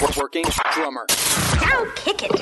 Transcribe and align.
Working 0.00 0.44
drummer. 0.72 1.04
Now 1.60 1.84
kick 1.96 2.22
it. 2.22 2.32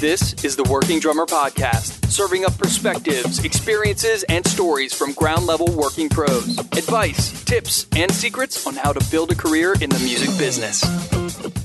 This 0.00 0.42
is 0.42 0.56
the 0.56 0.66
Working 0.70 1.00
Drummer 1.00 1.26
Podcast, 1.26 2.10
serving 2.10 2.46
up 2.46 2.56
perspectives, 2.56 3.44
experiences, 3.44 4.24
and 4.30 4.46
stories 4.46 4.94
from 4.94 5.12
ground 5.12 5.44
level 5.46 5.66
working 5.70 6.08
pros. 6.08 6.58
Advice, 6.58 7.44
tips, 7.44 7.86
and 7.94 8.10
secrets 8.10 8.66
on 8.66 8.74
how 8.74 8.92
to 8.94 9.10
build 9.10 9.30
a 9.32 9.34
career 9.34 9.74
in 9.82 9.90
the 9.90 9.98
music 9.98 10.30
business. 10.38 10.80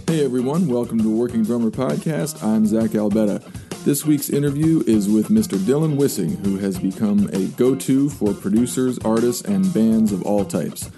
Hey 0.07 0.25
everyone, 0.25 0.67
welcome 0.67 0.99
to 0.99 1.09
Working 1.09 1.43
Drummer 1.43 1.71
Podcast. 1.71 2.43
I'm 2.43 2.65
Zach 2.65 2.91
Albetta. 2.91 3.41
This 3.85 4.05
week's 4.05 4.29
interview 4.29 4.83
is 4.85 5.07
with 5.09 5.29
Mr. 5.29 5.57
Dylan 5.57 5.95
Wissing, 5.95 6.35
who 6.43 6.57
has 6.57 6.77
become 6.77 7.29
a 7.33 7.47
go 7.47 7.73
to 7.75 8.09
for 8.09 8.33
producers, 8.33 8.99
artists, 8.99 9.41
and 9.43 9.73
bands 9.73 10.11
of 10.11 10.21
all 10.23 10.43
types. 10.45 10.91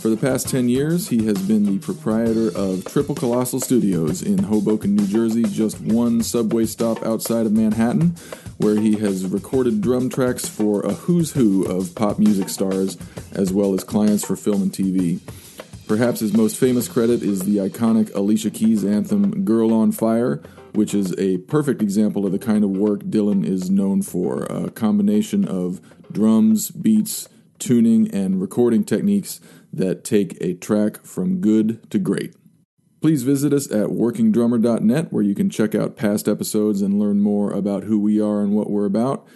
For 0.00 0.10
the 0.10 0.16
past 0.16 0.48
10 0.48 0.68
years, 0.68 1.08
he 1.08 1.24
has 1.24 1.40
been 1.40 1.64
the 1.64 1.78
proprietor 1.78 2.48
of 2.54 2.84
Triple 2.84 3.14
Colossal 3.14 3.60
Studios 3.60 4.22
in 4.22 4.38
Hoboken, 4.44 4.94
New 4.94 5.06
Jersey, 5.06 5.42
just 5.42 5.80
one 5.80 6.22
subway 6.22 6.66
stop 6.66 7.02
outside 7.02 7.46
of 7.46 7.52
Manhattan, 7.52 8.14
where 8.58 8.76
he 8.76 8.96
has 8.98 9.26
recorded 9.26 9.80
drum 9.80 10.08
tracks 10.08 10.46
for 10.46 10.82
a 10.82 10.92
who's 10.92 11.32
who 11.32 11.64
of 11.64 11.94
pop 11.94 12.18
music 12.18 12.50
stars, 12.50 12.96
as 13.32 13.52
well 13.52 13.74
as 13.74 13.82
clients 13.82 14.24
for 14.24 14.36
film 14.36 14.62
and 14.62 14.70
TV. 14.70 15.20
Perhaps 15.88 16.20
his 16.20 16.34
most 16.34 16.56
famous 16.56 16.88
credit 16.88 17.22
is 17.22 17.40
the 17.40 17.56
iconic 17.56 18.14
Alicia 18.14 18.50
Keys 18.50 18.84
anthem 18.84 19.44
Girl 19.44 19.72
on 19.72 19.92
Fire, 19.92 20.42
which 20.72 20.94
is 20.94 21.18
a 21.18 21.38
perfect 21.38 21.80
example 21.80 22.26
of 22.26 22.32
the 22.32 22.38
kind 22.38 22.64
of 22.64 22.70
work 22.70 23.00
Dylan 23.04 23.44
is 23.44 23.70
known 23.70 24.02
for 24.02 24.44
a 24.44 24.70
combination 24.70 25.46
of 25.46 25.80
drums, 26.12 26.70
beats, 26.70 27.28
tuning, 27.58 28.10
and 28.12 28.40
recording 28.40 28.84
techniques 28.84 29.40
that 29.76 30.04
take 30.04 30.36
a 30.40 30.54
track 30.54 31.04
from 31.04 31.40
good 31.40 31.90
to 31.90 31.98
great. 31.98 32.34
Please 33.00 33.22
visit 33.22 33.52
us 33.52 33.70
at 33.70 33.88
workingdrummer.net 33.88 35.12
where 35.12 35.22
you 35.22 35.34
can 35.34 35.50
check 35.50 35.74
out 35.74 35.96
past 35.96 36.26
episodes 36.26 36.82
and 36.82 36.98
learn 36.98 37.20
more 37.20 37.52
about 37.52 37.84
who 37.84 37.98
we 37.98 38.20
are 38.20 38.40
and 38.40 38.52
what 38.52 38.70
we're 38.70 38.86
about. 38.86 39.26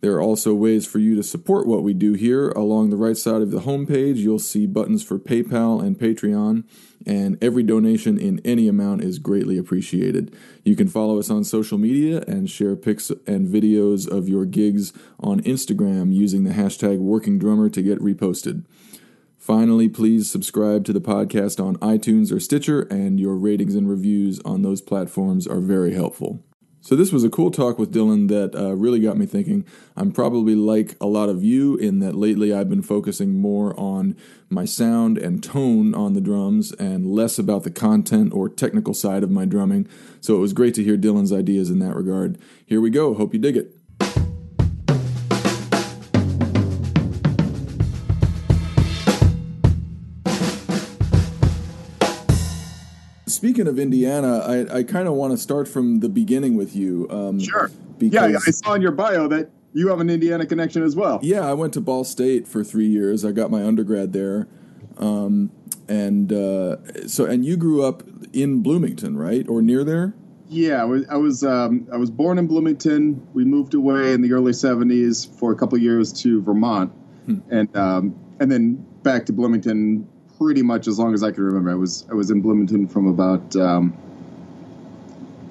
There 0.00 0.14
are 0.14 0.22
also 0.22 0.54
ways 0.54 0.86
for 0.86 0.98
you 0.98 1.14
to 1.16 1.22
support 1.22 1.66
what 1.66 1.82
we 1.82 1.92
do 1.92 2.14
here. 2.14 2.48
Along 2.50 2.88
the 2.88 2.96
right 2.96 3.16
side 3.16 3.42
of 3.42 3.50
the 3.50 3.60
homepage, 3.60 4.16
you'll 4.16 4.38
see 4.38 4.66
buttons 4.66 5.02
for 5.02 5.18
PayPal 5.18 5.82
and 5.82 5.98
Patreon, 5.98 6.64
and 7.06 7.36
every 7.42 7.62
donation 7.62 8.16
in 8.18 8.40
any 8.42 8.66
amount 8.66 9.04
is 9.04 9.18
greatly 9.18 9.58
appreciated. 9.58 10.34
You 10.64 10.74
can 10.74 10.88
follow 10.88 11.18
us 11.18 11.28
on 11.28 11.44
social 11.44 11.76
media 11.76 12.22
and 12.26 12.48
share 12.48 12.76
pics 12.76 13.10
and 13.26 13.46
videos 13.46 14.08
of 14.10 14.26
your 14.26 14.46
gigs 14.46 14.94
on 15.18 15.42
Instagram 15.42 16.14
using 16.14 16.44
the 16.44 16.54
hashtag 16.54 16.98
WorkingDrummer 16.98 17.70
to 17.74 17.82
get 17.82 17.98
reposted. 17.98 18.64
Finally, 19.40 19.88
please 19.88 20.30
subscribe 20.30 20.84
to 20.84 20.92
the 20.92 21.00
podcast 21.00 21.64
on 21.64 21.74
iTunes 21.76 22.30
or 22.30 22.38
Stitcher, 22.38 22.82
and 22.82 23.18
your 23.18 23.34
ratings 23.34 23.74
and 23.74 23.88
reviews 23.88 24.38
on 24.40 24.60
those 24.60 24.82
platforms 24.82 25.46
are 25.46 25.60
very 25.60 25.94
helpful. 25.94 26.44
So 26.82 26.94
this 26.94 27.10
was 27.10 27.24
a 27.24 27.30
cool 27.30 27.50
talk 27.50 27.78
with 27.78 27.90
Dylan 27.92 28.28
that 28.28 28.54
uh, 28.54 28.74
really 28.74 29.00
got 29.00 29.16
me 29.16 29.24
thinking. 29.24 29.64
I'm 29.96 30.12
probably 30.12 30.54
like 30.54 30.94
a 31.00 31.06
lot 31.06 31.30
of 31.30 31.42
you 31.42 31.76
in 31.76 32.00
that 32.00 32.14
lately 32.14 32.52
I've 32.52 32.68
been 32.68 32.82
focusing 32.82 33.40
more 33.40 33.78
on 33.80 34.14
my 34.50 34.66
sound 34.66 35.16
and 35.16 35.42
tone 35.42 35.94
on 35.94 36.12
the 36.12 36.20
drums 36.20 36.72
and 36.72 37.06
less 37.06 37.38
about 37.38 37.64
the 37.64 37.70
content 37.70 38.34
or 38.34 38.50
technical 38.50 38.92
side 38.92 39.22
of 39.22 39.30
my 39.30 39.46
drumming. 39.46 39.88
So 40.20 40.36
it 40.36 40.40
was 40.40 40.52
great 40.52 40.74
to 40.74 40.84
hear 40.84 40.98
Dylan's 40.98 41.32
ideas 41.32 41.70
in 41.70 41.78
that 41.78 41.96
regard. 41.96 42.36
Here 42.66 42.82
we 42.82 42.90
go. 42.90 43.14
Hope 43.14 43.32
you 43.32 43.40
dig 43.40 43.56
it. 43.56 43.79
Speaking 53.40 53.68
of 53.68 53.78
Indiana, 53.78 54.40
I, 54.40 54.80
I 54.80 54.82
kind 54.82 55.08
of 55.08 55.14
want 55.14 55.32
to 55.32 55.38
start 55.38 55.66
from 55.66 56.00
the 56.00 56.10
beginning 56.10 56.58
with 56.58 56.76
you. 56.76 57.06
Um, 57.08 57.40
Sure. 57.40 57.70
Because, 57.96 58.32
yeah, 58.32 58.38
I 58.46 58.50
saw 58.50 58.74
in 58.74 58.82
your 58.82 58.92
bio 58.92 59.28
that 59.28 59.48
you 59.72 59.88
have 59.88 59.98
an 59.98 60.10
Indiana 60.10 60.44
connection 60.44 60.82
as 60.82 60.94
well. 60.94 61.20
Yeah, 61.22 61.48
I 61.48 61.54
went 61.54 61.72
to 61.72 61.80
Ball 61.80 62.04
State 62.04 62.46
for 62.46 62.62
three 62.62 62.88
years. 62.88 63.24
I 63.24 63.32
got 63.32 63.50
my 63.50 63.64
undergrad 63.64 64.12
there, 64.12 64.46
um, 64.98 65.50
and 65.88 66.30
uh, 66.30 67.08
so 67.08 67.24
and 67.24 67.42
you 67.42 67.56
grew 67.56 67.82
up 67.82 68.02
in 68.34 68.62
Bloomington, 68.62 69.16
right, 69.16 69.48
or 69.48 69.62
near 69.62 69.84
there? 69.84 70.12
Yeah, 70.50 70.82
I 70.82 70.84
was 70.84 71.06
I 71.08 71.16
was, 71.16 71.42
um, 71.42 71.88
I 71.90 71.96
was 71.96 72.10
born 72.10 72.36
in 72.38 72.46
Bloomington. 72.46 73.26
We 73.32 73.46
moved 73.46 73.72
away 73.72 74.12
in 74.12 74.20
the 74.20 74.34
early 74.34 74.52
'70s 74.52 75.34
for 75.38 75.50
a 75.50 75.56
couple 75.56 75.78
years 75.78 76.12
to 76.24 76.42
Vermont, 76.42 76.92
and 77.48 77.74
um, 77.74 78.14
and 78.38 78.52
then 78.52 78.84
back 79.02 79.24
to 79.26 79.32
Bloomington 79.32 80.06
pretty 80.40 80.62
much 80.62 80.88
as 80.88 80.98
long 80.98 81.12
as 81.12 81.22
I 81.22 81.30
can 81.30 81.44
remember. 81.44 81.70
I 81.70 81.74
was 81.74 82.06
I 82.10 82.14
was 82.14 82.30
in 82.30 82.40
Bloomington 82.40 82.88
from 82.88 83.06
about 83.06 83.54
um, 83.56 83.96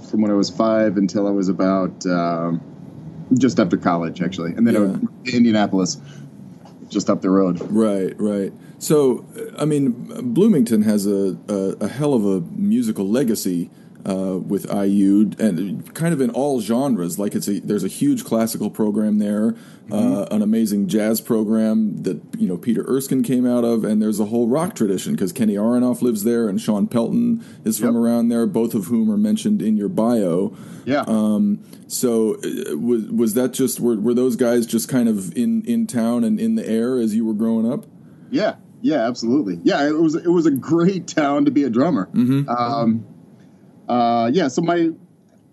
from 0.10 0.22
when 0.22 0.32
I 0.32 0.34
was 0.34 0.50
five 0.50 0.98
until 0.98 1.28
I 1.28 1.32
was 1.32 1.48
about 1.48 2.06
um, 2.08 2.62
just 3.38 3.60
after 3.60 3.78
college, 3.78 4.22
actually, 4.22 4.54
and 4.54 4.66
then 4.66 4.76
I 4.76 4.80
went 4.80 5.26
to 5.26 5.36
Indianapolis, 5.36 5.98
just 6.90 7.10
up 7.10 7.22
the 7.22 7.30
road. 7.30 7.62
Right, 7.70 8.20
right. 8.20 8.52
So, 8.80 9.26
I 9.58 9.66
mean, 9.66 9.92
Bloomington 10.34 10.84
has 10.84 11.06
a, 11.06 11.38
a, 11.48 11.86
a 11.86 11.88
hell 11.88 12.14
of 12.14 12.26
a 12.26 12.42
musical 12.52 13.08
legacy 13.08 13.70
uh, 14.08 14.38
with 14.40 14.66
IU, 14.74 15.32
and 15.40 15.94
kind 15.94 16.14
of 16.14 16.22
in 16.22 16.30
all 16.30 16.62
genres. 16.62 17.20
Like 17.20 17.36
it's 17.36 17.48
a 17.48 17.60
there's 17.60 17.84
a 17.84 17.88
huge 17.90 18.24
classical 18.24 18.70
program 18.70 19.20
there, 19.20 19.56
uh, 19.92 20.26
an 20.32 20.42
amazing 20.42 20.88
jazz 20.88 21.20
program 21.22 22.04
that 22.04 22.22
you 22.38 22.48
know 22.48 22.58
Peter 22.58 22.84
Erskine 22.88 23.24
came 23.24 23.46
out 23.46 23.64
of, 23.64 23.84
and 23.84 24.02
there's 24.02 24.20
a 24.20 24.26
whole 24.26 24.48
rock 24.48 24.76
tradition 24.76 25.14
because 25.14 25.34
Kenny 25.34 25.56
Aronoff 25.56 26.02
lives 26.02 26.24
there, 26.24 26.48
and 26.48 26.62
Shawn 26.62 26.88
Pelton 26.88 27.44
is 27.66 27.78
from 27.78 27.96
Yep. 27.96 28.04
around 28.04 28.30
there, 28.30 28.46
both 28.48 28.74
of 28.74 28.86
whom 28.86 29.12
are 29.12 29.18
mentioned 29.18 29.62
in 29.62 29.76
your 29.78 29.90
bio. 29.90 30.56
Yeah. 30.86 31.04
Um, 31.08 31.60
so 31.88 32.36
uh, 32.36 32.78
was 32.78 33.04
was 33.08 33.34
that 33.34 33.52
just 33.54 33.80
were, 33.80 33.96
were 34.00 34.14
those 34.14 34.36
guys 34.36 34.66
just 34.66 34.88
kind 34.88 35.10
of 35.10 35.36
in 35.36 35.64
in 35.66 35.88
town 35.88 36.24
and 36.24 36.40
in 36.40 36.56
the 36.56 36.68
air 36.68 36.98
as 37.00 37.16
you 37.16 37.26
were 37.26 37.34
growing 37.34 37.70
up? 37.72 37.86
Yeah, 38.32 38.56
yeah, 38.82 39.08
absolutely. 39.08 39.60
Yeah, 39.64 39.88
it 39.88 39.98
was 40.00 40.16
it 40.16 40.30
was 40.30 40.46
a 40.46 40.52
great 40.52 41.08
town 41.08 41.46
to 41.46 41.52
be 41.52 41.64
a 41.64 41.70
drummer. 41.70 42.10
Um, 42.48 43.06
uh, 43.90 44.30
yeah, 44.32 44.48
so 44.48 44.62
my 44.62 44.92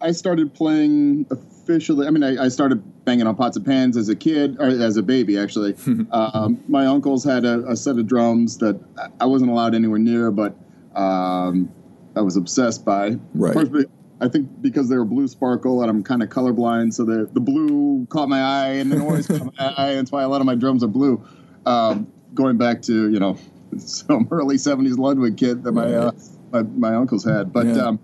I 0.01 0.13
started 0.13 0.53
playing 0.55 1.27
officially. 1.31 2.07
I 2.07 2.11
mean, 2.11 2.23
I, 2.23 2.45
I 2.45 2.49
started 2.49 3.05
banging 3.05 3.27
on 3.27 3.35
pots 3.35 3.57
and 3.57 3.65
pans 3.65 3.97
as 3.97 4.09
a 4.09 4.17
kid 4.17 4.57
or 4.61 4.67
as 4.67 4.97
a 4.97 5.03
baby. 5.03 5.39
Actually, 5.39 5.75
um, 6.13 6.63
my 6.69 6.87
uncles 6.87 7.25
had 7.25 7.45
a, 7.45 7.67
a 7.67 7.77
set 7.77 7.99
of 7.99 8.07
drums 8.07 8.59
that 8.59 8.79
I 9.21 9.27
wasn't 9.27 9.51
allowed 9.51 9.75
anywhere 9.75 9.99
near, 9.99 10.31
but 10.31 10.55
um, 10.95 11.73
I 12.15 12.21
was 12.21 12.37
obsessed 12.37 12.85
by. 12.85 13.19
Right. 13.35 13.55
First, 13.55 13.89
I 14.21 14.29
think 14.29 14.63
because 14.63 14.89
they 14.89 14.97
were 14.97 15.05
blue 15.05 15.29
sparkle 15.29 15.83
and 15.83 15.91
I'm 15.91 16.03
kind 16.03 16.23
of 16.23 16.29
colorblind, 16.29 16.93
so 16.93 17.05
the 17.05 17.29
the 17.33 17.41
blue 17.41 18.07
caught 18.07 18.29
my 18.29 18.41
eye 18.41 18.73
and 18.75 18.93
the 18.93 18.97
noise 18.97 19.27
caught 19.27 19.55
my 19.59 19.75
eye. 19.77 19.95
That's 19.95 20.13
why 20.13 20.23
a 20.23 20.29
lot 20.29 20.41
of 20.41 20.47
my 20.47 20.55
drums 20.55 20.85
are 20.85 20.89
blue. 20.89 21.23
Um, 21.65 22.13
going 22.35 22.59
back 22.59 22.83
to 22.83 23.11
you 23.11 23.19
know 23.19 23.39
some 23.79 24.29
early 24.31 24.57
'70s 24.57 24.99
Ludwig 24.99 25.39
kit 25.39 25.63
that 25.63 25.73
my 25.73 25.93
uh, 25.93 26.13
my, 26.63 26.91
my 26.91 26.95
uncles 26.97 27.25
had, 27.25 27.53
but 27.53 27.67
Yeah. 27.67 27.87
um, 27.87 27.99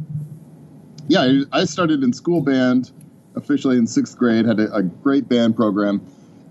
yeah, 1.09 1.21
I 1.53 1.61
I 1.61 1.65
started 1.65 2.03
in 2.03 2.13
school 2.13 2.41
band 2.41 2.91
officially 3.35 3.77
in 3.77 3.87
sixth 3.87 4.17
grade. 4.17 4.47
Had 4.47 4.61
a, 4.61 4.75
a 4.75 4.83
great 4.83 5.29
band 5.29 5.57
program, 5.57 6.01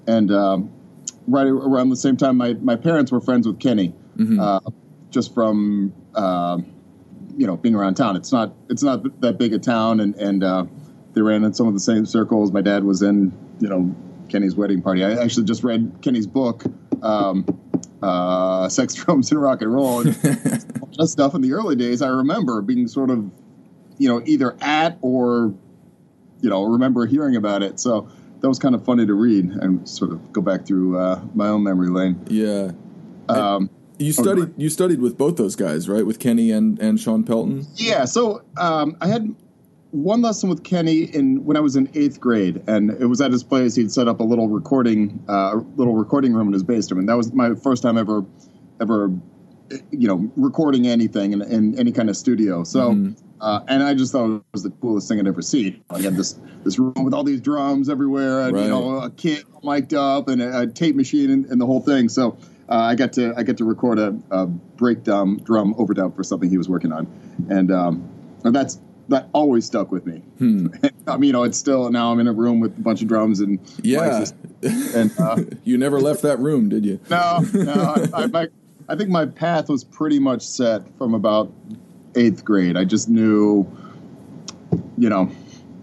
and 0.07 0.31
um, 0.31 0.69
right 1.28 1.47
around 1.47 1.89
the 1.89 1.95
same 1.95 2.17
time, 2.17 2.38
my 2.38 2.53
my 2.56 2.75
parents 2.75 3.12
were 3.12 3.22
friends 3.22 3.47
with 3.47 3.59
Kenny, 3.59 3.94
uh, 4.39 4.59
just 5.09 5.34
from. 5.34 5.94
um 6.16 6.66
you 7.38 7.47
know, 7.47 7.56
being 7.56 7.75
around 7.75 7.95
town. 7.95 8.18
It's 8.18 8.33
not 8.33 8.53
it's 8.69 8.83
not 8.83 9.22
that 9.22 9.38
big 9.38 9.53
a 9.53 9.57
town, 9.57 10.01
and 10.01 10.13
and 10.16 10.44
uh, 10.44 10.66
they 11.13 11.22
ran 11.22 11.45
in 11.45 11.53
some 11.53 11.66
of 11.66 11.73
the 11.73 11.79
same 11.79 12.06
circles. 12.06 12.51
My 12.51 12.59
dad 12.62 12.83
was 12.83 13.01
in, 13.01 13.31
you 13.62 13.69
know, 13.69 13.95
Kenny's 14.28 14.53
wedding 14.53 14.81
party. 14.81 15.01
I 15.06 15.13
actually 15.13 15.45
just 15.45 15.63
read 15.63 15.94
Kenny's 16.01 16.28
book, 16.28 16.66
um, 17.01 17.45
uh, 18.01 18.69
"Sex, 18.69 18.94
Drums, 18.95 19.31
and 19.31 19.41
Rock 19.41 19.62
and 19.62 19.73
Roll." 19.73 20.01
And 20.01 21.09
stuff 21.09 21.36
in 21.36 21.42
the 21.42 21.53
early 21.53 21.75
days, 21.75 22.01
I 22.01 22.09
remember 22.09 22.62
being 22.62 22.88
sort 22.88 23.09
of, 23.09 23.30
you 23.98 24.09
know, 24.09 24.21
either 24.25 24.57
at 24.62 24.98
or, 25.01 25.53
you 26.42 26.50
know, 26.50 26.63
remember 26.63 27.06
hearing 27.06 27.36
about 27.36 27.63
it. 27.63 27.80
So 27.80 28.09
that 28.42 28.48
was 28.48 28.59
kind 28.59 28.75
of 28.75 28.83
funny 28.83 29.06
to 29.06 29.13
read 29.13 29.45
and 29.45 29.88
sort 29.88 30.12
of 30.12 30.33
go 30.33 30.42
back 30.42 30.65
through 30.65 30.98
uh, 30.98 31.21
my 31.33 31.48
own 31.48 31.63
memory 31.63 31.89
lane. 31.89 32.19
Yeah. 32.27 32.71
Um, 33.30 33.69
You 33.98 34.12
studied 34.12 34.54
you 34.57 34.69
studied 34.69 35.00
with 35.00 35.18
both 35.18 35.38
those 35.38 35.56
guys, 35.56 35.88
right? 35.88 36.06
With 36.06 36.19
Kenny 36.19 36.51
and, 36.51 36.80
and 36.80 37.00
Shawn 37.00 37.24
Pelton. 37.24 37.68
Yeah, 37.75 38.06
so 38.06 38.42
um, 38.57 38.97
I 39.00 39.07
had 39.07 39.36
one 39.92 40.22
lesson 40.22 40.50
with 40.50 40.64
Kenny 40.64 41.04
in 41.04 41.44
when 41.46 41.58
I 41.58 41.60
was 41.60 41.76
in 41.76 41.90
eighth 41.94 42.20
grade, 42.20 42.64
and 42.68 42.92
it 42.92 43.06
was 43.08 43.22
at 43.22 43.32
his 43.32 43.44
place. 43.44 43.76
He'd 43.76 43.92
set 43.92 44.08
up 44.08 44.20
a 44.20 44.24
little 44.24 44.48
recording, 44.48 45.24
uh, 45.28 45.56
little 45.76 45.96
recording 45.96 46.34
room 46.34 46.48
in 46.48 46.54
his 46.54 46.64
basement. 46.64 47.02
And 47.02 47.10
that 47.10 47.18
was 47.18 47.34
my 47.34 47.56
first 47.56 47.84
time 47.84 47.98
ever, 47.98 48.24
ever, 48.80 49.12
you 49.92 50.08
know, 50.08 50.32
recording 50.36 50.88
anything 50.88 51.34
in, 51.34 51.42
in 51.42 51.78
any 51.78 51.92
kind 51.92 52.10
of 52.10 52.16
studio. 52.18 52.64
So, 52.64 53.14
uh, 53.42 53.62
and 53.68 53.84
I 53.84 53.94
just 53.94 54.12
thought 54.12 54.38
it 54.38 54.44
was 54.54 54.64
the 54.64 54.70
coolest 54.70 55.08
thing 55.10 55.20
I'd 55.20 55.28
ever 55.28 55.42
seen. 55.42 55.84
I 55.90 56.00
had 56.02 56.16
this 56.16 56.40
this 56.64 56.78
room 56.80 57.04
with 57.04 57.14
all 57.14 57.24
these 57.24 57.42
drums 57.42 57.90
everywhere, 57.90 58.42
and 58.42 58.54
Right. 58.54 58.64
you 58.64 58.70
know, 58.70 59.00
a 59.00 59.10
kit 59.10 59.44
mic'd 59.64 59.94
up, 59.94 60.28
and 60.30 60.42
a, 60.42 60.62
a 60.62 60.68
tape 60.68 60.96
machine, 60.96 61.30
and, 61.32 61.46
and 61.48 61.60
the 61.60 61.66
whole 61.66 61.82
thing. 61.82 62.10
So. 62.10 62.38
uh, 62.70 62.76
I 62.76 62.96
got 62.96 63.12
to 63.14 63.34
I 63.36 63.44
got 63.44 63.58
to 63.58 63.66
record 63.66 64.00
a, 64.00 64.18
a 64.32 64.46
breakdown 64.46 65.42
drum 65.44 65.74
overdub 65.74 66.16
for 66.16 66.24
something 66.24 66.50
he 66.50 66.58
was 66.58 66.70
working 66.70 66.94
on, 66.94 67.06
and 67.50 67.70
um, 67.70 68.10
and 68.46 68.56
that's 68.56 68.80
that 69.12 69.28
always 69.34 69.66
stuck 69.66 69.92
with 69.92 70.06
me. 70.06 70.19
Hmm. 70.40 70.68
I 71.08 71.18
mean, 71.18 71.28
you 71.28 71.34
know, 71.34 71.44
it's 71.44 71.58
still 71.58 71.90
now 71.92 72.12
I'm 72.12 72.19
in 72.19 72.28
a 72.28 72.34
room 72.34 72.60
with 72.60 72.78
a 72.78 72.81
bunch 72.81 73.02
of 73.02 73.08
drums 73.08 73.40
and 73.40 73.60
Yeah. 73.84 74.25
and 74.63 75.12
uh, 75.19 75.38
you 75.63 75.78
never 75.78 76.00
left 76.00 76.22
that 76.24 76.40
room, 76.40 76.69
did 76.69 76.86
you? 76.86 77.00
no, 77.10 77.40
no, 77.54 77.74
I, 78.13 78.24
I, 78.24 78.28
my, 78.28 78.48
I 78.88 78.96
think 78.96 79.10
my 79.10 79.25
path 79.25 79.69
was 79.69 79.84
pretty 79.84 80.18
much 80.18 80.42
set 80.42 80.81
from 80.98 81.13
about 81.13 81.52
eighth 82.16 82.44
grade. 82.44 82.78
I 82.78 82.86
just 82.86 83.10
knew, 83.10 83.68
you 84.98 85.10
know, 85.10 85.30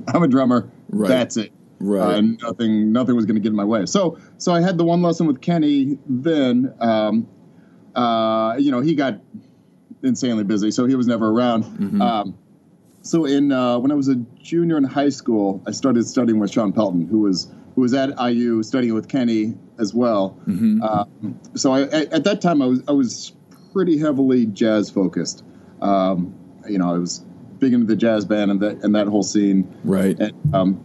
I'm 0.09 0.23
a 0.23 0.29
drummer. 0.29 0.69
Right. 0.89 1.09
That's 1.09 1.37
it. 1.37 1.53
Right. 1.81 2.17
Uh, 2.17 2.21
nothing, 2.21 2.93
nothing 2.93 3.15
was 3.15 3.27
going 3.27 3.37
to 3.37 3.41
get 3.41 3.51
in 3.51 3.57
my 3.57 3.65
way. 3.65 3.87
So, 3.87 4.19
so 4.39 4.53
I 4.53 4.61
had 4.61 4.79
the 4.79 4.85
one 4.85 5.03
lesson 5.03 5.27
with 5.27 5.41
Kenny. 5.41 5.99
Then, 6.09 6.75
um, 6.81 7.29
uh, 7.95 8.57
you 8.59 8.71
know, 8.71 8.81
he 8.81 8.95
got 8.95 9.21
insanely 10.03 10.45
busy, 10.45 10.71
so 10.71 10.87
he 10.87 10.95
was 10.95 11.07
never 11.07 11.29
around. 11.29 11.65
Mm-hmm. 11.65 12.03
Um, 12.03 12.39
so, 13.09 13.25
in 13.25 13.53
uh, 13.53 13.79
when 13.79 13.91
I 13.91 13.95
was 13.95 14.09
a 14.09 14.17
junior 14.43 14.77
in 14.77 14.85
high 14.85 15.09
school, 15.09 15.63
I 15.67 15.71
started 15.71 16.07
studying 16.07 16.39
with 16.39 16.51
Shawn 16.51 16.75
Pelton, 16.75 17.07
who 17.09 17.21
was 17.21 17.51
who 17.75 17.81
was 17.81 17.95
at 17.95 18.11
IU 18.21 18.63
studying 18.63 18.93
with 18.93 19.09
Kenny 19.09 19.55
as 19.79 19.95
well. 19.95 20.39
Mm-hmm. 20.47 20.83
Um, 20.83 21.41
so, 21.55 21.73
I, 21.73 21.85
at, 21.85 22.13
at 22.13 22.25
that 22.25 22.43
time, 22.43 22.61
I 22.61 22.67
was 22.67 22.83
I 22.87 22.93
was 22.93 23.33
pretty 23.73 23.97
heavily 23.97 24.45
jazz 24.45 24.91
focused. 24.91 25.43
Um, 25.81 26.35
you 26.69 26.77
know, 26.77 26.95
I 26.95 26.99
was 26.99 27.25
big 27.59 27.73
into 27.73 27.87
the 27.87 27.97
jazz 27.97 28.27
band 28.27 28.51
and 28.51 28.61
that 28.61 28.85
and 28.85 28.95
that 28.95 29.07
whole 29.07 29.23
scene. 29.23 29.75
Right. 29.85 30.19
And 30.21 30.55
um, 30.55 30.85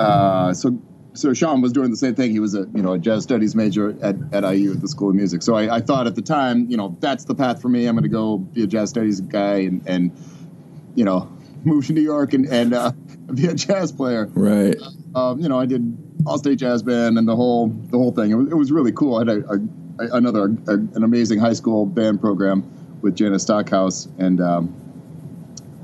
uh, 0.00 0.52
so 0.54 0.76
so 1.12 1.32
Shawn 1.34 1.60
was 1.60 1.70
doing 1.70 1.92
the 1.92 1.96
same 1.96 2.16
thing. 2.16 2.32
He 2.32 2.40
was 2.40 2.56
a 2.56 2.66
you 2.74 2.82
know 2.82 2.94
a 2.94 2.98
jazz 2.98 3.22
studies 3.22 3.54
major 3.54 3.90
at, 4.02 4.16
at 4.32 4.42
IU 4.42 4.72
at 4.72 4.80
the 4.80 4.88
School 4.88 5.10
of 5.10 5.14
Music. 5.14 5.42
So 5.42 5.54
I, 5.54 5.76
I 5.76 5.80
thought 5.80 6.08
at 6.08 6.16
the 6.16 6.22
time, 6.22 6.68
you 6.68 6.76
know, 6.76 6.96
that's 6.98 7.26
the 7.26 7.34
path 7.36 7.62
for 7.62 7.68
me. 7.68 7.86
I'm 7.86 7.94
going 7.94 8.02
to 8.02 8.08
go 8.08 8.38
be 8.38 8.64
a 8.64 8.66
jazz 8.66 8.90
studies 8.90 9.20
guy 9.20 9.58
and 9.58 9.86
and 9.86 10.10
you 10.94 11.04
know 11.04 11.30
move 11.64 11.86
to 11.86 11.92
New 11.92 12.02
York 12.02 12.34
and 12.34 12.46
and 12.46 12.74
uh, 12.74 12.92
be 13.34 13.46
a 13.46 13.54
jazz 13.54 13.92
player. 13.92 14.28
Right. 14.32 14.76
Um, 15.14 15.40
you 15.40 15.48
know, 15.48 15.60
I 15.60 15.66
did 15.66 15.96
all 16.26 16.38
state 16.38 16.58
jazz 16.58 16.82
band 16.82 17.18
and 17.18 17.28
the 17.28 17.36
whole 17.36 17.68
the 17.68 17.98
whole 17.98 18.12
thing. 18.12 18.30
It 18.30 18.34
was, 18.34 18.48
it 18.48 18.54
was 18.54 18.72
really 18.72 18.92
cool. 18.92 19.16
I 19.16 19.18
had 19.20 19.28
a, 19.28 19.52
a, 19.52 20.16
another 20.16 20.44
a, 20.66 20.72
an 20.72 21.04
amazing 21.04 21.38
high 21.38 21.52
school 21.52 21.86
band 21.86 22.20
program 22.20 22.98
with 23.02 23.16
Janis 23.16 23.42
Stockhouse 23.42 24.06
and. 24.18 24.40
Um, 24.40 24.78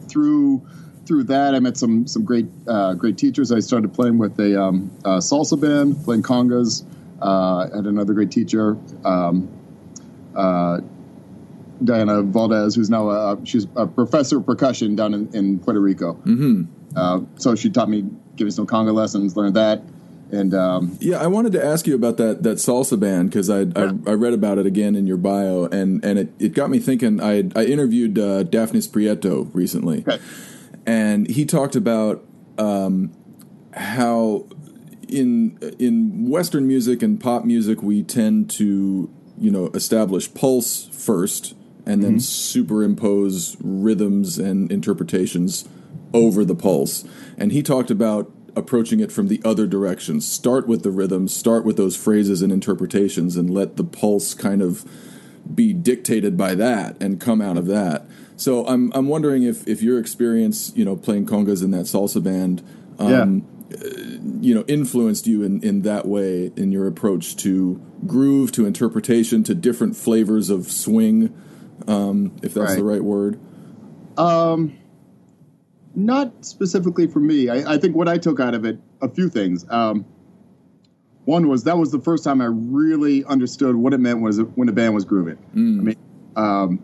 through 0.09 0.67
through 1.07 1.25
that, 1.25 1.55
I 1.55 1.61
met 1.61 1.77
some 1.77 2.07
some 2.07 2.25
great 2.25 2.47
uh, 2.67 2.95
great 2.95 3.17
teachers. 3.19 3.53
I 3.53 3.61
started 3.61 3.95
playing 3.95 4.19
with 4.19 4.39
a, 4.41 4.61
um, 4.61 4.91
a 5.05 5.19
salsa 5.19 5.61
band, 5.61 6.05
playing 6.05 6.23
congas. 6.23 6.85
Uh, 7.21 7.69
had 7.75 7.87
another 7.87 8.13
great 8.15 8.31
teacher, 8.31 8.77
um, 9.05 9.49
uh, 10.37 10.79
Diana 11.85 12.23
Valdez, 12.23 12.75
who's 12.75 12.91
now 12.91 13.09
a, 13.11 13.39
she's 13.45 13.67
a 13.77 13.87
professor 13.87 14.39
of 14.39 14.47
percussion 14.47 14.97
down 14.97 15.15
in, 15.15 15.35
in 15.35 15.59
Puerto 15.59 15.81
Rico. 15.81 16.15
Mm-hmm. 16.15 16.65
Uh, 16.97 17.21
so 17.37 17.55
she 17.55 17.71
taught 17.71 17.89
me, 17.89 18.03
gave 18.37 18.47
me 18.47 18.51
some 18.51 18.67
conga 18.67 18.93
lessons, 18.95 19.37
learned 19.37 19.57
that, 19.57 19.83
and 20.33 20.53
um, 20.55 20.97
Yeah, 21.01 21.19
I 21.23 21.27
wanted 21.27 21.53
to 21.53 21.65
ask 21.65 21.87
you 21.87 21.95
about 21.95 22.17
that 22.19 22.43
that 22.43 22.59
salsa 22.59 22.99
band 22.99 23.31
because 23.31 23.49
I, 23.49 23.61
I 23.77 23.93
I 24.07 24.13
read 24.15 24.33
about 24.35 24.59
it 24.59 24.67
again 24.67 24.95
in 24.95 25.07
your 25.07 25.17
bio 25.17 25.65
and 25.67 26.05
and 26.05 26.19
it, 26.19 26.33
it 26.39 26.53
got 26.55 26.69
me 26.71 26.79
thinking. 26.79 27.21
I 27.23 27.45
I 27.57 27.65
interviewed 27.65 28.19
uh, 28.19 28.45
Dafnis 28.45 28.89
Prieto 28.89 29.49
recently, 29.55 30.01
Okay. 30.07 30.19
and 30.87 31.29
he 31.31 31.45
talked 31.47 31.77
about 31.77 32.25
um, 32.59 33.13
how 33.73 34.47
in 35.09 35.59
in 35.79 36.29
Western 36.29 36.67
music 36.67 37.03
and 37.03 37.19
pop 37.21 37.45
music 37.45 37.83
we 37.83 38.03
tend 38.03 38.51
to 38.51 39.09
you 39.39 39.51
know 39.51 39.69
establish 39.69 40.33
pulse 40.35 40.89
first 40.93 41.55
and 41.89 42.03
then 42.03 42.21
superimpose 42.21 43.57
rhythms 43.61 44.39
and 44.39 44.71
interpretations 44.71 45.69
over 46.13 46.45
the 46.45 46.55
pulse. 46.55 47.05
And 47.37 47.53
he 47.53 47.63
talked 47.63 47.91
about 47.91 48.31
approaching 48.57 49.01
it 49.01 49.13
from 49.13 49.29
the 49.29 49.41
other 49.45 49.67
direction. 49.67 50.21
Start 50.21 50.67
with 50.67 50.83
the 50.83 50.91
rhythms, 50.91 51.35
start 51.35 51.65
with 51.65 51.77
those 51.77 51.97
phrases 51.97 52.43
and 52.43 52.53
interpretations, 52.53 53.37
and 53.37 53.51
let 53.51 53.77
the 53.77 53.85
pulse 53.85 54.35
kind 54.35 54.63
of 54.63 54.85
be 55.55 55.73
dictated 55.73 56.37
by 56.37 56.55
that 56.55 57.01
and 57.01 57.21
come 57.21 57.41
out 57.41 57.57
of 57.57 57.67
that. 57.67 58.07
So 58.37 58.67
I'm 58.67 58.93
I'm 58.93 59.09
wondering 59.09 59.43
if 59.43 59.67
if 59.67 59.83
your 59.83 59.99
experience, 59.99 60.73
you 60.77 60.85
know, 60.85 60.97
playing 60.97 61.27
congas 61.27 61.63
in 61.63 61.71
that 61.73 61.87
salsa 61.87 62.23
band, 62.23 62.63
um, 62.99 63.47
you 64.41 64.55
know, 64.55 64.65
influenced 64.69 65.27
you 65.27 65.43
in 65.43 65.63
in 65.63 65.83
that 65.83 66.07
way 66.07 66.53
in 66.57 66.71
your 66.71 66.87
approach 66.87 67.37
to 67.39 67.81
groove, 68.07 68.53
to 68.53 68.67
interpretation, 68.67 69.43
to 69.45 69.55
different 69.55 69.97
flavors 69.97 70.51
of 70.51 70.71
swing, 70.71 71.35
um, 71.87 72.33
if 72.43 72.55
that's 72.55 72.77
the 72.77 72.85
Right. 72.85 73.03
word. 73.03 73.39
Um, 74.17 74.77
not 75.95 76.45
specifically 76.45 77.07
for 77.07 77.21
me. 77.21 77.49
I, 77.49 77.75
I 77.75 77.79
think 77.79 77.97
what 77.97 78.09
I 78.09 78.19
took 78.19 78.41
out 78.41 78.55
of 78.55 78.65
it, 78.65 78.79
a 79.01 79.09
few 79.09 79.29
things. 79.29 79.65
Um, 79.71 80.05
one 81.25 81.49
was 81.49 81.65
that 81.65 81.77
was 81.77 81.91
the 81.93 82.01
first 82.01 82.25
time 82.25 82.41
I 82.41 82.47
really 82.47 83.25
understood 83.25 83.77
what 83.77 83.93
it 83.93 83.99
meant 83.99 84.21
was 84.21 84.41
when 84.41 84.69
a 84.69 84.73
band 84.73 84.95
was 84.95 85.05
grooving. 85.05 85.39
I 85.81 85.83
mean, 85.83 85.97
um, 86.37 86.83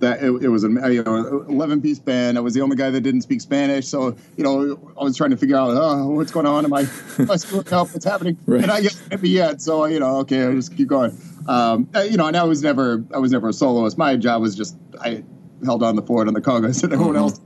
that 0.00 0.22
it, 0.22 0.30
it 0.42 0.48
was 0.48 0.64
a 0.64 0.68
you 0.68 1.02
know 1.02 1.44
eleven 1.48 1.80
piece 1.80 1.98
band. 1.98 2.38
I 2.38 2.40
was 2.40 2.54
the 2.54 2.60
only 2.60 2.76
guy 2.76 2.90
that 2.90 3.00
didn't 3.00 3.22
speak 3.22 3.40
Spanish, 3.40 3.86
so 3.88 4.16
you 4.36 4.44
know 4.44 4.92
I 5.00 5.04
was 5.04 5.16
trying 5.16 5.30
to 5.30 5.36
figure 5.36 5.56
out 5.56 5.70
oh, 5.70 6.08
what's 6.10 6.32
going 6.32 6.46
on. 6.46 6.64
Am 6.64 6.72
I, 6.72 6.86
am 7.18 7.30
I 7.30 7.36
screwing 7.36 7.72
up? 7.72 7.92
What's 7.92 8.04
happening? 8.04 8.36
Right. 8.46 8.62
And 8.62 8.70
I 8.70 8.80
guess 8.80 9.02
maybe 9.10 9.28
yet. 9.28 9.60
So 9.60 9.84
you 9.84 10.00
know, 10.00 10.18
okay, 10.18 10.44
I 10.46 10.52
just 10.54 10.76
keep 10.76 10.88
going. 10.88 11.16
Um, 11.46 11.88
uh, 11.94 12.00
you 12.00 12.16
know, 12.16 12.26
and 12.26 12.36
I 12.36 12.44
was 12.44 12.62
never 12.62 13.04
I 13.14 13.18
was 13.18 13.32
never 13.32 13.48
a 13.48 13.52
soloist. 13.52 13.98
My 13.98 14.16
job 14.16 14.42
was 14.42 14.56
just 14.56 14.76
I 15.00 15.22
held 15.64 15.82
on 15.82 15.96
the 15.96 16.02
fort 16.02 16.28
on 16.28 16.34
the 16.34 16.40
congas 16.40 16.82
and 16.84 16.92
everyone 16.92 17.16
else 17.16 17.40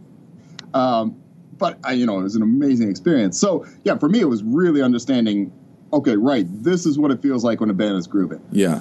um, 0.75 1.21
but 1.59 1.79
I, 1.85 1.93
you 1.93 2.07
know, 2.07 2.19
it 2.19 2.23
was 2.23 2.35
an 2.35 2.43
amazing 2.43 2.91
experience. 2.91 3.39
So 3.39 3.67
yeah, 3.85 3.97
for 3.99 4.09
me, 4.09 4.21
it 4.21 4.29
was 4.29 4.43
really 4.43 4.83
understanding. 4.83 5.53
Okay, 5.93 6.17
right. 6.17 6.47
This 6.49 6.87
is 6.87 6.99
what 6.99 7.11
it 7.11 7.21
feels 7.21 7.45
like 7.45 7.61
when 7.61 7.71
a 7.71 7.75
band 7.75 7.97
is 7.97 8.07
grooving, 8.07 8.41
Yeah. 8.51 8.81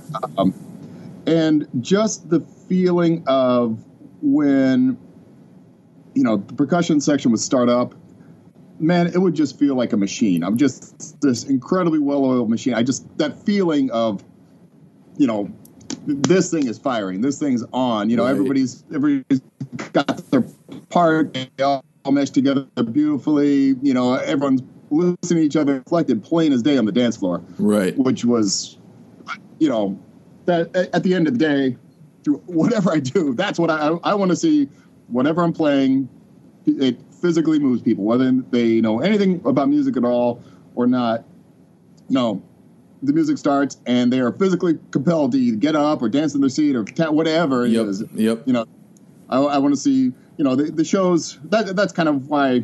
And 1.28 1.68
just 1.80 2.30
the 2.30 2.40
feeling 2.40 3.24
of 3.28 3.84
when, 4.22 4.98
you 6.14 6.24
know, 6.24 6.38
the 6.38 6.54
percussion 6.54 7.00
section 7.02 7.32
would 7.32 7.40
start 7.40 7.70
up. 7.70 7.96
Man, 8.80 9.08
it 9.08 9.18
would 9.20 9.36
just 9.36 9.60
feel 9.60 9.76
like 9.76 9.94
a 9.94 9.98
machine. 9.98 10.44
I'm 10.44 10.58
just 10.58 11.22
this 11.22 11.44
incredibly 11.44 12.00
well-oiled 12.00 12.50
machine. 12.50 12.74
I 12.74 12.82
just 12.84 13.06
that 13.20 13.46
feeling 13.46 13.92
of, 13.92 14.24
you 15.18 15.28
know, 15.28 15.52
this 16.06 16.50
thing 16.50 16.68
is 16.68 16.80
firing. 16.80 17.22
This 17.22 17.38
thing's 17.38 17.64
on. 17.74 18.10
You 18.10 18.18
know, 18.18 18.24
Right. 18.24 18.32
everybody's 18.32 18.84
everybody's 18.94 19.42
got 19.94 20.18
their 20.32 20.44
part. 20.90 21.34
They 21.34 21.64
all 21.64 21.84
mesh 22.10 22.32
together 22.32 22.66
beautifully. 22.92 23.76
You 23.84 23.94
know, 23.94 24.16
everyone's 24.16 24.64
listening 24.90 25.42
to 25.42 25.46
each 25.46 25.56
other, 25.56 25.76
reflected 25.76 26.24
plain 26.24 26.52
as 26.52 26.64
day 26.64 26.78
on 26.78 26.86
the 26.86 26.92
dance 26.92 27.18
floor, 27.18 27.42
Right. 27.60 27.96
which 27.98 28.26
was, 28.26 28.78
you 29.60 29.70
know, 29.70 29.98
that 30.46 30.76
at 30.76 31.04
the 31.04 31.14
end 31.14 31.28
of 31.28 31.38
the 31.38 31.40
day, 31.40 31.78
through 32.24 32.38
whatever 32.46 32.92
I 32.92 33.00
do, 33.00 33.34
that's 33.34 33.60
what 33.60 33.70
I 33.70 33.90
I 34.04 34.14
want 34.16 34.32
to 34.32 34.36
see. 34.36 34.70
Whatever 35.08 35.44
I'm 35.44 35.54
playing, 35.54 36.08
it 36.66 36.98
physically 37.22 37.60
moves 37.60 37.82
people, 37.82 38.04
whether 38.06 38.32
they 38.32 38.80
know 38.82 39.00
anything 39.02 39.42
about 39.46 39.68
music 39.70 39.98
at 39.98 40.06
all 40.06 40.42
or 40.76 40.88
not. 40.88 41.26
No, 42.10 42.42
the 43.04 43.14
music 43.14 43.38
starts 43.38 43.78
and 43.86 44.12
they 44.12 44.20
are 44.20 44.32
physically 44.32 44.78
compelled 44.92 45.34
to 45.34 45.38
either 45.38 45.58
get 45.58 45.76
up 45.76 46.02
or 46.02 46.10
dance 46.10 46.34
in 46.36 46.42
their 46.42 46.50
seat 46.50 46.76
or 46.76 46.84
whatever 47.12 47.66
it 47.66 47.72
Yep. 47.72 47.86
is. 47.88 48.04
Yep. 48.14 48.44
You 48.46 48.54
know, 48.54 48.66
I, 49.30 49.38
I 49.40 49.58
want 49.58 49.74
to 49.74 49.80
see. 49.80 50.14
You 50.38 50.46
know, 50.46 50.56
the, 50.56 50.72
the 50.72 50.86
shows. 50.86 51.38
That 51.46 51.76
that's 51.76 51.94
kind 51.94 52.10
of 52.10 52.28
why, 52.30 52.64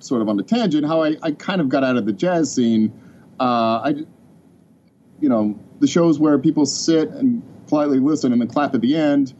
sort 0.00 0.20
of 0.22 0.28
on 0.28 0.36
the 0.36 0.42
tangent, 0.42 0.86
how 0.86 1.02
I, 1.02 1.16
I 1.22 1.30
kind 1.30 1.60
of 1.60 1.68
got 1.68 1.82
out 1.84 1.96
of 1.96 2.04
the 2.04 2.12
jazz 2.12 2.52
scene. 2.52 2.92
Uh, 3.40 3.80
I, 3.84 3.94
you 5.20 5.28
know, 5.28 5.58
the 5.80 5.86
shows 5.86 6.18
where 6.18 6.38
people 6.38 6.66
sit 6.66 7.10
and 7.10 7.42
politely 7.68 7.98
listen 7.98 8.32
and 8.32 8.40
then 8.40 8.48
clap 8.48 8.74
at 8.74 8.80
the 8.80 8.96
end. 8.96 9.34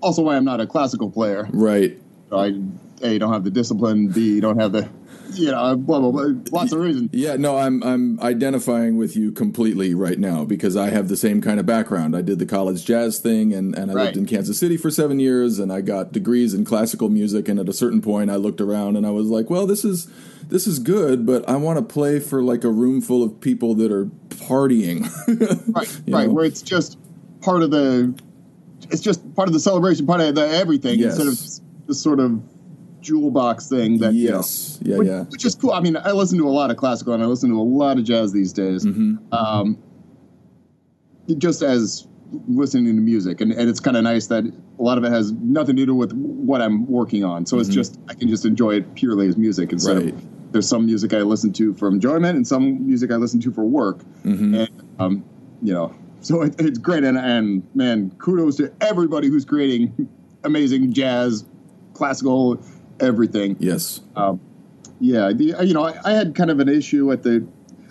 Also, 0.00 0.22
why 0.22 0.36
I'm 0.36 0.44
not 0.44 0.60
a 0.60 0.66
classical 0.66 1.10
player. 1.10 1.48
Right. 1.52 1.98
I 2.32 2.60
a 3.02 3.18
don't 3.18 3.32
have 3.32 3.44
the 3.44 3.50
discipline. 3.50 4.08
B 4.08 4.40
don't 4.40 4.58
have 4.58 4.72
the, 4.72 4.88
you 5.34 5.50
know, 5.50 5.76
blah 5.76 6.00
blah 6.00 6.10
blah. 6.10 6.32
Lots 6.50 6.72
of 6.72 6.80
reasons. 6.80 7.10
Yeah, 7.12 7.36
no, 7.36 7.56
I'm 7.58 7.82
I'm 7.82 8.20
identifying 8.20 8.96
with 8.96 9.16
you 9.16 9.32
completely 9.32 9.94
right 9.94 10.18
now 10.18 10.44
because 10.44 10.76
I 10.76 10.90
have 10.90 11.08
the 11.08 11.16
same 11.16 11.40
kind 11.40 11.60
of 11.60 11.66
background. 11.66 12.16
I 12.16 12.22
did 12.22 12.38
the 12.38 12.46
college 12.46 12.84
jazz 12.84 13.18
thing 13.18 13.52
and, 13.52 13.74
and 13.76 13.90
I 13.90 13.94
lived 13.94 14.16
in 14.16 14.26
Kansas 14.26 14.58
City 14.58 14.76
for 14.76 14.90
seven 14.90 15.20
years 15.20 15.58
and 15.58 15.72
I 15.72 15.80
got 15.80 16.12
degrees 16.12 16.54
in 16.54 16.64
classical 16.64 17.08
music 17.08 17.48
and 17.48 17.58
at 17.58 17.68
a 17.68 17.72
certain 17.72 18.00
point 18.00 18.30
I 18.30 18.36
looked 18.36 18.60
around 18.60 18.96
and 18.96 19.06
I 19.06 19.10
was 19.10 19.28
like, 19.28 19.50
Well, 19.50 19.66
this 19.66 19.84
is 19.84 20.08
this 20.48 20.66
is 20.66 20.78
good, 20.78 21.24
but 21.24 21.48
I 21.48 21.56
want 21.56 21.78
to 21.78 21.84
play 21.84 22.20
for 22.20 22.42
like 22.42 22.64
a 22.64 22.70
room 22.70 23.00
full 23.00 23.22
of 23.22 23.40
people 23.40 23.74
that 23.76 23.90
are 23.90 24.06
partying. 24.28 25.08
Right, 25.74 26.00
right. 26.08 26.26
know? 26.26 26.32
Where 26.32 26.44
it's 26.44 26.62
just 26.62 26.98
part 27.40 27.62
of 27.62 27.70
the, 27.70 28.14
it's 28.90 29.00
just 29.00 29.34
part 29.34 29.48
of 29.48 29.54
the 29.54 29.60
celebration, 29.60 30.06
part 30.06 30.20
of 30.20 30.34
the 30.34 30.46
everything 30.48 30.98
Yes. 30.98 31.18
instead 31.18 31.26
of 31.28 31.86
this 31.88 32.00
sort 32.00 32.20
of 32.20 32.42
jewel 33.04 33.30
box 33.30 33.68
thing 33.68 33.98
that 33.98 34.14
yes. 34.14 34.78
you 34.82 34.90
know, 34.90 34.94
Yeah, 34.94 34.98
which, 34.98 35.08
yeah. 35.08 35.22
which 35.24 35.44
is 35.44 35.54
cool. 35.54 35.72
I 35.72 35.80
mean, 35.80 35.96
I 35.96 36.12
listen 36.12 36.38
to 36.38 36.48
a 36.48 36.50
lot 36.50 36.70
of 36.70 36.76
classical 36.76 37.12
and 37.12 37.22
I 37.22 37.26
listen 37.26 37.50
to 37.50 37.60
a 37.60 37.62
lot 37.62 37.98
of 37.98 38.04
jazz 38.04 38.32
these 38.32 38.52
days. 38.52 38.84
Mm-hmm. 38.84 39.32
Um, 39.32 39.78
just 41.38 41.62
as 41.62 42.06
listening 42.48 42.86
to 42.96 43.00
music, 43.00 43.40
and, 43.40 43.52
and 43.52 43.68
it's 43.70 43.80
kind 43.80 43.96
of 43.96 44.02
nice 44.02 44.26
that 44.26 44.44
a 44.44 44.82
lot 44.82 44.98
of 44.98 45.04
it 45.04 45.12
has 45.12 45.32
nothing 45.32 45.76
to 45.76 45.86
do 45.86 45.94
with 45.94 46.12
what 46.12 46.60
I'm 46.60 46.86
working 46.86 47.24
on. 47.24 47.46
So 47.46 47.58
it's 47.60 47.68
just 47.68 47.98
I 48.08 48.14
can 48.14 48.28
just 48.28 48.44
enjoy 48.44 48.72
it 48.76 48.94
purely 48.94 49.28
as 49.28 49.36
music 49.36 49.72
instead 49.72 49.96
Right. 49.96 50.08
of 50.14 50.52
there's 50.52 50.68
some 50.68 50.86
music 50.86 51.12
I 51.12 51.18
listen 51.18 51.52
to 51.54 51.74
for 51.74 51.88
enjoyment 51.88 52.36
and 52.36 52.46
some 52.46 52.86
music 52.86 53.10
I 53.10 53.16
listen 53.16 53.40
to 53.40 53.52
for 53.52 53.64
work, 53.64 54.00
and 54.24 54.68
um, 54.98 55.24
you 55.62 55.72
know, 55.72 55.94
so 56.20 56.42
it, 56.42 56.54
it's 56.58 56.78
great. 56.78 57.04
And 57.04 57.16
and 57.18 57.62
man, 57.74 58.10
kudos 58.18 58.56
to 58.56 58.72
everybody 58.80 59.28
who's 59.28 59.44
creating 59.44 60.08
amazing 60.44 60.92
jazz, 60.92 61.44
classical, 61.94 62.60
everything. 63.00 63.56
Yes. 63.58 64.00
Um, 64.16 64.40
yeah, 65.00 65.32
the, 65.32 65.56
you 65.64 65.74
know, 65.74 65.84
I, 65.84 65.94
I 66.04 66.12
had 66.12 66.34
kind 66.34 66.50
of 66.50 66.60
an 66.60 66.68
issue 66.68 67.10
at 67.12 67.22
the. 67.22 67.46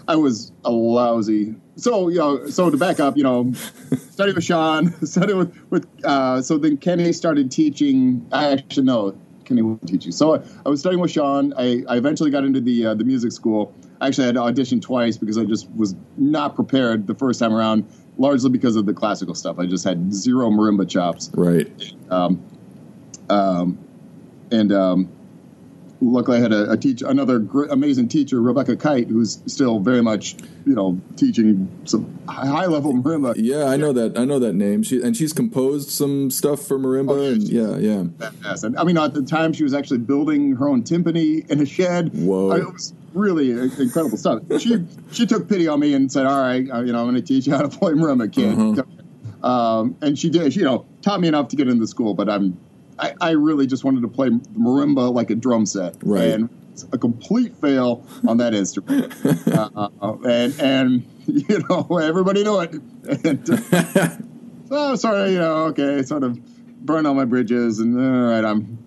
I 0.08 0.16
was 0.16 0.52
a 0.66 0.72
lousy. 0.72 1.56
So 1.76 2.10
you 2.10 2.20
know, 2.20 2.48
so 2.48 2.70
to 2.70 2.78
back 2.78 3.00
up, 3.00 3.18
you 3.18 3.24
know, 3.24 3.52
study 4.12 4.34
with 4.34 4.44
Shawn, 4.44 4.94
study 5.06 5.34
with 5.34 5.56
with. 5.70 5.88
Uh, 6.04 6.42
so 6.42 6.58
then 6.58 6.78
Kenny 6.78 7.14
started 7.14 7.52
teaching. 7.52 8.26
I 8.32 8.52
actually 8.52 8.84
no, 8.84 9.18
Kenny 9.46 9.62
wasn't 9.62 9.90
teaching. 9.90 10.12
So 10.12 10.36
I, 10.36 10.44
I 10.66 10.70
was 10.70 10.80
studying 10.80 11.02
with 11.02 11.12
Shawn. 11.12 11.54
I, 11.58 11.84
I 11.88 11.98
eventually 11.98 12.32
got 12.32 12.44
into 12.44 12.62
the 12.62 12.88
uh, 12.88 12.94
the 12.96 13.04
music 13.04 13.32
school. 13.32 13.74
I 14.02 14.08
actually 14.08 14.26
had 14.26 14.36
to 14.36 14.42
audition 14.42 14.82
twice 14.82 15.18
because 15.18 15.38
I 15.38 15.46
just 15.46 15.70
was 15.72 15.96
not 16.18 16.56
prepared 16.56 17.08
the 17.08 17.16
first 17.16 17.40
time 17.40 17.54
around, 17.54 17.86
largely 18.18 18.50
because 18.50 18.76
of 18.76 18.86
the 18.86 18.94
classical 18.94 19.34
stuff. 19.34 19.60
I 19.60 19.66
just 19.66 19.86
had 19.86 20.14
zero 20.14 20.50
marimba 20.50 20.90
chops 20.90 21.32
Right. 21.34 21.94
um, 22.10 22.44
um, 23.30 23.78
and 24.54 24.72
um, 24.72 25.10
luckily 26.02 26.38
I 26.38 26.42
had 26.42 26.54
a, 26.54 26.72
a 26.72 26.78
teach 26.78 27.02
another 27.02 27.40
gr- 27.40 27.66
amazing 27.66 28.08
teacher, 28.08 28.42
Rebecca 28.42 28.76
Kite, 28.76 29.08
who's 29.08 29.42
still 29.48 29.80
very 29.80 30.02
much 30.02 30.36
you 30.66 30.76
know 30.76 31.00
teaching 31.18 31.70
some 31.86 32.20
high 32.28 32.66
level 32.68 32.94
marimba. 32.94 33.34
Yeah, 33.38 33.66
I 33.66 33.78
know 33.78 33.92
that. 33.94 34.18
I 34.18 34.26
know 34.26 34.40
that 34.40 34.54
name. 34.54 34.84
She 34.84 35.02
and 35.02 35.16
she's 35.16 35.34
composed 35.34 35.90
some 35.90 36.30
stuff 36.30 36.62
for 36.62 36.78
marimba. 36.80 37.12
Oh, 37.12 37.32
and 37.34 37.44
yeah, 37.44 37.78
yeah. 37.78 38.04
Fantastic. 38.20 38.74
I 38.78 38.84
mean, 38.84 38.98
at 38.98 39.14
the 39.14 39.24
time 39.24 39.54
she 39.54 39.64
was 39.64 39.74
actually 39.74 40.00
building 40.00 40.56
her 40.56 40.68
own 40.70 40.84
timpani 40.84 41.50
in 41.50 41.62
a 41.62 41.66
shed. 41.66 42.12
Whoa. 42.14 42.52
I- 42.52 42.60
it 42.60 42.72
was 42.72 42.94
really 43.14 43.52
incredible 43.52 44.18
stuff. 44.18 44.42
She 44.60 44.86
she 45.12 45.26
took 45.26 45.48
pity 45.48 45.68
on 45.68 45.80
me 45.80 45.94
and 45.94 46.12
said, 46.12 46.26
"All 46.26 46.40
right, 46.42 46.70
uh, 46.70 46.82
you 46.82 46.92
know, 46.94 47.00
I'm 47.00 47.06
going 47.06 47.16
to 47.16 47.22
teach 47.22 47.48
you 47.48 47.54
how 47.54 47.62
to 47.62 47.70
play 47.70 47.94
marimba, 47.94 48.32
kid." 48.32 48.58
Uh-huh. 48.58 48.84
Um, 49.48 49.98
and 50.02 50.18
she 50.18 50.30
did. 50.30 50.54
She, 50.54 50.60
you 50.60 50.66
know, 50.66 50.86
taught 51.02 51.20
me 51.20 51.28
enough 51.28 51.50
to 51.50 51.56
get 51.56 51.68
into 51.68 51.86
school, 51.86 52.14
but 52.14 52.30
I'm 52.30 52.58
I, 53.00 53.14
I 53.22 53.32
really 53.32 53.68
just 53.68 53.84
wanted 53.84 54.02
to 54.02 54.08
play 54.08 54.30
marimba 54.30 55.14
like 55.14 55.30
a 55.30 55.36
drum 55.36 55.66
set, 55.66 55.96
Right. 56.04 56.30
And 56.30 56.50
it's 56.72 56.86
a 56.92 56.98
complete 56.98 57.56
fail 57.58 58.06
on 58.28 58.38
that 58.38 58.54
instrument, 58.56 59.14
uh, 59.48 59.90
uh, 60.02 60.18
and 60.26 60.60
and 60.60 61.08
you 61.28 61.64
know 61.70 61.98
everybody 61.98 62.44
knew 62.44 62.60
it. 62.62 62.74
And, 63.24 63.50
uh, 63.50 64.10
so 64.70 64.96
sorry, 64.96 65.34
you 65.34 65.40
know, 65.40 65.66
okay, 65.66 66.02
sort 66.02 66.24
of 66.24 66.40
burn 66.84 67.06
all 67.06 67.14
my 67.14 67.26
bridges, 67.26 67.80
and 67.80 67.96
all 68.00 68.32
right, 68.32 68.44
I'm 68.44 68.78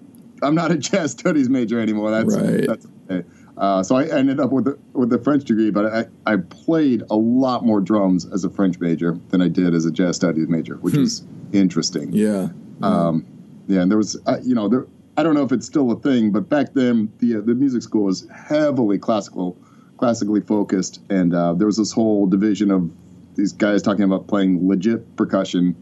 I'm 0.43 0.55
not 0.55 0.73
a 0.73 0.77
jazz 0.77 1.13
studies 1.13 1.49
major 1.49 1.79
anymore. 1.81 2.11
That's 2.11 2.37
Right. 2.37 2.67
that's 2.67 2.87
okay. 3.11 3.29
Uh, 3.57 3.83
so 3.83 3.97
I 3.97 4.05
ended 4.07 4.39
up 4.39 4.51
with 4.53 4.65
the, 4.67 4.79
with 4.93 5.09
the 5.09 5.19
French 5.19 5.45
degree, 5.45 5.71
but 5.71 5.87
I, 5.87 6.05
I 6.31 6.37
played 6.37 7.03
a 7.09 7.17
lot 7.17 7.65
more 7.65 7.81
drums 7.81 8.31
as 8.31 8.45
a 8.45 8.51
French 8.51 8.79
major 8.81 9.19
than 9.31 9.41
I 9.41 9.49
did 9.49 9.75
as 9.75 9.87
a 9.87 9.91
jazz 9.91 10.17
studies 10.17 10.47
major, 10.47 10.75
which 10.77 10.95
is 10.95 11.25
interesting. 11.53 12.13
Yeah. 12.13 12.49
Um, 12.83 13.25
yeah, 13.67 13.81
and 13.83 13.91
there 13.91 13.99
was, 13.99 14.17
uh, 14.27 14.39
you 14.43 14.55
know, 14.55 14.69
there, 14.69 14.87
I 15.17 15.23
don't 15.23 15.35
know 15.35 15.45
if 15.45 15.53
it's 15.53 15.67
still 15.67 15.91
a 15.93 15.99
thing, 15.99 16.31
but 16.31 16.49
back 16.49 16.75
then 16.75 17.13
the 17.19 17.37
uh, 17.37 17.41
the 17.41 17.55
music 17.55 17.83
school 17.83 18.05
was 18.05 18.29
heavily 18.29 18.99
classical, 18.99 19.57
classically 19.97 20.41
focused, 20.41 21.01
and 21.11 21.35
uh, 21.35 21.55
there 21.55 21.67
was 21.67 21.77
this 21.77 21.93
whole 21.93 22.27
division 22.27 22.71
of 22.71 22.91
these 23.35 23.53
guys 23.53 23.83
talking 23.83 24.05
about 24.05 24.27
playing 24.29 24.67
legit 24.69 25.17
percussion, 25.17 25.77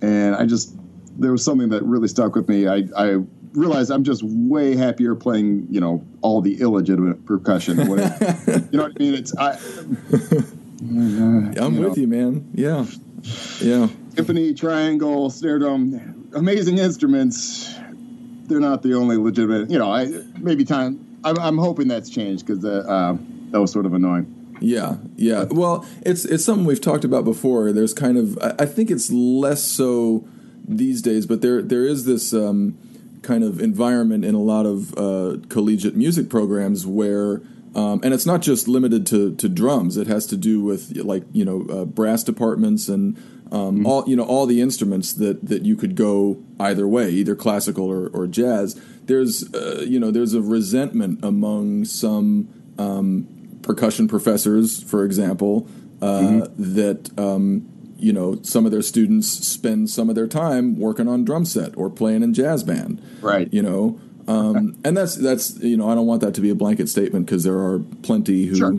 and 0.00 0.34
I 0.34 0.46
just 0.46 0.76
there 1.18 1.32
was 1.32 1.44
something 1.44 1.70
that 1.70 1.82
really 1.82 2.08
stuck 2.08 2.34
with 2.34 2.48
me. 2.48 2.68
I, 2.68 2.84
I 2.96 3.18
realized 3.52 3.90
I'm 3.90 4.04
just 4.04 4.22
way 4.22 4.76
happier 4.76 5.14
playing, 5.14 5.66
you 5.70 5.80
know, 5.80 6.04
all 6.22 6.40
the 6.40 6.60
illegitimate 6.60 7.24
percussion. 7.26 7.78
You 8.70 8.76
know 8.76 8.82
what 8.84 8.92
I 8.96 8.98
mean? 8.98 9.14
It's 9.14 9.36
I. 9.36 9.58
I'm 10.80 11.74
you 11.74 11.80
with 11.80 11.88
know. 11.88 11.94
you, 11.94 12.06
man. 12.06 12.50
Yeah. 12.54 12.84
Yeah. 13.60 13.88
Timpani, 14.14 14.56
triangle, 14.56 15.30
snare 15.30 15.58
drum, 15.58 16.17
amazing 16.34 16.78
instruments. 16.78 17.74
They're 18.44 18.60
not 18.60 18.82
the 18.82 18.94
only 18.94 19.16
legitimate. 19.16 19.70
You 19.70 19.78
know, 19.78 19.92
I 19.92 20.06
maybe 20.38 20.64
time. 20.64 21.04
I'm, 21.24 21.38
I'm 21.38 21.58
hoping 21.58 21.88
that's 21.88 22.08
changed 22.08 22.46
because 22.46 22.64
uh, 22.64 22.84
uh, 22.88 23.16
that 23.50 23.60
was 23.60 23.72
sort 23.72 23.86
of 23.86 23.94
annoying. 23.94 24.56
Yeah, 24.60 24.96
yeah. 25.16 25.44
Well, 25.44 25.86
it's 26.02 26.24
it's 26.24 26.44
something 26.44 26.64
we've 26.64 26.80
talked 26.80 27.04
about 27.04 27.24
before. 27.24 27.72
There's 27.72 27.94
kind 27.94 28.16
of 28.16 28.38
I 28.38 28.54
I 28.60 28.66
think 28.66 28.90
it's 28.90 29.10
less 29.10 29.62
so 29.62 30.26
these 30.66 31.02
days, 31.02 31.26
but 31.26 31.42
there 31.42 31.62
there 31.62 31.84
is 31.84 32.04
this 32.04 32.32
um, 32.32 32.78
kind 33.22 33.44
of 33.44 33.60
environment 33.60 34.24
in 34.24 34.34
a 34.34 34.40
lot 34.40 34.66
of 34.66 34.96
uh, 34.96 35.38
collegiate 35.48 35.96
music 35.96 36.28
programs 36.28 36.86
where. 36.86 37.42
Um, 37.74 38.00
and 38.02 38.14
it's 38.14 38.24
not 38.24 38.40
just 38.40 38.66
limited 38.66 39.06
to, 39.08 39.36
to 39.36 39.48
drums. 39.48 39.98
It 39.98 40.06
has 40.06 40.26
to 40.28 40.38
do 40.38 40.62
with 40.62 40.96
like 40.96 41.22
you 41.32 41.44
know 41.44 41.66
uh, 41.70 41.84
brass 41.84 42.24
departments 42.24 42.88
and 42.88 43.16
um, 43.52 43.86
all 43.86 44.04
you 44.06 44.16
know 44.16 44.24
all 44.24 44.46
the 44.46 44.60
instruments 44.60 45.12
that, 45.14 45.46
that 45.46 45.64
you 45.64 45.76
could 45.76 45.94
go 45.94 46.42
either 46.60 46.86
way, 46.86 47.10
either 47.10 47.34
classical 47.34 47.86
or, 47.86 48.08
or 48.08 48.26
jazz. 48.26 48.80
There's 49.04 49.52
uh, 49.54 49.84
you 49.86 49.98
know 49.98 50.10
there's 50.10 50.34
a 50.34 50.42
resentment 50.42 51.24
among 51.24 51.84
some 51.84 52.48
um, 52.78 53.26
percussion 53.62 54.08
professors, 54.08 54.82
for 54.82 55.04
example, 55.04 55.68
uh, 56.02 56.46
that 56.58 57.10
um, 57.18 57.68
you 57.96 58.12
know 58.12 58.38
some 58.42 58.66
of 58.66 58.72
their 58.72 58.82
students 58.82 59.28
spend 59.46 59.90
some 59.90 60.08
of 60.08 60.14
their 60.14 60.28
time 60.28 60.78
working 60.78 61.08
on 61.08 61.24
drum 61.24 61.44
set 61.44 61.76
or 61.76 61.88
playing 61.88 62.22
in 62.22 62.34
jazz 62.34 62.62
band, 62.62 63.02
Right. 63.22 63.52
You 63.52 63.62
know, 63.62 64.00
um, 64.26 64.78
and 64.84 64.96
that's 64.96 65.14
that's 65.16 65.58
you 65.60 65.76
know 65.76 65.88
I 65.88 65.94
don't 65.94 66.06
want 66.06 66.20
that 66.20 66.34
to 66.34 66.40
be 66.40 66.50
a 66.50 66.54
blanket 66.54 66.88
statement 66.88 67.26
because 67.26 67.44
there 67.44 67.58
are 67.58 67.80
plenty 68.02 68.46
who. 68.46 68.56
Sure. 68.56 68.76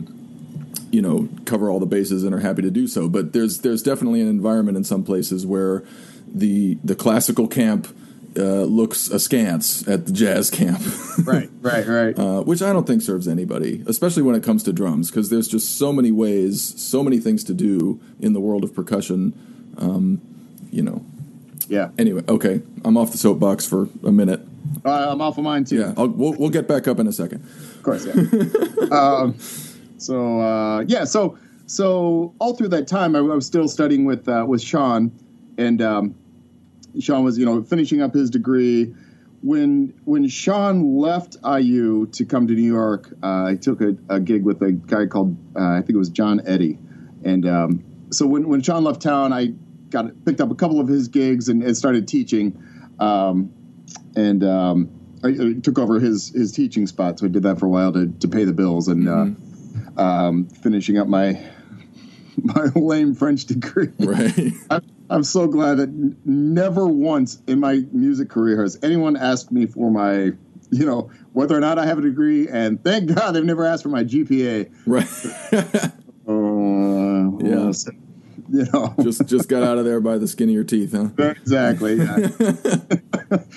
You 0.90 1.02
know, 1.02 1.28
cover 1.44 1.70
all 1.70 1.78
the 1.80 1.86
bases 1.86 2.24
and 2.24 2.34
are 2.34 2.40
happy 2.40 2.62
to 2.62 2.70
do 2.70 2.86
so. 2.88 3.08
But 3.08 3.32
there's 3.32 3.58
there's 3.60 3.82
definitely 3.82 4.20
an 4.20 4.28
environment 4.28 4.76
in 4.76 4.84
some 4.84 5.04
places 5.04 5.46
where 5.46 5.84
the 6.26 6.78
the 6.84 6.94
classical 6.94 7.46
camp 7.48 7.86
uh, 8.36 8.62
looks 8.64 9.08
askance 9.10 9.86
at 9.88 10.06
the 10.06 10.12
jazz 10.12 10.50
camp. 10.50 10.80
Right, 11.24 11.50
right, 11.60 11.86
right. 11.86 12.18
uh, 12.18 12.40
which 12.42 12.62
I 12.62 12.72
don't 12.72 12.86
think 12.86 13.02
serves 13.02 13.28
anybody, 13.28 13.84
especially 13.86 14.22
when 14.22 14.34
it 14.34 14.42
comes 14.42 14.62
to 14.62 14.72
drums, 14.72 15.10
because 15.10 15.28
there's 15.28 15.46
just 15.48 15.76
so 15.76 15.92
many 15.92 16.10
ways, 16.10 16.80
so 16.80 17.02
many 17.04 17.18
things 17.18 17.44
to 17.44 17.52
do 17.54 18.00
in 18.20 18.32
the 18.32 18.40
world 18.40 18.64
of 18.64 18.74
percussion. 18.74 19.34
Um, 19.76 20.20
you 20.72 20.82
know. 20.82 21.04
yeah, 21.68 21.90
Anyway, 21.98 22.22
okay, 22.28 22.62
I'm 22.84 22.96
off 22.96 23.12
the 23.12 23.18
soapbox 23.18 23.66
for 23.66 23.88
a 24.02 24.10
minute. 24.10 24.40
uh, 24.84 25.10
I'm 25.12 25.20
off 25.20 25.36
of 25.36 25.44
mine 25.44 25.64
too. 25.64 25.76
Yeah, 25.78 25.92
I'll, 25.96 26.08
we'll 26.08 26.32
we'll 26.34 26.50
get 26.50 26.66
back 26.66 26.88
up 26.88 26.98
in 26.98 27.06
a 27.06 27.12
second. 27.12 27.44
of 27.44 27.82
course. 27.82 28.06
Yeah. 28.06 28.14
um, 28.90 29.34
so 30.00 30.40
uh, 30.40 30.80
yeah, 30.80 31.04
so 31.04 31.38
so 31.66 32.34
all 32.38 32.56
through 32.56 32.68
that 32.68 32.88
time, 32.88 33.14
I, 33.14 33.18
I 33.18 33.22
was 33.22 33.46
still 33.46 33.68
studying 33.68 34.04
with 34.04 34.28
uh, 34.28 34.44
with 34.48 34.62
Shawn, 34.62 35.12
and 35.58 35.80
um, 35.82 36.14
Shawn 36.98 37.22
was 37.24 37.38
you 37.38 37.46
know 37.46 37.62
finishing 37.62 38.02
up 38.02 38.14
his 38.14 38.30
degree. 38.30 38.94
When 39.42 39.94
when 40.04 40.28
Shawn 40.28 40.98
left 40.98 41.36
IU 41.44 42.06
to 42.06 42.24
come 42.24 42.46
to 42.46 42.54
New 42.54 42.72
York, 42.72 43.12
uh, 43.22 43.44
I 43.44 43.56
took 43.56 43.80
a, 43.80 43.96
a 44.08 44.20
gig 44.20 44.44
with 44.44 44.62
a 44.62 44.72
guy 44.72 45.06
called 45.06 45.36
uh, 45.56 45.60
I 45.60 45.80
think 45.80 45.90
it 45.90 45.98
was 45.98 46.10
John 46.10 46.42
Eddy, 46.46 46.78
and 47.24 47.46
um, 47.46 47.84
so 48.10 48.26
when 48.26 48.48
when 48.48 48.62
Shawn 48.62 48.84
left 48.84 49.00
town, 49.00 49.32
I 49.32 49.52
got 49.90 50.24
picked 50.24 50.40
up 50.40 50.50
a 50.50 50.54
couple 50.54 50.80
of 50.80 50.88
his 50.88 51.08
gigs 51.08 51.48
and, 51.48 51.62
and 51.62 51.76
started 51.76 52.08
teaching. 52.08 52.62
Um, 52.98 53.52
and 54.14 54.44
um, 54.44 54.90
I, 55.24 55.28
I 55.28 55.52
took 55.62 55.78
over 55.78 56.00
his 56.00 56.30
his 56.30 56.52
teaching 56.52 56.86
spot. 56.86 57.18
So 57.18 57.26
I 57.26 57.28
did 57.28 57.44
that 57.44 57.58
for 57.58 57.66
a 57.66 57.68
while 57.68 57.92
to, 57.92 58.08
to 58.08 58.28
pay 58.28 58.44
the 58.44 58.52
bills 58.52 58.88
and 58.88 59.08
uh, 59.08 59.26
um, 60.00 60.46
finishing 60.48 60.98
up 60.98 61.06
my 61.08 61.40
my 62.42 62.64
lame 62.74 63.14
French 63.14 63.44
degree. 63.46 63.90
Right. 63.98 64.52
I'm, 64.70 64.82
I'm 65.10 65.24
so 65.24 65.46
glad 65.46 65.76
that 65.78 65.88
n- 65.88 66.16
never 66.24 66.86
once 66.86 67.42
in 67.46 67.60
my 67.60 67.82
music 67.92 68.28
career 68.30 68.62
has 68.62 68.78
anyone 68.82 69.16
asked 69.16 69.52
me 69.52 69.66
for 69.66 69.90
my 69.90 70.32
you 70.72 70.86
know 70.86 71.10
whether 71.32 71.56
or 71.56 71.60
not 71.60 71.78
I 71.78 71.86
have 71.86 71.98
a 71.98 72.02
degree. 72.02 72.48
And 72.48 72.82
thank 72.82 73.14
God 73.14 73.32
they've 73.32 73.44
never 73.44 73.64
asked 73.64 73.82
for 73.82 73.88
my 73.88 74.04
GPA. 74.04 74.70
right. 74.86 75.92
Uh, 76.28 77.38
Yeah. 77.44 77.72
You 78.52 78.64
know, 78.72 78.94
just 79.02 79.26
just 79.26 79.48
got 79.48 79.62
out 79.62 79.78
of 79.78 79.84
there 79.84 80.00
by 80.00 80.18
the 80.18 80.26
skin 80.26 80.48
of 80.48 80.54
your 80.54 80.64
teeth, 80.64 80.92
huh? 80.92 81.08
exactly. 81.18 81.94
Yeah. 81.94 82.28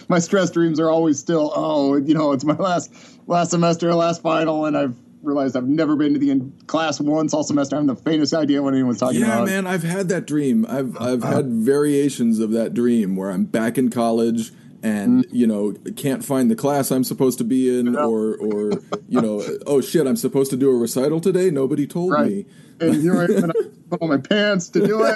my 0.08 0.20
stress 0.20 0.52
dreams 0.52 0.80
are 0.80 0.90
always 0.90 1.18
still, 1.20 1.52
oh, 1.56 1.96
you 1.98 2.14
know, 2.14 2.32
it's 2.32 2.44
my 2.44 2.54
last 2.56 2.92
last 3.28 3.50
semester, 3.52 3.94
last 3.96 4.22
final, 4.22 4.66
and 4.66 4.78
I've 4.78 4.96
realized 5.24 5.56
I've 5.56 5.68
never 5.68 5.96
been 5.96 6.14
to 6.14 6.20
the 6.20 6.30
in- 6.32 6.54
class 6.68 7.00
once 7.00 7.34
all 7.34 7.44
semester. 7.44 7.76
I 7.76 7.80
have 7.80 7.88
the 7.88 7.96
faintest 7.96 8.34
idea 8.34 8.62
what 8.62 8.74
anyone's 8.74 9.00
talking 9.00 9.22
Yeah, 9.22 9.26
about. 9.28 9.48
Yeah, 9.50 9.62
man, 9.62 9.68
I've 9.68 9.84
had 9.84 10.10
that 10.10 10.28
dream. 10.28 10.66
I've 10.70 10.96
I've 11.02 11.24
had 11.24 11.48
variations 11.52 12.40
of 12.40 12.52
that 12.52 12.74
dream 12.74 13.16
where 13.16 13.32
I'm 13.32 13.46
back 13.46 13.78
in 13.78 13.90
college 13.90 14.52
and 14.84 15.26
you 15.32 15.48
know 15.48 15.74
can't 15.96 16.26
find 16.26 16.52
the 16.52 16.56
class 16.56 16.92
I'm 16.92 17.06
supposed 17.06 17.38
to 17.38 17.44
be 17.46 17.80
in, 17.80 17.96
or 17.96 18.36
or 18.36 18.72
you 19.08 19.22
know, 19.22 19.42
oh 19.66 19.80
shit, 19.82 20.06
I'm 20.06 20.18
supposed 20.18 20.52
to 20.52 20.58
do 20.58 20.70
a 20.70 20.76
recital 20.78 21.22
today. 21.22 21.50
Nobody 21.50 21.88
told 21.88 22.12
Right. 22.12 22.28
me. 22.28 22.46
And 22.82 22.96
here 23.02 23.16
I 23.22 23.26
am, 23.26 23.52
put 23.90 24.02
on 24.02 24.10
my 24.10 24.18
pants 24.18 24.68
to 24.70 24.86
do 24.86 25.04
it. 25.06 25.16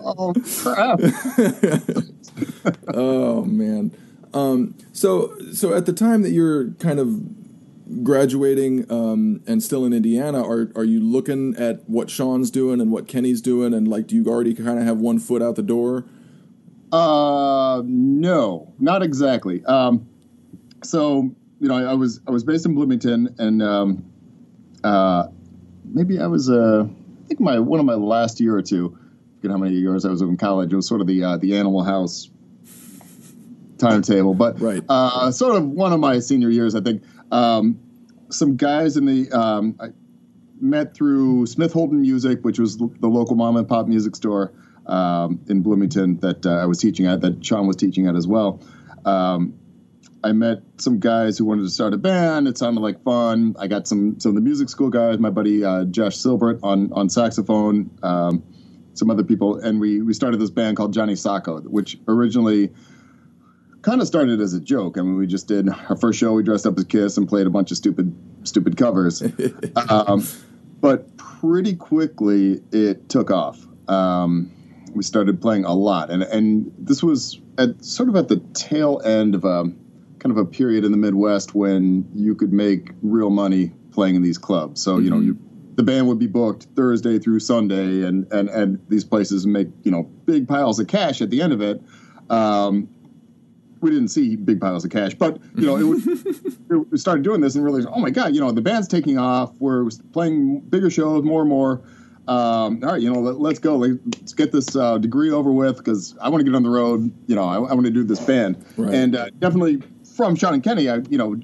oh 0.02 0.34
crap! 0.62 0.98
oh 2.94 3.44
man. 3.44 3.92
Um, 4.34 4.74
so 4.92 5.36
so 5.52 5.74
at 5.74 5.86
the 5.86 5.92
time 5.92 6.22
that 6.22 6.30
you're 6.30 6.70
kind 6.74 6.98
of 6.98 7.37
graduating 8.02 8.90
um, 8.90 9.42
and 9.46 9.62
still 9.62 9.84
in 9.84 9.92
Indiana, 9.92 10.42
are 10.42 10.70
are 10.76 10.84
you 10.84 11.00
looking 11.00 11.54
at 11.56 11.88
what 11.88 12.10
Shawn's 12.10 12.50
doing 12.50 12.80
and 12.80 12.90
what 12.90 13.08
Kenny's 13.08 13.40
doing, 13.40 13.72
and 13.74 13.88
like, 13.88 14.06
do 14.06 14.14
you 14.16 14.24
already 14.26 14.54
kind 14.54 14.78
of 14.78 14.84
have 14.84 14.98
one 14.98 15.18
foot 15.18 15.42
out 15.42 15.56
the 15.56 15.62
door? 15.62 16.04
Uh, 16.92 17.82
no, 17.84 18.72
not 18.78 19.02
exactly. 19.02 19.64
Um, 19.64 20.08
so 20.82 21.34
you 21.60 21.68
know, 21.68 21.76
I, 21.76 21.90
I 21.90 21.94
was 21.94 22.20
I 22.26 22.30
was 22.30 22.44
based 22.44 22.66
in 22.66 22.74
Bloomington, 22.74 23.34
and 23.38 23.62
um, 23.62 24.04
uh, 24.84 25.26
maybe 25.84 26.18
I 26.18 26.26
was 26.26 26.48
uh, 26.50 26.86
I 26.86 27.26
think 27.28 27.40
my 27.40 27.58
one 27.58 27.80
of 27.80 27.86
my 27.86 27.94
last 27.94 28.40
year 28.40 28.56
or 28.56 28.62
two. 28.62 28.96
Forget 29.36 29.52
how 29.52 29.58
many 29.58 29.76
years 29.76 30.04
I 30.04 30.10
was 30.10 30.20
in 30.20 30.36
college. 30.36 30.72
It 30.72 30.76
was 30.76 30.88
sort 30.88 31.00
of 31.00 31.06
the 31.06 31.22
uh, 31.22 31.36
the 31.36 31.56
Animal 31.56 31.84
House 31.84 32.28
timetable, 33.78 34.34
but 34.34 34.60
Right. 34.60 34.82
uh, 34.88 35.30
sort 35.30 35.56
of 35.56 35.64
one 35.68 35.92
of 35.92 36.00
my 36.00 36.18
senior 36.18 36.50
years, 36.50 36.74
I 36.74 36.80
think. 36.80 37.02
Um, 37.30 37.78
some 38.30 38.56
guys 38.56 38.96
in 38.96 39.06
the 39.06 39.30
um, 39.32 39.76
I 39.80 39.88
met 40.60 40.94
through 40.94 41.46
Smith 41.46 41.72
Holden 41.72 42.00
Music, 42.00 42.40
which 42.42 42.58
was 42.58 42.76
the 42.76 43.08
local 43.08 43.36
mom 43.36 43.56
and 43.56 43.68
pop 43.68 43.86
music 43.86 44.16
store 44.16 44.52
um, 44.86 45.40
in 45.48 45.62
Bloomington 45.62 46.18
that 46.20 46.44
uh, 46.46 46.50
I 46.50 46.66
was 46.66 46.78
teaching 46.78 47.06
at, 47.06 47.20
that 47.20 47.44
Shawn 47.44 47.66
was 47.66 47.76
teaching 47.76 48.06
at 48.06 48.16
as 48.16 48.26
well. 48.26 48.60
Um, 49.04 49.54
I 50.22 50.32
met 50.32 50.62
some 50.78 50.98
guys 50.98 51.38
who 51.38 51.44
wanted 51.44 51.62
to 51.62 51.70
start 51.70 51.94
a 51.94 51.98
band. 51.98 52.48
It 52.48 52.58
sounded 52.58 52.80
like 52.80 53.02
fun. 53.04 53.54
I 53.58 53.68
got 53.68 53.86
some 53.86 54.18
some 54.18 54.30
of 54.30 54.34
the 54.34 54.40
music 54.40 54.68
school 54.68 54.90
guys, 54.90 55.18
my 55.18 55.30
buddy 55.30 55.64
uh, 55.64 55.84
Josh 55.84 56.16
Silbert 56.16 56.60
on 56.62 56.92
on 56.92 57.08
saxophone, 57.08 57.90
um, 58.02 58.42
some 58.94 59.10
other 59.10 59.22
people, 59.22 59.58
and 59.58 59.80
we 59.80 60.02
we 60.02 60.12
started 60.12 60.40
this 60.40 60.50
band 60.50 60.76
called 60.76 60.92
Johnny 60.92 61.14
Socko, 61.14 61.62
which 61.62 61.98
originally 62.08 62.70
kind 63.88 64.02
of 64.02 64.06
started 64.06 64.38
as 64.42 64.52
a 64.52 64.60
joke. 64.60 64.98
I 64.98 65.00
mean, 65.00 65.16
we 65.16 65.26
just 65.26 65.48
did 65.48 65.66
our 65.88 65.96
first 65.96 66.18
show. 66.18 66.34
We 66.34 66.42
dressed 66.42 66.66
up 66.66 66.76
as 66.76 66.84
Kiss 66.84 67.16
and 67.16 67.26
played 67.26 67.46
a 67.46 67.50
bunch 67.50 67.70
of 67.70 67.78
stupid 67.78 68.14
stupid 68.44 68.76
covers, 68.76 69.22
um, 69.88 70.26
but 70.80 71.16
pretty 71.16 71.74
quickly 71.74 72.60
it 72.70 73.08
took 73.08 73.30
off. 73.30 73.66
Um, 73.88 74.52
we 74.94 75.02
started 75.02 75.40
playing 75.40 75.64
a 75.64 75.72
lot, 75.72 76.10
and 76.10 76.22
and 76.22 76.70
this 76.78 77.02
was 77.02 77.40
at 77.56 77.82
sort 77.82 78.10
of 78.10 78.16
at 78.16 78.28
the 78.28 78.40
tail 78.52 79.00
end 79.04 79.34
of 79.34 79.44
a 79.44 79.64
kind 80.18 80.32
of 80.32 80.36
a 80.36 80.44
period 80.44 80.84
in 80.84 80.90
the 80.90 80.98
Midwest 80.98 81.54
when 81.54 82.10
you 82.14 82.34
could 82.34 82.52
make 82.52 82.90
real 83.00 83.30
money 83.30 83.72
playing 83.92 84.16
in 84.16 84.22
these 84.22 84.38
clubs. 84.38 84.82
So 84.82 84.98
you 84.98 85.08
know 85.08 85.18
you. 85.18 85.38
The 85.76 85.84
band 85.84 86.08
would 86.08 86.18
be 86.18 86.26
booked 86.26 86.64
Thursday 86.74 87.20
through 87.20 87.38
Sunday, 87.38 88.02
and, 88.02 88.26
and, 88.32 88.48
and 88.48 88.84
these 88.88 89.04
places 89.04 89.46
make 89.46 89.68
you 89.84 89.92
know 89.92 90.02
big 90.02 90.48
piles 90.48 90.80
of 90.80 90.88
cash 90.88 91.22
at 91.22 91.30
the 91.30 91.40
end 91.40 91.52
of 91.52 91.62
it. 91.62 91.80
Um, 92.28 92.88
we 93.80 93.90
didn't 93.90 94.08
see 94.08 94.36
big 94.36 94.60
piles 94.60 94.84
of 94.84 94.90
cash, 94.90 95.14
but 95.14 95.38
you 95.56 95.66
know, 95.66 95.76
it 95.76 95.82
would, 95.84 96.90
we 96.90 96.98
started 96.98 97.22
doing 97.24 97.40
this 97.40 97.54
and 97.54 97.64
realized, 97.64 97.88
oh 97.92 98.00
my 98.00 98.10
god, 98.10 98.34
you 98.34 98.40
know, 98.40 98.50
the 98.52 98.60
band's 98.60 98.88
taking 98.88 99.18
off. 99.18 99.52
We're 99.58 99.88
playing 100.12 100.60
bigger 100.60 100.90
shows, 100.90 101.24
more 101.24 101.40
and 101.42 101.48
more. 101.48 101.82
Um, 102.26 102.80
all 102.84 102.90
right, 102.92 103.00
you 103.00 103.10
know, 103.10 103.20
let, 103.20 103.52
us 103.54 103.58
go. 103.58 103.76
Let's 103.76 104.34
get 104.34 104.52
this 104.52 104.76
uh, 104.76 104.98
degree 104.98 105.30
over 105.30 105.50
with 105.50 105.78
because 105.78 106.14
I 106.20 106.28
want 106.28 106.40
to 106.40 106.44
get 106.44 106.54
on 106.54 106.62
the 106.62 106.68
road. 106.70 107.10
You 107.26 107.34
know, 107.34 107.44
I, 107.44 107.54
I 107.54 107.72
want 107.74 107.86
to 107.86 107.90
do 107.90 108.04
this 108.04 108.20
band, 108.20 108.62
Right. 108.76 108.92
and 108.92 109.16
uh, 109.16 109.30
definitely 109.38 109.82
from 110.16 110.36
Shawn 110.36 110.52
and 110.52 110.62
Kenny, 110.62 110.90
I 110.90 110.96
you 111.08 111.16
know 111.16 111.36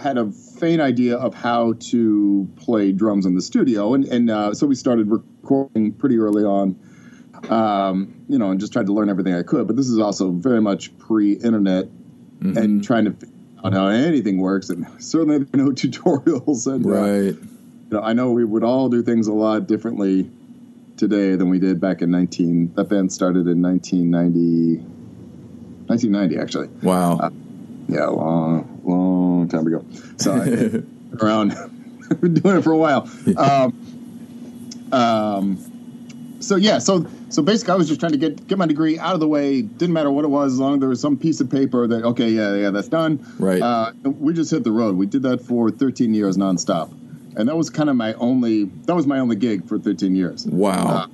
had 0.00 0.18
a 0.18 0.30
faint 0.30 0.80
idea 0.80 1.16
of 1.16 1.34
how 1.34 1.72
to 1.80 2.48
play 2.56 2.92
drums 2.92 3.26
in 3.26 3.34
the 3.34 3.42
studio, 3.42 3.92
and 3.94 4.04
and 4.04 4.30
uh, 4.30 4.54
so 4.54 4.68
we 4.68 4.76
started 4.76 5.10
recording 5.10 5.92
pretty 5.94 6.16
early 6.18 6.44
on 6.44 6.78
um, 7.48 8.14
you 8.28 8.38
know, 8.38 8.50
and 8.50 8.60
just 8.60 8.72
tried 8.72 8.86
to 8.86 8.92
learn 8.92 9.08
everything 9.08 9.34
I 9.34 9.42
could. 9.42 9.66
But 9.66 9.76
this 9.76 9.88
is 9.88 9.98
also 9.98 10.30
very 10.30 10.60
much 10.60 10.96
pre-internet 10.98 11.86
and 12.40 12.82
trying 12.82 13.04
to 13.04 13.12
figure 13.12 13.34
out 13.64 13.72
how 13.74 13.88
anything 13.88 14.38
works. 14.38 14.70
And 14.70 14.86
certainly 15.02 15.38
there 15.38 15.60
are 15.60 15.64
no 15.66 15.70
tutorials. 15.72 16.66
And 16.66 16.84
uh, 16.84 16.88
Right. 16.88 17.34
you 17.34 17.38
know, 17.90 18.00
I 18.00 18.12
know 18.12 18.30
we 18.32 18.44
would 18.44 18.64
all 18.64 18.88
do 18.88 19.02
things 19.02 19.26
a 19.26 19.32
lot 19.32 19.66
differently 19.66 20.30
today 20.96 21.34
than 21.36 21.48
we 21.50 21.58
did 21.58 21.80
back 21.80 22.02
in 22.02 22.10
19. 22.10 22.74
That 22.74 22.88
band 22.88 23.12
started 23.12 23.46
in 23.46 23.60
1990. 23.62 24.82
1990, 25.86 26.38
actually. 26.38 26.68
Wow. 26.82 27.30
Yeah, 27.88 28.06
long, 28.06 28.80
long 28.84 29.48
time 29.48 29.66
ago. 29.66 29.84
So 30.18 30.32
I 30.32 30.82
around, 31.24 31.50
been 32.20 32.34
doing 32.34 32.58
it 32.58 32.62
for 32.62 32.72
a 32.72 32.78
while. 32.78 33.10
Um, 33.36 34.88
um, 34.92 36.36
so 36.40 36.56
yeah, 36.56 36.78
so 36.78 37.06
so 37.30 37.42
basically, 37.42 37.72
I 37.72 37.76
was 37.76 37.88
just 37.88 38.00
trying 38.00 38.12
to 38.12 38.18
get 38.18 38.46
get 38.46 38.58
my 38.58 38.66
degree 38.66 38.98
out 38.98 39.14
of 39.14 39.20
the 39.20 39.28
way. 39.28 39.62
Didn't 39.62 39.92
matter 39.92 40.10
what 40.10 40.24
it 40.24 40.28
was, 40.28 40.54
as 40.54 40.58
long 40.58 40.74
as 40.74 40.80
there 40.80 40.88
was 40.88 41.00
some 41.00 41.16
piece 41.16 41.40
of 41.40 41.50
paper 41.50 41.86
that 41.86 42.04
okay, 42.04 42.28
yeah, 42.28 42.54
yeah, 42.54 42.70
that's 42.70 42.88
done. 42.88 43.24
Right. 43.38 43.62
Uh, 43.62 43.92
we 44.04 44.34
just 44.34 44.50
hit 44.50 44.64
the 44.64 44.72
road. 44.72 44.96
We 44.96 45.06
did 45.06 45.22
that 45.22 45.42
for 45.42 45.70
13 45.70 46.12
years 46.12 46.36
nonstop, 46.36 46.92
and 47.36 47.48
that 47.48 47.56
was 47.56 47.70
kind 47.70 47.88
of 47.88 47.96
my 47.96 48.14
only. 48.14 48.64
That 48.64 48.94
was 48.94 49.06
my 49.06 49.20
only 49.20 49.36
gig 49.36 49.68
for 49.68 49.78
13 49.78 50.14
years. 50.14 50.46
Wow. 50.46 50.86
Uh, 50.86 51.06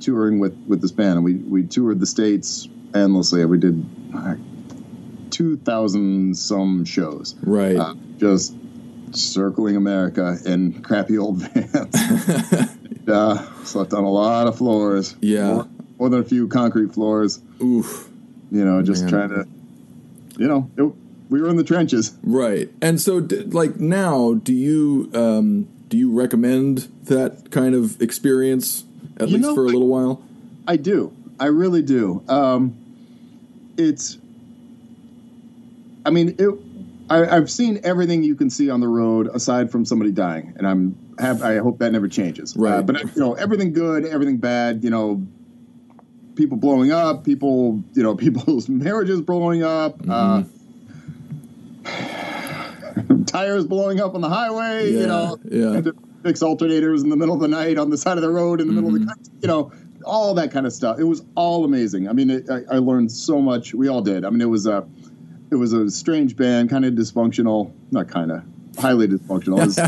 touring 0.00 0.40
with 0.40 0.56
with 0.66 0.82
this 0.82 0.92
band, 0.92 1.16
and 1.16 1.24
we 1.24 1.34
we 1.34 1.62
toured 1.64 2.00
the 2.00 2.06
states 2.06 2.68
endlessly. 2.94 3.44
We 3.44 3.58
did 3.58 3.86
uh, 4.14 4.34
2,000 5.30 6.36
some 6.36 6.84
shows. 6.84 7.34
Right. 7.42 7.76
Uh, 7.76 7.94
just 8.18 8.54
circling 9.12 9.76
America 9.76 10.36
in 10.44 10.82
crappy 10.82 11.18
old 11.18 11.38
vans. 11.42 12.76
Uh, 13.08 13.64
slept 13.64 13.92
on 13.92 14.04
a 14.04 14.10
lot 14.10 14.46
of 14.46 14.58
floors. 14.58 15.16
Yeah. 15.20 15.54
More, 15.54 15.68
more 15.98 16.08
than 16.10 16.20
a 16.20 16.24
few 16.24 16.48
concrete 16.48 16.92
floors. 16.92 17.40
Oof. 17.62 18.08
You 18.50 18.64
know, 18.64 18.82
just 18.82 19.04
Man. 19.04 19.10
trying 19.10 19.28
to, 19.30 19.48
you 20.38 20.48
know, 20.48 20.70
it, 20.76 20.92
we 21.30 21.40
were 21.40 21.48
in 21.48 21.56
the 21.56 21.64
trenches. 21.64 22.16
Right. 22.22 22.68
And 22.82 23.00
so, 23.00 23.26
like 23.46 23.78
now, 23.78 24.34
do 24.34 24.52
you 24.52 25.10
um, 25.14 25.68
do 25.88 25.96
you 25.96 26.12
recommend 26.12 26.88
that 27.04 27.50
kind 27.50 27.74
of 27.74 28.00
experience 28.02 28.84
at 29.18 29.28
You 29.28 29.36
least 29.36 29.48
know, 29.48 29.54
for 29.54 29.64
a 29.64 29.68
little 29.68 29.88
while? 29.88 30.22
I 30.66 30.76
do. 30.76 31.12
I 31.38 31.46
really 31.46 31.82
do. 31.82 32.22
Um, 32.28 32.76
it's. 33.76 34.18
I 36.04 36.10
mean, 36.10 36.36
it. 36.38 36.48
I, 37.08 37.36
I've 37.36 37.50
seen 37.50 37.80
everything 37.84 38.22
you 38.22 38.34
can 38.34 38.50
see 38.50 38.70
on 38.70 38.80
the 38.80 38.88
road 38.88 39.28
aside 39.32 39.70
from 39.70 39.84
somebody 39.84 40.10
dying, 40.12 40.54
and 40.56 40.66
I'm. 40.66 40.96
Have, 41.20 41.42
I 41.42 41.58
hope 41.58 41.78
that 41.78 41.92
never 41.92 42.08
changes. 42.08 42.56
Right. 42.56 42.78
Uh, 42.78 42.82
but 42.82 43.02
you 43.02 43.10
know, 43.16 43.34
everything 43.34 43.72
good, 43.72 44.04
everything 44.06 44.38
bad. 44.38 44.82
You 44.82 44.90
know, 44.90 45.26
people 46.34 46.56
blowing 46.56 46.92
up, 46.92 47.24
people. 47.24 47.82
You 47.94 48.02
know, 48.02 48.14
people's 48.24 48.68
marriages 48.68 49.20
blowing 49.20 49.62
up. 49.62 50.00
Uh, 50.08 50.42
tires 53.26 53.66
blowing 53.66 54.00
up 54.00 54.14
on 54.14 54.20
the 54.20 54.28
highway. 54.28 54.90
Yeah, 54.90 55.00
You 55.00 55.06
know, 55.06 55.38
yeah. 55.44 55.80
fix 56.22 56.40
alternators 56.40 57.02
in 57.02 57.10
the 57.10 57.16
middle 57.16 57.34
of 57.34 57.40
the 57.40 57.48
night 57.48 57.78
on 57.78 57.90
the 57.90 57.98
side 57.98 58.16
of 58.16 58.22
the 58.22 58.30
road 58.30 58.60
in 58.60 58.66
the 58.66 58.72
middle 58.72 58.94
of 58.94 59.00
the 59.00 59.06
country. 59.06 59.32
You 59.40 59.48
know, 59.48 59.72
all 60.04 60.34
that 60.34 60.50
kind 60.50 60.66
of 60.66 60.72
stuff. 60.72 60.98
It 60.98 61.04
was 61.04 61.22
all 61.34 61.64
amazing. 61.64 62.08
I 62.08 62.12
mean, 62.12 62.30
it, 62.30 62.50
I, 62.50 62.62
I 62.70 62.78
learned 62.78 63.12
so 63.12 63.40
much. 63.40 63.74
We 63.74 63.88
all 63.88 64.02
did. 64.02 64.24
I 64.24 64.30
mean, 64.30 64.40
it 64.40 64.48
was 64.48 64.66
a, 64.66 64.86
it 65.50 65.56
was 65.56 65.72
a 65.72 65.90
strange 65.90 66.36
band, 66.36 66.70
kind 66.70 66.84
of 66.84 66.94
dysfunctional. 66.94 67.72
Not 67.90 68.08
kind 68.08 68.32
of, 68.32 68.42
highly 68.78 69.08
dysfunctional. 69.08 69.60
as 69.60 69.78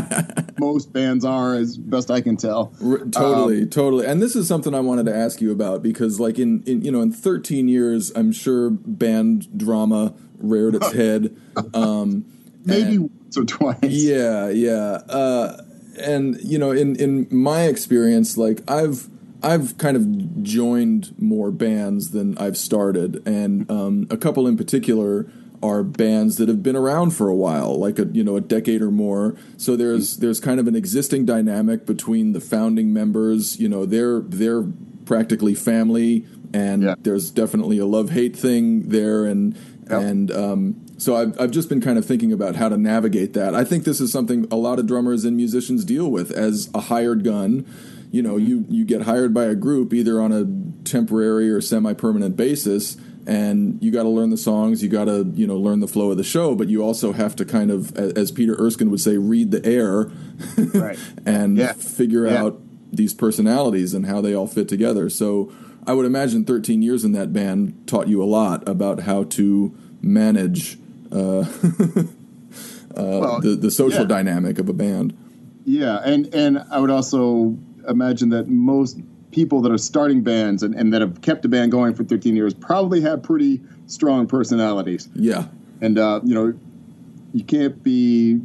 most 0.59 0.91
bands 0.93 1.25
are, 1.25 1.55
as 1.55 1.77
best 1.77 2.11
I 2.11 2.21
can 2.21 2.37
tell. 2.37 2.73
R- 2.83 2.99
totally, 3.05 3.65
totally. 3.65 4.05
And 4.05 4.21
this 4.21 4.35
is 4.35 4.47
something 4.47 4.73
I 4.75 4.79
wanted 4.79 5.05
to 5.07 5.15
ask 5.15 5.41
you 5.41 5.51
about 5.51 5.81
because, 5.83 6.19
like, 6.19 6.39
in, 6.39 6.63
in 6.63 6.81
you 6.83 6.91
know, 6.91 7.01
in 7.01 7.11
13 7.11 7.67
years, 7.67 8.11
I'm 8.15 8.31
sure 8.31 8.69
band 8.69 9.57
drama 9.57 10.13
reared 10.37 10.75
its 10.75 10.91
head. 10.93 11.35
Um, 11.73 12.25
Maybe 12.65 12.95
and- 12.95 13.09
once 13.09 13.37
or 13.37 13.45
twice. 13.45 13.77
Yeah, 13.83 14.49
yeah. 14.49 14.99
Uh, 15.09 15.61
and 15.99 16.39
you 16.41 16.57
know, 16.57 16.71
in 16.71 16.95
in 16.95 17.27
my 17.29 17.63
experience, 17.63 18.35
like 18.37 18.61
I've 18.69 19.07
I've 19.43 19.77
kind 19.77 19.95
of 19.97 20.41
joined 20.43 21.13
more 21.19 21.51
bands 21.51 22.11
than 22.11 22.37
I've 22.37 22.57
started, 22.57 23.21
and 23.27 23.69
um, 23.69 24.07
a 24.09 24.17
couple 24.17 24.47
in 24.47 24.57
particular 24.57 25.27
are 25.63 25.81
bands 25.81 26.35
that 26.37 26.47
have 26.49 26.61
been 26.61 26.75
around 26.75 27.11
for 27.11 27.29
a 27.29 27.35
while, 27.35 27.79
like 27.79 27.97
a 27.97 28.05
you 28.05 28.23
know 28.23 28.35
a 28.35 28.41
decade 28.41 28.81
or 28.81 28.91
more. 28.91 29.35
So 29.57 29.75
there's 29.75 30.17
there's 30.17 30.39
kind 30.39 30.59
of 30.59 30.67
an 30.67 30.75
existing 30.75 31.25
dynamic 31.25 31.85
between 31.85 32.33
the 32.33 32.41
founding 32.41 32.91
members. 32.93 33.59
You 33.59 33.69
know, 33.69 33.85
they're 33.85 34.19
they're 34.19 34.63
practically 35.05 35.55
family, 35.55 36.25
and 36.53 36.83
Yeah. 36.83 36.95
there's 37.01 37.31
definitely 37.31 37.77
a 37.79 37.85
love 37.85 38.09
hate 38.11 38.35
thing 38.35 38.89
there, 38.89 39.25
and 39.25 39.55
Yep. 39.89 40.01
and 40.01 40.31
um, 40.31 40.75
so 40.97 41.15
I've, 41.17 41.39
I've 41.39 41.51
just 41.51 41.67
been 41.67 41.81
kind 41.81 41.97
of 41.97 42.05
thinking 42.05 42.31
about 42.31 42.55
how 42.55 42.69
to 42.69 42.77
navigate 42.77 43.33
that. 43.33 43.53
I 43.53 43.63
think 43.65 43.83
this 43.83 43.99
is 43.99 44.11
something 44.13 44.47
a 44.49 44.55
lot 44.55 44.79
of 44.79 44.87
drummers 44.87 45.25
and 45.25 45.35
musicians 45.35 45.83
deal 45.83 46.09
with 46.09 46.31
as 46.31 46.69
a 46.73 46.79
hired 46.81 47.23
gun. 47.25 47.65
You 48.09 48.21
know, 48.21 48.37
you, 48.37 48.63
you 48.69 48.85
get 48.85 49.01
hired 49.01 49.33
by 49.33 49.45
a 49.45 49.55
group 49.55 49.93
either 49.93 50.21
on 50.21 50.31
a 50.31 50.45
temporary 50.87 51.49
or 51.49 51.59
semi 51.59 51.93
permanent 51.93 52.37
basis, 52.37 52.95
and 53.25 53.81
you 53.81 53.91
got 53.91 54.03
to 54.03 54.09
learn 54.09 54.29
the 54.29 54.37
songs, 54.37 54.83
you 54.83 54.89
got 54.89 55.05
to 55.05 55.25
you 55.35 55.47
know 55.47 55.57
learn 55.57 55.79
the 55.79 55.87
flow 55.87 56.11
of 56.11 56.17
the 56.17 56.23
show, 56.23 56.55
but 56.55 56.67
you 56.69 56.83
also 56.83 57.11
have 57.13 57.35
to 57.37 57.45
kind 57.45 57.71
of, 57.71 57.95
as 57.97 58.31
Peter 58.31 58.55
Erskine 58.59 58.89
would 58.91 58.99
say, 58.99 59.17
read 59.17 59.51
the 59.51 59.65
air 59.65 60.11
Right. 60.73 60.99
and 61.25 61.57
Yeah. 61.57 61.73
figure 61.73 62.25
Yeah. 62.27 62.43
out 62.43 62.61
these 62.91 63.13
personalities 63.13 63.93
and 63.93 64.05
how 64.05 64.21
they 64.21 64.33
all 64.35 64.47
fit 64.47 64.67
together. 64.67 65.09
So 65.09 65.51
I 65.87 65.93
would 65.93 66.05
imagine 66.05 66.45
13 66.45 66.81
years 66.81 67.03
in 67.03 67.11
that 67.13 67.33
band 67.33 67.73
taught 67.87 68.07
you 68.07 68.21
a 68.21 68.25
lot 68.25 68.67
about 68.69 69.01
how 69.01 69.23
to 69.23 69.73
manage 70.01 70.77
uh, 71.11 71.39
uh, 71.43 71.43
well, 72.95 73.39
the 73.41 73.55
the 73.55 73.71
social 73.71 74.01
yeah. 74.01 74.07
dynamic 74.07 74.59
of 74.59 74.69
a 74.69 74.73
band. 74.73 75.13
Yeah, 75.65 75.99
and 76.03 76.33
and 76.33 76.63
I 76.71 76.79
would 76.79 76.89
also 76.91 77.57
imagine 77.87 78.29
that 78.29 78.47
most 78.47 78.99
people 79.33 79.61
that 79.61 79.71
are 79.71 79.77
starting 79.77 80.21
bands 80.21 80.63
and, 80.63 80.73
and 80.75 80.93
that 80.93 81.01
have 81.01 81.21
kept 81.21 81.43
a 81.43 81.49
band 81.49 81.71
going 81.71 81.93
for 81.93 82.03
13 82.03 82.35
years 82.35 82.53
probably 82.53 83.01
have 83.01 83.23
pretty 83.23 83.61
strong 83.87 84.27
personalities. 84.27 85.09
Yeah, 85.15 85.47
and 85.81 85.97
uh, 85.99 86.21
you 86.23 86.33
know, 86.33 86.53
you 87.33 87.43
can't 87.43 87.81
be 87.83 88.39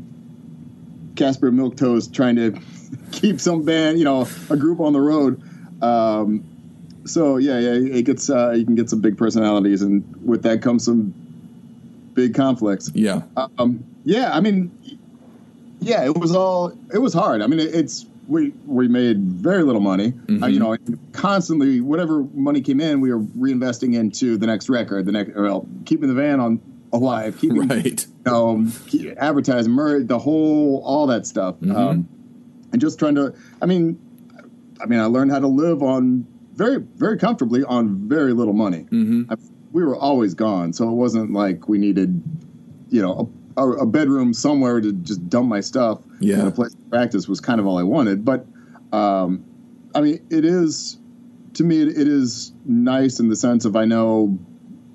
Caspar 1.16 1.51
Milquetoast 1.51 2.12
trying 2.12 2.37
to 2.37 2.59
keep 3.12 3.40
some 3.40 3.64
band, 3.64 3.98
you 3.98 4.05
know, 4.05 4.27
a 4.51 4.57
group 4.57 4.81
on 4.81 4.92
the 4.92 5.01
road. 5.01 5.40
Um, 5.83 6.44
so 7.05 7.37
yeah, 7.37 7.59
yeah, 7.59 7.96
it 7.96 8.03
gets 8.03 8.29
uh, 8.31 8.51
you 8.51 8.64
can 8.64 8.74
get 8.74 8.90
some 8.90 9.01
big 9.01 9.16
personalities, 9.16 9.83
and 9.83 10.05
with 10.27 10.42
that 10.42 10.62
comes 10.62 10.85
some 10.85 11.14
big 12.14 12.35
conflicts. 12.35 12.90
Yeah, 12.94 13.22
um, 13.59 13.85
yeah. 14.05 14.35
I 14.35 14.40
mean, 14.40 14.70
yeah, 15.81 16.05
it 16.05 16.16
was 16.16 16.35
all 16.35 16.72
it 16.92 16.98
was 16.98 17.14
hard. 17.14 17.42
I 17.42 17.46
mean, 17.46 17.61
it, 17.61 17.74
it's 17.74 18.07
we 18.29 18.51
we 18.67 18.87
made 18.88 19.19
very 19.21 19.62
little 19.62 19.81
money. 19.81 20.12
Mm-hmm. 20.12 20.43
Uh, 20.43 20.47
you 20.47 20.61
know, 20.61 20.77
constantly 21.12 21.81
whatever 21.81 22.23
money 22.35 22.61
came 22.61 22.81
in, 22.81 23.01
we 23.01 23.12
were 23.12 23.21
reinvesting 23.21 23.95
into 23.95 24.37
the 24.37 24.47
next 24.47 24.69
record, 24.69 25.07
the 25.07 25.12
next 25.12 25.35
well, 25.35 25.67
keeping 25.87 26.09
the 26.09 26.14
van 26.14 26.38
on 26.38 26.61
alive, 26.93 27.38
keeping 27.38 27.67
right, 27.69 28.07
you 28.07 28.23
know, 28.27 28.67
advertising, 29.17 29.75
the 30.07 30.19
whole 30.19 30.83
all 30.85 31.07
that 31.07 31.27
stuff, 31.27 31.57
mm-hmm. 31.57 31.75
um, 31.75 32.09
and 32.73 32.81
just 32.81 32.99
trying 32.99 33.14
to. 33.14 33.35
I 33.62 33.67
mean, 33.67 33.99
I 34.81 34.87
mean, 34.87 35.01
I 35.01 35.07
learned 35.07 35.33
how 35.33 35.41
to 35.41 35.49
live 35.49 35.83
on 35.83 36.27
very 36.55 36.79
very 36.79 37.19
comfortably 37.19 37.64
on 37.64 38.09
very 38.09 38.35
little 38.35 38.55
money. 38.55 38.87
Mm-hmm. 38.91 39.33
I, 39.33 39.37
we 39.73 39.85
were 39.85 39.97
always 39.97 40.35
gone, 40.35 40.75
so 40.75 40.88
it 40.88 40.95
wasn't 40.95 41.33
like 41.33 41.69
we 41.69 41.79
needed, 41.79 42.23
you 42.91 43.01
know, 43.01 43.33
a, 43.59 43.83
a 43.83 43.87
bedroom 43.87 44.33
somewhere 44.33 44.81
to 44.81 44.92
just 44.92 45.29
dump 45.29 45.49
my 45.49 45.61
stuff. 45.61 46.01
Yeah, 46.21 46.38
and 46.38 46.49
a 46.49 46.51
place 46.51 46.73
to 46.73 46.83
practice 46.90 47.29
was 47.29 47.40
kind 47.40 47.61
of 47.61 47.66
all 47.66 47.79
I 47.79 47.83
wanted. 47.83 48.25
But 48.25 48.47
um, 48.92 49.44
I 49.94 50.01
mean, 50.01 50.27
it 50.31 50.44
is 50.44 50.99
to 51.55 51.64
me, 51.64 51.83
it, 51.83 51.88
it 51.88 52.09
is 52.09 52.53
nice 52.64 53.21
in 53.21 53.29
the 53.29 53.37
sense 53.37 53.64
of 53.64 53.77
I 53.77 53.85
know 53.85 54.38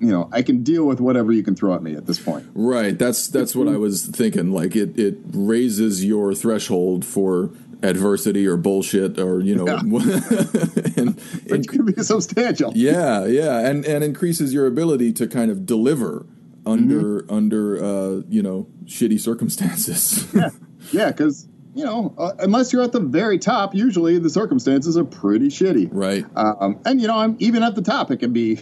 you 0.00 0.10
know 0.10 0.28
I 0.32 0.42
can 0.42 0.62
deal 0.62 0.84
with 0.84 1.00
whatever 1.00 1.32
you 1.32 1.42
can 1.42 1.54
throw 1.54 1.74
at 1.74 1.82
me 1.82 1.94
at 1.94 2.06
this 2.06 2.18
point. 2.18 2.46
Right. 2.54 2.98
That's 2.98 3.28
that's 3.28 3.54
what 3.54 3.68
I 3.68 3.76
was 3.76 4.06
thinking. 4.06 4.50
Like 4.50 4.74
it 4.76 4.98
it 4.98 5.18
raises 5.32 6.04
your 6.04 6.34
threshold 6.34 7.04
for 7.04 7.50
adversity 7.82 8.46
or 8.46 8.56
bullshit 8.56 9.18
or 9.18 9.40
you 9.40 9.54
know 9.54 9.66
yeah. 9.66 9.80
and 10.96 11.20
it 11.44 11.68
could 11.68 11.84
be 11.84 12.02
substantial 12.02 12.72
yeah 12.74 13.26
yeah 13.26 13.58
and 13.58 13.84
and 13.84 14.02
increases 14.02 14.54
your 14.54 14.66
ability 14.66 15.12
to 15.12 15.26
kind 15.26 15.50
of 15.50 15.66
deliver 15.66 16.24
under 16.66 17.22
mm-hmm. 17.22 17.34
under 17.34 17.84
uh, 17.84 18.22
you 18.28 18.42
know 18.42 18.66
shitty 18.84 19.20
circumstances. 19.20 20.26
Yeah. 20.34 20.50
Yeah 20.92 21.10
because 21.10 21.48
you 21.74 21.84
know 21.84 22.14
uh, 22.18 22.32
unless 22.40 22.72
you're 22.72 22.82
at 22.82 22.92
the 22.92 23.00
very 23.00 23.38
top 23.38 23.74
usually 23.74 24.18
the 24.18 24.30
circumstances 24.30 24.96
are 24.96 25.04
pretty 25.04 25.48
shitty. 25.48 25.88
Right. 25.90 26.24
Um, 26.36 26.80
and 26.84 27.00
you 27.00 27.08
know 27.08 27.18
i'm 27.18 27.36
even 27.38 27.62
at 27.62 27.74
the 27.74 27.82
top 27.82 28.10
it 28.10 28.18
can 28.18 28.32
be 28.32 28.60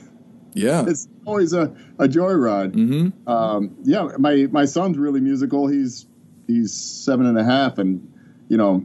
yeah. 0.54 0.84
It's 0.86 1.08
always 1.24 1.54
a, 1.54 1.74
a 1.98 2.06
joyride. 2.06 2.72
Mm-hmm. 2.72 3.28
um, 3.28 3.76
yeah 3.84 4.08
my 4.18 4.46
my 4.50 4.66
son's 4.66 4.98
really 4.98 5.20
musical. 5.20 5.66
He's 5.66 6.06
he's 6.46 6.72
seven 6.72 7.26
and 7.26 7.38
a 7.38 7.44
half 7.44 7.78
and 7.78 8.12
you 8.48 8.56
know 8.56 8.84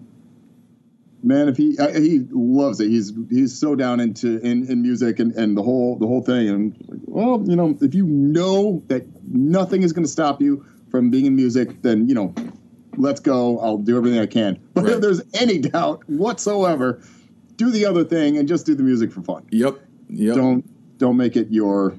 man, 1.23 1.49
if 1.49 1.57
he 1.57 1.77
uh, 1.77 1.91
he 1.93 2.25
loves 2.31 2.79
it, 2.79 2.89
he's 2.89 3.13
he's 3.29 3.57
so 3.57 3.75
down 3.75 3.99
into 3.99 4.39
in, 4.39 4.69
in 4.69 4.81
music 4.81 5.19
and, 5.19 5.33
and 5.33 5.57
the 5.57 5.63
whole 5.63 5.97
the 5.97 6.07
whole 6.07 6.21
thing. 6.21 6.47
And 6.49 6.75
well, 7.05 7.43
you 7.45 7.55
know, 7.55 7.77
if 7.81 7.93
you 7.93 8.05
know 8.05 8.83
that 8.87 9.05
nothing 9.31 9.83
is 9.83 9.93
going 9.93 10.05
to 10.05 10.11
stop 10.11 10.41
you 10.41 10.65
from 10.89 11.09
being 11.09 11.25
in 11.25 11.35
music, 11.35 11.81
then 11.81 12.07
you 12.07 12.15
know, 12.15 12.33
let's 12.97 13.19
go. 13.19 13.59
I'll 13.59 13.77
do 13.77 13.97
everything 13.97 14.19
I 14.19 14.25
can. 14.25 14.59
But 14.73 14.85
right. 14.85 14.93
if 14.93 15.01
there's 15.01 15.21
any 15.33 15.59
doubt 15.59 16.03
whatsoever, 16.07 17.01
do 17.55 17.71
the 17.71 17.85
other 17.85 18.03
thing 18.03 18.37
and 18.37 18.47
just 18.47 18.65
do 18.65 18.75
the 18.75 18.83
music 18.83 19.11
for 19.11 19.21
fun. 19.21 19.45
Yep. 19.51 19.79
Yep. 20.09 20.35
Don't 20.35 20.97
don't 20.97 21.17
make 21.17 21.35
it 21.35 21.51
your 21.51 21.95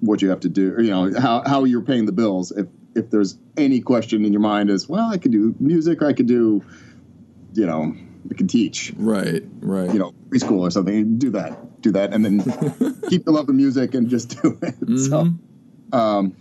what 0.00 0.22
you 0.22 0.28
have 0.28 0.40
to 0.40 0.48
do. 0.48 0.72
Or, 0.72 0.80
you 0.80 0.90
know 0.90 1.18
how 1.18 1.42
how 1.46 1.64
you're 1.64 1.82
paying 1.82 2.06
the 2.06 2.12
bills. 2.12 2.52
If 2.52 2.68
if 2.94 3.10
there's 3.10 3.36
any 3.56 3.80
question 3.80 4.24
in 4.24 4.32
your 4.32 4.42
mind 4.42 4.70
is 4.70 4.88
well, 4.88 5.10
I 5.10 5.18
could 5.18 5.32
do 5.32 5.54
music 5.58 6.02
or 6.02 6.06
I 6.06 6.12
could 6.12 6.26
do, 6.26 6.62
you 7.54 7.66
know, 7.66 7.96
we 8.26 8.36
can 8.36 8.48
teach. 8.48 8.92
Right, 8.96 9.42
right. 9.60 9.92
You 9.92 9.98
know, 9.98 10.14
preschool 10.28 10.60
or 10.60 10.70
something. 10.70 11.18
Do 11.18 11.30
that, 11.30 11.82
do 11.82 11.92
that, 11.92 12.12
and 12.12 12.24
then 12.24 12.40
keep 13.08 13.24
the 13.24 13.32
love 13.32 13.48
of 13.48 13.54
music 13.54 13.94
and 13.94 14.08
just 14.08 14.40
do 14.42 14.58
it. 14.62 14.74
Mm-hmm. 14.84 14.96
So, 14.96 15.30
um, 15.96 16.36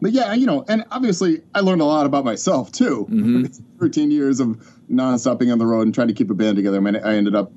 but 0.00 0.12
yeah, 0.12 0.34
you 0.34 0.46
know, 0.46 0.64
and 0.68 0.84
obviously 0.90 1.42
I 1.54 1.60
learned 1.60 1.80
a 1.80 1.86
lot 1.86 2.06
about 2.06 2.24
myself 2.24 2.70
too. 2.72 3.06
Mm-hmm. 3.10 3.44
13 3.80 4.10
years 4.10 4.40
of 4.40 4.70
non-stopping 4.88 5.50
on 5.50 5.58
the 5.58 5.66
road 5.66 5.82
and 5.82 5.94
trying 5.94 6.08
to 6.08 6.14
keep 6.14 6.30
a 6.30 6.34
band 6.34 6.56
together. 6.56 6.76
I 6.76 6.80
mean, 6.80 6.96
I 6.96 7.14
ended 7.14 7.34
up 7.34 7.52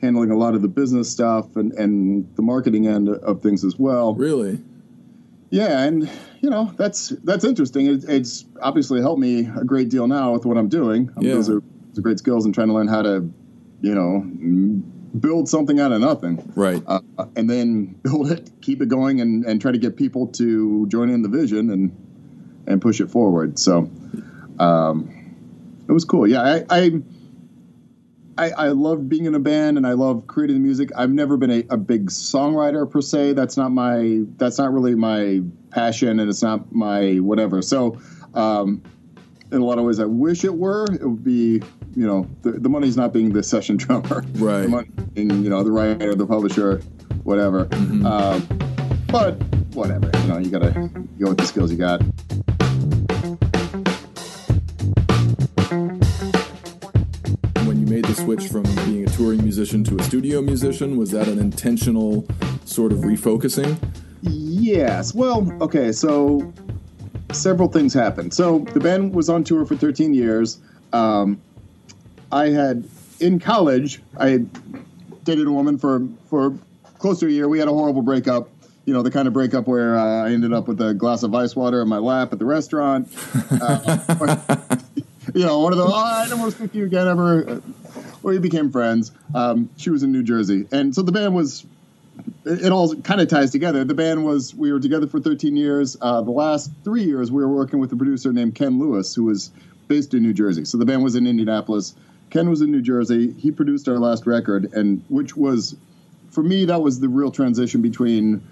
handling 0.00 0.30
a 0.30 0.36
lot 0.36 0.54
of 0.54 0.62
the 0.62 0.68
business 0.68 1.10
stuff 1.10 1.56
and, 1.56 1.72
and 1.72 2.34
the 2.36 2.42
marketing 2.42 2.86
end 2.86 3.08
of 3.08 3.42
things 3.42 3.64
as 3.64 3.76
well. 3.78 4.14
Really? 4.14 4.60
Yeah, 5.50 5.82
and 5.82 6.08
you 6.40 6.48
know 6.48 6.72
that's 6.76 7.08
that's 7.24 7.44
interesting. 7.44 7.86
It, 7.86 8.04
it's 8.08 8.44
obviously 8.62 9.00
helped 9.00 9.20
me 9.20 9.46
a 9.46 9.64
great 9.64 9.88
deal 9.88 10.06
now 10.06 10.32
with 10.32 10.46
what 10.46 10.56
I'm 10.56 10.68
doing. 10.68 11.10
Yeah. 11.20 11.34
Those 11.34 11.50
are 11.50 11.62
the 11.94 12.00
great 12.00 12.18
skills 12.18 12.44
and 12.44 12.54
trying 12.54 12.68
to 12.68 12.74
learn 12.74 12.88
how 12.88 13.02
to, 13.02 13.30
you 13.80 13.94
know, 13.94 14.20
build 15.18 15.48
something 15.48 15.80
out 15.80 15.92
of 15.92 16.00
nothing. 16.00 16.52
Right. 16.54 16.82
Uh, 16.86 17.00
and 17.36 17.48
then 17.48 17.86
build 18.02 18.30
it, 18.30 18.50
keep 18.62 18.82
it 18.82 18.88
going, 18.88 19.20
and, 19.20 19.44
and 19.44 19.60
try 19.60 19.72
to 19.72 19.78
get 19.78 19.96
people 19.96 20.28
to 20.28 20.86
join 20.86 21.10
in 21.10 21.22
the 21.22 21.28
vision 21.28 21.70
and 21.70 22.06
and 22.66 22.80
push 22.80 23.00
it 23.00 23.10
forward. 23.10 23.58
So 23.58 23.90
um, 24.58 25.34
it 25.88 25.92
was 25.92 26.04
cool. 26.04 26.26
Yeah, 26.26 26.42
I, 26.42 26.64
I 26.70 26.90
I, 28.38 28.50
I 28.50 28.68
love 28.68 29.08
being 29.08 29.26
in 29.26 29.34
a 29.34 29.38
band 29.38 29.76
and 29.76 29.86
I 29.86 29.92
love 29.92 30.26
creating 30.26 30.56
the 30.56 30.62
music. 30.62 30.90
I've 30.96 31.10
never 31.10 31.36
been 31.36 31.50
a, 31.50 31.64
a, 31.68 31.76
big 31.76 32.06
songwriter 32.06 32.90
per 32.90 33.02
se. 33.02 33.34
That's 33.34 33.58
not 33.58 33.70
my 33.70 34.22
that's 34.38 34.56
not 34.56 34.72
really 34.72 34.94
my 34.94 35.42
passion 35.70 36.18
and 36.20 36.30
it's 36.30 36.42
not 36.42 36.72
my 36.72 37.16
whatever. 37.16 37.60
So 37.60 38.00
um, 38.32 38.82
in 39.52 39.60
a 39.60 39.64
lot 39.64 39.78
of 39.78 39.84
ways 39.84 40.00
I 40.00 40.06
wish 40.06 40.44
it 40.44 40.54
were. 40.54 40.86
It 40.90 41.04
would 41.04 41.24
be 41.24 41.60
you 41.94 42.06
know, 42.06 42.28
the, 42.42 42.52
the 42.52 42.68
money's 42.68 42.96
not 42.96 43.12
being 43.12 43.32
the 43.32 43.42
session 43.42 43.76
drummer, 43.78 44.22
right? 44.34 44.62
The 44.62 44.68
money 44.68 44.88
being, 45.14 45.42
you 45.42 45.50
know, 45.50 45.62
the 45.62 45.72
writer, 45.72 46.14
the 46.14 46.26
publisher, 46.26 46.78
whatever. 47.24 47.66
Mm-hmm. 47.66 48.06
Um, 48.06 49.06
but 49.08 49.32
whatever, 49.74 50.10
you 50.22 50.28
know, 50.28 50.38
you 50.38 50.50
gotta 50.50 50.70
go 51.18 51.30
with 51.30 51.38
the 51.38 51.46
skills 51.46 51.70
you 51.70 51.78
got. 51.78 52.00
When 57.66 57.80
you 57.80 57.86
made 57.86 58.04
the 58.04 58.14
switch 58.14 58.48
from 58.48 58.62
being 58.84 59.04
a 59.04 59.10
touring 59.10 59.42
musician 59.42 59.82
to 59.84 59.96
a 59.96 60.02
studio 60.04 60.40
musician, 60.40 60.96
was 60.96 61.10
that 61.10 61.28
an 61.28 61.38
intentional 61.38 62.26
sort 62.64 62.92
of 62.92 63.00
refocusing? 63.00 63.76
Yes. 64.22 65.14
Well, 65.14 65.50
okay, 65.60 65.92
so 65.92 66.52
several 67.32 67.68
things 67.68 67.94
happened. 67.94 68.34
So 68.34 68.60
the 68.72 68.80
band 68.80 69.14
was 69.14 69.28
on 69.28 69.44
tour 69.44 69.64
for 69.66 69.76
13 69.76 70.14
years. 70.14 70.58
Um, 70.92 71.40
I 72.32 72.48
had 72.48 72.88
in 73.18 73.38
college, 73.38 74.00
I 74.18 74.44
dated 75.24 75.46
a 75.46 75.52
woman 75.52 75.78
for 75.78 76.06
for 76.28 76.56
close 76.98 77.20
to 77.20 77.26
a 77.26 77.30
year. 77.30 77.48
We 77.48 77.58
had 77.58 77.68
a 77.68 77.72
horrible 77.72 78.02
breakup. 78.02 78.48
You 78.86 78.94
know, 78.94 79.02
the 79.02 79.10
kind 79.10 79.28
of 79.28 79.34
breakup 79.34 79.66
where 79.66 79.96
uh, 79.96 80.26
I 80.26 80.32
ended 80.32 80.52
up 80.52 80.66
with 80.66 80.80
a 80.80 80.94
glass 80.94 81.22
of 81.22 81.34
ice 81.34 81.54
water 81.54 81.82
in 81.82 81.88
my 81.88 81.98
lap 81.98 82.32
at 82.32 82.38
the 82.38 82.44
restaurant. 82.44 83.08
Uh, 83.50 83.98
you 85.34 85.44
know, 85.44 85.60
one 85.60 85.72
of 85.72 85.78
the 85.78 85.84
oh, 85.84 85.92
I 85.92 86.28
don't 86.28 86.40
want 86.40 86.52
to 86.52 86.58
speak 86.58 86.72
to 86.72 86.78
you 86.78 86.86
again 86.86 87.06
ever. 87.06 87.48
Uh, 87.48 87.60
we 88.22 88.38
became 88.38 88.70
friends. 88.70 89.12
Um, 89.34 89.70
she 89.76 89.90
was 89.90 90.02
in 90.02 90.12
New 90.12 90.22
Jersey, 90.22 90.66
and 90.72 90.94
so 90.94 91.02
the 91.02 91.12
band 91.12 91.34
was. 91.34 91.66
It, 92.44 92.72
all 92.72 92.94
kind 92.96 93.20
of 93.20 93.28
ties 93.28 93.50
together. 93.50 93.84
The 93.84 93.94
band 93.94 94.24
was 94.24 94.54
we 94.54 94.72
were 94.72 94.80
together 94.80 95.06
for 95.06 95.20
13 95.20 95.56
years. 95.56 95.96
Uh, 96.00 96.20
the 96.20 96.30
last 96.30 96.70
three 96.84 97.04
years, 97.04 97.30
we 97.30 97.42
were 97.42 97.48
working 97.48 97.78
with 97.78 97.92
a 97.92 97.96
producer 97.96 98.32
named 98.32 98.54
Ken 98.54 98.78
Lewis, 98.78 99.14
who 99.14 99.24
was 99.24 99.50
based 99.88 100.12
in 100.12 100.22
New 100.22 100.34
Jersey. 100.34 100.64
So 100.64 100.76
the 100.76 100.84
band 100.84 101.02
was 101.02 101.16
in 101.16 101.26
Indianapolis. 101.26 101.94
Ken 102.30 102.48
was 102.48 102.60
in 102.60 102.70
New 102.70 102.82
Jersey. 102.82 103.32
He 103.32 103.50
produced 103.50 103.88
our 103.88 103.98
last 103.98 104.26
record, 104.26 104.72
and 104.72 105.04
which 105.08 105.36
was, 105.36 105.76
for 106.30 106.42
me, 106.42 106.64
that 106.66 106.80
was 106.80 107.00
the 107.00 107.08
real 107.08 107.30
transition 107.30 107.82
between 107.82 108.42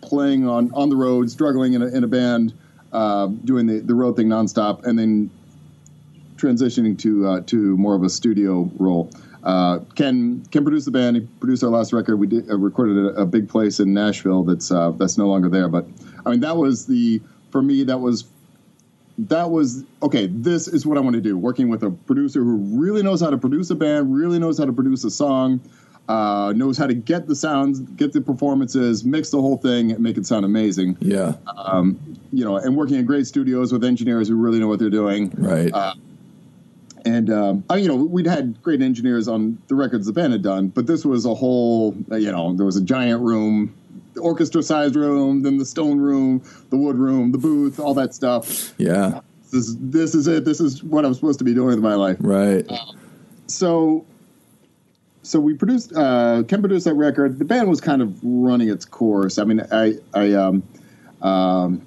playing 0.00 0.48
on 0.48 0.72
on 0.74 0.88
the 0.88 0.96
road, 0.96 1.30
struggling 1.30 1.74
in 1.74 1.82
a, 1.82 1.86
in 1.86 2.04
a 2.04 2.08
band, 2.08 2.54
uh, 2.92 3.26
doing 3.26 3.66
the, 3.66 3.80
the 3.80 3.94
road 3.94 4.16
thing 4.16 4.28
nonstop, 4.28 4.84
and 4.84 4.98
then 4.98 5.30
transitioning 6.36 6.98
to 6.98 7.26
uh, 7.26 7.40
to 7.42 7.76
more 7.76 7.94
of 7.94 8.02
a 8.02 8.10
studio 8.10 8.70
role. 8.78 9.10
Uh, 9.42 9.80
Ken 9.94 10.44
Ken 10.50 10.62
produced 10.64 10.86
the 10.86 10.90
band. 10.90 11.16
He 11.16 11.22
produced 11.22 11.62
our 11.62 11.70
last 11.70 11.92
record. 11.92 12.16
We 12.16 12.26
did, 12.26 12.50
uh, 12.50 12.56
recorded 12.56 12.96
a, 12.96 13.22
a, 13.22 13.26
big 13.26 13.48
place 13.48 13.78
in 13.78 13.92
Nashville 13.92 14.42
that's 14.42 14.70
uh, 14.70 14.92
that's 14.92 15.18
no 15.18 15.26
longer 15.26 15.50
there. 15.50 15.68
But 15.68 15.86
I 16.24 16.30
mean, 16.30 16.40
that 16.40 16.56
was 16.56 16.86
the 16.86 17.20
for 17.50 17.60
me 17.60 17.84
that 17.84 17.98
was 17.98 18.24
that 19.18 19.50
was 19.50 19.84
okay. 20.02 20.26
This 20.26 20.66
is 20.66 20.84
what 20.84 20.98
I 20.98 21.00
want 21.00 21.14
to 21.14 21.20
do. 21.20 21.38
Working 21.38 21.68
with 21.68 21.82
a 21.82 21.90
producer 21.90 22.42
who 22.42 22.56
really 22.56 23.02
knows 23.02 23.20
how 23.20 23.30
to 23.30 23.38
produce 23.38 23.70
a 23.70 23.74
band, 23.74 24.14
really 24.14 24.38
knows 24.38 24.58
how 24.58 24.64
to 24.64 24.72
produce 24.72 25.04
a 25.04 25.10
song, 25.10 25.60
uh, 26.08 26.52
knows 26.56 26.76
how 26.76 26.86
to 26.86 26.94
get 26.94 27.26
the 27.28 27.36
sounds, 27.36 27.80
get 27.80 28.12
the 28.12 28.20
performances, 28.20 29.04
mix 29.04 29.30
the 29.30 29.40
whole 29.40 29.56
thing, 29.56 29.92
and 29.92 30.00
make 30.00 30.16
it 30.16 30.26
sound 30.26 30.44
amazing. 30.44 30.96
Yeah. 31.00 31.34
Um, 31.56 31.98
you 32.32 32.44
know, 32.44 32.56
and 32.56 32.76
working 32.76 32.96
in 32.96 33.06
great 33.06 33.26
studios 33.26 33.72
with 33.72 33.84
engineers 33.84 34.28
who 34.28 34.36
really 34.36 34.58
know 34.58 34.68
what 34.68 34.80
they're 34.80 34.90
doing. 34.90 35.30
Right. 35.36 35.72
Uh, 35.72 35.94
and 37.06 37.30
um, 37.30 37.64
I, 37.68 37.76
you 37.76 37.88
know, 37.88 37.96
we'd 37.96 38.26
had 38.26 38.62
great 38.62 38.80
engineers 38.80 39.28
on 39.28 39.58
the 39.68 39.74
records 39.74 40.06
the 40.06 40.12
band 40.12 40.32
had 40.32 40.42
done, 40.42 40.68
but 40.68 40.86
this 40.86 41.04
was 41.04 41.26
a 41.26 41.34
whole. 41.34 41.94
You 42.10 42.32
know, 42.32 42.54
there 42.54 42.66
was 42.66 42.76
a 42.76 42.82
giant 42.82 43.20
room, 43.20 43.74
the 44.14 44.20
orchestra-sized 44.20 44.96
room, 44.96 45.42
then 45.42 45.58
the 45.58 45.64
stone 45.66 45.98
room, 45.98 46.42
the 46.70 46.76
wood 46.76 46.96
room, 46.96 47.32
the 47.32 47.38
booth, 47.38 47.78
all 47.78 47.94
that 47.94 48.14
stuff. 48.14 48.72
yeah. 48.78 49.20
This 49.50 49.68
is 49.68 49.76
this 49.78 50.14
is 50.16 50.26
it. 50.26 50.44
This 50.44 50.58
is 50.58 50.82
what 50.82 51.04
I'm 51.04 51.14
supposed 51.14 51.38
to 51.38 51.44
be 51.44 51.54
doing 51.54 51.68
with 51.68 51.78
my 51.78 51.94
life. 51.94 52.16
Right. 52.18 52.68
So, 53.46 54.04
so 55.22 55.38
we 55.38 55.54
produced. 55.54 55.92
Uh, 55.94 56.42
Ken 56.48 56.60
produced 56.60 56.86
that 56.86 56.94
record. 56.94 57.38
The 57.38 57.44
band 57.44 57.68
was 57.68 57.80
kind 57.80 58.02
of 58.02 58.18
running 58.24 58.68
its 58.68 58.84
course. 58.84 59.38
I 59.38 59.44
mean, 59.44 59.60
I, 59.70 59.94
I, 60.12 60.32
um, 60.32 60.64
um, 61.22 61.86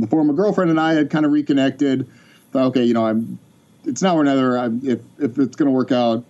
before 0.00 0.24
my 0.24 0.32
girlfriend 0.32 0.70
and 0.70 0.80
I 0.80 0.94
had 0.94 1.10
kind 1.10 1.26
of 1.26 1.32
reconnected. 1.32 2.08
Thought, 2.52 2.68
okay, 2.68 2.84
you 2.84 2.94
know, 2.94 3.04
I'm. 3.04 3.38
It's 3.84 4.00
now 4.00 4.16
or 4.16 4.24
never. 4.24 4.58
I'm, 4.58 4.80
if 4.82 5.00
if 5.18 5.38
it's 5.38 5.54
going 5.54 5.66
to 5.66 5.72
work 5.72 5.92
out, 5.92 6.24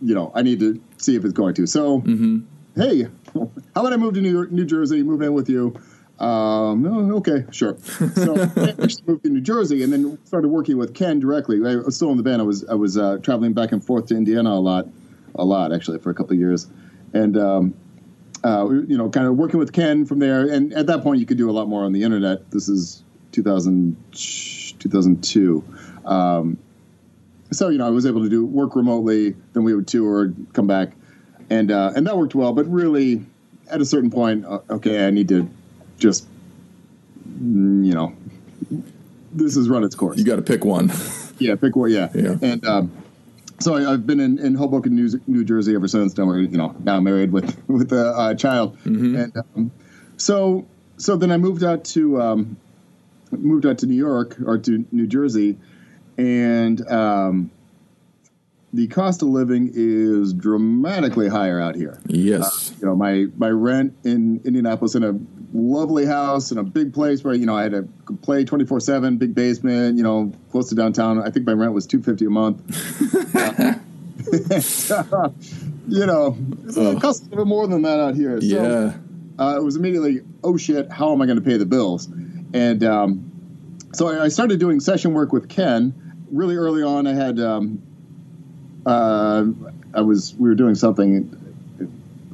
you 0.00 0.14
know, 0.16 0.32
I 0.34 0.42
need 0.42 0.58
to 0.58 0.82
see 0.96 1.14
if 1.14 1.24
it's 1.24 1.34
going 1.34 1.54
to. 1.54 1.68
So, 1.68 2.02
hey, 2.74 3.06
how 3.34 3.50
about 3.74 3.92
I 3.92 3.96
move 3.96 4.14
to 4.14 4.20
New 4.20 4.32
York, 4.32 4.52
New 4.52 4.64
Jersey, 4.64 5.02
move 5.02 5.22
in 5.22 5.32
with 5.34 5.48
you? 5.48 5.74
Um, 6.18 6.82
no, 6.82 7.16
okay, 7.16 7.44
sure. 7.50 7.76
So 7.78 8.34
I 8.56 8.88
moved 9.06 9.24
to 9.24 9.28
New 9.28 9.40
Jersey 9.40 9.82
and 9.82 9.92
then 9.92 10.18
started 10.24 10.48
working 10.48 10.76
with 10.76 10.94
Ken 10.94 11.18
directly. 11.18 11.56
I 11.66 11.76
was 11.76 11.96
still 11.96 12.10
in 12.10 12.16
the 12.16 12.22
band. 12.22 12.40
I 12.40 12.44
was 12.44 12.64
I 12.68 12.74
was 12.74 12.96
uh, 12.96 13.18
traveling 13.18 13.54
back 13.54 13.72
and 13.72 13.84
forth 13.84 14.06
to 14.06 14.16
Indiana 14.16 14.50
a 14.50 14.60
lot, 14.60 14.86
a 15.34 15.44
lot 15.44 15.72
actually 15.72 15.98
for 15.98 16.10
a 16.10 16.14
couple 16.14 16.34
of 16.34 16.38
years, 16.38 16.68
and 17.12 17.36
um, 17.36 17.74
uh, 18.44 18.68
you 18.68 18.98
know, 18.98 19.08
kind 19.08 19.26
of 19.26 19.36
working 19.36 19.58
with 19.58 19.72
Ken 19.72 20.04
from 20.04 20.18
there. 20.18 20.46
And 20.48 20.72
at 20.74 20.86
that 20.86 21.02
point, 21.02 21.20
you 21.20 21.26
could 21.26 21.38
do 21.38 21.50
a 21.50 21.52
lot 21.52 21.68
more 21.68 21.84
on 21.84 21.92
the 21.92 22.02
internet. 22.02 22.50
This 22.50 22.68
is 22.68 23.02
2000, 23.32 23.96
2002. 24.12 25.64
Um, 26.04 26.58
so 27.52 27.68
you 27.68 27.78
know, 27.78 27.86
I 27.86 27.90
was 27.90 28.06
able 28.06 28.22
to 28.22 28.28
do 28.28 28.44
work 28.44 28.76
remotely. 28.76 29.34
Then 29.52 29.64
we 29.64 29.74
would 29.74 29.86
tour, 29.86 30.32
come 30.52 30.66
back, 30.66 30.92
and 31.52 31.70
uh, 31.70 31.92
and 31.94 32.06
that 32.06 32.16
worked 32.16 32.34
well. 32.34 32.52
But 32.52 32.66
really, 32.66 33.24
at 33.70 33.80
a 33.80 33.84
certain 33.84 34.10
point, 34.10 34.44
uh, 34.46 34.60
okay, 34.70 35.06
I 35.06 35.10
need 35.10 35.28
to 35.28 35.48
just 35.98 36.26
mm, 37.28 37.84
you 37.84 37.92
know, 37.92 38.14
this 39.32 39.56
has 39.56 39.68
run 39.68 39.84
its 39.84 39.94
course. 39.94 40.18
You 40.18 40.24
got 40.24 40.36
to 40.36 40.42
pick 40.42 40.64
one. 40.64 40.90
yeah, 41.38 41.54
pick 41.56 41.76
one. 41.76 41.90
Yeah, 41.90 42.08
Yeah. 42.14 42.36
And 42.40 42.66
um, 42.66 42.92
so 43.60 43.74
I, 43.74 43.92
I've 43.92 44.06
been 44.06 44.18
in, 44.18 44.38
in 44.38 44.54
Hoboken, 44.54 44.94
New, 44.94 45.20
New 45.26 45.44
Jersey 45.44 45.74
ever 45.74 45.88
since. 45.88 46.16
Now 46.16 46.24
we're 46.24 46.40
you 46.40 46.56
know 46.56 46.74
now 46.82 47.00
married 47.00 47.32
with 47.32 47.56
with 47.68 47.92
a 47.92 48.08
uh, 48.08 48.34
child, 48.34 48.78
and 49.16 49.36
um, 49.36 49.70
so 50.16 50.66
so 50.96 51.16
then 51.16 51.30
I 51.30 51.36
moved 51.36 51.62
out 51.62 51.84
to 51.96 52.20
um, 52.20 52.56
moved 53.30 53.66
out 53.66 53.78
to 53.78 53.86
New 53.86 53.96
York 53.96 54.36
or 54.44 54.56
to 54.56 54.86
New 54.90 55.06
Jersey, 55.06 55.58
and 56.16 56.88
um, 56.90 57.50
the 58.72 58.86
cost 58.88 59.22
of 59.22 59.28
living 59.28 59.70
is 59.74 60.32
dramatically 60.32 61.28
higher 61.28 61.60
out 61.60 61.74
here. 61.74 62.00
yes. 62.06 62.74
You 62.80 62.86
know, 62.86 62.96
my 62.96 63.26
my 63.36 63.50
rent 63.50 63.94
in 64.04 64.40
Indianapolis 64.44 64.94
in 64.94 65.04
a 65.04 65.18
lovely 65.52 66.06
house 66.06 66.50
in 66.50 66.58
a 66.58 66.62
big 66.62 66.94
place 66.94 67.22
where 67.22 67.34
you 67.34 67.44
know 67.44 67.56
I 67.56 67.62
had 67.64 67.72
to 67.72 67.88
play 68.22 68.44
twenty 68.44 68.64
four 68.64 68.80
seven, 68.80 69.18
big 69.18 69.34
basement. 69.34 69.96
You 69.96 70.02
know, 70.02 70.32
close 70.50 70.68
to 70.70 70.74
downtown. 70.74 71.22
I 71.22 71.30
think 71.30 71.46
my 71.46 71.52
rent 71.52 71.74
was 71.74 71.86
two 71.86 72.02
fifty 72.02 72.24
a 72.24 72.30
month. 72.30 72.62
Uh, 73.34 73.74
you 75.88 76.06
know, 76.06 76.36
it 76.66 77.00
costs 77.00 77.22
a 77.22 77.24
little 77.30 77.44
bit 77.44 77.48
more 77.48 77.66
than 77.66 77.82
that 77.82 78.00
out 78.00 78.14
here. 78.14 78.40
So, 78.40 78.46
yeah. 78.46 78.94
uh, 79.38 79.56
it 79.56 79.62
was 79.62 79.76
immediately, 79.76 80.20
oh 80.44 80.56
shit, 80.56 80.90
how 80.90 81.12
am 81.12 81.20
I 81.20 81.26
going 81.26 81.38
to 81.38 81.44
pay 81.44 81.56
the 81.56 81.66
bills? 81.66 82.06
And 82.54 82.84
um, 82.84 83.78
so 83.92 84.08
I, 84.08 84.24
I 84.24 84.28
started 84.28 84.60
doing 84.60 84.80
session 84.80 85.12
work 85.12 85.32
with 85.32 85.48
Ken. 85.48 85.94
Really 86.30 86.56
early 86.56 86.82
on, 86.82 87.06
I 87.06 87.14
had, 87.14 87.40
um, 87.40 87.82
uh, 88.86 89.44
I 89.94 90.00
was, 90.00 90.34
we 90.34 90.48
were 90.48 90.54
doing 90.54 90.74
something, 90.74 91.36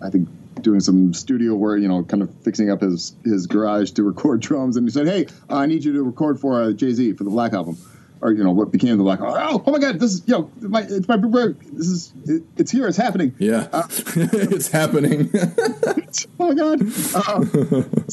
I 0.03 0.11
think, 0.11 0.29
doing 0.63 0.81
some 0.81 1.15
studio 1.15 1.55
work, 1.55 1.81
you 1.81 1.89
know, 1.89 2.03
kind 2.05 2.23
of 2.23 2.35
fixing 2.43 2.71
up 2.71 2.81
his 2.81 3.15
his 3.25 3.47
garage 3.47 3.93
to 3.93 4.03
record 4.03 4.41
drums. 4.49 4.77
And 4.77 4.87
he 4.87 4.93
said, 4.93 5.07
"Hey, 5.07 5.27
I 5.49 5.67
need 5.67 5.85
you 5.85 5.93
to 5.95 6.03
record 6.03 6.41
for 6.41 6.63
uh, 6.63 6.73
Jay 6.73 6.93
Z 6.93 7.15
for 7.15 7.25
the 7.25 7.31
Black 7.31 7.53
album." 7.53 7.77
Or 8.21 8.33
you 8.33 8.43
know 8.43 8.51
what 8.51 8.73
became 8.73 8.99
the 8.99 9.05
Black? 9.05 9.21
Oh, 9.23 9.63
oh 9.65 9.71
my 9.71 9.79
God! 9.79 10.01
This 10.01 10.15
is 10.15 10.23
you 10.27 10.35
know 10.35 10.51
my 10.61 10.83
it's 10.83 11.07
my 11.07 11.17
this 11.17 11.87
is 11.87 12.13
it, 12.25 12.43
it's 12.57 12.71
here. 12.73 12.89
It's 12.89 12.97
happening. 12.97 13.33
Yeah. 13.39 13.69
it's 13.73 14.69
happening. 14.69 15.31
oh 16.41 16.49
my 16.49 16.55
god! 16.55 16.83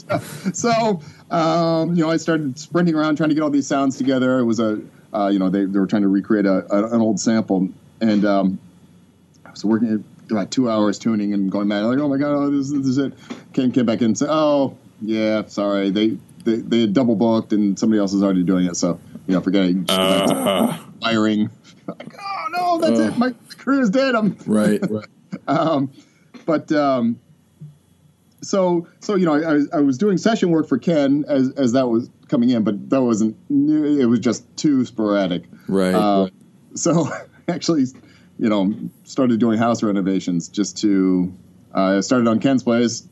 Uh, 0.07 0.19
so 0.53 1.01
um, 1.31 1.95
you 1.95 2.03
know, 2.03 2.11
I 2.11 2.17
started 2.17 2.59
sprinting 2.59 2.93
around 2.93 3.15
trying 3.15 3.29
to 3.29 3.35
get 3.35 3.41
all 3.41 3.49
these 3.49 3.65
sounds 3.65 3.97
together. 3.97 4.37
It 4.37 4.45
was 4.45 4.59
a 4.59 4.79
uh, 5.11 5.29
you 5.29 5.39
know 5.39 5.49
they, 5.49 5.65
they 5.65 5.79
were 5.79 5.87
trying 5.87 6.03
to 6.03 6.07
recreate 6.07 6.45
a, 6.45 6.71
a, 6.71 6.93
an 6.93 7.01
old 7.01 7.19
sample, 7.19 7.69
and 8.01 8.25
um, 8.25 8.59
I 9.45 9.51
was 9.51 9.63
working 9.65 10.03
about 10.29 10.51
two 10.51 10.69
hours 10.69 10.97
tuning 10.99 11.33
and 11.33 11.51
going 11.51 11.67
mad. 11.67 11.83
Like, 11.83 11.99
oh 11.99 12.07
my 12.09 12.17
god, 12.17 12.31
oh, 12.33 12.49
this, 12.49 12.71
this 12.71 12.85
is 12.87 12.97
it. 12.97 13.13
Came 13.53 13.71
came 13.71 13.85
back 13.85 13.99
in 13.99 14.05
and 14.05 14.17
said, 14.17 14.29
oh 14.31 14.77
yeah, 15.01 15.43
sorry, 15.47 15.89
they 15.91 16.17
they, 16.43 16.57
they 16.57 16.81
had 16.81 16.93
double 16.93 17.15
booked 17.15 17.53
and 17.53 17.77
somebody 17.77 17.99
else 17.99 18.13
is 18.13 18.21
already 18.23 18.43
doing 18.43 18.65
it. 18.67 18.75
So 18.75 18.99
you 19.27 19.33
know, 19.33 19.41
forget 19.41 19.65
it. 19.65 19.87
Back 19.87 20.27
to 20.27 20.79
Firing. 21.01 21.49
Like, 21.87 22.15
oh 22.19 22.47
no, 22.51 22.77
that's 22.79 22.99
it. 22.99 23.15
My 23.19 23.35
career 23.59 23.81
is 23.81 23.91
dead. 23.91 24.15
I'm 24.15 24.35
right. 24.47 24.79
Right. 24.89 25.05
um, 25.47 25.91
but 26.47 26.71
um, 26.71 27.19
so 28.41 28.87
so 29.01 29.13
you 29.15 29.25
know, 29.25 29.33
I, 29.35 29.53
was- 29.53 29.69
I 29.71 29.79
was 29.81 29.97
doing 29.99 30.17
session 30.17 30.49
work 30.49 30.67
for 30.67 30.79
Ken 30.79 31.25
as 31.27 31.51
as 31.51 31.73
that 31.73 31.87
was 31.87 32.09
coming 32.27 32.49
in, 32.49 32.63
but 32.63 32.89
that 32.89 33.03
wasn't. 33.03 33.37
new. 33.51 33.99
It 33.99 34.05
was 34.05 34.19
just 34.19 34.45
too 34.57 34.83
sporadic. 34.85 35.43
Right. 35.67 35.93
Uh, 35.93 36.29
so 36.73 37.07
actually, 37.47 37.85
you 38.37 38.49
know, 38.49 38.73
started 39.03 39.39
doing 39.39 39.57
house 39.57 39.83
renovations 39.83 40.47
just 40.47 40.77
to. 40.79 41.33
Uh, 41.73 41.97
I 41.97 41.99
started 42.01 42.27
on 42.27 42.39
Ken's 42.39 42.63
place 42.63 43.07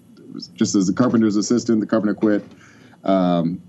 just 0.54 0.76
as 0.76 0.90
a 0.90 0.94
carpenter's 0.94 1.36
assistant. 1.36 1.80
The 1.80 1.86
carpenter 1.86 2.16
quit. 2.16 2.44
Um, 3.04 3.62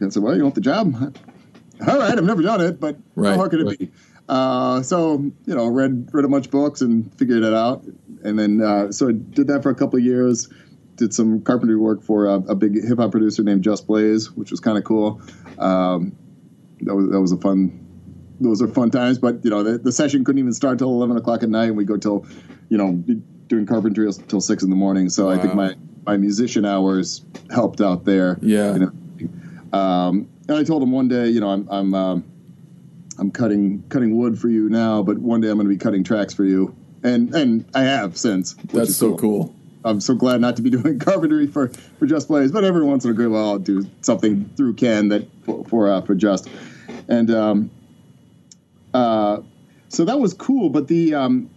and 0.00 0.12
said, 0.12 0.22
"Well, 0.22 0.36
you 0.36 0.42
want 0.42 0.54
the 0.54 0.60
job? 0.60 0.94
All 1.86 1.98
right, 1.98 2.16
I've 2.16 2.24
never 2.24 2.42
done 2.42 2.60
it, 2.60 2.80
but 2.80 2.96
Right, 3.14 3.30
how 3.30 3.36
hard 3.36 3.50
could 3.50 3.60
it 3.60 3.66
right. 3.66 3.78
be?" 3.78 3.90
Uh, 4.28 4.82
so 4.82 5.18
you 5.46 5.54
know, 5.54 5.66
read 5.68 6.08
read 6.12 6.24
a 6.24 6.28
bunch 6.28 6.46
of 6.46 6.52
books 6.52 6.80
and 6.80 7.12
figured 7.18 7.42
it 7.42 7.54
out, 7.54 7.84
and 8.22 8.38
then 8.38 8.60
uh, 8.60 8.92
so 8.92 9.08
I 9.08 9.12
did 9.12 9.48
that 9.48 9.62
for 9.62 9.70
a 9.70 9.74
couple 9.74 9.98
of 9.98 10.04
years. 10.04 10.48
Did 10.96 11.14
some 11.14 11.40
carpentry 11.42 11.76
work 11.76 12.02
for 12.02 12.26
a, 12.26 12.34
a 12.34 12.54
big 12.54 12.74
hip 12.84 12.98
hop 12.98 13.12
producer 13.12 13.42
named 13.42 13.64
Just 13.64 13.86
Blaze, 13.86 14.30
which 14.30 14.50
was 14.50 14.60
kind 14.60 14.76
of 14.76 14.84
cool. 14.84 15.22
Um, 15.58 16.16
that 16.82 16.94
was 16.94 17.10
that 17.10 17.20
was 17.20 17.32
a 17.32 17.36
fun. 17.38 17.81
Those 18.42 18.60
are 18.62 18.68
fun 18.68 18.90
times, 18.90 19.18
but 19.18 19.44
you 19.44 19.50
know 19.50 19.62
the, 19.62 19.78
the 19.78 19.92
session 19.92 20.24
couldn't 20.24 20.38
even 20.38 20.52
start 20.52 20.78
till 20.78 20.88
eleven 20.88 21.16
o'clock 21.16 21.42
at 21.42 21.48
night, 21.48 21.66
and 21.66 21.76
we 21.76 21.84
go 21.84 21.96
till 21.96 22.26
you 22.68 22.78
know 22.78 23.02
doing 23.48 23.66
carpentry 23.66 24.10
till 24.28 24.40
six 24.40 24.62
in 24.62 24.70
the 24.70 24.76
morning. 24.76 25.08
So 25.08 25.30
I 25.30 25.38
think 25.38 25.54
my 25.54 25.74
my 26.04 26.16
musician 26.16 26.64
hours 26.64 27.24
helped 27.50 27.80
out 27.80 28.04
there. 28.04 28.38
Yeah. 28.40 28.74
You 28.74 28.78
know, 28.80 29.78
um, 29.78 30.28
and 30.48 30.56
I 30.56 30.64
told 30.64 30.82
him 30.82 30.92
one 30.92 31.08
day, 31.08 31.28
you 31.28 31.40
know, 31.40 31.48
I'm 31.48 31.68
I'm 31.70 31.94
um, 31.94 32.24
I'm 33.18 33.30
cutting 33.30 33.84
cutting 33.88 34.16
wood 34.16 34.38
for 34.38 34.48
you 34.48 34.68
now, 34.68 35.02
but 35.02 35.18
one 35.18 35.40
day 35.40 35.48
I'm 35.48 35.56
going 35.56 35.66
to 35.66 35.72
be 35.72 35.78
cutting 35.78 36.04
tracks 36.04 36.34
for 36.34 36.44
you, 36.44 36.74
and 37.02 37.34
and 37.34 37.64
I 37.74 37.82
have 37.82 38.16
since. 38.16 38.54
That's 38.72 38.96
so 38.96 39.16
cool. 39.16 39.54
I'm 39.84 40.00
so 40.00 40.14
glad 40.14 40.40
not 40.40 40.56
to 40.56 40.62
be 40.62 40.70
doing 40.78 40.98
carpentry 40.98 41.46
for, 41.46 41.68
for 41.98 42.06
Just 42.06 42.28
Blaze, 42.28 42.52
but 42.52 42.64
every 42.64 42.84
once 42.84 43.04
in 43.04 43.10
a 43.10 43.14
great 43.14 43.28
while 43.28 43.50
I'll 43.50 43.58
do 43.58 43.84
something 44.00 44.48
through 44.56 44.74
Ken 44.74 45.08
that 45.08 45.28
for 45.44 45.64
for, 45.64 45.90
uh, 45.90 46.00
for 46.02 46.14
Just, 46.14 46.48
and 47.08 47.30
um, 47.30 47.70
uh, 48.94 49.40
so 49.88 50.04
that 50.04 50.18
was 50.18 50.34
cool. 50.34 50.70
But 50.70 50.88
the 50.88 51.14
um, 51.14 51.50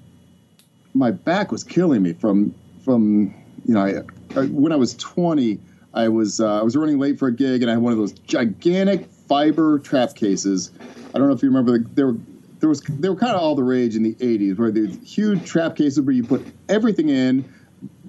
my 0.93 1.11
back 1.11 1.51
was 1.51 1.63
killing 1.63 2.03
me 2.03 2.13
from 2.13 2.53
from 2.83 3.33
you 3.65 3.73
know 3.73 3.81
I, 3.81 4.39
I, 4.39 4.45
when 4.45 4.71
I 4.71 4.75
was 4.75 4.95
20, 4.95 5.59
I 5.93 6.07
was 6.09 6.39
uh, 6.39 6.59
I 6.59 6.63
was 6.63 6.75
running 6.75 6.99
late 6.99 7.19
for 7.19 7.27
a 7.27 7.33
gig 7.33 7.61
and 7.61 7.69
I 7.69 7.75
had 7.75 7.83
one 7.83 7.93
of 7.93 7.99
those 7.99 8.13
gigantic 8.13 9.05
fiber 9.27 9.79
trap 9.79 10.15
cases. 10.15 10.71
I 11.13 11.17
don't 11.17 11.27
know 11.27 11.33
if 11.33 11.41
you 11.41 11.49
remember 11.49 11.79
the, 11.79 11.89
there 11.95 12.07
were 12.07 12.17
there 12.59 12.69
was 12.69 12.81
they 12.81 13.09
were 13.09 13.15
kind 13.15 13.33
of 13.33 13.41
all 13.41 13.55
the 13.55 13.63
rage 13.63 13.95
in 13.95 14.03
the 14.03 14.15
80s 14.15 14.57
where 14.57 14.71
these 14.71 14.97
huge 15.03 15.45
trap 15.45 15.75
cases 15.75 16.01
where 16.01 16.15
you 16.15 16.23
put 16.23 16.45
everything 16.69 17.09
in 17.09 17.45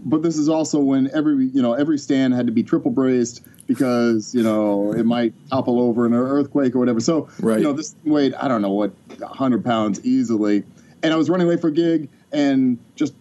but 0.05 0.23
this 0.23 0.39
is 0.39 0.49
also 0.49 0.79
when 0.79 1.11
every 1.13 1.47
you 1.47 1.61
know 1.61 1.75
every 1.75 1.99
stand 1.99 2.33
had 2.33 2.47
to 2.47 2.53
be 2.53 2.63
triple 2.63 2.91
braced 2.91 3.43
because 3.67 4.35
you 4.35 4.43
know 4.43 4.93
it 4.93 5.05
might 5.05 5.33
topple 5.51 5.81
over 5.81 6.07
in 6.07 6.13
an 6.13 6.19
earthquake 6.19 6.75
or 6.75 6.79
whatever. 6.79 7.01
So 7.01 7.29
Right. 7.41 7.59
you 7.59 7.65
know 7.65 7.73
this 7.73 7.93
thing 7.93 8.13
weighed 8.13 8.35
I 8.35 8.49
don't 8.49 8.63
know 8.63 8.71
what 8.71 8.93
hundred 9.23 9.65
pounds 9.65 10.05
easily, 10.05 10.65
and 11.03 11.13
I 11.13 11.17
was 11.17 11.29
running 11.29 11.49
late 11.49 11.61
for 11.61 11.69
a 11.69 11.73
gig 11.73 12.09
and 12.33 12.79
just 12.97 13.15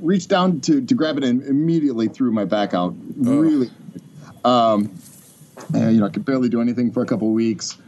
reached 0.00 0.28
down 0.28 0.60
to 0.62 0.80
to 0.84 0.94
grab 0.94 1.18
it 1.18 1.24
and 1.24 1.42
immediately 1.44 2.08
threw 2.08 2.32
my 2.32 2.44
back 2.44 2.74
out 2.74 2.94
really. 3.16 3.70
Um, 4.44 4.90
and 5.74 5.94
you 5.94 6.00
know 6.00 6.06
I 6.06 6.10
could 6.10 6.24
barely 6.24 6.48
do 6.48 6.60
anything 6.60 6.90
for 6.92 7.02
a 7.02 7.06
couple 7.06 7.28
of 7.28 7.34
weeks. 7.34 7.78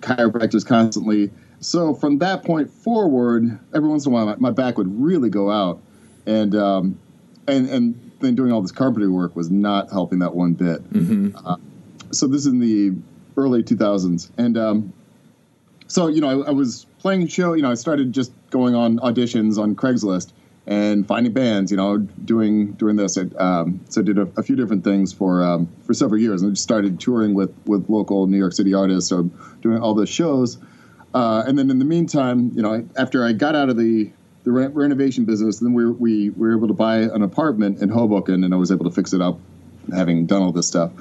Chiropractors 0.00 0.64
constantly. 0.64 1.30
So 1.60 1.92
from 1.92 2.18
that 2.18 2.42
point 2.42 2.70
forward, 2.70 3.58
every 3.74 3.86
once 3.88 4.06
in 4.06 4.12
a 4.12 4.14
while, 4.14 4.24
my, 4.24 4.36
my 4.36 4.50
back 4.50 4.78
would 4.78 4.98
really 4.98 5.28
go 5.28 5.50
out, 5.50 5.82
and 6.24 6.54
um, 6.54 6.98
and 7.46 7.68
and 7.68 8.09
then 8.20 8.34
doing 8.34 8.52
all 8.52 8.62
this 8.62 8.72
carpentry 8.72 9.08
work 9.08 9.34
was 9.34 9.50
not 9.50 9.90
helping 9.90 10.20
that 10.20 10.34
one 10.34 10.54
bit. 10.54 10.82
Uh, 11.44 11.56
so 12.12 12.26
this 12.26 12.40
is 12.40 12.46
in 12.46 12.60
the 12.60 12.92
early 13.36 13.62
2000s, 13.62 14.30
and 14.36 14.56
um, 14.58 14.92
so 15.86 16.08
you 16.08 16.20
know 16.20 16.42
I, 16.42 16.48
I 16.48 16.50
was 16.50 16.86
playing 16.98 17.26
show. 17.28 17.54
You 17.54 17.62
know 17.62 17.70
I 17.70 17.74
started 17.74 18.12
just 18.12 18.32
going 18.50 18.74
on 18.74 18.98
auditions 18.98 19.58
on 19.58 19.74
Craigslist 19.74 20.32
and 20.66 21.06
finding 21.06 21.32
bands. 21.32 21.70
You 21.70 21.76
know 21.76 21.98
doing 21.98 22.72
doing 22.72 22.96
this. 22.96 23.16
Um, 23.16 23.80
so 23.88 24.00
I 24.00 24.04
did 24.04 24.18
a, 24.18 24.28
a 24.36 24.42
few 24.42 24.56
different 24.56 24.84
things 24.84 25.12
for 25.12 25.42
um, 25.42 25.68
for 25.84 25.94
several 25.94 26.20
years, 26.20 26.42
and 26.42 26.50
I 26.50 26.52
just 26.52 26.62
started 26.62 27.00
touring 27.00 27.34
with 27.34 27.52
with 27.66 27.88
local 27.88 28.26
New 28.26 28.38
York 28.38 28.52
City 28.52 28.74
artists. 28.74 29.08
So 29.08 29.24
doing 29.62 29.78
all 29.78 29.94
those 29.94 30.08
shows, 30.08 30.58
uh, 31.14 31.44
and 31.46 31.58
then 31.58 31.70
in 31.70 31.78
the 31.78 31.84
meantime, 31.84 32.52
you 32.54 32.62
know 32.62 32.86
after 32.96 33.24
I 33.24 33.32
got 33.32 33.54
out 33.54 33.68
of 33.68 33.76
the 33.76 34.10
the 34.50 34.58
re- 34.58 34.66
renovation 34.66 35.24
business, 35.24 35.60
then 35.60 35.72
we, 35.72 35.86
we 35.86 36.30
were 36.30 36.56
able 36.56 36.68
to 36.68 36.74
buy 36.74 36.98
an 36.98 37.22
apartment 37.22 37.80
in 37.80 37.88
Hoboken, 37.88 38.44
and 38.44 38.52
I 38.52 38.56
was 38.56 38.72
able 38.72 38.84
to 38.84 38.90
fix 38.90 39.12
it 39.12 39.20
up, 39.20 39.38
having 39.92 40.26
done 40.26 40.42
all 40.42 40.52
this 40.52 40.66
stuff. 40.66 40.92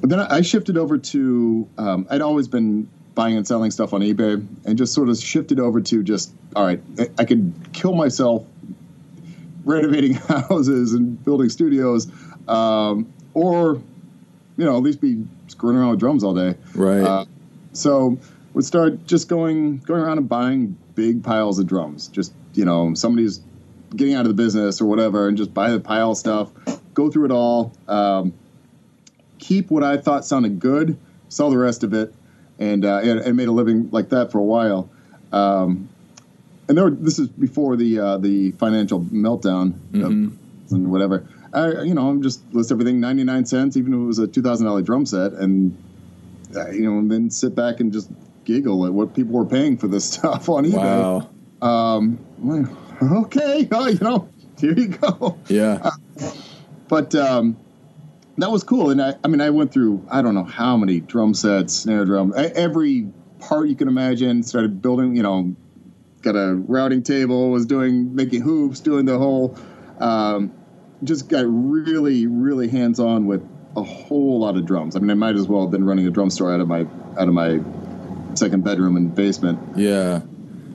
But 0.00 0.10
then 0.10 0.20
I 0.20 0.42
shifted 0.42 0.76
over 0.76 0.98
to 0.98 1.68
um, 1.78 2.06
I'd 2.10 2.20
always 2.20 2.48
been 2.48 2.88
buying 3.14 3.36
and 3.36 3.46
selling 3.46 3.70
stuff 3.70 3.92
on 3.92 4.02
eBay, 4.02 4.46
and 4.64 4.78
just 4.78 4.94
sort 4.94 5.08
of 5.08 5.18
shifted 5.18 5.60
over 5.60 5.80
to 5.80 6.02
just 6.02 6.32
all 6.54 6.64
right, 6.64 6.80
I, 6.98 7.10
I 7.18 7.24
could 7.24 7.52
kill 7.72 7.94
myself 7.94 8.44
renovating 9.64 10.14
houses 10.48 10.92
and 10.92 11.22
building 11.24 11.48
studios, 11.48 12.08
um, 12.46 13.12
or 13.34 13.80
you 14.56 14.64
know 14.64 14.76
at 14.76 14.82
least 14.82 15.00
be 15.00 15.24
screwing 15.48 15.76
around 15.76 15.90
with 15.90 16.00
drums 16.00 16.24
all 16.24 16.34
day. 16.34 16.56
Right. 16.74 17.02
Uh, 17.02 17.24
so 17.72 18.18
would 18.54 18.64
start 18.64 19.06
just 19.06 19.28
going 19.28 19.78
going 19.78 20.02
around 20.02 20.18
and 20.18 20.28
buying 20.28 20.76
big 20.96 21.22
piles 21.22 21.60
of 21.60 21.66
drums. 21.68 22.08
Just 22.08 22.32
you 22.54 22.64
know 22.64 22.92
somebody's 22.94 23.40
getting 23.94 24.14
out 24.14 24.22
of 24.22 24.28
the 24.28 24.42
business 24.42 24.80
or 24.80 24.86
whatever, 24.86 25.28
and 25.28 25.36
just 25.36 25.54
buy 25.54 25.70
the 25.70 25.78
pile 25.78 26.10
of 26.10 26.18
stuff, 26.18 26.50
go 26.94 27.08
through 27.08 27.26
it 27.26 27.30
all, 27.30 27.72
um, 27.86 28.32
keep 29.38 29.70
what 29.70 29.84
I 29.84 29.96
thought 29.96 30.24
sounded 30.24 30.58
good, 30.58 30.98
sell 31.28 31.50
the 31.50 31.58
rest 31.58 31.84
of 31.84 31.94
it, 31.94 32.12
and 32.58 32.84
uh, 32.84 32.98
and, 33.04 33.20
and 33.20 33.36
made 33.36 33.46
a 33.46 33.52
living 33.52 33.88
like 33.92 34.08
that 34.08 34.32
for 34.32 34.38
a 34.38 34.42
while. 34.42 34.90
Um, 35.32 35.88
and 36.68 36.76
there, 36.76 36.84
were, 36.86 36.90
this 36.90 37.20
is 37.20 37.28
before 37.28 37.76
the 37.76 38.00
uh, 38.00 38.18
the 38.18 38.50
financial 38.52 39.00
meltdown 39.02 39.74
of- 39.94 40.72
and 40.72 40.90
whatever. 40.90 41.24
I, 41.52 41.82
you 41.82 41.94
know, 41.94 42.08
I'm 42.08 42.22
just 42.22 42.42
list 42.52 42.72
everything 42.72 42.98
ninety 42.98 43.22
nine 43.22 43.46
cents, 43.46 43.76
even 43.76 43.92
if 43.94 43.98
it 44.00 44.02
was 44.02 44.18
a 44.18 44.26
two 44.26 44.42
thousand 44.42 44.66
dollar 44.66 44.82
drum 44.82 45.06
set, 45.06 45.32
and 45.34 45.76
uh, 46.56 46.70
you 46.70 46.82
know, 46.90 46.98
and 46.98 47.10
then 47.10 47.30
sit 47.30 47.54
back 47.54 47.78
and 47.78 47.92
just 47.92 48.10
giggle 48.46 48.86
at 48.86 48.94
what 48.94 49.14
people 49.14 49.34
were 49.34 49.44
paying 49.44 49.76
for 49.76 49.88
this 49.88 50.04
stuff 50.12 50.48
on 50.48 50.64
eBay. 50.64 50.74
wow. 50.74 51.28
Um, 51.60 52.18
I'm 52.38 52.62
like, 52.62 53.12
okay, 53.26 53.68
oh, 53.72 53.88
you 53.88 53.98
know, 54.00 54.28
here 54.58 54.72
you 54.72 54.88
go. 54.88 55.38
Yeah. 55.48 55.90
But 56.88 57.14
um, 57.14 57.56
that 58.38 58.50
was 58.50 58.64
cool, 58.64 58.90
and 58.90 59.02
I, 59.02 59.14
I 59.22 59.28
mean, 59.28 59.40
I 59.40 59.50
went 59.50 59.72
through 59.72 60.06
I 60.10 60.22
don't 60.22 60.34
know 60.34 60.44
how 60.44 60.76
many 60.76 61.00
drum 61.00 61.34
sets, 61.34 61.74
snare 61.74 62.04
drum, 62.04 62.32
every 62.36 63.10
part 63.38 63.68
you 63.68 63.76
can 63.76 63.88
imagine. 63.88 64.42
Started 64.42 64.80
building, 64.80 65.16
you 65.16 65.22
know, 65.22 65.54
got 66.22 66.36
a 66.36 66.54
routing 66.54 67.02
table, 67.02 67.50
was 67.50 67.66
doing 67.66 68.14
making 68.14 68.42
hoops, 68.42 68.80
doing 68.80 69.04
the 69.04 69.18
whole. 69.18 69.58
Um, 69.98 70.52
just 71.04 71.28
got 71.28 71.44
really, 71.46 72.26
really 72.26 72.68
hands 72.68 73.00
on 73.00 73.26
with 73.26 73.46
a 73.76 73.82
whole 73.82 74.40
lot 74.40 74.56
of 74.56 74.64
drums. 74.64 74.96
I 74.96 75.00
mean, 75.00 75.10
I 75.10 75.14
might 75.14 75.36
as 75.36 75.46
well 75.46 75.62
have 75.62 75.70
been 75.70 75.84
running 75.84 76.06
a 76.06 76.10
drum 76.10 76.30
store 76.30 76.52
out 76.52 76.60
of 76.60 76.68
my 76.68 76.80
out 77.18 77.28
of 77.28 77.34
my 77.34 77.60
second 78.38 78.64
bedroom 78.64 78.96
and 78.96 79.14
basement. 79.14 79.58
Yeah. 79.76 80.20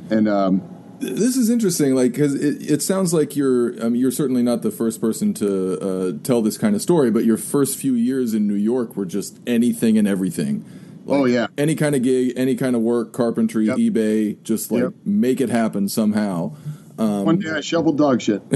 And 0.09 0.27
um, 0.27 0.61
This 0.99 1.35
is 1.37 1.49
interesting, 1.49 1.95
like 1.95 2.11
because 2.11 2.35
it, 2.35 2.69
it 2.69 2.81
sounds 2.81 3.13
like 3.13 3.35
you're. 3.35 3.73
I 3.83 3.89
mean, 3.89 3.95
you're 4.01 4.11
certainly 4.11 4.43
not 4.43 4.61
the 4.61 4.71
first 4.71 4.99
person 5.01 5.33
to 5.35 5.79
uh, 5.79 6.11
tell 6.23 6.41
this 6.41 6.57
kind 6.57 6.75
of 6.75 6.81
story, 6.81 7.09
but 7.11 7.23
your 7.25 7.37
first 7.37 7.77
few 7.77 7.93
years 7.95 8.33
in 8.33 8.47
New 8.47 8.55
York 8.55 8.95
were 8.95 9.05
just 9.05 9.39
anything 9.47 9.97
and 9.97 10.07
everything. 10.07 10.63
Like, 11.05 11.19
Oh, 11.19 11.25
yeah. 11.25 11.47
any 11.57 11.73
kind 11.75 11.95
of 11.95 12.03
gig, 12.03 12.33
any 12.35 12.55
kind 12.55 12.75
of 12.75 12.81
work, 12.83 13.11
carpentry, 13.13 13.65
Yep. 13.65 13.77
eBay, 13.77 14.43
just 14.43 14.71
like 14.71 14.83
Yep. 14.83 14.93
make 15.05 15.41
it 15.41 15.49
happen 15.49 15.89
somehow. 15.89 16.55
Um, 16.99 17.25
One 17.25 17.39
day 17.39 17.49
I 17.49 17.61
shoveled 17.61 17.97
dog 17.97 18.21
shit. 18.21 18.43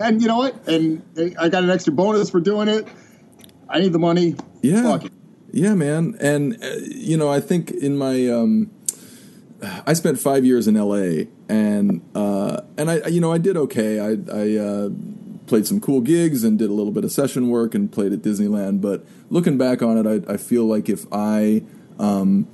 and 0.00 0.20
you 0.20 0.28
know 0.28 0.36
what? 0.38 0.68
And 0.68 1.02
I 1.38 1.48
got 1.48 1.62
an 1.64 1.70
extra 1.70 1.92
bonus 1.92 2.28
for 2.30 2.40
doing 2.40 2.68
it. 2.68 2.86
I 3.68 3.80
need 3.80 3.92
the 3.94 3.98
money. 3.98 4.34
Yeah. 4.60 4.98
Yeah, 5.54 5.74
man. 5.76 6.16
And, 6.20 6.62
uh, 6.64 6.78
you 6.90 7.16
know, 7.16 7.30
I 7.30 7.40
think 7.40 7.70
in 7.70 7.96
my. 7.96 8.28
Um, 8.28 8.70
I 9.86 9.94
spent 9.94 10.18
five 10.18 10.44
years 10.44 10.68
in 10.68 10.74
LA, 10.74 11.30
and 11.48 12.02
uh, 12.14 12.62
and 12.76 12.90
I 12.90 13.06
you 13.06 13.18
know 13.18 13.32
I 13.32 13.38
did 13.38 13.56
okay. 13.56 13.98
I 13.98 14.18
I 14.30 14.58
uh, 14.58 14.90
played 15.46 15.66
some 15.66 15.80
cool 15.80 16.02
gigs 16.02 16.44
and 16.44 16.58
did 16.58 16.68
a 16.68 16.72
little 16.74 16.92
bit 16.92 17.02
of 17.02 17.12
session 17.12 17.48
work 17.48 17.74
and 17.74 17.90
played 17.90 18.12
at 18.12 18.18
Disneyland. 18.18 18.82
But 18.82 19.06
looking 19.30 19.56
back 19.56 19.80
on 19.80 19.96
it, 19.96 20.26
I, 20.28 20.34
I 20.34 20.36
feel 20.36 20.66
like 20.66 20.90
if 20.90 21.06
I 21.10 21.62
um, 21.98 22.46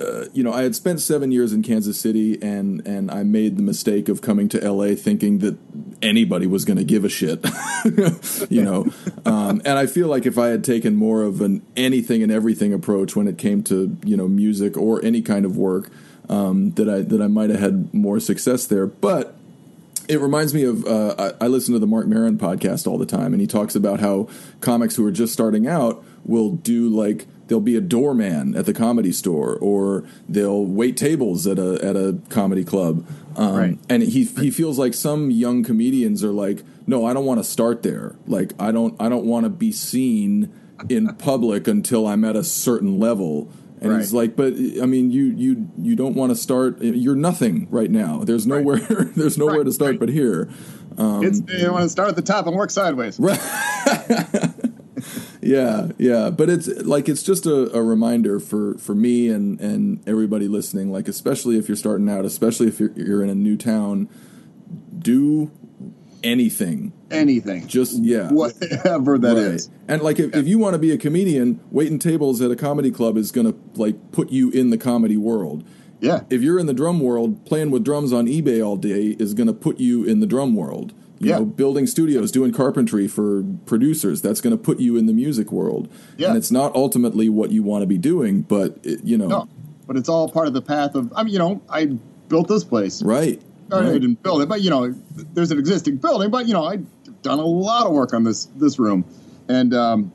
uh, 0.00 0.26
you 0.32 0.42
know 0.42 0.52
I 0.52 0.62
had 0.62 0.74
spent 0.74 1.00
seven 1.00 1.32
years 1.32 1.52
in 1.52 1.62
Kansas 1.62 1.98
City, 1.98 2.40
and 2.42 2.86
and 2.86 3.10
I 3.10 3.22
made 3.22 3.56
the 3.56 3.62
mistake 3.62 4.08
of 4.08 4.22
coming 4.22 4.48
to 4.50 4.70
LA 4.70 4.94
thinking 4.94 5.38
that 5.38 5.58
anybody 6.00 6.46
was 6.46 6.64
going 6.64 6.78
to 6.78 6.84
give 6.84 7.04
a 7.04 7.08
shit, 7.08 7.44
you 8.50 8.62
know. 8.62 8.86
Um, 9.24 9.60
and 9.64 9.78
I 9.78 9.86
feel 9.86 10.08
like 10.08 10.26
if 10.26 10.38
I 10.38 10.48
had 10.48 10.64
taken 10.64 10.96
more 10.96 11.22
of 11.22 11.40
an 11.40 11.62
anything 11.76 12.22
and 12.22 12.32
everything 12.32 12.72
approach 12.72 13.14
when 13.14 13.28
it 13.28 13.38
came 13.38 13.62
to 13.64 13.96
you 14.04 14.16
know 14.16 14.28
music 14.28 14.76
or 14.76 15.04
any 15.04 15.22
kind 15.22 15.44
of 15.44 15.56
work 15.56 15.90
um, 16.28 16.70
that 16.72 16.88
I 16.88 17.00
that 17.00 17.20
I 17.20 17.26
might 17.26 17.50
have 17.50 17.60
had 17.60 17.92
more 17.92 18.20
success 18.20 18.66
there. 18.66 18.86
But 18.86 19.36
it 20.08 20.20
reminds 20.20 20.52
me 20.54 20.64
of 20.64 20.84
uh, 20.86 21.32
I, 21.40 21.44
I 21.44 21.48
listen 21.48 21.74
to 21.74 21.78
the 21.78 21.86
Marc 21.86 22.06
Maron 22.06 22.38
podcast 22.38 22.86
all 22.86 22.98
the 22.98 23.06
time, 23.06 23.32
and 23.32 23.40
he 23.40 23.46
talks 23.46 23.74
about 23.74 24.00
how 24.00 24.28
comics 24.60 24.96
who 24.96 25.06
are 25.06 25.12
just 25.12 25.32
starting 25.32 25.66
out 25.66 26.04
will 26.24 26.50
do 26.50 26.88
like 26.88 27.26
they'll 27.48 27.60
be 27.60 27.76
a 27.76 27.80
doorman 27.80 28.54
at 28.56 28.66
the 28.66 28.72
comedy 28.72 29.12
store, 29.12 29.56
or 29.60 30.04
they'll 30.28 30.64
wait 30.64 30.96
tables 30.96 31.46
at 31.46 31.58
a 31.58 31.74
at 31.84 31.96
a 31.96 32.18
comedy 32.28 32.64
club. 32.64 33.06
Um, 33.36 33.54
Right. 33.56 33.78
And 33.88 34.02
he 34.02 34.24
he 34.24 34.50
feels 34.50 34.78
like 34.78 34.94
some 34.94 35.30
young 35.30 35.62
comedians 35.64 36.22
are 36.24 36.32
like, 36.32 36.62
no, 36.86 37.04
I 37.06 37.12
don't 37.14 37.24
want 37.24 37.40
to 37.40 37.44
start 37.44 37.82
there. 37.82 38.16
Like 38.26 38.52
I 38.58 38.72
don't 38.72 38.94
I 39.00 39.08
don't 39.08 39.24
want 39.24 39.44
to 39.44 39.50
be 39.50 39.72
seen 39.72 40.52
in 40.88 41.14
public 41.16 41.68
until 41.68 42.06
I'm 42.06 42.24
at 42.24 42.36
a 42.36 42.44
certain 42.44 42.98
level. 42.98 43.50
And 43.80 43.96
he's 43.96 44.12
like, 44.12 44.36
but 44.36 44.52
I 44.80 44.86
mean, 44.86 45.10
you 45.10 45.24
you 45.24 45.68
you 45.76 45.96
don't 45.96 46.14
want 46.14 46.30
to 46.30 46.36
start. 46.36 46.80
You're 46.80 47.16
nothing 47.16 47.66
right 47.68 47.90
now. 47.90 48.22
There's 48.22 48.46
nowhere. 48.46 48.78
there's 49.16 49.36
nowhere 49.36 49.56
Right, 49.56 49.64
to 49.66 49.72
start 49.72 49.90
right. 49.92 49.98
but 50.00 50.08
here. 50.08 50.48
Um, 50.98 51.24
it's 51.24 51.40
you 51.48 51.72
want 51.72 51.82
to 51.82 51.88
start 51.88 52.08
at 52.10 52.14
the 52.14 52.22
top 52.22 52.46
and 52.46 52.54
work 52.54 52.70
sideways. 52.70 53.18
Yeah, 55.42 55.88
yeah. 55.98 56.30
But 56.30 56.48
it's 56.48 56.68
like 56.68 57.08
it's 57.08 57.22
just 57.22 57.46
a, 57.46 57.76
a 57.76 57.82
reminder 57.82 58.38
for 58.38 58.78
for 58.78 58.94
me 58.94 59.28
and 59.28 59.60
and 59.60 60.02
everybody 60.08 60.48
listening. 60.48 60.92
Like 60.92 61.08
especially 61.08 61.58
if 61.58 61.68
you're 61.68 61.76
starting 61.76 62.08
out, 62.08 62.24
especially 62.24 62.68
if 62.68 62.78
you're, 62.78 62.92
you're 62.92 63.22
in 63.22 63.28
a 63.28 63.34
new 63.34 63.56
town, 63.56 64.08
do 64.98 65.50
anything. 66.22 66.92
Anything. 67.10 67.66
Just 67.66 67.98
yeah. 68.02 68.30
whatever 68.30 69.18
that 69.18 69.36
is. 69.36 69.68
And 69.88 70.00
like 70.00 70.18
if, 70.18 70.34
if 70.34 70.46
you 70.46 70.58
want 70.58 70.74
to 70.74 70.78
be 70.78 70.92
a 70.92 70.98
comedian, 70.98 71.60
waiting 71.70 71.98
tables 71.98 72.40
at 72.40 72.50
a 72.50 72.56
comedy 72.56 72.90
club 72.90 73.16
is 73.16 73.32
gonna 73.32 73.54
like 73.74 74.12
put 74.12 74.30
you 74.30 74.50
in 74.50 74.70
the 74.70 74.78
comedy 74.78 75.16
world. 75.16 75.64
Yeah. 76.00 76.20
If 76.30 76.42
you're 76.42 76.58
in 76.58 76.66
the 76.66 76.74
drum 76.74 77.00
world, 77.00 77.44
playing 77.44 77.70
with 77.70 77.84
drums 77.84 78.12
on 78.12 78.26
eBay 78.26 78.64
all 78.64 78.76
day 78.76 79.16
is 79.18 79.34
gonna 79.34 79.52
put 79.52 79.78
you 79.80 80.04
in 80.04 80.20
the 80.20 80.26
drum 80.26 80.54
world. 80.54 80.94
You 81.22 81.30
Yeah. 81.30 81.38
know, 81.38 81.44
building 81.44 81.86
studios, 81.86 82.32
doing 82.32 82.52
carpentry 82.52 83.06
for 83.06 83.44
producers, 83.66 84.20
that's 84.20 84.40
gonna 84.40 84.56
put 84.56 84.80
you 84.80 84.96
in 84.96 85.06
the 85.06 85.12
music 85.12 85.52
world. 85.52 85.88
Yeah. 86.16 86.28
And 86.28 86.36
it's 86.36 86.50
not 86.50 86.74
ultimately 86.74 87.28
what 87.28 87.50
you 87.52 87.62
want 87.62 87.82
to 87.82 87.86
be 87.86 87.96
doing, 87.98 88.42
but 88.42 88.76
it, 88.82 89.04
you 89.04 89.16
know, 89.16 89.28
No, 89.28 89.48
but 89.86 89.96
it's 89.96 90.08
all 90.08 90.28
part 90.28 90.48
of 90.48 90.52
the 90.54 90.62
path 90.62 90.94
of. 90.96 91.12
I 91.14 91.22
mean, 91.22 91.32
you 91.32 91.38
know, 91.38 91.60
I 91.70 91.96
built 92.28 92.48
this 92.48 92.64
place. 92.64 93.02
right. 93.02 93.40
I 93.70 93.80
right. 93.80 93.92
didn't 93.92 94.22
build 94.22 94.42
it, 94.42 94.48
but 94.50 94.60
you 94.60 94.68
know, 94.68 94.94
there's 95.32 95.50
an 95.50 95.58
existing 95.58 95.96
building. 95.96 96.30
But 96.30 96.46
you 96.46 96.52
know, 96.52 96.64
I've 96.64 96.84
done 97.22 97.38
a 97.38 97.46
lot 97.46 97.86
of 97.86 97.92
work 97.92 98.12
on 98.12 98.22
this 98.24 98.46
this 98.56 98.78
room, 98.78 99.04
and 99.48 99.72
um, 99.72 100.12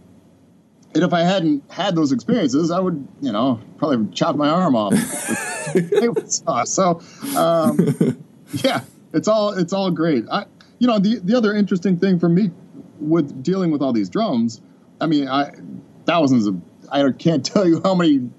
and 0.94 1.04
if 1.04 1.12
I 1.14 1.22
hadn't 1.22 1.64
had 1.72 1.96
those 1.96 2.12
experiences, 2.12 2.70
I 2.70 2.80
would, 2.80 3.08
you 3.22 3.32
know, 3.32 3.60
probably 3.78 4.14
chop 4.14 4.36
my 4.36 4.50
arm 4.50 4.76
off. 4.76 4.94
so, 6.66 7.02
um, 7.36 7.78
yeah, 8.64 8.82
it's 9.14 9.28
all 9.28 9.54
it's 9.54 9.74
all 9.74 9.90
great. 9.92 10.26
I, 10.32 10.46
you 10.80 10.88
know, 10.88 11.00
the 11.00 11.20
the 11.20 11.36
other 11.36 11.54
interesting 11.54 11.98
thing 11.98 12.20
for 12.20 12.30
me 12.30 12.52
with 13.00 13.44
dealing 13.44 13.72
with 13.72 13.82
all 13.82 13.94
these 13.94 14.10
drums, 14.10 14.62
I 15.00 15.08
mean, 15.08 15.28
I 15.28 15.52
thousands 16.06 16.48
of 16.48 16.62
I 16.92 17.12
can't 17.12 17.46
tell 17.54 17.68
you 17.68 17.82
how 17.84 17.96
many, 17.96 18.30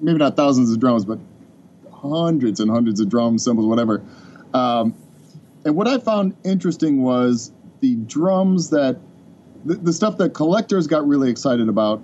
maybe 0.00 0.18
not 0.18 0.36
thousands 0.36 0.72
of 0.72 0.80
drums, 0.80 1.04
but 1.04 1.18
hundreds 1.92 2.60
and 2.60 2.70
hundreds 2.70 3.00
of 3.00 3.08
drums, 3.08 3.44
cymbals, 3.44 3.66
whatever. 3.66 4.02
Um, 4.54 4.94
and 5.64 5.76
what 5.76 5.88
I 5.88 5.98
found 5.98 6.36
interesting 6.44 7.02
was 7.02 7.52
the 7.80 7.96
drums 7.96 8.70
that 8.70 8.98
the, 9.64 9.74
the 9.74 9.92
stuff 9.92 10.16
that 10.18 10.30
collectors 10.30 10.86
got 10.86 11.06
really 11.06 11.30
excited 11.30 11.68
about 11.68 12.02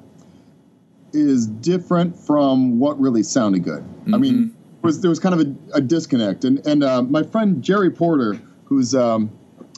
is 1.13 1.47
different 1.47 2.19
from 2.19 2.79
what 2.81 3.01
really 3.01 3.23
sounded 3.23 3.63
good. 3.63 3.83
Mm-hmm. 3.83 4.15
I 4.15 4.19
mean, 4.19 4.57
was 4.83 5.01
there 5.01 5.09
was 5.09 5.21
kind 5.21 5.41
of 5.41 5.47
a, 5.47 5.77
a 5.77 5.81
disconnect, 5.81 6.45
and 6.45 6.65
and 6.67 6.83
uh, 6.83 7.03
my 7.03 7.23
friend 7.23 7.63
Jerry 7.63 7.91
Porter, 7.91 8.41
who's 8.65 8.95
um, 8.95 9.31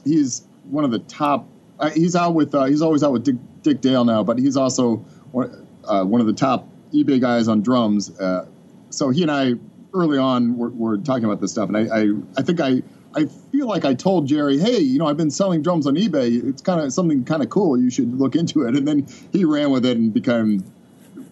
he's 0.06 0.46
one 0.64 0.84
of 0.84 0.90
the 0.90 1.00
top. 1.00 1.46
Uh, 1.78 1.90
he's 1.90 2.16
out 2.16 2.34
with 2.34 2.54
uh, 2.54 2.64
he's 2.64 2.82
always 2.82 3.02
out 3.02 3.12
with 3.12 3.24
Dick, 3.24 3.36
Dick, 3.62 3.80
Dale 3.80 4.04
now, 4.04 4.22
but 4.22 4.38
he's 4.38 4.56
also 4.56 4.96
one, 5.32 5.66
uh, 5.84 6.04
one 6.04 6.20
of 6.20 6.26
the 6.26 6.32
top 6.32 6.68
eBay 6.92 7.20
guys 7.20 7.48
on 7.48 7.62
drums. 7.62 8.18
Uh, 8.18 8.46
so 8.90 9.10
he 9.10 9.22
and 9.22 9.30
I 9.30 9.54
early 9.92 10.18
on 10.18 10.56
were, 10.56 10.70
were 10.70 10.98
talking 10.98 11.24
about 11.24 11.40
this 11.40 11.52
stuff, 11.52 11.68
and 11.68 11.76
I, 11.76 11.82
I 11.94 12.08
I 12.38 12.42
think 12.42 12.60
I 12.60 12.82
I 13.16 13.26
feel 13.50 13.66
like 13.66 13.84
I 13.86 13.94
told 13.94 14.26
Jerry, 14.26 14.58
hey, 14.58 14.78
you 14.78 14.98
know, 14.98 15.06
I've 15.06 15.16
been 15.16 15.30
selling 15.30 15.62
drums 15.62 15.86
on 15.86 15.94
eBay. 15.94 16.46
It's 16.48 16.60
kind 16.60 16.80
of 16.80 16.92
something 16.92 17.24
kind 17.24 17.42
of 17.42 17.48
cool. 17.48 17.78
You 17.78 17.90
should 17.90 18.18
look 18.18 18.36
into 18.36 18.62
it. 18.62 18.76
And 18.76 18.86
then 18.86 19.06
he 19.32 19.46
ran 19.46 19.70
with 19.70 19.86
it 19.86 19.96
and 19.96 20.12
became 20.12 20.60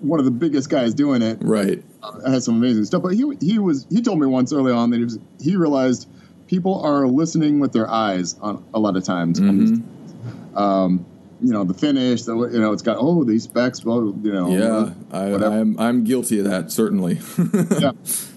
one 0.01 0.19
of 0.19 0.25
the 0.25 0.31
biggest 0.31 0.71
guys 0.71 0.95
doing 0.95 1.21
it. 1.21 1.39
Right. 1.43 1.85
Uh, 2.03 2.31
has 2.31 2.47
some 2.47 2.57
amazing 2.57 2.87
stuff. 2.87 3.03
But 3.03 3.15
he 3.15 3.25
he 3.41 3.59
was 3.59 3.87
he 3.91 4.01
told 4.01 4.19
me 4.19 4.27
once 4.27 4.53
early 4.53 4.73
on 4.73 4.91
that 4.91 4.97
he 4.97 5.05
was 5.05 5.19
he 5.41 5.57
realized 5.57 6.09
people 6.55 6.81
are 6.83 7.09
listening 7.09 7.59
with 7.59 7.73
their 7.73 7.91
eyes 7.91 8.39
on 8.41 8.65
a 8.73 8.79
lot 8.79 8.97
of 8.97 9.03
times. 9.03 9.41
Mm-hmm. 9.41 10.57
Um, 10.57 11.05
you 11.43 11.53
know 11.53 11.65
the 11.65 11.75
finish, 11.75 12.23
the 12.23 12.37
you 12.37 12.61
know 12.61 12.73
it's 12.73 12.83
got 12.83 12.97
oh 12.99 13.25
these 13.25 13.43
specs, 13.43 13.85
well 13.85 14.15
you 14.23 14.33
know 14.33 14.49
yeah, 14.49 14.95
I, 15.11 15.25
am 15.31 15.43
I'm, 15.43 15.81
I'm 15.81 16.05
guilty 16.05 16.39
of 16.39 16.45
that 16.45 16.71
certainly. 16.71 17.19
yeah, 17.81 17.91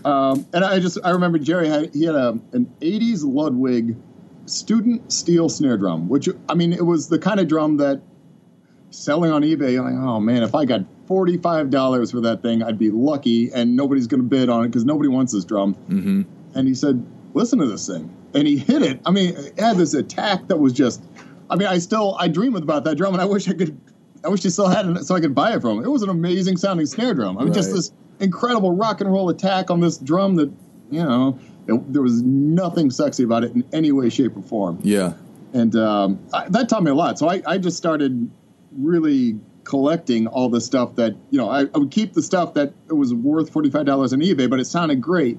um, 0.03 0.47
and 0.51 0.65
I 0.65 0.79
just 0.79 0.97
I 1.03 1.11
remember 1.11 1.37
Jerry 1.37 1.69
had 1.69 1.93
he 1.93 2.05
had 2.05 2.15
a 2.15 2.29
an 2.53 2.73
'80s 2.81 3.21
Ludwig 3.23 3.95
student 4.47 5.13
steel 5.13 5.47
snare 5.47 5.77
drum, 5.77 6.09
which 6.09 6.27
I 6.49 6.55
mean 6.55 6.73
it 6.73 6.85
was 6.85 7.07
the 7.07 7.19
kind 7.19 7.39
of 7.39 7.47
drum 7.47 7.77
that 7.77 8.01
selling 8.89 9.31
on 9.31 9.43
eBay. 9.43 9.81
like 9.81 9.93
oh 9.93 10.19
man, 10.19 10.41
if 10.41 10.55
I 10.55 10.65
got 10.65 10.81
forty 11.05 11.37
five 11.37 11.69
dollars 11.69 12.09
for 12.11 12.21
that 12.21 12.41
thing, 12.41 12.63
I'd 12.63 12.79
be 12.79 12.89
lucky, 12.89 13.53
and 13.53 13.75
nobody's 13.75 14.07
going 14.07 14.23
to 14.23 14.27
bid 14.27 14.49
on 14.49 14.65
it 14.65 14.69
because 14.69 14.85
nobody 14.85 15.07
wants 15.07 15.33
this 15.33 15.45
drum. 15.45 15.75
Mm-hmm. 15.75 16.23
And 16.55 16.67
he 16.67 16.73
said, 16.73 17.05
listen 17.33 17.59
to 17.59 17.65
this 17.65 17.87
thing, 17.87 18.15
and 18.33 18.47
he 18.47 18.57
hit 18.57 18.81
it. 18.81 18.99
I 19.05 19.11
mean, 19.11 19.35
it 19.35 19.59
had 19.59 19.77
this 19.77 19.93
attack 19.93 20.47
that 20.47 20.57
was 20.57 20.73
just 20.73 21.01
I 21.49 21.55
mean, 21.55 21.67
I 21.67 21.77
still 21.79 22.15
I 22.19 22.27
dream 22.27 22.55
about 22.55 22.83
that 22.85 22.95
drum, 22.95 23.13
and 23.13 23.21
I 23.21 23.25
wish 23.25 23.47
I 23.47 23.53
could. 23.53 23.79
I 24.23 24.29
wish 24.29 24.43
he 24.43 24.49
still 24.49 24.67
had 24.67 24.85
it 24.87 25.03
so 25.05 25.15
I 25.15 25.21
could 25.21 25.35
buy 25.35 25.53
it 25.53 25.61
from 25.61 25.77
him. 25.77 25.85
It 25.85 25.89
was 25.89 26.01
an 26.01 26.09
amazing 26.09 26.57
sounding 26.57 26.85
snare 26.85 27.13
drum. 27.13 27.37
I 27.37 27.41
mean, 27.41 27.49
right. 27.49 27.55
just 27.55 27.71
this 27.71 27.91
incredible 28.19 28.71
rock 28.71 28.99
and 28.99 29.11
roll 29.11 29.29
attack 29.29 29.69
on 29.69 29.79
this 29.79 29.97
drum 29.97 30.35
that 30.35 30.51
you 30.89 31.03
know 31.03 31.39
it, 31.67 31.93
there 31.93 32.01
was 32.01 32.21
nothing 32.23 32.89
sexy 32.89 33.23
about 33.23 33.43
it 33.43 33.53
in 33.53 33.63
any 33.71 33.91
way, 33.91 34.09
shape, 34.09 34.35
or 34.35 34.41
form. 34.41 34.79
Yeah, 34.81 35.13
and 35.53 35.75
um, 35.75 36.19
I, 36.33 36.49
that 36.49 36.67
taught 36.67 36.83
me 36.83 36.91
a 36.91 36.95
lot. 36.95 37.19
So 37.19 37.29
I, 37.29 37.41
I 37.45 37.57
just 37.57 37.77
started 37.77 38.29
really 38.77 39.39
collecting 39.63 40.27
all 40.27 40.49
the 40.49 40.61
stuff 40.61 40.95
that 40.95 41.15
you 41.29 41.37
know 41.37 41.49
I, 41.49 41.61
I, 41.61 41.77
would 41.77 41.91
keep 41.91 42.13
the 42.13 42.23
stuff 42.23 42.53
that 42.55 42.73
it 42.89 42.93
was 42.93 43.13
worth 43.13 43.51
forty 43.51 43.69
five 43.69 43.85
dollars 43.85 44.13
on 44.13 44.19
eBay, 44.19 44.49
but 44.49 44.59
it 44.59 44.65
sounded 44.65 44.99
great. 44.99 45.37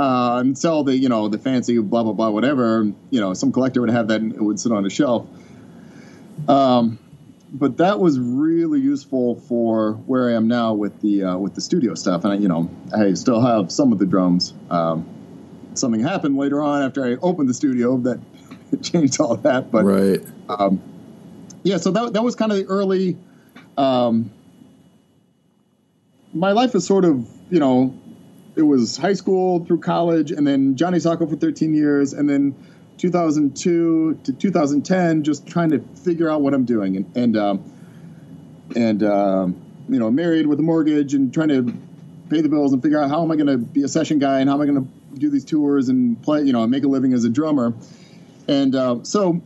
Uh, 0.00 0.40
and 0.40 0.56
sell 0.56 0.82
the 0.82 0.96
you 0.96 1.10
know 1.10 1.28
the 1.28 1.36
fancy 1.36 1.78
blah 1.78 2.02
blah 2.02 2.14
blah 2.14 2.30
whatever. 2.30 2.90
You 3.10 3.20
know, 3.20 3.34
some 3.34 3.52
collector 3.52 3.82
would 3.82 3.90
have 3.90 4.08
that 4.08 4.22
and 4.22 4.34
it 4.34 4.40
would 4.40 4.58
sit 4.58 4.72
on 4.72 4.86
a 4.86 4.88
shelf. 4.88 5.26
Um, 6.48 6.98
but 7.52 7.76
that 7.76 8.00
was 8.00 8.18
really 8.18 8.80
useful 8.80 9.34
for 9.34 9.92
where 9.92 10.30
I 10.30 10.36
am 10.36 10.48
now 10.48 10.72
with 10.72 10.98
the 11.02 11.24
uh, 11.24 11.36
with 11.36 11.54
the 11.54 11.60
studio 11.60 11.94
stuff, 11.94 12.24
and 12.24 12.32
I, 12.32 12.36
you 12.36 12.48
know 12.48 12.70
I 12.96 13.12
still 13.12 13.42
have 13.42 13.70
some 13.70 13.92
of 13.92 13.98
the 13.98 14.06
drums. 14.06 14.54
Um, 14.70 15.06
something 15.74 16.00
happened 16.00 16.38
later 16.38 16.62
on 16.62 16.82
after 16.82 17.04
I 17.04 17.16
opened 17.16 17.50
the 17.50 17.54
studio 17.54 17.98
that 17.98 18.20
changed 18.82 19.20
all 19.20 19.36
that, 19.36 19.70
but 19.70 19.84
right, 19.84 20.20
um, 20.48 20.80
yeah. 21.62 21.76
So 21.76 21.90
that 21.90 22.14
that 22.14 22.22
was 22.22 22.36
kind 22.36 22.52
of 22.52 22.56
the 22.56 22.64
early. 22.64 23.18
Um, 23.76 24.30
my 26.32 26.52
life 26.52 26.74
is 26.74 26.86
sort 26.86 27.04
of 27.04 27.28
you 27.50 27.58
know, 27.58 27.92
it 28.60 28.66
was 28.66 28.98
high 28.98 29.14
school 29.14 29.64
through 29.64 29.80
college, 29.80 30.30
and 30.30 30.46
then 30.46 30.76
Johnny 30.76 30.98
Socko 30.98 31.28
for 31.28 31.36
13 31.36 31.74
years, 31.74 32.12
and 32.12 32.28
then 32.28 32.54
2002 32.98 34.20
to 34.22 34.32
2010, 34.32 35.24
just 35.24 35.46
trying 35.46 35.70
to 35.70 35.80
figure 36.04 36.30
out 36.30 36.42
what 36.42 36.52
I'm 36.52 36.66
doing, 36.66 36.96
and 36.96 37.16
and 37.16 37.36
um, 37.36 37.72
and 38.76 39.02
um, 39.02 39.60
you 39.88 39.98
know, 39.98 40.10
married 40.10 40.46
with 40.46 40.60
a 40.60 40.62
mortgage 40.62 41.14
and 41.14 41.32
trying 41.32 41.48
to 41.48 41.72
pay 42.28 42.42
the 42.42 42.48
bills 42.50 42.74
and 42.74 42.82
figure 42.82 43.02
out 43.02 43.08
how 43.08 43.22
am 43.22 43.30
I 43.30 43.36
going 43.36 43.46
to 43.46 43.56
be 43.56 43.82
a 43.82 43.88
session 43.88 44.18
guy 44.18 44.40
and 44.40 44.48
how 44.48 44.56
am 44.56 44.60
I 44.60 44.66
going 44.66 44.84
to 44.84 45.18
do 45.18 45.30
these 45.30 45.44
tours 45.44 45.88
and 45.88 46.22
play, 46.22 46.42
you 46.42 46.52
know, 46.52 46.64
make 46.66 46.84
a 46.84 46.88
living 46.88 47.14
as 47.14 47.24
a 47.24 47.30
drummer. 47.30 47.74
And 48.46 48.74
uh, 48.74 49.02
so, 49.02 49.40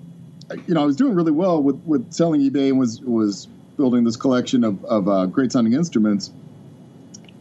you 0.67 0.75
know, 0.75 0.83
I 0.83 0.85
was 0.85 0.97
doing 0.97 1.15
really 1.15 1.33
well 1.33 1.63
with 1.63 1.77
with 1.87 2.13
selling 2.13 2.41
eBay 2.41 2.69
and 2.69 2.79
was 2.79 3.01
was 3.01 3.47
building 3.77 4.03
this 4.03 4.17
collection 4.17 4.65
of 4.65 4.85
of 4.85 5.09
uh, 5.09 5.27
great 5.27 5.53
sounding 5.53 5.75
instruments. 5.75 6.33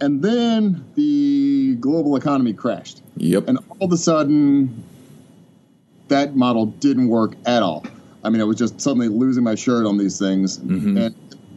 And 0.04 0.22
then 0.22 0.84
the 0.96 1.76
global 1.80 2.18
economy 2.18 2.52
crashed. 2.52 3.02
Yep. 3.16 3.48
And 3.48 3.58
all 3.70 3.88
of 3.88 3.92
a 3.94 3.98
sudden, 3.98 4.84
that 6.10 6.36
model 6.36 6.66
didn't 6.66 7.08
work 7.08 7.36
at 7.46 7.64
all. 7.64 7.86
I 8.22 8.30
mean, 8.30 8.42
I 8.42 8.44
was 8.44 8.58
just 8.58 8.82
suddenly 8.82 9.08
losing 9.08 9.46
my 9.46 9.56
shirt 9.56 9.86
on 9.86 9.98
these 9.98 10.20
things. 10.20 10.60
Mm-hmm. 10.60 10.98
And 10.98 11.16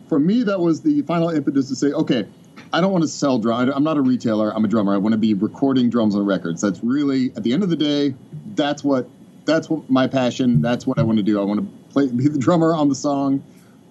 for 0.08 0.20
me, 0.20 0.44
that 0.44 0.60
was 0.60 0.82
the 0.82 1.02
final 1.02 1.28
impetus 1.28 1.68
to 1.70 1.74
say, 1.74 1.88
okay, 1.88 2.24
I 2.72 2.80
don't 2.80 2.92
want 2.92 3.02
to 3.02 3.08
sell 3.08 3.40
drums. 3.40 3.72
I'm 3.74 3.82
not 3.82 3.96
a 3.96 4.00
retailer. 4.00 4.54
I'm 4.54 4.64
a 4.64 4.68
drummer. 4.68 4.94
I 4.94 4.98
want 4.98 5.14
to 5.14 5.18
be 5.18 5.34
recording 5.34 5.90
drums 5.90 6.14
on 6.14 6.24
records. 6.24 6.60
That's 6.60 6.84
really, 6.84 7.32
at 7.36 7.42
the 7.42 7.52
end 7.52 7.64
of 7.64 7.68
the 7.68 7.76
day, 7.76 8.14
that's 8.54 8.84
what 8.84 9.08
that's 9.44 9.68
what 9.68 9.90
my 9.90 10.06
passion. 10.06 10.62
That's 10.62 10.86
what 10.86 11.00
I 11.00 11.02
want 11.02 11.18
to 11.18 11.24
do. 11.24 11.40
I 11.40 11.44
want 11.44 11.60
to 11.60 11.92
play, 11.92 12.06
be 12.06 12.28
the 12.28 12.38
drummer 12.38 12.74
on 12.74 12.88
the 12.88 12.94
song 12.94 13.42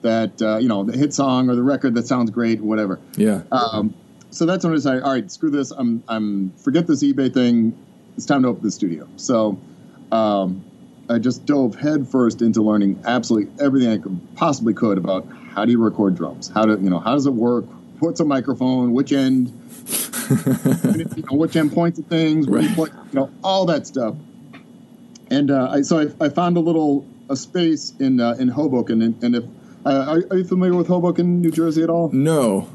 that 0.02 0.42
uh, 0.42 0.58
you 0.58 0.70
know, 0.70 0.86
the 0.86 0.98
hit 0.98 1.14
song 1.14 1.50
or 1.50 1.56
the 1.56 1.64
record 1.64 1.96
that 1.96 2.08
sounds 2.08 2.32
great, 2.32 2.62
whatever. 2.62 3.02
Yeah. 3.18 3.44
Um, 3.52 3.94
so 4.36 4.46
that's 4.46 4.66
when 4.66 4.74
I 4.74 4.76
decided, 4.76 5.04
all 5.04 5.14
right, 5.14 5.32
screw 5.32 5.50
this. 5.50 5.72
I'm 5.72 6.04
I'm 6.10 6.52
forget 6.58 6.88
this 6.88 7.02
eBay 7.02 7.34
thing. 7.34 7.74
It's 8.18 8.26
time 8.26 8.44
to 8.44 8.50
open 8.50 8.64
the 8.64 8.72
studio. 8.72 9.08
So 9.16 9.58
um, 10.12 10.64
I 11.10 11.20
just 11.20 11.46
dove 11.46 11.76
headfirst 11.76 12.42
into 12.42 12.62
learning 12.62 13.02
absolutely 13.06 13.52
everything 13.64 13.90
I 13.92 13.98
could 13.98 14.20
possibly 14.36 14.74
could 14.74 14.98
about 14.98 15.26
how 15.52 15.64
do 15.64 15.72
you 15.72 15.82
record 15.82 16.16
drums, 16.16 16.50
how 16.50 16.66
to 16.66 16.74
you 16.74 16.90
know 16.90 17.00
how 17.00 17.14
does 17.14 17.26
it 17.26 17.34
work, 17.34 17.64
what's 18.00 18.20
a 18.20 18.26
microphone, 18.26 18.92
which 18.92 19.14
end, 19.14 19.48
you 20.30 21.24
know, 21.32 21.38
which 21.38 21.56
end 21.56 21.72
points 21.72 21.98
at 21.98 22.06
things, 22.08 22.46
right. 22.50 22.64
you, 22.64 22.76
play, 22.76 22.90
you 22.90 23.14
know 23.14 23.32
all 23.42 23.66
that 23.68 23.88
stuff. 23.88 24.16
And 25.32 25.50
uh, 25.50 25.70
I, 25.72 25.82
so 25.82 26.00
I, 26.00 26.26
I, 26.26 26.30
found 26.30 26.58
a 26.58 26.60
little 26.60 27.08
a 27.30 27.38
space 27.38 27.94
in 28.02 28.20
uh, 28.20 28.36
in 28.38 28.50
Hoboken, 28.50 29.02
and, 29.02 29.24
and 29.24 29.36
if 29.36 29.46
uh, 29.86 30.06
are, 30.08 30.24
are, 30.30 30.38
you 30.38 30.44
familiar 30.44 30.76
with 30.76 30.88
Hoboken, 30.88 31.40
New 31.40 31.52
Jersey 31.52 31.84
at 31.84 31.90
all? 31.90 32.12
No. 32.12 32.68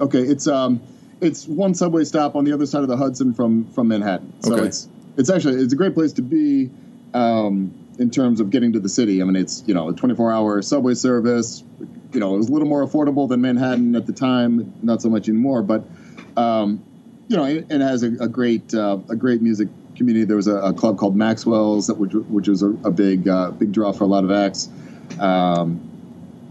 Okay, 0.00 0.20
it's 0.20 0.46
um 0.46 0.80
it's 1.20 1.46
one 1.46 1.74
subway 1.74 2.04
stop 2.04 2.36
on 2.36 2.44
the 2.44 2.52
other 2.52 2.66
side 2.66 2.82
of 2.82 2.88
the 2.88 2.96
Hudson 2.96 3.34
from 3.34 3.70
from 3.72 3.88
Manhattan. 3.88 4.32
So 4.42 4.54
okay. 4.54 4.66
it's 4.66 4.88
it's 5.16 5.30
actually 5.30 5.62
it's 5.62 5.72
a 5.72 5.76
great 5.76 5.94
place 5.94 6.12
to 6.14 6.22
be 6.22 6.70
um, 7.14 7.72
in 7.98 8.10
terms 8.10 8.40
of 8.40 8.50
getting 8.50 8.72
to 8.72 8.80
the 8.80 8.88
city. 8.88 9.20
I 9.20 9.24
mean, 9.24 9.36
it's 9.36 9.64
you 9.66 9.74
know 9.74 9.88
a 9.88 9.92
24 9.92 10.32
hour 10.32 10.62
subway 10.62 10.94
service. 10.94 11.62
You 12.12 12.20
know, 12.20 12.34
it 12.34 12.38
was 12.38 12.48
a 12.48 12.52
little 12.52 12.68
more 12.68 12.86
affordable 12.86 13.28
than 13.28 13.40
Manhattan 13.40 13.94
at 13.96 14.06
the 14.06 14.12
time. 14.12 14.72
Not 14.82 15.02
so 15.02 15.10
much 15.10 15.28
anymore, 15.28 15.62
but 15.62 15.84
um, 16.36 16.82
you 17.28 17.36
know, 17.36 17.44
it, 17.44 17.66
it 17.68 17.80
has 17.80 18.02
a, 18.02 18.08
a 18.20 18.28
great 18.28 18.72
uh, 18.74 18.98
a 19.08 19.16
great 19.16 19.42
music 19.42 19.68
community. 19.96 20.24
There 20.24 20.36
was 20.36 20.46
a, 20.46 20.56
a 20.56 20.72
club 20.72 20.96
called 20.96 21.16
Maxwell's, 21.16 21.88
that 21.88 21.98
which, 21.98 22.14
which 22.14 22.48
was 22.48 22.62
a, 22.62 22.68
a 22.84 22.90
big 22.90 23.28
uh, 23.28 23.50
big 23.50 23.72
draw 23.72 23.92
for 23.92 24.04
a 24.04 24.06
lot 24.06 24.24
of 24.24 24.30
acts. 24.30 24.68
Um, 25.18 25.84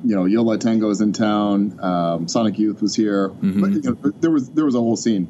you 0.04 0.16
know, 0.16 0.26
Yo 0.26 0.44
La 0.44 0.58
Tengo's 0.58 1.02
in 1.02 1.14
town. 1.14 1.80
Um, 1.82 2.28
Sonic 2.28 2.58
Youth 2.60 2.82
was 2.82 2.96
here. 2.96 3.30
Mm-hmm. 3.30 3.62
But, 3.62 3.72
you 3.72 3.82
know, 3.82 4.12
there 4.20 4.32
was 4.32 4.50
there 4.52 4.66
was 4.66 4.76
a 4.76 4.80
whole 4.80 4.96
scene, 4.96 5.28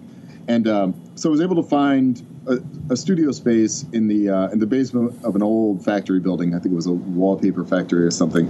and 0.47 0.67
um, 0.67 1.11
so 1.15 1.29
I 1.29 1.31
was 1.31 1.41
able 1.41 1.55
to 1.55 1.69
find 1.69 2.25
a, 2.47 2.59
a 2.93 2.97
studio 2.97 3.31
space 3.31 3.85
in 3.93 4.07
the 4.07 4.29
uh, 4.29 4.49
in 4.49 4.59
the 4.59 4.67
basement 4.67 5.23
of 5.23 5.35
an 5.35 5.43
old 5.43 5.83
factory 5.83 6.19
building. 6.19 6.53
I 6.53 6.59
think 6.59 6.73
it 6.73 6.75
was 6.75 6.87
a 6.87 6.93
wallpaper 6.93 7.63
factory 7.65 8.05
or 8.05 8.11
something, 8.11 8.47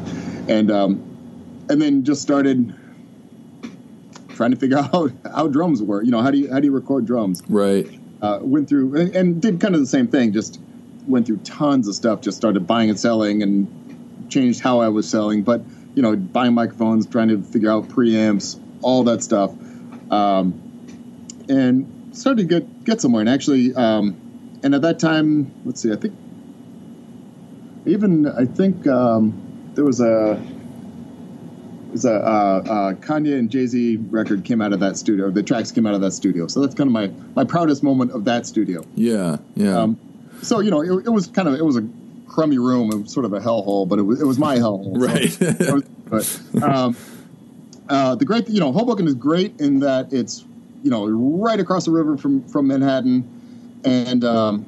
and 0.48 0.72
um, 0.72 1.66
and 1.70 1.82
then 1.82 2.04
just 2.04 2.22
started 2.22 2.76
trying 4.30 4.52
to 4.52 4.58
figure 4.58 4.78
out 4.94 5.12
how 5.26 5.48
drums 5.48 5.82
work. 5.82 6.06
You 6.06 6.12
know, 6.12 6.22
how 6.22 6.32
do 6.32 6.38
you 6.38 6.52
how 6.52 6.60
do 6.60 6.66
you 6.66 6.74
record 6.74 7.06
drums? 7.06 7.42
Right. 7.48 7.88
Uh, 8.22 8.40
went 8.42 8.68
through 8.68 8.96
and, 8.96 9.16
and 9.16 9.42
did 9.42 9.60
kind 9.60 9.76
of 9.76 9.82
the 9.82 9.88
same 9.88 10.08
thing. 10.08 10.34
Just 10.34 10.60
went 11.08 11.28
through 11.28 11.38
tons 11.38 11.88
of 11.88 11.96
stuff. 11.96 12.22
Just 12.22 12.38
started 12.38 12.66
buying 12.66 12.90
and 12.90 13.00
selling 13.00 13.44
and 13.44 13.68
changed 14.30 14.60
how 14.60 14.80
I 14.80 14.90
was 14.90 15.10
selling. 15.10 15.44
But 15.44 15.62
you 15.98 16.04
know, 16.04 16.16
buying 16.16 16.54
microphones, 16.54 17.08
trying 17.08 17.30
to 17.30 17.42
figure 17.42 17.72
out 17.72 17.88
preamps, 17.88 18.60
all 18.84 19.04
that 19.06 19.24
stuff. 19.24 19.52
Um, 20.12 20.62
and 21.50 22.16
started 22.16 22.48
to 22.48 22.60
get 22.60 22.84
get 22.84 23.02
somewhere. 23.02 23.22
And 23.22 23.28
actually, 23.28 23.74
um, 23.74 24.16
and 24.62 24.76
at 24.76 24.84
that 24.84 25.00
time, 25.00 25.52
let's 25.66 25.82
see, 25.82 25.92
I 25.92 25.96
think 25.96 26.14
even 27.88 28.28
I 28.28 28.46
think 28.46 28.86
um, 28.86 29.72
there 29.74 29.84
was 29.84 30.00
a 30.00 30.40
was 31.92 32.06
a 32.06 32.14
uh, 32.14 32.18
uh, 32.20 32.94
Kanye 32.94 33.40
and 33.40 33.50
Jay 33.50 33.66
Z 33.66 33.98
record 34.12 34.46
came 34.46 34.62
out 34.62 34.74
of 34.74 34.80
that 34.82 34.98
studio. 34.98 35.32
The 35.32 35.42
tracks 35.42 35.72
came 35.72 35.88
out 35.88 35.96
of 35.96 36.02
that 36.02 36.12
studio. 36.12 36.46
So 36.46 36.62
that's 36.62 36.76
kind 36.76 36.90
of 36.90 36.94
my 36.94 37.08
my 37.36 37.44
proudest 37.44 37.82
moment 37.82 38.12
of 38.12 38.26
that 38.26 38.46
studio. 38.46 38.86
Yeah, 38.94 39.38
yeah. 39.56 39.80
Um, 39.80 40.00
so 40.44 40.60
you 40.60 40.70
know, 40.70 40.82
it, 40.82 41.08
it, 41.08 41.10
was 41.10 41.26
kind 41.26 41.48
of 41.48 41.56
it 41.56 41.66
was 41.66 41.78
a 41.78 41.90
crummy 42.38 42.60
room. 42.60 42.92
It 42.92 43.02
was 43.02 43.12
sort 43.12 43.26
of 43.26 43.34
a 43.34 43.40
hellhole, 43.40 43.90
but 43.90 43.98
it 43.98 44.04
was 44.04 44.22
it 44.22 44.26
was 44.26 44.38
my 44.38 44.58
hellhole. 44.58 44.96
Right. 44.96 45.36
but 46.10 46.64
um, 46.64 46.96
uh, 47.90 48.14
the 48.16 48.26
great, 48.26 48.46
thing 48.46 48.54
you 48.54 48.62
know, 48.62 48.72
Hoboken 48.72 49.08
is 49.08 49.16
great 49.16 49.60
in 49.60 49.80
that 49.80 50.14
it's 50.14 50.46
you 50.84 50.92
know 50.92 51.08
right 51.08 51.60
across 51.60 51.86
the 51.86 51.92
river 51.92 52.16
from 52.16 52.48
from 52.48 52.68
Manhattan, 52.68 53.24
and 53.84 54.24
um, 54.24 54.66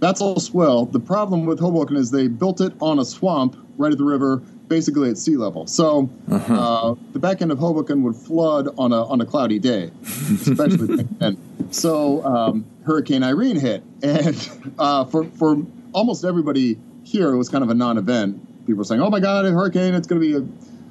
that's 0.00 0.20
all 0.20 0.40
swell. 0.40 0.86
The 0.86 0.98
problem 0.98 1.46
with 1.46 1.60
Hoboken 1.60 1.96
is 1.96 2.10
they 2.10 2.26
built 2.26 2.60
it 2.60 2.72
on 2.80 2.98
a 2.98 3.04
swamp 3.04 3.56
right 3.76 3.92
at 3.92 3.98
the 3.98 4.04
river, 4.04 4.38
basically 4.66 5.08
at 5.08 5.18
sea 5.18 5.36
level. 5.36 5.68
So 5.68 6.10
Uh-huh. 6.28 6.54
uh, 6.54 6.94
the 7.12 7.20
back 7.20 7.42
end 7.42 7.52
of 7.52 7.58
Hoboken 7.60 8.02
would 8.02 8.16
flood 8.16 8.74
on 8.76 8.92
a 8.92 9.04
on 9.04 9.20
a 9.20 9.24
cloudy 9.24 9.60
day, 9.60 9.92
especially. 10.02 11.06
and 11.20 11.36
so 11.70 12.24
um, 12.24 12.64
Hurricane 12.84 13.22
Irene 13.22 13.60
hit, 13.60 13.84
and 14.02 14.36
uh, 14.80 15.04
for 15.04 15.22
for 15.38 15.62
almost 15.92 16.24
everybody 16.24 16.76
here, 17.08 17.32
it 17.32 17.36
was 17.36 17.48
kind 17.48 17.64
of 17.64 17.70
a 17.70 17.74
non-event. 17.74 18.66
People 18.66 18.78
were 18.78 18.84
saying, 18.84 19.00
"Oh 19.00 19.10
my 19.10 19.20
God, 19.20 19.46
a 19.46 19.50
hurricane! 19.50 19.94
It's 19.94 20.06
going 20.06 20.20
to 20.20 20.26
be 20.40 20.46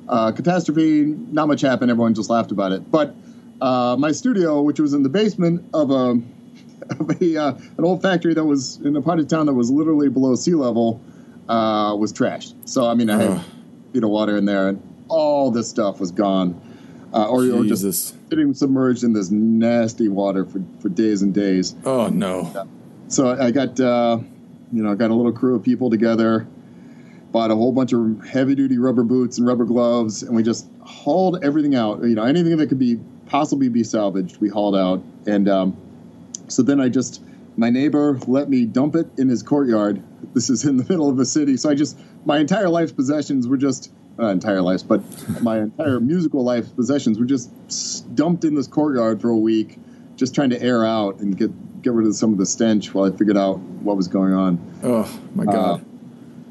a 0.09 0.11
uh, 0.11 0.31
catastrophe." 0.31 1.05
Not 1.05 1.47
much 1.47 1.61
happened. 1.61 1.91
Everyone 1.91 2.13
just 2.13 2.29
laughed 2.29 2.51
about 2.51 2.71
it. 2.71 2.89
But 2.89 3.15
uh, 3.61 3.95
my 3.99 4.11
studio, 4.11 4.61
which 4.61 4.79
was 4.79 4.93
in 4.93 5.03
the 5.03 5.09
basement 5.09 5.63
of 5.73 5.91
a 5.91 6.21
of 6.89 7.21
a, 7.21 7.37
uh, 7.37 7.51
an 7.77 7.83
old 7.83 8.01
factory 8.01 8.33
that 8.33 8.45
was 8.45 8.77
in 8.77 8.95
a 8.95 9.01
part 9.01 9.19
of 9.19 9.27
town 9.27 9.45
that 9.45 9.53
was 9.53 9.69
literally 9.69 10.09
below 10.09 10.35
sea 10.35 10.55
level 10.55 11.01
uh, 11.49 11.95
was 11.97 12.13
trashed. 12.13 12.55
So 12.65 12.87
I 12.87 12.95
mean, 12.95 13.09
I 13.09 13.21
had 13.21 13.45
feet 13.93 14.03
of 14.03 14.09
water 14.09 14.37
in 14.37 14.45
there, 14.45 14.69
and 14.69 15.05
all 15.07 15.51
this 15.51 15.69
stuff 15.69 15.99
was 15.99 16.11
gone, 16.11 16.59
uh, 17.13 17.27
or, 17.27 17.43
or 17.43 17.63
just 17.63 17.83
Jesus. 17.83 18.13
sitting 18.29 18.53
submerged 18.53 19.03
in 19.03 19.13
this 19.13 19.29
nasty 19.29 20.07
water 20.07 20.45
for, 20.45 20.63
for 20.79 20.89
days 20.89 21.21
and 21.21 21.33
days. 21.33 21.75
Oh 21.85 22.07
no. 22.07 22.67
So 23.07 23.29
I 23.29 23.51
got 23.51 23.79
uh, 23.79 24.19
you 24.71 24.83
know 24.83 24.95
got 24.95 25.11
a 25.11 25.13
little 25.13 25.31
crew 25.31 25.55
of 25.55 25.63
people 25.63 25.89
together, 25.89 26.47
bought 27.31 27.51
a 27.51 27.55
whole 27.55 27.71
bunch 27.71 27.93
of 27.93 28.25
heavy 28.25 28.55
duty 28.55 28.77
rubber 28.77 29.03
boots 29.03 29.37
and 29.37 29.47
rubber 29.47 29.65
gloves, 29.65 30.23
and 30.23 30.35
we 30.35 30.43
just 30.43 30.67
hauled 30.81 31.43
everything 31.43 31.75
out. 31.75 32.01
You 32.03 32.15
know 32.15 32.23
anything 32.23 32.57
that 32.57 32.67
could 32.67 32.79
be 32.79 32.99
possibly 33.27 33.69
be 33.69 33.83
salvaged, 33.83 34.37
we 34.39 34.49
hauled 34.49 34.75
out, 34.75 35.03
and 35.25 35.47
um, 35.49 35.77
so 36.47 36.63
then 36.63 36.79
I 36.79 36.89
just 36.89 37.21
my 37.57 37.69
neighbor 37.69 38.19
let 38.27 38.49
me 38.49 38.65
dump 38.65 38.95
it 38.95 39.07
in 39.17 39.29
his 39.29 39.43
courtyard. 39.43 40.01
This 40.33 40.49
is 40.49 40.65
in 40.65 40.77
the 40.77 40.83
middle 40.83 41.09
of 41.09 41.17
the 41.17 41.25
city, 41.25 41.57
so 41.57 41.69
I 41.69 41.75
just 41.75 41.97
my 42.25 42.39
entire 42.39 42.69
life's 42.69 42.91
possessions 42.91 43.47
were 43.47 43.57
just 43.57 43.91
not 44.17 44.31
entire 44.31 44.61
lives, 44.61 44.83
but 44.83 45.01
my 45.41 45.59
entire 45.59 45.99
musical 45.99 46.43
life's 46.43 46.69
possessions 46.69 47.19
were 47.19 47.25
just 47.25 48.15
dumped 48.15 48.43
in 48.43 48.55
this 48.55 48.67
courtyard 48.67 49.21
for 49.21 49.29
a 49.29 49.37
week, 49.37 49.77
just 50.15 50.33
trying 50.33 50.49
to 50.49 50.61
air 50.61 50.83
out 50.83 51.19
and 51.19 51.37
get 51.37 51.76
get 51.87 51.93
rid 51.93 52.05
of 52.05 52.15
some 52.15 52.33
of 52.33 52.37
the 52.37 52.45
stench 52.45 52.93
while 52.93 53.11
I 53.11 53.15
figured 53.15 53.37
out 53.37 53.59
what 53.81 53.95
was 53.95 54.07
going 54.09 54.33
on. 54.33 54.59
Oh 54.83 55.19
my 55.35 55.45
God. 55.45 55.81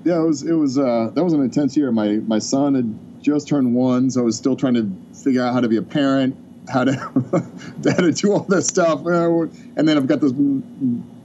Yeah, 0.04 0.20
it 0.22 0.26
was 0.26 0.42
it 0.42 0.52
was 0.54 0.78
uh, 0.78 1.10
that 1.14 1.22
was 1.22 1.32
an 1.34 1.42
intense 1.42 1.76
year. 1.76 1.92
My 1.92 2.20
my 2.26 2.38
son 2.38 2.74
had 2.74 2.98
just 3.22 3.48
turned 3.48 3.74
one, 3.74 4.10
so 4.10 4.20
I 4.22 4.24
was 4.24 4.36
still 4.36 4.56
trying 4.56 4.74
to 4.74 4.90
figure 5.22 5.42
out 5.42 5.52
how 5.52 5.60
to 5.60 5.68
be 5.68 5.76
a 5.76 5.82
parent, 5.82 6.36
how 6.70 6.84
to 6.84 6.92
how 7.84 7.96
to 8.00 8.12
do 8.12 8.32
all 8.32 8.40
this 8.48 8.66
stuff, 8.66 9.04
Uh, 9.04 9.42
and 9.76 9.86
then 9.86 9.96
I've 9.98 10.06
got 10.06 10.20
this. 10.20 10.32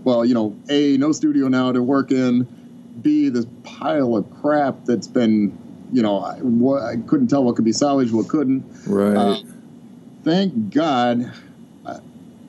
Well, 0.04 0.26
you 0.26 0.34
know, 0.34 0.56
a 0.70 0.98
no 0.98 1.12
studio 1.12 1.48
now 1.48 1.72
to 1.72 1.82
work 1.82 2.12
in. 2.12 2.48
B 3.02 3.30
this 3.30 3.46
pile 3.64 4.18
of 4.18 4.30
crap 4.42 4.84
that's 4.86 5.08
been, 5.08 5.58
you 5.94 6.02
know, 6.02 6.20
I, 6.20 6.34
what, 6.40 6.82
I 6.84 6.98
couldn't 7.08 7.28
tell 7.28 7.44
what 7.44 7.56
could 7.56 7.64
be 7.66 7.72
salvaged, 7.72 8.12
what 8.12 8.28
couldn't. 8.28 8.64
right. 8.88 9.16
uh, 9.16 9.38
Thank 10.24 10.72
God, 10.74 11.32
I, 11.86 12.00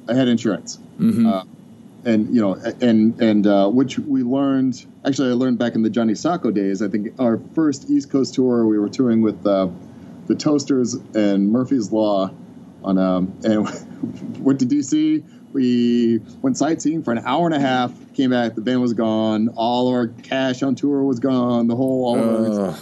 I 0.09 0.15
had 0.15 0.29
insurance 0.29 0.79
Mhm. 0.99 1.27
uh, 1.31 1.45
and 2.05 2.35
you 2.35 2.41
know, 2.41 2.55
and 2.81 3.21
and 3.21 3.47
uh, 3.47 3.69
which 3.69 3.99
we 3.99 4.23
learned. 4.23 4.85
Actually, 5.05 5.31
I 5.31 5.35
learned 5.35 5.59
back 5.59 5.75
in 5.75 5.83
the 5.83 5.91
Johnny 5.91 6.15
Socko 6.15 6.53
days. 6.53 6.83
I 6.83 6.89
think 6.89 7.21
our 7.21 7.41
first 7.55 7.91
East 7.91 8.11
Coast 8.11 8.35
tour, 8.35 8.67
we 8.67 8.79
were 8.79 8.89
touring 8.89 9.23
with 9.23 9.47
uh, 9.47 9.69
the 10.27 10.35
Toasters 10.35 10.95
and 11.15 11.51
Murphy's 11.51 11.93
Law, 11.93 12.31
on 12.85 12.99
um, 12.99 13.39
and 13.45 13.65
went 14.45 14.61
to 14.61 14.67
DC. 14.67 15.25
We 15.53 16.19
went 16.41 16.57
sightseeing 16.57 17.03
for 17.03 17.13
an 17.13 17.23
hour 17.27 17.47
and 17.47 17.55
a 17.55 17.61
half. 17.61 17.93
Came 18.15 18.31
back. 18.31 18.55
The 18.55 18.63
band 18.63 18.81
was 18.81 18.95
gone. 18.95 19.51
All 19.51 19.89
our 19.89 20.09
cash 20.09 20.63
on 20.63 20.75
tour 20.75 21.03
was 21.03 21.21
gone. 21.21 21.67
The 21.67 21.77
whole 21.77 22.07
all 22.07 22.19
of 22.19 22.59
our, 22.59 22.79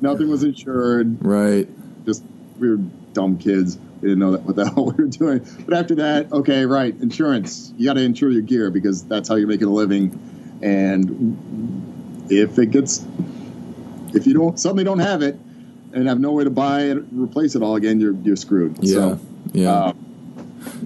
nothing 0.00 0.28
was 0.28 0.44
insured 0.44 1.24
right. 1.24 1.68
just 2.04 2.22
we 2.58 2.70
were 2.70 2.80
dumb 3.12 3.38
kids. 3.38 3.76
We 4.02 4.08
didn't 4.08 4.18
know 4.18 4.32
that, 4.32 4.42
what 4.42 4.56
the 4.56 4.64
hell 4.70 4.86
we 4.86 5.04
were 5.04 5.10
doing. 5.10 5.46
But 5.64 5.74
after 5.74 5.94
that, 5.96 6.32
okay, 6.32 6.66
right, 6.66 6.94
insurance. 7.00 7.72
You 7.78 7.86
got 7.86 7.94
to 7.94 8.02
insure 8.02 8.30
your 8.30 8.42
gear 8.42 8.70
because 8.70 9.04
that's 9.04 9.28
how 9.28 9.36
you're 9.36 9.48
making 9.48 9.68
a 9.68 9.72
living. 9.72 10.58
And 10.60 12.26
if 12.30 12.58
it 12.58 12.70
gets, 12.72 13.04
if 14.12 14.26
you 14.26 14.34
don't 14.34 14.58
suddenly 14.58 14.84
don't 14.84 14.98
have 14.98 15.22
it 15.22 15.38
and 15.92 16.08
have 16.08 16.20
no 16.20 16.32
way 16.32 16.44
to 16.44 16.50
buy 16.50 16.82
it, 16.82 16.98
replace 17.12 17.54
it 17.54 17.62
all 17.62 17.76
again, 17.76 18.00
you're 18.00 18.14
you're 18.22 18.36
screwed. 18.36 18.78
Yeah. 18.80 18.92
So, 18.94 19.20
yeah. 19.52 19.70
uh, 19.70 19.92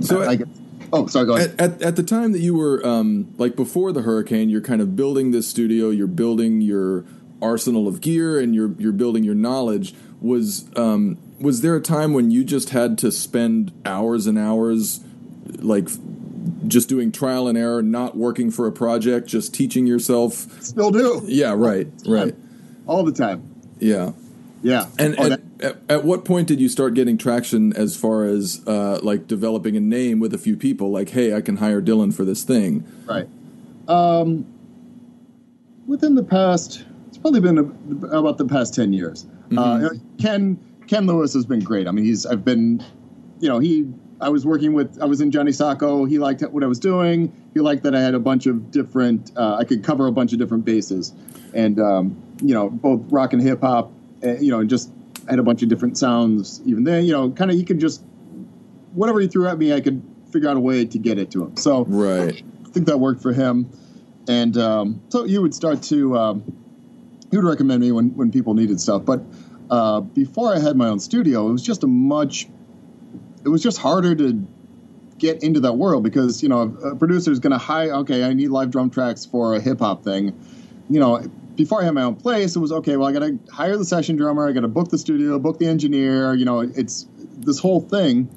so 0.00 0.22
I, 0.22 0.36
guess- 0.36 0.48
oh, 0.92 1.06
sorry, 1.06 1.26
go 1.26 1.36
ahead. 1.36 1.54
at, 1.58 1.72
at, 1.72 1.82
at 1.82 1.96
the 1.96 2.02
time 2.02 2.32
that 2.32 2.40
you 2.40 2.54
were 2.54 2.84
um, 2.86 3.34
like 3.38 3.56
before 3.56 3.92
the 3.92 4.02
hurricane 4.02 4.48
you're 4.48 4.60
kind 4.60 4.80
of 4.80 4.96
building 4.96 5.30
this 5.30 5.46
studio 5.46 5.90
you're 5.90 6.06
building 6.06 6.60
your 6.60 7.04
arsenal 7.42 7.86
of 7.86 8.00
gear 8.00 8.38
and 8.40 8.54
you're 8.54 8.72
you're 8.78 8.92
building 8.92 9.22
your 9.24 9.34
knowledge 9.34 9.94
was 10.20 10.70
um, 10.76 11.18
was 11.38 11.60
there 11.60 11.76
a 11.76 11.80
time 11.80 12.12
when 12.14 12.30
you 12.30 12.44
just 12.44 12.70
had 12.70 12.96
to 12.98 13.10
spend 13.12 13.72
hours 13.84 14.26
and 14.26 14.38
hours 14.38 15.00
like 15.58 15.88
just 16.66 16.88
doing 16.88 17.12
trial 17.12 17.46
and 17.48 17.56
error 17.58 17.82
not 17.82 18.16
working 18.16 18.50
for 18.50 18.66
a 18.66 18.72
project 18.72 19.28
just 19.28 19.52
teaching 19.54 19.86
yourself 19.86 20.34
Still 20.62 20.90
do 20.90 21.22
yeah 21.26 21.52
right 21.56 21.86
right 22.06 22.34
all 22.86 23.04
the 23.04 23.12
time. 23.12 23.42
yeah 23.78 24.12
Yeah, 24.62 24.86
and, 24.98 25.14
Oh, 25.18 25.22
and 25.24 25.32
that- 25.32 25.40
at, 25.58 25.76
at 25.88 26.04
what 26.04 26.24
point 26.24 26.48
did 26.48 26.60
you 26.60 26.68
start 26.68 26.94
getting 26.94 27.16
traction 27.18 27.72
as 27.74 27.96
far 27.96 28.24
as 28.24 28.62
uh, 28.66 29.00
like 29.02 29.26
developing 29.26 29.76
a 29.76 29.80
name 29.80 30.18
with 30.20 30.34
a 30.34 30.38
few 30.38 30.54
people? 30.56 30.90
Like, 30.90 31.10
hey, 31.10 31.34
I 31.34 31.40
can 31.40 31.56
hire 31.58 31.80
Dylan 31.80 32.12
for 32.12 32.24
this 32.26 32.42
thing. 32.44 32.84
Right. 33.06 33.26
Um, 33.88 34.44
within 35.86 36.14
the 36.14 36.22
past, 36.22 36.84
it's 37.08 37.16
probably 37.16 37.40
been 37.40 37.58
about 38.12 38.36
the 38.38 38.44
past 38.44 38.74
ten 38.74 38.92
years. 38.92 39.24
Uh, 39.56 39.88
Ken 40.20 40.58
Ken 40.86 41.06
Lewis 41.06 41.34
has 41.34 41.46
been 41.46 41.60
great. 41.60 41.88
I 41.88 41.90
mean, 41.90 42.04
he's 42.04 42.26
I've 42.26 42.44
been, 42.44 42.84
you 43.40 43.48
know, 43.48 43.58
he 43.58 43.86
I 44.20 44.28
was 44.28 44.46
working 44.46 44.72
with 44.72 45.00
I 45.00 45.06
was 45.06 45.20
in 45.20 45.30
Johnny 45.30 45.50
Socko. 45.50 46.08
He 46.08 46.18
liked 46.18 46.42
what 46.42 46.62
I 46.62 46.66
was 46.66 46.78
doing. 46.78 47.32
He 47.54 47.60
liked 47.60 47.82
that 47.84 47.94
I 47.94 48.00
had 48.00 48.14
a 48.14 48.20
bunch 48.20 48.46
of 48.46 48.70
different. 48.70 49.32
Uh, 49.36 49.56
I 49.56 49.64
could 49.64 49.84
cover 49.84 50.06
a 50.06 50.12
bunch 50.12 50.32
of 50.32 50.38
different 50.38 50.64
bases, 50.64 51.12
and 51.54 51.80
um, 51.80 52.22
you 52.42 52.54
know, 52.54 52.70
both 52.70 53.02
rock 53.10 53.32
and 53.32 53.42
hip 53.42 53.60
hop. 53.60 53.92
Uh, 54.24 54.32
you 54.38 54.50
know, 54.50 54.60
and 54.60 54.70
just 54.70 54.90
had 55.28 55.38
a 55.38 55.42
bunch 55.42 55.62
of 55.62 55.68
different 55.68 55.98
sounds. 55.98 56.62
Even 56.64 56.84
then, 56.84 57.04
you 57.04 57.12
know, 57.12 57.30
kind 57.30 57.50
of 57.50 57.56
you 57.56 57.64
could 57.64 57.80
just 57.80 58.02
whatever 58.96 59.20
he 59.20 59.28
threw 59.28 59.46
at 59.46 59.58
me, 59.58 59.72
I 59.72 59.80
could 59.80 60.02
figure 60.32 60.48
out 60.48 60.56
a 60.56 60.60
way 60.60 60.84
to 60.84 60.98
get 60.98 61.18
it 61.18 61.30
to 61.32 61.44
him. 61.44 61.56
So 61.56 61.84
Right. 61.84 62.42
I 62.64 62.68
think 62.70 62.86
that 62.86 62.98
worked 62.98 63.22
for 63.22 63.32
him. 63.32 63.70
And 64.28 64.56
um, 64.56 65.02
so 65.10 65.24
you 65.24 65.42
would 65.42 65.54
start 65.54 65.82
to, 65.84 66.18
um, 66.18 66.42
he 67.30 67.36
would 67.36 67.46
recommend 67.46 67.80
me 67.80 67.92
when, 67.92 68.08
when 68.16 68.32
people 68.32 68.54
needed 68.54 68.80
stuff. 68.80 69.04
But 69.04 69.22
uh, 69.70 70.00
before 70.00 70.54
I 70.54 70.58
had 70.58 70.76
my 70.76 70.88
own 70.88 70.98
studio, 70.98 71.48
it 71.48 71.52
was 71.52 71.62
just 71.62 71.84
a 71.84 71.86
much, 71.86 72.48
it 73.44 73.48
was 73.48 73.62
just 73.62 73.78
harder 73.78 74.14
to 74.14 74.46
get 75.18 75.42
into 75.42 75.60
that 75.60 75.74
world 75.74 76.04
because, 76.04 76.42
you 76.42 76.48
know, 76.48 76.76
a 76.84 76.94
producer 76.94 77.30
is 77.30 77.40
going 77.40 77.52
to 77.52 77.58
hire, 77.58 77.92
okay, 77.94 78.24
I 78.24 78.34
need 78.34 78.48
live 78.48 78.70
drum 78.70 78.90
tracks 78.90 79.24
for 79.24 79.54
a 79.54 79.60
hip 79.60 79.80
hop 79.80 80.04
thing. 80.04 80.38
You 80.88 81.00
know, 81.00 81.26
before 81.56 81.80
I 81.80 81.84
had 81.84 81.94
my 81.94 82.02
own 82.02 82.16
place, 82.16 82.54
it 82.54 82.60
was 82.60 82.70
okay, 82.70 82.96
well, 82.96 83.08
I 83.08 83.12
got 83.12 83.20
to 83.20 83.38
hire 83.50 83.76
the 83.76 83.84
session 83.84 84.16
drummer, 84.16 84.48
I 84.48 84.52
got 84.52 84.60
to 84.60 84.68
book 84.68 84.88
the 84.88 84.98
studio, 84.98 85.38
book 85.38 85.58
the 85.58 85.66
engineer, 85.66 86.34
you 86.34 86.44
know, 86.44 86.60
it's 86.60 87.06
this 87.38 87.58
whole 87.58 87.80
thing. 87.80 88.28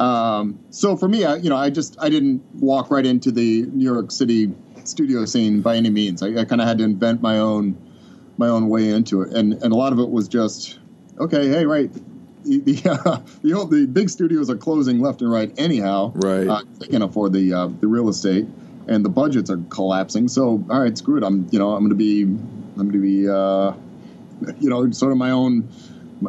Um, 0.00 0.58
so 0.70 0.96
for 0.96 1.08
me, 1.08 1.24
I, 1.24 1.36
you 1.36 1.50
know, 1.50 1.56
I 1.56 1.70
just 1.70 1.96
I 2.00 2.08
didn't 2.08 2.42
walk 2.54 2.90
right 2.90 3.04
into 3.04 3.30
the 3.30 3.62
New 3.66 3.84
York 3.84 4.10
City 4.10 4.52
studio 4.84 5.24
scene 5.26 5.60
by 5.60 5.76
any 5.76 5.90
means. 5.90 6.22
I, 6.22 6.40
I 6.40 6.44
kind 6.44 6.60
of 6.60 6.66
had 6.66 6.78
to 6.78 6.84
invent 6.84 7.22
my 7.22 7.38
own 7.38 7.76
my 8.38 8.48
own 8.48 8.68
way 8.68 8.88
into 8.88 9.22
it, 9.22 9.32
and 9.32 9.54
and 9.54 9.72
a 9.72 9.76
lot 9.76 9.92
of 9.92 9.98
it 9.98 10.10
was 10.10 10.28
just 10.28 10.78
okay. 11.18 11.48
Hey, 11.48 11.66
right, 11.66 11.90
the 12.44 12.60
the, 12.60 12.90
uh, 12.90 13.20
the, 13.42 13.52
old, 13.54 13.70
the 13.70 13.86
big 13.86 14.10
studios 14.10 14.50
are 14.50 14.56
closing 14.56 15.00
left 15.00 15.22
and 15.22 15.30
right 15.30 15.52
anyhow. 15.58 16.12
Right. 16.14 16.48
uh, 16.48 16.62
they 16.78 16.88
can't 16.88 17.02
afford 17.02 17.32
the 17.32 17.52
uh, 17.52 17.66
the 17.80 17.86
real 17.86 18.08
estate, 18.08 18.46
and 18.88 19.04
the 19.04 19.08
budgets 19.08 19.50
are 19.50 19.60
collapsing. 19.70 20.28
So 20.28 20.64
all 20.70 20.80
right, 20.80 20.96
screw 20.96 21.18
it. 21.18 21.24
I'm 21.24 21.48
you 21.50 21.58
know 21.58 21.72
I'm 21.72 21.80
going 21.80 21.90
to 21.90 21.94
be 21.94 22.22
I'm 22.22 22.74
going 22.76 22.92
to 22.92 23.00
be 23.00 23.28
uh, 23.28 23.72
you 24.60 24.70
know 24.70 24.90
sort 24.90 25.12
of 25.12 25.18
my 25.18 25.30
own 25.30 25.68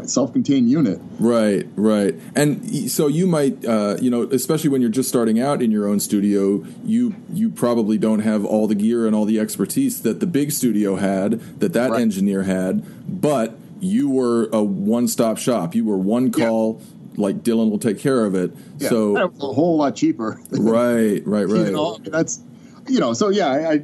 self-contained 0.05 0.69
unit. 0.69 0.99
Right, 1.19 1.67
right. 1.75 2.15
And 2.35 2.89
so 2.91 3.07
you 3.07 3.27
might, 3.27 3.63
uh, 3.65 3.97
you 4.01 4.09
know, 4.09 4.23
especially 4.23 4.69
when 4.69 4.81
you're 4.81 4.89
just 4.89 5.09
starting 5.09 5.39
out 5.39 5.61
in 5.61 5.71
your 5.71 5.87
own 5.87 5.99
studio, 5.99 6.63
you 6.83 7.15
you 7.31 7.49
probably 7.49 7.97
don't 7.97 8.19
have 8.19 8.43
all 8.45 8.67
the 8.67 8.75
gear 8.75 9.05
and 9.07 9.15
all 9.15 9.25
the 9.25 9.39
expertise 9.39 10.01
that 10.01 10.19
the 10.19 10.27
big 10.27 10.51
studio 10.51 10.95
had, 10.95 11.39
that 11.59 11.73
that 11.73 11.91
Right. 11.91 12.01
engineer 12.01 12.43
had, 12.43 12.83
but 13.21 13.57
you 13.79 14.09
were 14.09 14.49
a 14.53 14.63
one-stop 14.63 15.37
shop. 15.37 15.75
You 15.75 15.85
were 15.85 15.97
one 15.97 16.31
Yeah. 16.35 16.47
call, 16.47 16.81
like 17.17 17.43
Dylan 17.43 17.69
will 17.69 17.79
take 17.79 17.99
care 17.99 18.25
of 18.25 18.33
it. 18.35 18.51
Yeah, 18.79 18.89
So 18.89 19.15
a 19.17 19.27
whole 19.29 19.77
lot 19.77 19.95
cheaper. 19.95 20.39
right, 20.51 21.21
right, 21.25 21.47
right. 21.47 21.65
You 21.67 21.71
know, 21.71 21.97
that's 22.03 22.39
you 22.87 22.99
know. 22.99 23.13
So 23.13 23.29
yeah, 23.29 23.47
I, 23.49 23.71
I 23.73 23.83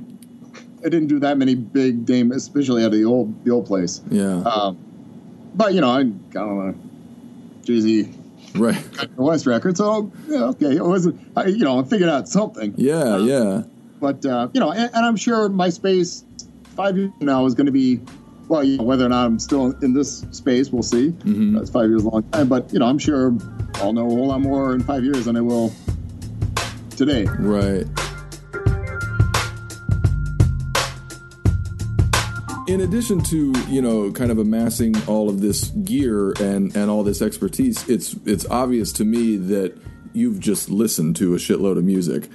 I 0.81 0.87
didn't 0.87 1.07
do 1.07 1.19
that 1.19 1.37
many 1.37 1.55
big 1.55 2.05
game, 2.05 2.31
especially 2.31 2.83
at 2.85 2.91
the 2.91 3.03
old 3.03 3.43
the 3.43 3.51
old 3.51 3.65
place. 3.65 4.01
Yeah. 4.09 4.39
Um, 4.43 4.77
but 5.53 5.73
you 5.73 5.81
know, 5.81 5.89
I, 5.89 5.99
I 5.99 6.01
don't 6.01 6.33
know, 6.33 6.75
Jay 7.63 7.79
Z, 7.79 8.13
right, 8.55 8.81
the 8.93 9.21
West 9.21 9.45
record. 9.45 9.77
So 9.77 10.11
yeah, 10.27 10.45
okay, 10.45 10.75
it 10.75 10.83
wasn't. 10.83 11.19
I, 11.35 11.45
you 11.45 11.63
know, 11.63 11.79
I 11.79 11.83
figured 11.83 12.09
out 12.09 12.27
something. 12.27 12.73
Yeah, 12.77 13.15
uh, 13.15 13.17
yeah. 13.17 13.63
But 13.99 14.25
uh, 14.25 14.49
you 14.53 14.59
know, 14.59 14.71
and, 14.71 14.89
and, 14.93 15.05
I'm 15.05 15.17
sure 15.17 15.49
MySpace 15.49 16.23
five 16.75 16.97
years 16.97 17.11
from 17.17 17.27
now 17.27 17.45
is 17.45 17.53
going 17.53 17.67
to 17.67 17.71
be. 17.71 17.99
Well, 18.47 18.63
you 18.63 18.77
know, 18.77 18.83
whether 18.83 19.05
or 19.05 19.09
not 19.09 19.27
I'm 19.27 19.37
still 19.37 19.77
in 19.83 19.93
this 19.93 20.25
space, 20.31 20.71
we'll 20.71 20.81
see. 20.81 21.09
Mm-hmm. 21.09 21.55
That's 21.55 21.69
five 21.69 21.87
years 21.87 22.03
a 22.03 22.09
long 22.09 22.23
time, 22.31 22.47
but 22.47 22.73
you 22.73 22.79
know, 22.79 22.87
I'm 22.87 22.97
sure 22.97 23.37
I'll 23.75 23.93
know 23.93 24.07
a 24.07 24.09
whole 24.09 24.27
lot 24.27 24.41
more 24.41 24.73
in 24.73 24.81
five 24.81 25.03
years 25.03 25.25
than 25.25 25.37
I 25.37 25.41
will 25.41 25.71
today. 26.95 27.25
Right. 27.25 27.85
In 32.69 32.81
addition 32.81 33.19
to 33.19 33.51
you 33.67 33.81
know 33.81 34.11
kind 34.11 34.29
of 34.29 34.37
amassing 34.37 34.95
all 35.07 35.27
of 35.27 35.41
this 35.41 35.69
gear 35.69 36.33
and 36.39 36.75
and 36.75 36.89
all 36.91 37.03
this 37.03 37.19
expertise 37.19 37.87
it's 37.89 38.13
it's 38.25 38.45
obvious 38.45 38.91
to 38.91 39.03
me 39.03 39.37
that 39.37 39.75
you've 40.13 40.39
just 40.39 40.69
listened 40.69 41.15
to 41.15 41.33
a 41.33 41.37
shitload 41.37 41.77
of 41.79 41.83
music 41.83 42.29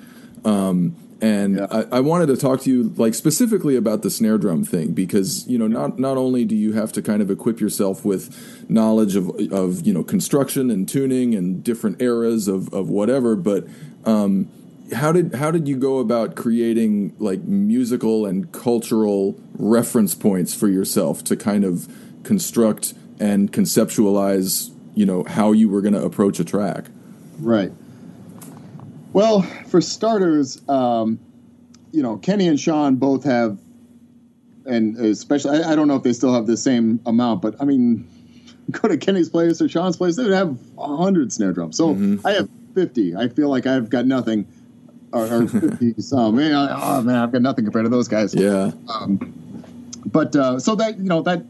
um, 0.44 0.96
and 1.20 1.56
yeah. 1.56 1.66
I, 1.70 1.98
I, 1.98 2.00
wanted 2.00 2.26
to 2.26 2.36
talk 2.36 2.60
to 2.62 2.70
you 2.70 2.92
like 2.96 3.14
specifically 3.14 3.76
about 3.76 4.02
the 4.02 4.10
snare 4.10 4.36
drum 4.36 4.64
thing 4.64 4.92
because 4.92 5.46
you 5.46 5.56
know 5.56 5.68
not 5.68 6.00
not 6.00 6.16
only 6.16 6.44
do 6.44 6.56
you 6.56 6.72
have 6.72 6.90
to 6.92 7.02
kind 7.02 7.22
of 7.22 7.30
equip 7.30 7.60
yourself 7.60 8.04
with 8.04 8.68
knowledge 8.68 9.14
of 9.14 9.30
of 9.52 9.86
you 9.86 9.94
know 9.94 10.02
construction 10.02 10.68
and 10.68 10.88
tuning 10.88 11.34
and 11.34 11.62
different 11.62 12.02
eras 12.02 12.48
of 12.48 12.74
of 12.74 12.90
whatever 12.90 13.36
but 13.36 13.66
um, 14.04 14.50
how 14.94 15.12
did 15.12 15.34
how 15.34 15.50
did 15.50 15.68
you 15.68 15.76
go 15.76 15.98
about 15.98 16.34
creating 16.34 17.14
like 17.18 17.42
musical 17.42 18.26
and 18.26 18.50
cultural 18.52 19.38
reference 19.58 20.14
points 20.14 20.54
for 20.54 20.68
yourself 20.68 21.22
to 21.24 21.36
kind 21.36 21.64
of 21.64 21.88
construct 22.22 22.94
and 23.20 23.52
conceptualize 23.52 24.70
you 24.94 25.04
know 25.04 25.24
how 25.24 25.52
you 25.52 25.68
were 25.68 25.82
going 25.82 25.94
to 25.94 26.02
approach 26.02 26.40
a 26.40 26.44
track? 26.44 26.86
Right. 27.38 27.72
Well 29.12 29.42
for 29.42 29.80
starters 29.80 30.66
um, 30.68 31.18
you 31.92 32.02
know 32.02 32.16
kenny 32.16 32.48
and 32.48 32.58
Shawn 32.58 32.96
both 32.96 33.24
have 33.24 33.58
and 34.66 34.96
especially 34.98 35.62
I, 35.62 35.72
I, 35.72 35.76
don't 35.76 35.88
know 35.88 35.96
if 35.96 36.02
they 36.02 36.12
still 36.12 36.32
have 36.32 36.46
the 36.46 36.56
same 36.56 36.98
amount 37.04 37.42
but 37.42 37.54
i 37.60 37.64
mean 37.64 38.08
go 38.70 38.88
to 38.88 38.96
kenny's 38.96 39.28
place 39.28 39.60
or 39.60 39.68
Shawn's 39.68 39.96
place 39.96 40.16
they 40.16 40.24
have 40.34 40.58
100 40.74 41.32
snare 41.32 41.52
drums. 41.52 41.76
So 41.76 41.94
mm-hmm. 41.94 42.26
i 42.26 42.32
have 42.32 42.48
50 42.74 43.14
i 43.14 43.28
feel 43.28 43.48
like 43.48 43.66
i've 43.66 43.90
got 43.90 44.06
nothing 44.06 44.46
or, 45.14 45.42
or 45.42 45.48
50 45.48 45.94
some. 46.00 46.36
Man, 46.36 46.52
oh 46.54 47.02
man, 47.02 47.16
I've 47.16 47.32
got 47.32 47.42
nothing 47.42 47.64
compared 47.64 47.84
to 47.84 47.88
those 47.88 48.08
guys. 48.08 48.34
Yeah. 48.34 48.72
Um, 48.88 49.32
but 50.04 50.36
uh, 50.36 50.58
so 50.58 50.74
that 50.74 50.98
you 50.98 51.04
know 51.04 51.22
that 51.22 51.44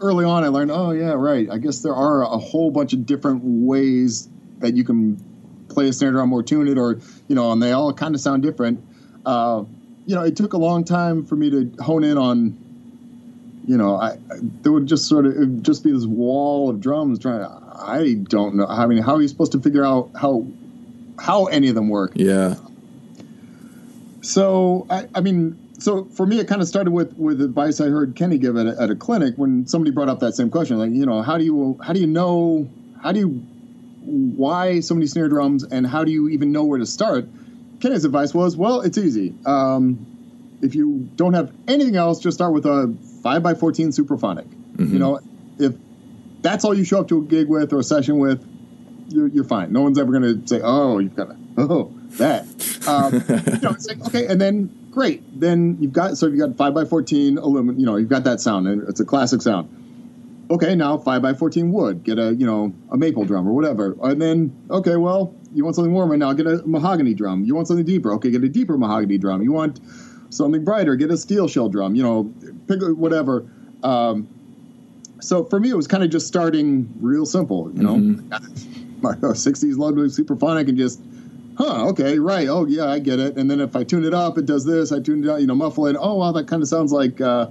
early 0.00 0.24
on, 0.24 0.44
I 0.44 0.48
learned. 0.48 0.70
Oh 0.70 0.90
yeah, 0.90 1.12
right. 1.12 1.48
I 1.50 1.58
guess 1.58 1.80
there 1.80 1.94
are 1.94 2.22
a 2.22 2.38
whole 2.38 2.70
bunch 2.70 2.92
of 2.92 3.06
different 3.06 3.42
ways 3.42 4.28
that 4.58 4.74
you 4.74 4.84
can 4.84 5.22
play 5.68 5.88
a 5.88 5.92
snare 5.92 6.10
drum 6.10 6.32
or 6.32 6.42
tune 6.42 6.68
it, 6.68 6.78
or 6.78 7.00
you 7.28 7.34
know, 7.34 7.52
and 7.52 7.62
they 7.62 7.72
all 7.72 7.92
kind 7.92 8.14
of 8.14 8.20
sound 8.20 8.42
different. 8.42 8.84
Uh, 9.24 9.64
you 10.06 10.14
know, 10.14 10.22
it 10.22 10.36
took 10.36 10.52
a 10.52 10.58
long 10.58 10.84
time 10.84 11.24
for 11.24 11.36
me 11.36 11.50
to 11.50 11.82
hone 11.82 12.04
in 12.04 12.18
on. 12.18 12.62
You 13.66 13.76
know, 13.76 13.96
I, 13.96 14.10
I 14.10 14.18
there 14.62 14.70
would 14.70 14.86
just 14.86 15.08
sort 15.08 15.26
of 15.26 15.34
would 15.36 15.64
just 15.64 15.82
be 15.82 15.90
this 15.90 16.06
wall 16.06 16.70
of 16.70 16.80
drums 16.80 17.18
trying. 17.18 17.40
To, 17.40 17.48
I 17.48 18.14
don't 18.14 18.56
know. 18.56 18.66
I 18.66 18.86
mean, 18.86 19.02
how 19.02 19.16
are 19.16 19.22
you 19.22 19.28
supposed 19.28 19.52
to 19.52 19.60
figure 19.60 19.84
out 19.84 20.10
how 20.14 20.46
how 21.18 21.46
any 21.46 21.68
of 21.68 21.74
them 21.74 21.88
work? 21.88 22.12
Yeah. 22.14 22.54
So 24.26 24.86
I, 24.90 25.06
I 25.14 25.20
mean, 25.20 25.56
so 25.78 26.04
for 26.04 26.26
me, 26.26 26.40
it 26.40 26.48
kind 26.48 26.60
of 26.60 26.66
started 26.66 26.90
with 26.90 27.16
with 27.16 27.40
advice 27.40 27.80
I 27.80 27.88
heard 27.88 28.16
Kenny 28.16 28.38
give 28.38 28.56
at 28.56 28.66
a, 28.66 28.76
at 28.80 28.90
a 28.90 28.96
clinic 28.96 29.34
when 29.36 29.68
somebody 29.68 29.92
brought 29.92 30.08
up 30.08 30.18
that 30.20 30.34
same 30.34 30.50
question, 30.50 30.78
like 30.78 30.90
you 30.90 31.06
know, 31.06 31.22
how 31.22 31.38
do 31.38 31.44
you 31.44 31.78
how 31.80 31.92
do 31.92 32.00
you 32.00 32.08
know 32.08 32.68
how 33.00 33.12
do 33.12 33.20
you 33.20 33.28
why 34.02 34.80
so 34.80 34.94
many 34.94 35.06
snare 35.06 35.28
drums 35.28 35.62
and 35.62 35.86
how 35.86 36.02
do 36.02 36.10
you 36.10 36.28
even 36.28 36.50
know 36.50 36.64
where 36.64 36.78
to 36.78 36.86
start? 36.86 37.28
Kenny's 37.80 38.04
advice 38.04 38.34
was, 38.34 38.56
well, 38.56 38.80
it's 38.80 38.98
easy. 38.98 39.34
Um, 39.44 40.06
if 40.60 40.74
you 40.74 41.08
don't 41.14 41.34
have 41.34 41.52
anything 41.68 41.96
else, 41.96 42.18
just 42.18 42.36
start 42.36 42.52
with 42.52 42.66
a 42.66 42.96
five 43.22 43.42
by 43.44 43.54
fourteen 43.54 43.90
Supraphonic. 43.90 44.46
Mm-hmm. 44.46 44.92
You 44.92 44.98
know, 44.98 45.20
if 45.58 45.74
that's 46.40 46.64
all 46.64 46.74
you 46.74 46.84
show 46.84 47.00
up 47.00 47.08
to 47.08 47.18
a 47.18 47.24
gig 47.24 47.48
with 47.48 47.72
or 47.72 47.78
a 47.78 47.84
session 47.84 48.18
with, 48.18 48.44
you're, 49.08 49.28
you're 49.28 49.44
fine. 49.44 49.72
No 49.72 49.82
one's 49.82 49.98
ever 49.98 50.10
going 50.10 50.40
to 50.40 50.48
say, 50.48 50.60
oh, 50.62 50.98
you've 50.98 51.14
got 51.14 51.28
to, 51.28 51.36
oh, 51.58 51.92
that. 52.18 52.44
Um, 52.86 53.12
you 53.54 53.60
know, 53.60 53.70
it's 53.70 53.86
like, 53.86 54.04
okay, 54.06 54.26
and 54.26 54.40
then 54.40 54.70
great. 54.90 55.22
Then 55.38 55.76
you've 55.80 55.92
got, 55.92 56.16
so 56.16 56.26
you've 56.26 56.38
got 56.38 56.56
5 56.56 56.74
by 56.74 56.84
14 56.84 57.38
aluminum, 57.38 57.78
you 57.78 57.86
know, 57.86 57.96
you've 57.96 58.08
got 58.08 58.24
that 58.24 58.40
sound, 58.40 58.66
and 58.68 58.88
it's 58.88 59.00
a 59.00 59.04
classic 59.04 59.42
sound. 59.42 59.72
Okay, 60.50 60.74
now 60.74 60.96
5 60.96 61.22
by 61.22 61.34
14 61.34 61.72
wood, 61.72 62.04
get 62.04 62.18
a, 62.18 62.34
you 62.34 62.46
know, 62.46 62.72
a 62.90 62.96
maple 62.96 63.24
drum 63.24 63.48
or 63.48 63.52
whatever. 63.52 63.96
And 64.02 64.22
then, 64.22 64.56
okay, 64.70 64.96
well, 64.96 65.34
you 65.52 65.64
want 65.64 65.76
something 65.76 65.92
warmer 65.92 66.16
now, 66.16 66.32
get 66.32 66.46
a 66.46 66.62
mahogany 66.66 67.14
drum. 67.14 67.44
You 67.44 67.54
want 67.54 67.68
something 67.68 67.84
deeper, 67.84 68.12
okay, 68.14 68.30
get 68.30 68.44
a 68.44 68.48
deeper 68.48 68.78
mahogany 68.78 69.18
drum. 69.18 69.42
You 69.42 69.52
want 69.52 69.80
something 70.30 70.64
brighter, 70.64 70.94
get 70.96 71.10
a 71.10 71.16
steel 71.16 71.48
shell 71.48 71.68
drum, 71.68 71.94
you 71.94 72.02
know, 72.02 72.32
pick 72.68 72.80
whatever. 72.82 73.50
Um, 73.82 74.28
so 75.20 75.44
for 75.44 75.58
me, 75.58 75.70
it 75.70 75.76
was 75.76 75.88
kind 75.88 76.04
of 76.04 76.10
just 76.10 76.26
starting 76.26 76.92
real 77.00 77.26
simple, 77.26 77.72
you 77.74 77.82
know. 77.82 77.96
Mm-hmm 77.96 78.74
my 79.02 79.14
60s 79.14 79.76
Ludwig 79.76 80.10
Supraphonic 80.10 80.68
and 80.68 80.78
just, 80.78 81.00
huh, 81.56 81.88
okay, 81.88 82.18
right, 82.18 82.48
oh 82.48 82.66
yeah, 82.66 82.86
I 82.86 82.98
get 82.98 83.18
it. 83.18 83.36
And 83.36 83.50
then 83.50 83.60
if 83.60 83.76
I 83.76 83.84
tune 83.84 84.04
it 84.04 84.14
up, 84.14 84.38
it 84.38 84.46
does 84.46 84.64
this. 84.64 84.92
I 84.92 85.00
tune 85.00 85.24
it 85.24 85.30
out, 85.30 85.40
you 85.40 85.46
know, 85.46 85.54
muffle 85.54 85.86
it. 85.86 85.96
Oh 85.98 86.14
wow, 86.14 86.32
that 86.32 86.46
kind 86.48 86.62
of 86.62 86.68
sounds 86.68 86.92
like, 86.92 87.20
uh, 87.20 87.48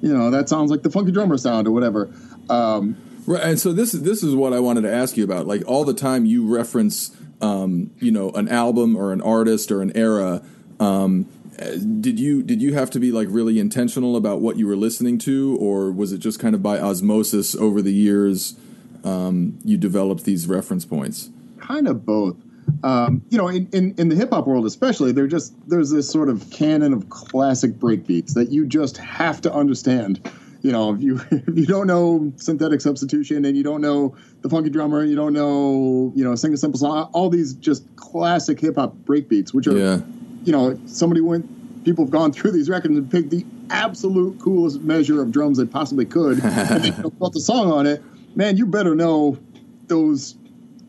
you 0.00 0.16
know, 0.16 0.30
that 0.30 0.48
sounds 0.48 0.70
like 0.70 0.82
the 0.82 0.90
funky 0.90 1.12
drummer 1.12 1.38
sound 1.38 1.66
or 1.66 1.72
whatever. 1.72 2.10
Um, 2.48 2.96
right, 3.26 3.42
and 3.42 3.60
so 3.60 3.72
this 3.72 3.94
is 3.94 4.02
this 4.02 4.22
is 4.22 4.34
what 4.34 4.52
I 4.52 4.60
wanted 4.60 4.82
to 4.82 4.92
ask 4.92 5.16
you 5.16 5.24
about. 5.24 5.46
Like 5.46 5.62
all 5.66 5.84
the 5.84 5.94
time, 5.94 6.24
you 6.24 6.52
reference, 6.52 7.16
um, 7.40 7.90
you 7.98 8.10
know, 8.10 8.30
an 8.30 8.48
album 8.48 8.96
or 8.96 9.12
an 9.12 9.20
artist 9.20 9.70
or 9.70 9.82
an 9.82 9.96
era. 9.96 10.42
Um, 10.80 11.26
did 12.00 12.18
you 12.18 12.42
did 12.42 12.60
you 12.60 12.74
have 12.74 12.90
to 12.90 12.98
be 12.98 13.12
like 13.12 13.28
really 13.30 13.58
intentional 13.58 14.16
about 14.16 14.40
what 14.40 14.56
you 14.56 14.66
were 14.66 14.76
listening 14.76 15.18
to, 15.18 15.56
or 15.60 15.92
was 15.92 16.12
it 16.12 16.18
just 16.18 16.40
kind 16.40 16.54
of 16.54 16.62
by 16.62 16.78
osmosis 16.78 17.54
over 17.54 17.80
the 17.82 17.92
years? 17.92 18.56
um, 19.04 19.58
you 19.64 19.76
developed 19.76 20.24
these 20.24 20.46
reference 20.46 20.84
points? 20.84 21.30
Kind 21.58 21.88
of 21.88 22.04
both. 22.04 22.36
Um, 22.82 23.22
you 23.30 23.38
know, 23.38 23.48
in, 23.48 23.68
in, 23.72 23.94
in 23.98 24.08
the 24.08 24.16
hip 24.16 24.30
hop 24.30 24.46
world, 24.46 24.66
especially, 24.66 25.12
there 25.12 25.26
just 25.26 25.54
there's 25.68 25.90
this 25.90 26.08
sort 26.08 26.28
of 26.28 26.50
canon 26.50 26.92
of 26.92 27.08
classic 27.10 27.72
breakbeats 27.72 28.34
that 28.34 28.50
you 28.50 28.66
just 28.66 28.96
have 28.98 29.40
to 29.42 29.52
understand. 29.52 30.30
You 30.62 30.72
know, 30.72 30.94
if 30.94 31.02
you 31.02 31.20
if 31.30 31.56
you 31.56 31.66
don't 31.66 31.86
know 31.86 32.32
synthetic 32.36 32.80
substitution 32.80 33.44
and 33.44 33.56
you 33.56 33.62
don't 33.62 33.80
know 33.80 34.16
the 34.42 34.48
funky 34.48 34.70
drummer, 34.70 35.04
you 35.04 35.16
don't 35.16 35.32
know 35.32 36.12
you 36.14 36.24
know 36.24 36.34
sing 36.34 36.52
a 36.52 36.56
simple 36.56 36.78
song, 36.78 37.10
all 37.12 37.28
these 37.30 37.54
just 37.54 37.84
classic 37.96 38.60
hip 38.60 38.76
hop 38.76 38.94
breakbeats, 38.98 39.52
which 39.52 39.66
are 39.66 39.76
yeah. 39.76 40.00
you 40.44 40.52
know 40.52 40.78
somebody 40.86 41.20
went 41.20 41.84
people 41.84 42.04
have 42.04 42.12
gone 42.12 42.32
through 42.32 42.52
these 42.52 42.68
records 42.68 42.96
and 42.96 43.10
picked 43.10 43.30
the 43.30 43.44
absolute 43.70 44.38
coolest 44.38 44.80
measure 44.82 45.20
of 45.20 45.32
drums 45.32 45.58
they 45.58 45.64
possibly 45.64 46.04
could, 46.04 46.38
and 46.44 46.84
they 46.84 46.90
built 47.18 47.34
a 47.34 47.40
song 47.40 47.72
on 47.72 47.86
it 47.86 48.02
man, 48.34 48.56
you 48.56 48.66
better 48.66 48.94
know 48.94 49.38
those 49.86 50.36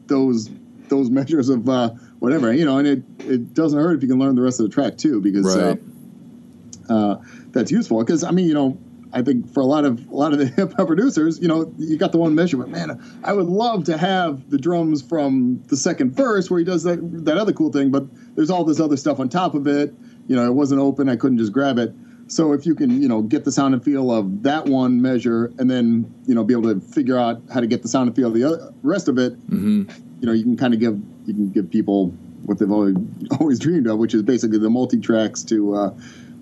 those 0.07 0.49
those 0.89 1.09
measures 1.09 1.49
of 1.49 1.67
uh, 1.67 1.89
whatever 2.19 2.53
you 2.53 2.65
know, 2.65 2.77
and 2.77 2.87
it 2.87 3.03
it 3.19 3.53
doesn't 3.53 3.79
hurt 3.79 3.97
if 3.97 4.01
you 4.01 4.09
can 4.09 4.19
learn 4.19 4.35
the 4.35 4.41
rest 4.41 4.59
of 4.59 4.67
the 4.67 4.73
track 4.73 4.97
too, 4.97 5.21
because 5.21 5.55
uh, 5.55 5.67
right. 5.67 6.89
uh, 6.89 6.93
uh, 6.93 7.21
that's 7.51 7.71
useful. 7.71 7.99
Because 7.99 8.23
I 8.23 8.31
mean, 8.31 8.47
you 8.47 8.53
know, 8.53 8.77
I 9.13 9.21
think 9.21 9.53
for 9.53 9.61
a 9.61 9.65
lot 9.65 9.85
of 9.85 10.07
a 10.09 10.15
lot 10.15 10.33
of 10.33 10.39
the 10.39 10.45
hip 10.55 10.73
hop 10.73 10.87
producers, 10.87 11.39
you 11.39 11.47
know, 11.47 11.73
you 11.77 11.97
got 11.97 12.11
the 12.11 12.17
one 12.17 12.35
measurement. 12.35 12.71
Man, 12.71 13.01
I 13.23 13.33
would 13.33 13.47
love 13.47 13.85
to 13.85 13.97
have 13.97 14.49
the 14.49 14.57
drums 14.57 15.01
from 15.01 15.63
the 15.67 15.77
second 15.77 16.15
verse 16.15 16.49
where 16.49 16.59
he 16.59 16.65
does 16.65 16.83
that 16.83 16.99
that 17.25 17.37
other 17.37 17.53
cool 17.53 17.71
thing, 17.71 17.91
but 17.91 18.05
there's 18.35 18.49
all 18.49 18.63
this 18.63 18.79
other 18.79 18.97
stuff 18.97 19.19
on 19.19 19.29
top 19.29 19.53
of 19.53 19.67
it. 19.67 19.93
You 20.27 20.35
know, 20.35 20.45
it 20.45 20.53
wasn't 20.53 20.81
open. 20.81 21.09
I 21.09 21.15
couldn't 21.15 21.37
just 21.37 21.53
grab 21.53 21.77
it. 21.77 21.93
So 22.27 22.53
if 22.53 22.65
you 22.65 22.73
can, 22.73 23.01
you 23.01 23.07
know, 23.07 23.21
get 23.21 23.43
the 23.43 23.51
sound 23.51 23.73
and 23.73 23.83
feel 23.83 24.09
of 24.09 24.43
that 24.43 24.65
one 24.65 25.01
measure, 25.01 25.51
and 25.59 25.69
then 25.69 26.11
you 26.25 26.33
know 26.33 26.43
be 26.43 26.53
able 26.53 26.73
to 26.73 26.79
figure 26.79 27.17
out 27.17 27.41
how 27.53 27.59
to 27.59 27.67
get 27.67 27.83
the 27.83 27.87
sound 27.87 28.07
and 28.07 28.15
feel 28.15 28.29
of 28.29 28.33
the 28.33 28.43
other, 28.43 28.73
rest 28.81 29.07
of 29.07 29.17
it, 29.17 29.33
mm-hmm. 29.49 29.83
You 30.23 30.27
know, 30.27 30.33
you 30.33 30.43
can 30.43 30.55
kind 30.55 30.73
of 30.73 30.79
give 30.79 30.97
you 31.25 31.33
can 31.33 31.49
give 31.49 31.69
people 31.69 32.07
what 32.45 32.57
they've 32.57 32.71
always, 32.71 32.95
always 33.39 33.59
dreamed 33.59 33.87
of, 33.87 33.99
which 33.99 34.13
is 34.13 34.23
basically 34.23 34.57
the 34.57 34.69
multi 34.69 34.99
tracks 34.99 35.43
to 35.43 35.75
uh, 35.75 35.93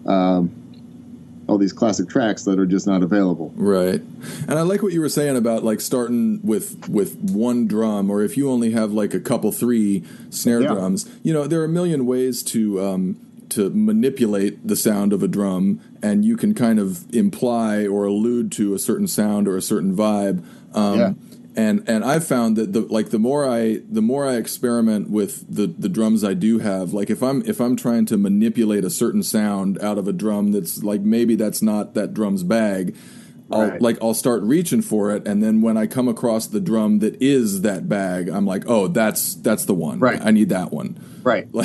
uh, 0.05 0.43
all 1.47 1.57
these 1.57 1.73
classic 1.73 2.07
tracks 2.07 2.43
that 2.43 2.59
are 2.59 2.67
just 2.67 2.86
not 2.86 3.01
available. 3.01 3.51
Right, 3.55 3.99
and 4.47 4.51
I 4.51 4.61
like 4.61 4.84
what 4.84 4.93
you 4.93 5.01
were 5.01 5.09
saying 5.09 5.36
about 5.36 5.63
like 5.63 5.82
starting 5.82 6.41
with 6.43 6.88
with 6.89 7.17
one 7.32 7.67
drum, 7.67 8.11
or 8.11 8.21
if 8.21 8.38
you 8.38 8.51
only 8.51 8.69
have 8.71 8.91
like 8.91 9.15
a 9.15 9.19
couple 9.19 9.51
three 9.51 10.03
snare 10.29 10.61
yeah. 10.61 10.73
drums, 10.73 11.09
you 11.23 11.34
know, 11.34 11.47
there 11.47 11.59
are 11.61 11.65
a 11.65 11.69
million 11.69 12.05
ways 12.05 12.43
to. 12.43 12.82
Um, 12.82 13.27
to 13.49 13.69
manipulate 13.69 14.65
the 14.65 14.77
sound 14.77 15.11
of 15.11 15.21
a 15.21 15.27
drum, 15.27 15.82
and 16.01 16.23
you 16.23 16.38
can 16.38 16.53
kind 16.53 16.79
of 16.79 17.13
imply 17.13 17.86
or 17.86 18.05
allude 18.05 18.49
to 18.49 18.73
a 18.73 18.79
certain 18.79 19.07
sound 19.07 19.45
or 19.45 19.57
a 19.57 19.61
certain 19.61 19.93
vibe. 19.93 20.41
Um, 20.73 20.97
yeah. 20.97 21.13
And 21.55 21.83
and 21.87 22.03
I've 22.05 22.25
found 22.25 22.55
that 22.57 22.73
the 22.73 22.81
like 22.81 23.09
the 23.09 23.19
more 23.19 23.47
I 23.47 23.79
the 23.89 24.01
more 24.01 24.27
I 24.27 24.35
experiment 24.35 25.09
with 25.09 25.45
the 25.53 25.67
the 25.67 25.89
drums 25.89 26.23
I 26.23 26.33
do 26.33 26.59
have, 26.59 26.93
like 26.93 27.09
if 27.09 27.21
I'm 27.21 27.41
if 27.45 27.59
I'm 27.59 27.75
trying 27.75 28.05
to 28.07 28.17
manipulate 28.17 28.83
a 28.85 28.89
certain 28.89 29.23
sound 29.23 29.81
out 29.81 29.97
of 29.97 30.07
a 30.07 30.13
drum 30.13 30.51
that's 30.51 30.83
like 30.83 31.01
maybe 31.01 31.35
that's 31.35 31.61
not 31.61 31.93
that 31.95 32.13
drum's 32.13 32.43
bag. 32.43 32.95
I'll 33.51 33.67
Right. 33.71 33.81
like 33.81 33.97
I'll 34.01 34.13
start 34.13 34.43
reaching 34.43 34.81
for 34.81 35.11
it, 35.11 35.27
and 35.27 35.43
then 35.43 35.61
when 35.61 35.75
I 35.75 35.85
come 35.85 36.07
across 36.07 36.47
the 36.47 36.61
drum 36.61 36.99
that 36.99 37.21
is 37.21 37.61
that 37.63 37.89
bag, 37.89 38.29
I'm 38.29 38.45
like, 38.45 38.63
oh, 38.67 38.87
that's 38.87 39.35
that's 39.35 39.65
the 39.65 39.73
one. 39.73 39.99
Right. 39.99 40.21
I 40.23 40.31
need 40.31 40.47
that 40.49 40.71
one. 40.71 40.97
Right. 41.21 41.47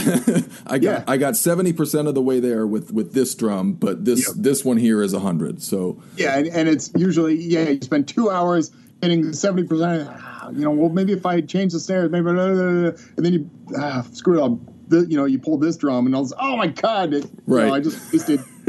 I 0.67 0.79
got 0.79 0.83
Yeah. 0.83 1.05
I 1.07 1.17
got 1.17 1.37
seventy 1.37 1.73
percent 1.73 2.09
of 2.09 2.15
the 2.17 2.23
way 2.23 2.41
there 2.41 2.67
with 2.67 2.93
with 2.93 3.13
this 3.13 3.37
drum, 3.37 3.75
but 3.75 4.05
this 4.05 4.27
Yep. 4.27 4.37
this 4.43 4.65
one 4.65 4.79
here 4.79 5.01
is 5.01 5.13
hundred. 5.15 5.63
So 5.63 6.03
Yeah, 6.17 6.37
and, 6.37 6.49
and 6.49 6.69
it's 6.69 6.91
usually 6.97 7.37
yeah, 7.37 7.69
you 7.69 7.81
spend 7.81 8.09
two 8.09 8.31
hours 8.31 8.73
getting 9.01 9.33
seventy 9.33 9.67
percent. 9.67 10.09
You 10.53 10.61
know, 10.65 10.71
well 10.71 10.91
maybe 10.91 11.13
if 11.13 11.27
I 11.27 11.41
change 11.41 11.73
the 11.73 11.81
snare, 11.81 12.09
maybe 12.09 12.23
blah, 12.25 12.33
blah, 12.35 12.55
blah, 12.55 13.01
and 13.17 13.27
then 13.27 13.33
you 13.33 13.51
ah, 13.79 14.07
screw 14.13 14.39
it 14.39 14.45
up. 14.45 14.59
The, 14.89 15.01
you 15.09 15.17
know, 15.17 15.25
you 15.25 15.41
pull 15.41 15.59
this 15.59 15.77
drum, 15.77 16.07
and 16.07 16.15
I 16.15 16.21
was 16.21 16.33
oh 16.39 16.57
my 16.57 16.69
god, 16.69 17.13
it, 17.13 17.25
you 17.25 17.31
Right. 17.47 17.67
know, 17.67 17.75
I 17.75 17.81
just 17.81 18.13
wasted. 18.13 18.41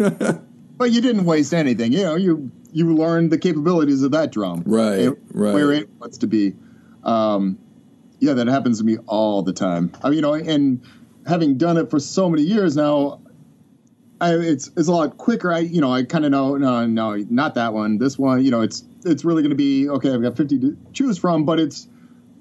but 0.78 0.92
you 0.92 1.02
didn't 1.02 1.26
waste 1.26 1.54
anything. 1.54 1.92
You 1.94 2.04
know, 2.04 2.16
you 2.16 2.52
you 2.72 2.96
learned 2.96 3.32
the 3.32 3.38
capabilities 3.38 4.02
of 4.04 4.12
that 4.12 4.32
drum, 4.32 4.64
Right, 4.66 5.00
and 5.00 5.18
right. 5.32 5.54
where 5.54 5.72
it 5.72 5.90
wants 6.00 6.18
to 6.20 6.28
be. 6.28 6.54
Um, 7.04 7.60
yeah, 8.20 8.34
that 8.34 8.48
happens 8.48 8.80
to 8.80 8.84
me 8.84 8.98
all 9.06 9.44
the 9.44 9.54
time. 9.54 9.92
I 10.04 10.10
mean, 10.10 10.16
you 10.18 10.22
know, 10.24 10.34
and 10.34 10.82
having 11.28 11.58
done 11.58 11.78
it 11.78 11.92
for 11.92 12.00
so 12.00 12.28
many 12.30 12.42
years 12.42 12.76
now, 12.76 13.22
I, 14.20 14.34
it's 14.34 14.72
it's 14.76 14.88
a 14.88 14.92
lot 14.92 15.18
quicker. 15.18 15.54
I 15.54 15.60
you 15.60 15.82
know 15.82 15.94
I 15.94 16.04
kind 16.04 16.26
of 16.26 16.32
know 16.32 16.56
no 16.58 16.86
no 16.88 17.16
not 17.30 17.54
that 17.56 17.74
one. 17.74 18.00
This 18.00 18.18
one 18.18 18.44
you 18.44 18.50
know 18.50 18.62
it's 18.62 18.84
it's 19.12 19.26
really 19.26 19.42
going 19.42 19.52
to 19.52 19.56
be 19.56 19.90
okay. 19.90 20.14
I've 20.14 20.22
got 20.22 20.38
fifty 20.38 20.60
to 20.60 20.78
choose 20.94 21.18
from, 21.18 21.46
but 21.46 21.60
it's 21.60 21.88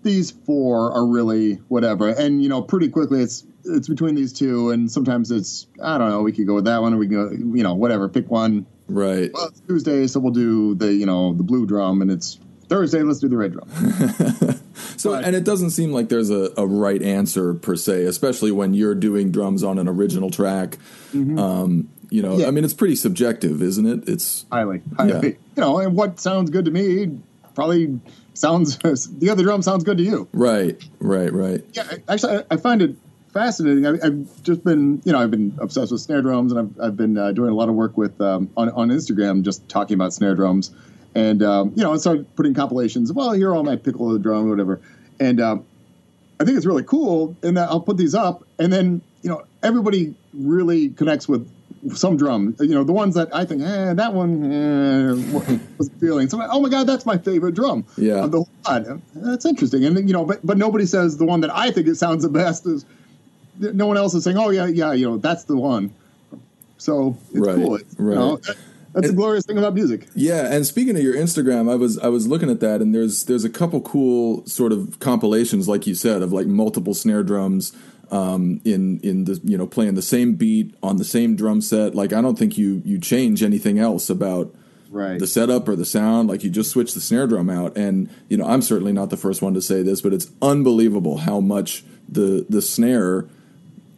these 0.02 0.30
four 0.30 0.92
are 0.92 1.06
really 1.06 1.54
whatever. 1.68 2.08
And 2.08 2.42
you 2.42 2.48
know 2.48 2.62
pretty 2.62 2.88
quickly 2.88 3.22
it's 3.22 3.44
it's 3.64 3.88
between 3.88 4.14
these 4.14 4.32
two, 4.32 4.70
and 4.70 4.90
sometimes 4.90 5.30
it's 5.30 5.66
I 5.82 5.98
don't 5.98 6.10
know. 6.10 6.22
We 6.22 6.32
could 6.32 6.46
go 6.46 6.54
with 6.54 6.64
that 6.66 6.82
one, 6.82 6.94
or 6.94 6.98
we 6.98 7.08
can 7.08 7.14
go 7.16 7.56
you 7.56 7.62
know 7.62 7.74
whatever. 7.74 8.08
Pick 8.08 8.30
one. 8.30 8.66
right. 8.88 9.30
Well, 9.32 9.46
it's 9.48 9.60
Tuesday, 9.60 10.06
so 10.06 10.20
we'll 10.20 10.32
do 10.32 10.74
the 10.74 10.92
you 10.92 11.06
know 11.06 11.32
the 11.34 11.42
blue 11.42 11.66
drum, 11.66 12.02
and 12.02 12.10
it's 12.10 12.38
Thursday. 12.68 13.02
Let's 13.02 13.18
do 13.20 13.28
the 13.28 13.36
red 13.36 13.52
drum. 13.52 13.68
So, 14.98 15.10
But- 15.12 15.24
and 15.24 15.34
it 15.36 15.44
doesn't 15.44 15.70
seem 15.70 15.92
like 15.92 16.08
there's 16.08 16.30
a, 16.30 16.52
a 16.56 16.66
right 16.66 17.02
answer 17.02 17.54
per 17.54 17.76
se, 17.76 18.04
especially 18.04 18.50
when 18.50 18.72
you're 18.74 18.94
doing 18.94 19.30
drums 19.30 19.62
on 19.62 19.78
an 19.78 19.88
original 19.88 20.30
track. 20.30 20.78
Um, 21.14 21.88
you 22.10 22.22
know. 22.22 22.38
Yeah. 22.38 22.48
I 22.48 22.50
mean, 22.50 22.64
it's 22.64 22.74
pretty 22.74 22.96
subjective, 22.96 23.62
isn't 23.62 23.86
it? 23.86 24.08
It's 24.08 24.46
highly, 24.50 24.82
highly. 24.96 25.12
Yeah. 25.12 25.22
You 25.22 25.36
know, 25.56 25.78
and 25.78 25.96
what 25.96 26.20
sounds 26.20 26.50
good 26.50 26.64
to 26.66 26.70
me 26.70 27.18
probably 27.54 28.00
sounds 28.34 28.78
the 29.18 29.30
other 29.30 29.42
drum 29.42 29.62
sounds 29.62 29.84
good 29.84 29.98
to 29.98 30.04
you. 30.04 30.28
right, 30.32 30.80
right, 31.00 31.32
right. 31.32 31.64
Yeah, 31.72 31.90
actually, 32.08 32.38
I, 32.38 32.44
I 32.52 32.56
find 32.56 32.82
it 32.82 32.96
fascinating. 33.32 33.86
I, 33.86 33.98
I've 34.02 34.42
just 34.42 34.64
been, 34.64 35.02
you 35.04 35.12
know, 35.12 35.18
I've 35.18 35.30
been 35.30 35.56
obsessed 35.60 35.92
with 35.92 36.00
snare 36.00 36.22
drums, 36.22 36.52
and 36.52 36.60
I've, 36.60 36.80
I've 36.80 36.96
been 36.96 37.18
uh, 37.18 37.32
doing 37.32 37.50
a 37.50 37.54
lot 37.54 37.68
of 37.68 37.74
work 37.74 37.96
with 37.96 38.20
um, 38.20 38.50
on 38.56 38.70
on 38.70 38.88
Instagram, 38.88 39.42
just 39.42 39.68
talking 39.68 39.94
about 39.94 40.12
snare 40.12 40.34
drums, 40.34 40.72
and 41.14 41.42
um, 41.42 41.72
you 41.76 41.82
know, 41.82 41.92
I 41.92 41.96
started 41.96 42.34
putting 42.36 42.54
compilations. 42.54 43.10
Of 43.10 43.16
well, 43.16 43.32
here 43.32 43.50
are 43.50 43.54
all 43.54 43.64
my 43.64 43.76
piccolo 43.76 44.18
drum, 44.18 44.48
whatever, 44.48 44.80
and 45.18 45.40
um, 45.40 45.66
I 46.40 46.44
think 46.44 46.56
it's 46.56 46.66
really 46.66 46.84
cool. 46.84 47.36
And 47.42 47.56
that 47.56 47.68
I'll 47.68 47.80
put 47.80 47.96
these 47.96 48.14
up, 48.14 48.44
and 48.58 48.72
then 48.72 49.02
you 49.22 49.30
know, 49.30 49.44
everybody 49.62 50.14
really 50.32 50.90
connects 50.90 51.28
with 51.28 51.50
some 51.94 52.16
drum. 52.16 52.56
You 52.58 52.68
know, 52.68 52.84
the 52.84 52.92
ones 52.92 53.14
that 53.14 53.34
I 53.34 53.44
think, 53.44 53.62
eh, 53.62 53.94
that 53.94 54.12
one 54.12 54.52
eh, 54.52 55.12
was 55.78 55.90
feeling. 56.00 56.28
So, 56.28 56.40
oh 56.50 56.60
my 56.60 56.68
god, 56.68 56.86
that's 56.86 57.06
my 57.06 57.18
favorite 57.18 57.54
drum. 57.54 57.84
Yeah. 57.96 58.24
of 58.24 58.32
the 58.32 58.38
whole 58.38 58.48
lot. 58.66 59.00
That's 59.14 59.44
interesting. 59.44 59.84
And 59.84 60.08
you 60.08 60.12
know, 60.12 60.24
but 60.24 60.44
but 60.44 60.58
nobody 60.58 60.86
says 60.86 61.16
the 61.18 61.26
one 61.26 61.40
that 61.40 61.54
I 61.54 61.70
think 61.70 61.86
it 61.86 61.96
sounds 61.96 62.22
the 62.22 62.28
best 62.28 62.66
is. 62.66 62.84
No 63.58 63.86
one 63.86 63.96
else 63.96 64.12
is 64.14 64.24
saying, 64.24 64.36
"Oh 64.36 64.50
yeah, 64.50 64.66
yeah, 64.66 64.92
you 64.92 65.08
know, 65.08 65.16
that's 65.16 65.44
the 65.44 65.56
one." 65.56 65.90
So 66.78 67.16
it's 67.30 67.38
Right, 67.38 67.56
cool. 67.56 67.76
It's, 67.76 67.98
you 67.98 68.04
right. 68.04 68.14
know, 68.14 68.36
that's 68.92 69.08
the 69.08 69.14
glorious 69.14 69.44
thing 69.44 69.58
about 69.58 69.74
music. 69.74 70.08
Yeah, 70.14 70.52
and 70.52 70.66
speaking 70.66 70.96
of 70.96 71.02
your 71.02 71.14
Instagram, 71.14 71.70
I 71.70 71.74
was 71.74 71.98
I 71.98 72.08
was 72.08 72.26
looking 72.26 72.50
at 72.50 72.60
that, 72.60 72.80
and 72.80 72.94
there's 72.94 73.24
there's 73.24 73.44
a 73.44 73.50
couple 73.50 73.80
cool 73.80 74.46
sort 74.46 74.72
of 74.72 74.98
compilations, 75.00 75.68
like 75.68 75.86
you 75.86 75.94
said, 75.94 76.22
of 76.22 76.32
like 76.32 76.46
multiple 76.46 76.94
snare 76.94 77.22
drums 77.22 77.72
um, 78.10 78.60
in 78.64 79.00
in 79.00 79.24
the 79.24 79.40
you 79.44 79.58
know 79.58 79.66
playing 79.66 79.94
the 79.94 80.02
same 80.02 80.34
beat 80.34 80.74
on 80.82 80.96
the 80.96 81.04
same 81.04 81.34
drum 81.36 81.60
set. 81.60 81.94
Like 81.94 82.12
I 82.12 82.20
don't 82.20 82.38
think 82.38 82.56
you 82.56 82.82
you 82.84 82.98
change 82.98 83.42
anything 83.42 83.78
else 83.78 84.08
about 84.10 84.54
Right. 84.88 85.18
the 85.18 85.26
setup 85.26 85.68
or 85.68 85.74
the 85.76 85.84
sound. 85.84 86.28
Like 86.28 86.44
you 86.44 86.48
just 86.48 86.70
switch 86.70 86.94
the 86.94 87.00
snare 87.00 87.26
drum 87.26 87.50
out, 87.50 87.76
and 87.76 88.08
you 88.28 88.36
know 88.36 88.46
I'm 88.46 88.62
certainly 88.62 88.92
not 88.92 89.10
the 89.10 89.16
first 89.16 89.42
one 89.42 89.52
to 89.54 89.60
say 89.60 89.82
this, 89.82 90.00
but 90.00 90.12
it's 90.12 90.30
unbelievable 90.40 91.18
how 91.18 91.40
much 91.40 91.84
the 92.08 92.46
the 92.48 92.62
snare 92.62 93.26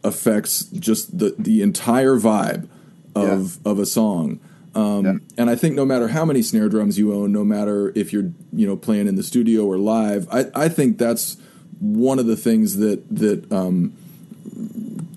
affects 0.03 0.63
just 0.65 1.17
the 1.19 1.35
the 1.37 1.61
entire 1.61 2.15
vibe 2.15 2.67
of 3.15 3.59
of 3.65 3.79
a 3.79 3.85
song. 3.85 4.39
Um, 4.75 5.05
Yeah. 5.05 5.13
And 5.37 5.49
I 5.49 5.55
think 5.55 5.75
no 5.75 5.85
matter 5.85 6.09
how 6.09 6.25
many 6.25 6.41
snare 6.41 6.69
drums 6.69 6.97
you 6.97 7.13
own, 7.13 7.31
no 7.31 7.43
matter 7.43 7.91
if 7.95 8.11
you're 8.13 8.31
you 8.53 8.65
know 8.67 8.75
playing 8.75 9.07
in 9.07 9.15
the 9.15 9.23
studio 9.23 9.65
or 9.65 9.77
live, 9.77 10.27
I, 10.31 10.45
I 10.55 10.69
think 10.69 10.97
that's 10.97 11.37
one 11.79 12.19
of 12.19 12.25
the 12.25 12.35
things 12.37 12.77
that 12.77 13.03
that 13.09 13.51
um, 13.51 13.93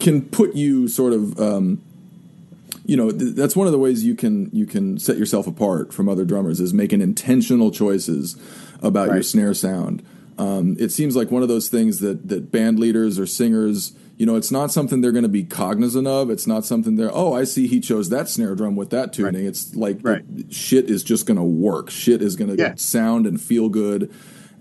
can 0.01 0.23
put 0.23 0.55
you 0.55 0.89
sort 0.89 1.13
of 1.13 1.39
um, 1.41 1.81
you 2.85 2.97
know 2.97 3.11
th- 3.11 3.35
that's 3.35 3.57
one 3.57 3.67
of 3.67 3.73
the 3.73 3.79
ways 3.79 4.05
you 4.05 4.15
can 4.15 4.51
you 4.53 4.67
can 4.67 4.99
set 4.99 5.17
yourself 5.17 5.47
apart 5.47 5.93
from 5.93 6.09
other 6.09 6.25
drummers 6.25 6.61
is 6.61 6.73
making 6.75 7.01
intentional 7.01 7.71
choices 7.71 8.37
about 8.83 9.13
your 9.13 9.23
snare 9.23 9.55
sound. 9.55 10.05
Um, 10.39 10.77
it 10.81 10.91
seems 10.91 11.15
like 11.15 11.31
one 11.31 11.43
of 11.43 11.49
those 11.49 11.69
things 11.69 12.01
that 12.01 12.29
that 12.29 12.51
band 12.51 12.79
leaders 12.79 13.19
or 13.19 13.27
singers, 13.27 13.93
you 14.17 14.27
know, 14.27 14.35
it's 14.35 14.51
not 14.51 14.73
something 14.73 15.01
they're 15.01 15.13
going 15.13 15.23
to 15.25 15.29
be 15.29 15.45
cognizant 15.45 16.07
of. 16.07 16.31
It's 16.31 16.47
not 16.47 16.65
something 16.65 16.97
they're 16.97 17.15
oh, 17.15 17.33
I 17.35 17.45
see 17.45 17.67
he 17.67 17.81
chose 17.81 18.09
that 18.09 18.29
snare 18.29 18.55
drum 18.55 18.75
with 18.75 18.91
that 18.91 19.13
tuning. 19.13 19.45
It's 19.47 19.77
like 19.77 19.99
Right. 20.03 20.25
shit 20.51 20.91
is 20.91 21.05
just 21.05 21.27
going 21.27 21.37
to 21.37 21.43
work. 21.45 21.91
Shit 21.91 22.23
is 22.23 22.35
going 22.37 22.57
to 22.57 22.61
Yeah. 22.61 22.75
sound 22.77 23.27
and 23.27 23.41
feel 23.41 23.69
good, 23.69 24.11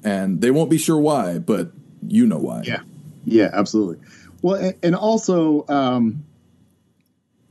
and 0.03 0.41
they 0.41 0.51
won't 0.51 0.69
be 0.69 0.77
sure 0.77 0.99
why, 0.99 1.39
but 1.39 1.71
you 2.07 2.25
know 2.25 2.37
why. 2.37 2.61
Yeah, 2.65 2.81
yeah, 3.25 3.49
absolutely. 3.53 3.97
Well, 4.41 4.73
and, 4.81 4.95
also 4.95 5.65
um, 5.67 6.23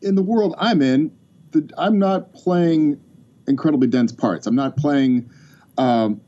in 0.03 0.15
the 0.15 0.23
world 0.23 0.55
I'm 0.59 0.83
in, 0.83 1.13
the, 1.53 1.71
I'm 1.79 1.99
not 1.99 2.33
playing 2.33 3.01
incredibly 3.47 3.87
dense 3.89 4.13
parts. 4.13 4.47
I'm 4.47 4.55
not 4.57 4.77
playing. 4.77 5.31
Um, 5.79 6.21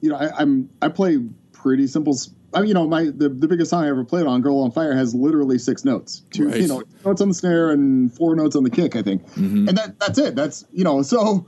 you 0.00 0.10
know, 0.10 0.16
I, 0.16 0.30
I'm 0.38 0.68
I 0.80 0.88
play 0.88 1.18
pretty 1.52 1.86
simple. 1.86 2.16
I 2.54 2.60
mean, 2.60 2.68
you 2.68 2.74
know, 2.74 2.86
my 2.86 3.04
the, 3.04 3.28
the 3.30 3.48
biggest 3.48 3.70
song 3.70 3.84
I 3.84 3.88
ever 3.88 4.04
played 4.04 4.26
on, 4.26 4.42
"Girl 4.42 4.58
on 4.60 4.70
Fire," 4.70 4.94
has 4.94 5.14
literally 5.14 5.58
six 5.58 5.84
notes. 5.84 6.22
Two, 6.30 6.48
Right. 6.48 6.60
you 6.60 6.68
know, 6.68 6.82
notes 7.04 7.20
on 7.20 7.28
the 7.28 7.34
snare 7.34 7.70
and 7.70 8.12
four 8.14 8.34
notes 8.36 8.54
on 8.56 8.64
the 8.64 8.70
kick. 8.70 8.96
I 8.96 9.02
think, 9.02 9.24
Mm-hmm. 9.34 9.68
and 9.68 9.78
that 9.78 9.98
that's 9.98 10.18
it. 10.18 10.34
That's 10.34 10.66
you 10.72 10.84
know, 10.84 11.02
so 11.02 11.46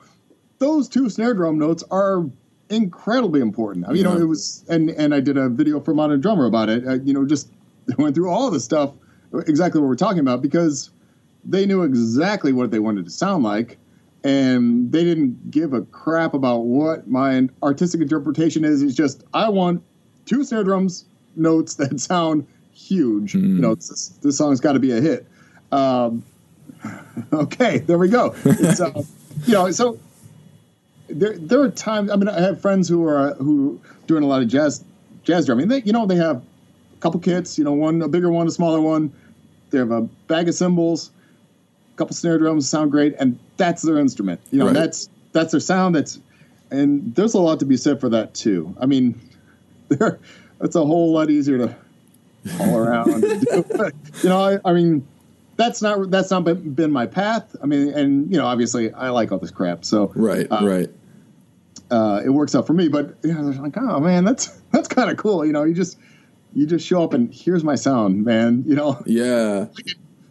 those 0.58 0.88
two 0.88 1.10
snare 1.10 1.34
drum 1.34 1.58
notes 1.58 1.84
are 1.90 2.24
incredibly 2.74 3.40
important. 3.40 3.86
I 3.86 3.88
mean, 3.88 3.98
you 3.98 4.04
know, 4.04 4.16
it 4.16 4.24
was, 4.24 4.64
and 4.68 4.90
and 4.90 5.14
I 5.14 5.20
did 5.20 5.36
a 5.36 5.48
video 5.48 5.80
for 5.80 5.94
Modern 5.94 6.20
Drummer 6.20 6.46
about 6.46 6.68
it. 6.68 7.02
You 7.04 7.14
know, 7.14 7.24
just 7.24 7.48
went 7.98 8.14
through 8.14 8.30
all 8.30 8.50
the 8.50 8.60
stuff, 8.60 8.92
exactly 9.46 9.80
what 9.80 9.88
we're 9.88 9.96
talking 9.96 10.20
about, 10.20 10.42
because 10.42 10.90
they 11.44 11.66
knew 11.66 11.82
exactly 11.82 12.52
what 12.52 12.70
they 12.70 12.78
wanted 12.78 13.04
to 13.04 13.10
sound 13.10 13.44
like, 13.44 13.78
and 14.22 14.90
they 14.90 15.04
didn't 15.04 15.50
give 15.50 15.72
a 15.72 15.82
crap 15.82 16.34
about 16.34 16.60
what 16.60 17.08
my 17.08 17.48
artistic 17.62 18.00
interpretation 18.00 18.64
is. 18.64 18.82
It's 18.82 18.94
just 18.94 19.24
I 19.32 19.48
want 19.48 19.82
two 20.26 20.44
snare 20.44 20.64
drums 20.64 21.04
notes 21.36 21.74
that 21.76 22.00
sound 22.00 22.46
huge. 22.74 23.34
You 23.34 23.40
know, 23.40 23.74
this, 23.74 24.08
this 24.22 24.36
song's 24.36 24.60
got 24.60 24.72
to 24.72 24.80
be 24.80 24.92
a 24.92 25.00
hit. 25.00 25.26
Um, 25.72 26.24
okay, 27.32 27.78
there 27.78 27.98
we 27.98 28.08
go. 28.08 28.34
It's, 28.44 28.80
uh, 28.80 29.02
you 29.46 29.52
know, 29.52 29.70
so 29.70 29.98
there 31.09 31.36
there 31.38 31.61
are 31.62 31.68
times. 31.70 32.11
I 32.11 32.16
mean, 32.16 32.28
I 32.28 32.40
have 32.40 32.61
friends 32.61 32.88
who 32.88 33.07
are 33.07 33.34
who 33.34 33.80
doing 34.07 34.22
a 34.22 34.26
lot 34.26 34.42
of 34.42 34.48
jazz 34.48 34.84
jazz 35.24 35.46
drumming. 35.46 35.68
They, 35.68 35.82
you 35.82 35.92
know, 35.92 36.07
they 36.07 36.16
have 36.16 36.36
a 36.36 37.00
couple 37.00 37.20
kits. 37.20 37.59
You 37.59 37.64
know, 37.64 37.72
one 37.72 38.02
a 38.02 38.09
bigger 38.09 38.30
one, 38.30 38.46
a 38.46 38.50
smaller 38.50 38.80
one. 38.80 39.12
They 39.70 39.78
have 39.78 39.90
a 39.90 40.02
bag 40.02 40.48
of 40.48 40.55
cymbals, 40.55 41.11
a 41.94 41.96
couple 41.96 42.14
snare 42.14 42.38
drums, 42.38 42.68
sound 42.68 42.90
great, 42.92 43.14
and 43.18 43.38
that's 43.57 43.82
their 43.82 43.98
instrument. 43.98 44.40
You 44.50 44.61
know, 44.61 44.66
Right. 44.66 44.74
that's 44.74 45.09
that's 45.32 45.50
their 45.52 45.61
sound. 45.61 45.94
That's 45.94 46.20
and 46.70 47.14
there's 47.14 47.34
a 47.34 47.40
lot 47.40 47.61
to 47.61 47.66
be 47.66 47.76
said 47.76 48.00
for 48.00 48.09
that 48.11 48.34
too. 48.34 48.74
I 48.80 48.86
mean, 48.86 49.20
there 49.88 50.18
it's 50.61 50.76
a 50.76 50.84
whole 50.84 51.12
lot 51.12 51.30
easier 51.30 51.59
to 51.59 51.76
haul 52.57 52.78
around. 52.78 53.22
you 54.22 54.28
know, 54.28 54.40
I, 54.40 54.59
I 54.64 54.72
mean, 54.72 55.07
that's 55.57 55.80
not 55.82 56.11
that's 56.11 56.30
not 56.30 56.44
been, 56.44 56.90
my 56.90 57.07
path. 57.07 57.55
I 57.62 57.66
mean, 57.66 57.88
and 57.90 58.30
you 58.30 58.38
know, 58.38 58.46
obviously, 58.46 58.92
I 58.92 59.11
like 59.11 59.32
all 59.32 59.38
this 59.38 59.50
crap, 59.50 59.84
so 59.84 60.12
Right, 60.14 60.46
Uh, 60.50 60.66
right. 60.66 60.90
uh, 61.90 62.20
it 62.24 62.30
works 62.30 62.55
out 62.55 62.66
for 62.66 62.72
me. 62.72 62.88
But 62.88 63.16
you 63.22 63.32
know, 63.34 63.42
like, 63.62 63.76
oh 63.76 64.00
man, 64.00 64.24
that's 64.24 64.46
that's 64.72 64.88
kind 64.88 65.11
of 65.11 65.16
cool. 65.16 65.44
You 65.44 65.52
know, 65.52 65.64
you 65.64 65.74
just 65.74 65.98
you 66.55 66.66
just 66.66 66.86
show 66.86 67.02
up 67.02 67.14
and 67.14 67.32
here's 67.34 67.64
my 67.64 67.74
sound, 67.74 68.24
man. 68.24 68.64
You 68.66 68.76
know, 68.76 69.02
Yeah, 69.07 69.66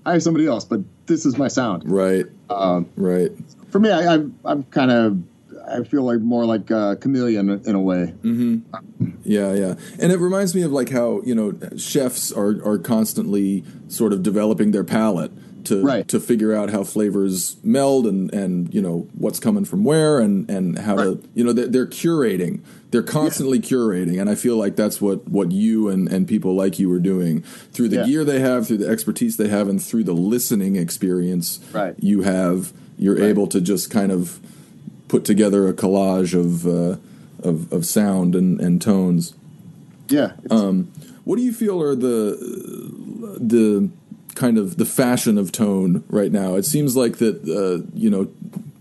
I 0.05 0.13
have 0.13 0.23
somebody 0.23 0.45
else, 0.47 0.65
but 0.65 0.81
this 1.05 1.25
is 1.25 1.37
my 1.37 1.47
sound. 1.49 1.89
right, 1.89 2.25
Um, 2.49 2.89
right. 2.95 3.31
for 3.71 3.79
me, 3.79 3.89
I, 3.91 4.13
I've, 4.13 4.31
I've 4.45 4.71
kind 4.71 4.89
of 4.91 5.21
I 5.67 5.83
feel 5.83 6.03
like 6.03 6.19
more 6.19 6.45
like 6.45 6.69
a 6.71 6.97
chameleon 6.99 7.49
in 7.65 7.75
a 7.75 7.81
way. 7.81 8.13
Mm-hmm. 8.23 9.09
Yeah, 9.23 9.53
yeah, 9.53 9.75
and 9.99 10.11
it 10.11 10.17
reminds 10.19 10.53
me 10.55 10.61
of 10.63 10.71
like 10.71 10.89
how 10.89 11.21
you 11.25 11.33
know 11.35 11.53
chefs 11.77 12.31
are 12.31 12.61
are 12.65 12.77
constantly 12.77 13.63
sort 13.87 14.13
of 14.13 14.23
developing 14.23 14.71
their 14.71 14.83
palate 14.83 15.31
to 15.65 15.81
Right. 15.81 16.05
to 16.09 16.19
figure 16.19 16.53
out 16.53 16.71
how 16.71 16.83
flavors 16.83 17.55
meld 17.63 18.05
and 18.05 18.33
and 18.33 18.73
you 18.73 18.81
know 18.81 19.07
what's 19.17 19.39
coming 19.39 19.63
from 19.63 19.83
where 19.85 20.19
and 20.19 20.49
and 20.49 20.77
how 20.79 20.95
to 20.97 21.23
you 21.33 21.43
know 21.43 21.53
they're, 21.53 21.67
they're 21.67 21.87
curating. 21.87 22.61
They're 22.91 23.01
constantly 23.01 23.59
curating, 23.59 24.19
and 24.21 24.29
I 24.29 24.35
feel 24.35 24.57
like 24.57 24.75
that's 24.75 25.01
what 25.01 25.27
what 25.29 25.51
you 25.53 25.87
and 25.89 26.07
and 26.11 26.27
people 26.27 26.53
like 26.55 26.77
you 26.79 26.91
are 26.91 26.99
doing 26.99 27.41
through 27.71 27.89
the 27.89 27.95
Yeah. 27.97 28.05
gear 28.05 28.23
they 28.25 28.39
have, 28.41 28.67
through 28.67 28.77
the 28.79 28.89
expertise 28.89 29.37
they 29.37 29.47
have, 29.47 29.67
and 29.69 29.81
through 29.81 30.03
the 30.03 30.13
listening 30.13 30.75
experience 30.75 31.59
Right. 31.73 31.95
you 31.99 32.21
have. 32.23 32.73
You're 32.97 33.15
Right. 33.15 33.23
able 33.23 33.47
to 33.47 33.59
just 33.61 33.89
kind 33.89 34.11
of 34.11 34.39
put 35.13 35.23
together 35.25 35.67
a 35.67 35.73
collage 35.73 36.33
of 36.43 36.65
uh, 36.65 36.97
of, 37.49 37.71
of 37.71 37.85
sound 37.85 38.33
and, 38.35 38.59
and 38.59 38.81
tones. 38.81 39.35
Yeah, 40.09 40.31
it's- 40.45 40.85
What 41.27 41.35
do 41.37 41.43
you 41.43 41.53
feel 41.53 41.77
are 41.87 41.95
the 41.95 42.17
the 43.53 43.89
kind 44.35 44.57
of 44.57 44.77
the 44.77 44.85
fashion 44.85 45.37
of 45.37 45.51
tone 45.51 46.03
right 46.09 46.31
now? 46.31 46.55
It 46.55 46.65
seems 46.65 46.95
like 46.95 47.17
that 47.23 47.35
uh, 47.47 47.85
you 48.03 48.09
know 48.09 48.23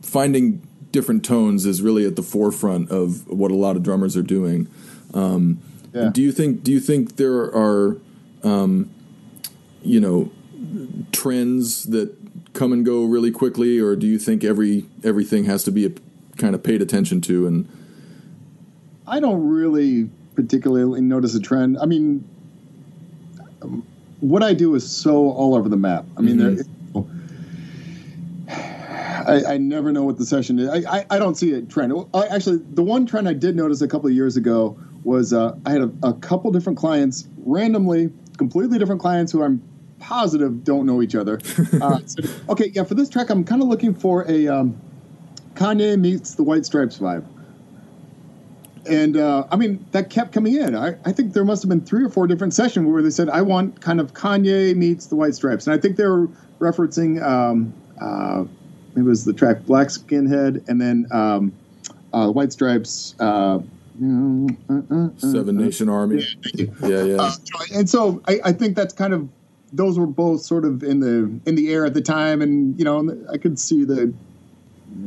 finding 0.01 0.61
different 0.91 1.23
tones 1.25 1.67
is 1.67 1.81
really 1.83 2.05
at 2.07 2.17
the 2.17 2.23
forefront 2.23 2.91
of 2.91 3.27
what 3.29 3.51
a 3.51 3.55
lot 3.65 3.77
of 3.77 3.83
drummers 3.83 4.17
are 4.17 4.29
doing. 4.39 4.67
Um, 5.15 5.59
Yeah. 5.95 6.09
Do 6.17 6.21
you 6.27 6.33
think 6.33 6.65
do 6.65 6.71
you 6.73 6.81
think 6.81 7.17
there 7.17 7.43
are 7.67 7.99
um, 8.43 8.73
you 9.93 10.01
know 10.01 10.31
trends 11.13 11.85
that 11.95 12.09
come 12.55 12.73
and 12.73 12.85
go 12.85 13.05
really 13.05 13.31
quickly, 13.31 13.79
or 13.85 13.97
do 13.97 14.07
you 14.07 14.19
think 14.19 14.43
every 14.45 14.85
everything 15.05 15.45
has 15.47 15.65
to 15.65 15.71
be 15.71 15.85
a, 15.87 15.91
kind 16.43 16.55
of 16.55 16.63
paid 16.63 16.83
attention 16.83 17.21
to 17.23 17.47
and 17.47 17.69
I 19.07 19.21
don't 19.21 19.49
really 19.49 20.11
particularly 20.35 21.01
notice 21.01 21.35
a 21.35 21.41
trend. 21.41 21.79
I 21.79 21.87
mean, 21.87 22.29
what 24.21 24.43
I 24.43 24.55
do 24.55 24.75
is 24.75 24.91
so 24.91 25.31
all 25.31 25.55
over 25.55 25.69
the 25.69 25.77
map. 25.77 26.05
I 26.17 26.21
mean, 26.21 26.39
there. 26.39 26.65
I, 28.49 29.55
I 29.55 29.57
never 29.59 29.93
know 29.93 30.03
what 30.03 30.19
the 30.19 30.27
session 30.27 30.59
is. 30.59 30.69
I, 30.69 30.99
I, 30.99 31.07
I 31.11 31.19
don't 31.19 31.37
see 31.37 31.53
a 31.53 31.63
trend. 31.63 31.93
I, 32.13 32.27
actually, 32.27 32.57
the 32.57 32.83
one 32.83 33.07
trend 33.07 33.29
I 33.29 33.35
did 33.35 33.55
notice 33.55 33.81
a 33.81 33.89
couple 33.89 34.09
of 34.09 34.15
years 34.15 34.37
ago 34.37 34.77
was 35.05 35.33
uh, 35.33 35.57
I 35.65 35.71
had 35.71 35.83
a, 35.83 35.93
a 36.03 36.15
couple 36.15 36.51
different 36.51 36.79
clients, 36.79 37.29
randomly, 37.45 38.11
completely 38.37 38.79
different 38.79 39.01
clients 39.01 39.31
who 39.31 39.45
I'm 39.45 39.63
positive 40.01 40.65
don't 40.65 40.87
know 40.87 41.03
each 41.03 41.15
other. 41.15 41.41
Uh, 41.81 42.01
said, 42.07 42.29
okay, 42.49 42.71
yeah, 42.75 42.85
for 42.85 42.95
this 42.95 43.09
track, 43.09 43.31
I'm 43.31 43.45
kind 43.45 43.63
of 43.63 43.69
looking 43.69 43.95
for 43.95 44.29
a 44.31 44.49
um, 44.49 44.81
Kanye 45.55 45.99
meets 45.99 46.35
the 46.35 46.43
White 46.43 46.67
Stripes 46.67 46.99
vibe 46.99 47.25
and 48.89 49.17
uh, 49.17 49.47
I 49.51 49.57
mean 49.57 49.85
that 49.93 50.11
kept 50.11 50.33
coming 50.33 50.55
in. 50.55 50.75
I, 50.75 50.97
I 51.05 51.13
think 51.13 51.33
there 51.33 51.45
must 51.45 51.63
have 51.63 51.69
been 51.69 51.81
three 51.81 52.05
or 52.05 52.09
four 52.09 52.27
different 52.27 52.55
sessions 52.55 52.89
where 52.91 53.03
they 53.03 53.11
said, 53.11 53.29
"I 53.29 53.43
want 53.43 53.81
kind 53.81 54.01
of 54.01 54.15
Kanye 54.15 54.75
meets 54.77 55.07
the 55.07 55.17
White 55.17 55.35
Stripes," 55.35 55.67
and 55.67 55.75
I 55.75 55.79
think 55.79 55.97
they 55.97 56.07
were 56.07 56.29
referencing 56.59 57.23
um, 57.23 57.73
uh, 58.01 58.45
it 58.97 59.03
was 59.03 59.25
the 59.25 59.33
track 59.33 59.65
Black 59.65 59.89
Skinhead, 59.89 60.69
and 60.69 60.81
then 60.81 61.07
um, 61.11 61.53
uh, 62.13 62.31
White 62.31 62.53
Stripes. 62.53 63.15
Uh, 63.19 63.61
Seven 63.99 65.59
Nation 65.59 65.89
Army? 65.89 66.25
Yeah, 66.55 66.67
yeah. 67.03 67.17
uh, 67.21 67.33
and 67.75 67.89
so 67.89 68.23
I, 68.27 68.41
I 68.47 68.53
think 68.53 68.75
that's 68.75 68.95
kind 68.95 69.13
of 69.13 69.29
those 69.73 69.99
were 69.99 70.07
both 70.07 70.41
sort 70.41 70.65
of 70.65 70.83
in 70.83 71.01
the 71.01 71.41
in 71.47 71.55
the 71.55 71.73
air 71.73 71.85
at 71.85 71.95
the 71.95 72.01
time, 72.01 72.43
and 72.43 72.77
you 72.79 72.85
know 72.85 73.17
I 73.33 73.37
could 73.39 73.61
see 73.61 73.85
the 73.85 74.13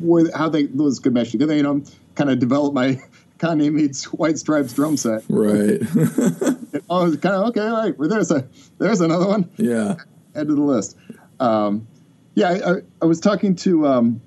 where, 0.02 0.26
how 0.36 0.50
they 0.50 0.64
those 0.66 1.00
could 1.00 1.14
mesh 1.14 1.32
together. 1.32 1.56
You 1.56 1.64
know, 1.64 1.84
kind 2.16 2.30
of 2.30 2.40
develop 2.40 2.74
my 2.74 3.02
Kanye 3.40 3.72
meets 3.72 4.06
White 4.06 4.38
Stripes 4.38 4.74
drum 4.74 4.98
set. 4.98 5.24
right. 5.30 5.82
I 6.90 7.04
was 7.04 7.18
kind 7.18 7.36
of 7.36 7.48
okay. 7.50 7.62
All 7.62 7.78
right, 7.78 7.98
well, 7.98 8.10
there's 8.10 8.32
a 8.32 8.48
there's 8.78 9.02
another 9.02 9.28
one. 9.28 9.50
yeah. 9.58 9.96
Add 10.36 10.48
to 10.50 10.56
the 10.56 10.62
list. 10.62 10.98
Um, 11.40 11.88
yeah, 12.34 12.50
I, 12.50 12.72
I, 12.72 12.76
I 13.04 13.06
was 13.06 13.22
talking 13.22 13.56
to 13.58 13.88
um, 13.88 14.22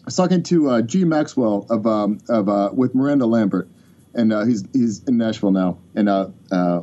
I 0.00 0.06
was 0.06 0.16
talking 0.16 0.42
to 0.44 0.70
uh, 0.70 0.82
G 0.82 1.04
Maxwell 1.04 1.66
of 1.70 1.86
um, 1.86 2.18
of 2.28 2.48
uh, 2.48 2.70
with 2.72 2.94
Miranda 2.94 3.26
Lambert, 3.26 3.68
and 4.14 4.32
uh, 4.32 4.44
he's 4.44 4.64
he's 4.72 5.04
in 5.04 5.16
Nashville 5.16 5.52
now, 5.52 5.78
and 5.94 6.08
uh, 6.08 6.28
uh, 6.50 6.82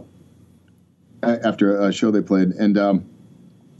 after 1.22 1.82
a 1.82 1.91
show 1.91 2.11
they 2.11 2.22
played, 2.22 2.49
and 2.49 2.78
um, 2.78 3.05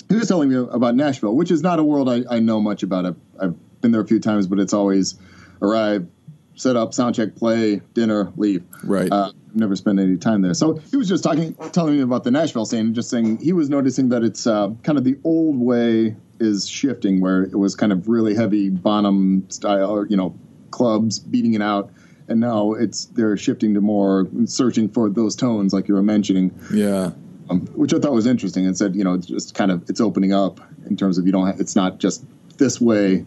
he 0.10 0.16
was 0.16 0.28
telling 0.28 0.50
me 0.50 0.56
about 0.56 0.96
Nashville, 0.96 1.36
which 1.36 1.52
is 1.52 1.62
not 1.62 1.80
a 1.80 1.84
world 1.84 2.10
I, 2.10 2.24
I 2.30 2.40
know 2.40 2.60
much 2.60 2.84
about. 2.84 3.06
I've, 3.06 3.16
I've 3.40 3.56
been 3.86 3.92
there 3.92 4.02
a 4.02 4.08
few 4.08 4.20
times, 4.20 4.48
but 4.48 4.60
it's 4.60 4.74
always 4.74 5.14
arrive, 5.62 6.08
set 6.56 6.76
up, 6.76 6.92
sound 6.92 7.14
check, 7.14 7.36
play, 7.36 7.82
dinner, 7.94 8.34
leave. 8.36 8.64
Right. 8.84 9.12
Uh, 9.12 9.32
never 9.54 9.76
spent 9.76 10.00
any 10.00 10.18
time 10.18 10.42
there. 10.42 10.56
So 10.56 10.74
he 10.90 10.98
was 10.98 11.08
just 11.08 11.24
talking, 11.24 11.54
telling 11.72 11.96
me 11.96 12.02
about 12.02 12.24
the 12.24 12.32
Nashville 12.32 12.66
scene, 12.66 12.96
just 12.96 13.12
saying 13.12 13.38
he 13.38 13.54
was 13.54 13.70
noticing 13.70 14.10
that 14.10 14.24
it's 14.24 14.48
uh, 14.48 14.72
kind 14.82 14.98
of 14.98 15.04
the 15.04 15.20
old 15.24 15.60
way 15.60 16.16
is 16.40 16.68
shifting, 16.68 17.22
where 17.22 17.44
it 17.44 17.60
was 17.60 17.76
kind 17.76 17.92
of 17.92 18.08
really 18.08 18.34
heavy 18.34 18.72
Bonham 18.72 19.48
style, 19.52 19.92
or 19.92 20.08
you 20.08 20.18
know, 20.18 20.36
clubs 20.72 21.20
beating 21.20 21.54
it 21.54 21.62
out, 21.62 21.92
and 22.28 22.40
now 22.40 22.74
it's 22.74 23.06
they're 23.06 23.38
shifting 23.38 23.76
to 23.76 23.82
more 23.82 24.28
searching 24.46 24.90
for 24.90 25.12
those 25.12 25.36
tones, 25.36 25.74
like 25.74 25.88
you 25.88 25.94
were 25.94 26.02
mentioning, 26.02 26.52
yeah. 26.74 27.12
um, 27.52 27.68
which 27.76 27.94
I 27.94 28.00
thought 28.00 28.14
was 28.14 28.26
interesting. 28.26 28.66
And 28.66 28.76
said, 28.76 28.96
you 28.96 29.04
know, 29.04 29.14
it's 29.14 29.28
just 29.28 29.54
kind 29.54 29.70
of 29.70 29.88
it's 29.92 30.02
opening 30.02 30.34
up 30.34 30.60
in 30.88 30.98
terms 30.98 31.18
of 31.20 31.26
you 31.26 31.32
don't, 31.32 31.46
ha- 31.46 31.56
it's 31.60 31.76
not 31.76 32.00
just 32.00 32.26
this 32.58 32.82
way, 32.82 33.26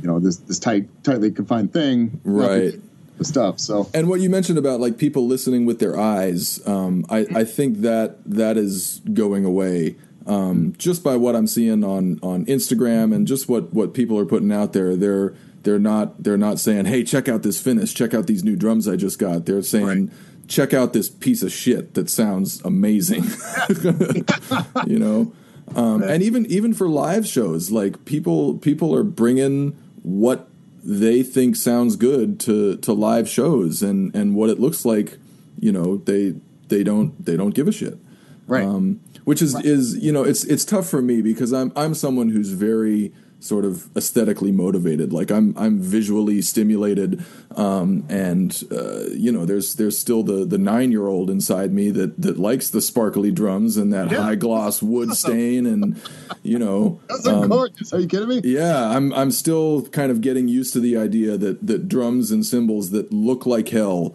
you 0.00 0.08
know, 0.08 0.18
this 0.18 0.36
this 0.36 0.58
tight, 0.58 0.88
tightly 1.04 1.30
confined 1.30 1.72
thing, 1.72 2.20
Right. 2.24 2.74
The 3.18 3.24
stuff. 3.24 3.60
So 3.60 3.90
And 3.92 4.08
what 4.08 4.20
you 4.20 4.30
mentioned 4.30 4.58
about 4.58 4.80
like 4.80 4.98
people 4.98 5.26
listening 5.26 5.66
with 5.66 5.78
their 5.78 5.98
eyes, 5.98 6.66
um, 6.66 7.04
I, 7.10 7.26
I 7.34 7.44
think 7.44 7.82
that 7.82 8.24
that 8.24 8.56
is 8.56 9.00
going 9.12 9.44
away. 9.44 9.96
Um, 10.26 10.74
just 10.78 11.02
by 11.02 11.16
what 11.16 11.34
I'm 11.34 11.46
seeing 11.46 11.84
on, 11.84 12.20
on 12.22 12.46
Instagram 12.46 13.14
and 13.14 13.26
just 13.26 13.48
what, 13.48 13.74
what 13.74 13.92
people 13.92 14.18
are 14.18 14.24
putting 14.24 14.52
out 14.52 14.72
there, 14.72 14.96
they're 14.96 15.34
they're 15.62 15.78
not 15.78 16.22
they're 16.22 16.38
not 16.38 16.58
saying, 16.58 16.86
"Hey, 16.86 17.04
check 17.04 17.28
out 17.28 17.42
this 17.42 17.60
finish, 17.60 17.94
check 17.94 18.14
out 18.14 18.26
these 18.26 18.44
new 18.44 18.56
drums 18.56 18.88
I 18.88 18.96
just 18.96 19.18
got." 19.18 19.46
They're 19.46 19.62
saying, 19.62 20.10
"Check 20.48 20.74
out 20.74 20.92
this 20.92 21.08
piece 21.08 21.42
of 21.42 21.52
shit 21.52 21.94
that 21.94 22.10
sounds 22.10 22.60
amazing." 22.64 23.24
you 24.86 24.98
know, 24.98 25.32
um, 25.74 26.02
and 26.02 26.22
even 26.22 26.46
even 26.46 26.74
for 26.74 26.88
live 26.88 27.26
shows, 27.26 27.70
like 27.70 28.04
people 28.04 28.58
people 28.58 28.94
are 28.94 29.04
bringing 29.04 29.76
what 30.02 30.48
they 30.84 31.22
think 31.22 31.56
sounds 31.56 31.96
good 31.96 32.40
to 32.40 32.76
to 32.78 32.92
live 32.92 33.28
shows 33.28 33.82
and 33.82 34.14
and 34.14 34.34
what 34.34 34.50
it 34.50 34.58
looks 34.60 34.84
like. 34.84 35.18
You 35.58 35.72
know, 35.72 35.98
they 35.98 36.34
they 36.68 36.82
don't 36.82 37.24
they 37.24 37.36
don't 37.36 37.54
give 37.54 37.68
a 37.68 37.72
shit 37.72 37.98
right. 38.46 38.64
um, 38.64 39.00
which 39.24 39.42
is 39.42 39.58
is 39.64 39.96
you 39.96 40.12
know 40.12 40.24
it's 40.24 40.44
it's 40.44 40.64
tough 40.64 40.88
for 40.88 41.02
me 41.02 41.22
because 41.22 41.52
I'm 41.52 41.72
I'm 41.76 41.94
someone 41.94 42.30
who's 42.30 42.50
very 42.50 43.12
sort 43.42 43.64
of 43.64 43.88
aesthetically 43.96 44.52
motivated. 44.52 45.12
Like 45.12 45.30
I'm 45.30 45.52
I'm 45.58 45.80
visually 45.80 46.40
stimulated, 46.42 47.24
um, 47.56 48.04
and 48.08 48.62
uh, 48.70 49.06
you 49.10 49.32
know 49.32 49.44
there's 49.44 49.74
there's 49.74 49.98
still 49.98 50.22
the 50.22 50.44
the 50.44 50.58
nine 50.58 50.92
year 50.92 51.06
old 51.08 51.28
inside 51.28 51.72
me 51.72 51.90
that 51.90 52.20
that 52.22 52.38
likes 52.38 52.70
the 52.70 52.80
sparkly 52.80 53.30
drums 53.32 53.76
and 53.76 53.92
that 53.92 54.10
Yeah. 54.10 54.22
high 54.22 54.34
gloss 54.36 54.82
wood 54.82 55.10
stain 55.16 55.66
and 55.66 56.00
you 56.42 56.58
know. 56.58 57.00
Um, 57.26 57.48
gorgeous. 57.48 57.92
Are 57.92 58.00
you 58.00 58.06
kidding 58.06 58.28
me? 58.28 58.40
yeah, 58.44 58.90
I'm 58.90 59.12
I'm 59.12 59.30
still 59.30 59.82
kind 59.88 60.10
of 60.12 60.20
getting 60.20 60.48
used 60.48 60.72
to 60.74 60.80
the 60.80 60.96
idea 60.96 61.36
that 61.36 61.66
that 61.66 61.88
drums 61.88 62.30
and 62.30 62.46
cymbals 62.46 62.90
that 62.90 63.12
look 63.12 63.44
like 63.46 63.68
hell 63.70 64.14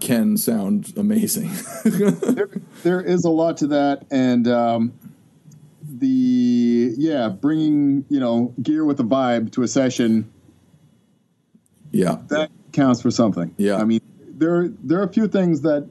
can 0.00 0.36
sound 0.36 0.92
amazing. 0.96 1.50
there, 1.84 2.48
there 2.82 3.00
is 3.00 3.24
a 3.24 3.30
lot 3.30 3.56
to 3.58 3.68
that, 3.68 4.04
and 4.10 4.48
um, 4.48 4.92
the 6.00 6.94
yeah, 6.96 7.28
bringing 7.28 8.04
you 8.08 8.20
know 8.20 8.54
gear 8.60 8.84
with 8.84 8.98
a 9.00 9.04
vibe 9.04 9.52
to 9.52 9.62
a 9.62 9.68
session 9.68 10.30
yeah. 11.92 12.18
that 12.28 12.50
counts 12.72 13.02
for 13.02 13.10
something. 13.10 13.54
Yeah. 13.56 13.76
I 13.76 13.84
mean, 13.84 14.00
there 14.18 14.68
there 14.68 15.00
are 15.00 15.04
a 15.04 15.12
few 15.12 15.28
things 15.28 15.62
that 15.62 15.88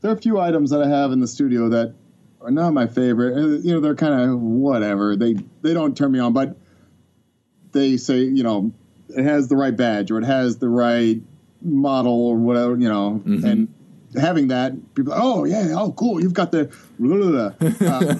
there 0.00 0.10
are 0.10 0.14
a 0.14 0.20
few 0.20 0.40
items 0.40 0.70
that 0.70 0.82
I 0.82 0.88
have 0.88 1.12
in 1.12 1.20
the 1.20 1.28
studio 1.28 1.68
that 1.70 1.94
are 2.40 2.50
not 2.50 2.72
my 2.72 2.86
favorite. 2.86 3.36
Uh, 3.36 3.58
You 3.58 3.74
know, 3.74 3.80
they're 3.80 3.94
kind 3.94 4.30
of 4.30 4.40
whatever. 4.40 5.16
They 5.16 5.34
they 5.62 5.74
don't 5.74 5.96
turn 5.96 6.12
me 6.12 6.18
on, 6.18 6.32
but 6.32 6.56
they 7.72 7.96
say 7.96 8.20
you 8.20 8.42
know 8.42 8.72
it 9.08 9.22
has 9.22 9.48
the 9.48 9.56
right 9.56 9.76
badge 9.76 10.10
or 10.10 10.18
it 10.18 10.24
has 10.24 10.58
the 10.58 10.68
right 10.68 11.20
model 11.62 12.26
or 12.26 12.36
whatever. 12.36 12.76
You 12.76 12.88
know, 12.88 13.22
and 13.24 13.74
having 14.14 14.48
that, 14.48 14.72
people, 14.94 15.12
like, 15.12 15.20
oh 15.22 15.44
yeah, 15.44 15.72
oh 15.76 15.92
cool, 15.92 16.20
you've 16.20 16.34
got 16.34 16.52
the, 16.52 16.70
blah, 16.98 17.16
blah, 17.16 17.50
blah. 17.50 17.88
Uh, 17.88 18.16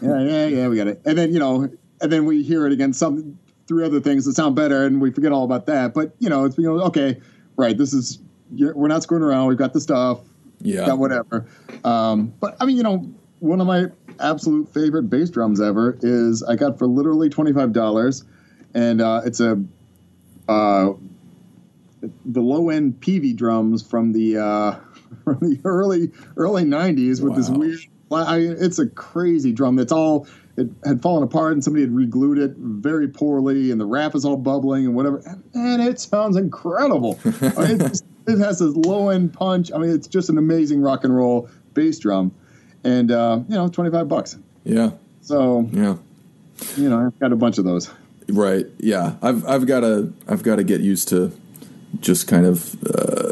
yeah, 0.00 0.20
yeah, 0.20 0.46
yeah, 0.46 0.68
we 0.68 0.76
got 0.76 0.86
it. 0.88 1.00
And 1.04 1.16
then 1.18 1.32
you 1.32 1.38
know, 1.38 1.68
and 2.00 2.12
then 2.12 2.24
we 2.26 2.42
hear 2.42 2.66
it 2.66 2.72
again, 2.72 2.92
some 2.92 3.38
three 3.66 3.84
other 3.84 4.00
things 4.00 4.24
that 4.24 4.34
sound 4.34 4.56
better, 4.56 4.84
and 4.84 5.00
we 5.00 5.10
forget 5.10 5.32
all 5.32 5.44
about 5.44 5.66
that. 5.66 5.94
But 5.94 6.14
you 6.18 6.28
know, 6.28 6.44
it's 6.44 6.56
you 6.58 6.64
know, 6.64 6.80
okay, 6.86 7.20
right, 7.56 7.76
this 7.76 7.92
is 7.92 8.18
you're, 8.54 8.74
we're 8.74 8.88
not 8.88 9.02
screwing 9.02 9.22
around. 9.24 9.48
We've 9.48 9.56
got 9.58 9.72
the 9.72 9.80
stuff, 9.80 10.20
Yeah. 10.60 10.86
got 10.86 10.98
whatever. 10.98 11.46
Um, 11.84 12.32
but 12.40 12.56
I 12.60 12.66
mean, 12.66 12.76
you 12.76 12.82
know, 12.82 13.10
one 13.40 13.60
of 13.60 13.66
my 13.66 13.86
absolute 14.20 14.72
favorite 14.72 15.04
bass 15.04 15.30
drums 15.30 15.60
ever 15.60 15.98
is 16.02 16.42
I 16.42 16.56
got 16.56 16.78
for 16.78 16.86
literally 16.86 17.28
twenty 17.28 17.52
five 17.52 17.72
dollars, 17.72 18.24
and 18.74 19.00
uh, 19.00 19.22
it's 19.24 19.40
a 19.40 19.62
uh, 20.48 20.92
the 22.24 22.40
low 22.40 22.68
end 22.68 23.00
PV 23.00 23.36
drums 23.36 23.82
from 23.82 24.12
the 24.12 24.36
uh, 24.38 24.74
from 25.24 25.38
the 25.40 25.60
early 25.64 26.10
early 26.36 26.64
'90s 26.64 27.22
with 27.22 27.36
this 27.36 27.48
weird. 27.50 27.78
I, 28.12 28.38
it's 28.40 28.78
a 28.78 28.86
crazy 28.88 29.52
drum 29.52 29.76
that's 29.76 29.90
all 29.92 30.26
it 30.58 30.68
had 30.84 31.00
fallen 31.00 31.22
apart 31.22 31.54
and 31.54 31.64
somebody 31.64 31.82
had 31.82 31.94
re-glued 31.94 32.36
it 32.36 32.54
very 32.58 33.08
poorly 33.08 33.70
and 33.70 33.80
the 33.80 33.86
wrap 33.86 34.14
is 34.14 34.26
all 34.26 34.36
bubbling 34.36 34.84
and 34.84 34.94
whatever 34.94 35.22
and, 35.24 35.42
and 35.54 35.82
it 35.82 35.98
sounds 35.98 36.36
incredible 36.36 37.18
I 37.24 37.68
mean, 37.68 37.78
just- 37.78 38.04
it 38.28 38.38
has 38.38 38.58
this 38.58 38.74
low 38.76 39.08
end 39.08 39.32
punch 39.32 39.72
i 39.74 39.78
mean 39.78 39.88
it's 39.88 40.06
just 40.06 40.28
an 40.28 40.36
amazing 40.36 40.82
rock 40.82 41.04
and 41.04 41.16
roll 41.16 41.48
bass 41.72 41.98
drum 42.00 42.34
and 42.84 43.10
uh, 43.10 43.40
you 43.48 43.54
know 43.54 43.68
25 43.68 44.06
bucks 44.08 44.36
Yeah. 44.64 44.90
so 45.22 45.66
Yeah. 45.72 45.96
you 46.76 46.90
know 46.90 47.06
i've 47.06 47.18
got 47.18 47.32
a 47.32 47.36
bunch 47.36 47.56
of 47.56 47.64
those 47.64 47.90
Right. 48.28 48.66
Yeah. 48.78 49.16
I've 49.22 49.44
I've 49.48 49.66
got 49.66 49.80
to 49.80 50.12
I've 50.28 50.42
got 50.42 50.56
to 50.56 50.64
get 50.64 50.80
used 50.82 51.08
to 51.08 51.32
just 52.00 52.28
kind 52.28 52.44
of 52.46 52.74
uh, 52.84 53.31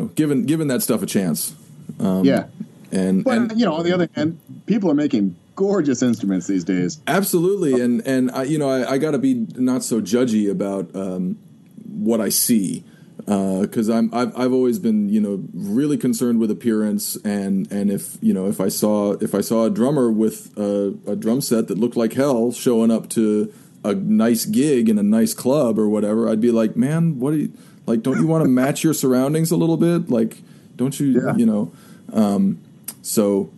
know 0.00 0.06
giving 0.14 0.46
giving 0.46 0.68
that 0.68 0.82
stuff 0.82 1.02
a 1.02 1.06
chance. 1.06 1.54
Um, 1.98 2.24
yeah 2.24 2.46
And 2.92 3.24
but 3.24 3.36
and 3.36 3.58
you 3.58 3.66
know 3.66 3.74
on 3.74 3.84
the 3.84 3.92
other 3.92 4.08
hand 4.14 4.38
people 4.66 4.90
are 4.90 4.94
making 4.94 5.36
gorgeous 5.56 6.02
instruments 6.02 6.46
these 6.46 6.64
days 6.64 7.00
absolutely. 7.06 7.80
And 7.80 8.06
and 8.06 8.30
I, 8.30 8.44
you 8.44 8.58
know 8.58 8.70
I, 8.70 8.92
I 8.92 8.98
got 8.98 9.12
to 9.12 9.18
be 9.18 9.46
not 9.56 9.82
so 9.82 10.00
judgy 10.00 10.50
about 10.50 10.94
um, 10.94 11.38
what 11.86 12.20
I 12.20 12.28
see. 12.28 12.84
Because 13.26 13.90
I'm 13.90 14.08
I've, 14.14 14.34
I've 14.38 14.52
always 14.54 14.78
been 14.78 15.10
you 15.10 15.20
know 15.20 15.44
really 15.52 15.98
concerned 15.98 16.38
with 16.38 16.50
appearance 16.50 17.16
and 17.24 17.70
and 17.70 17.90
if 17.90 18.16
you 18.22 18.32
know 18.32 18.46
if 18.46 18.58
I 18.58 18.68
saw 18.68 19.12
if 19.14 19.34
I 19.34 19.42
saw 19.42 19.64
a 19.64 19.70
drummer 19.70 20.10
with 20.10 20.56
a, 20.56 20.94
a 21.06 21.14
drum 21.14 21.42
set 21.42 21.68
that 21.68 21.76
looked 21.76 21.96
like 21.96 22.14
hell 22.14 22.52
showing 22.52 22.90
up 22.90 23.10
to 23.10 23.52
a 23.84 23.94
nice 23.94 24.46
gig 24.46 24.88
in 24.88 24.98
a 24.98 25.02
nice 25.02 25.34
club 25.34 25.78
or 25.78 25.88
whatever 25.90 26.28
I'd 26.28 26.40
be 26.40 26.50
like 26.50 26.74
man 26.74 27.18
what 27.18 27.32
do 27.32 27.38
you 27.38 27.52
like 27.88 28.02
don't 28.02 28.18
you 28.20 28.26
want 28.26 28.44
to 28.44 28.48
match 28.62 28.84
your 28.84 28.94
surroundings 28.94 29.50
a 29.50 29.56
little 29.56 29.76
bit 29.76 30.08
like 30.10 30.38
don't 30.76 30.98
you 31.00 31.20
Yeah. 31.24 31.34
you 31.36 31.46
know 31.46 31.72
um, 32.12 32.58
so 33.02 33.50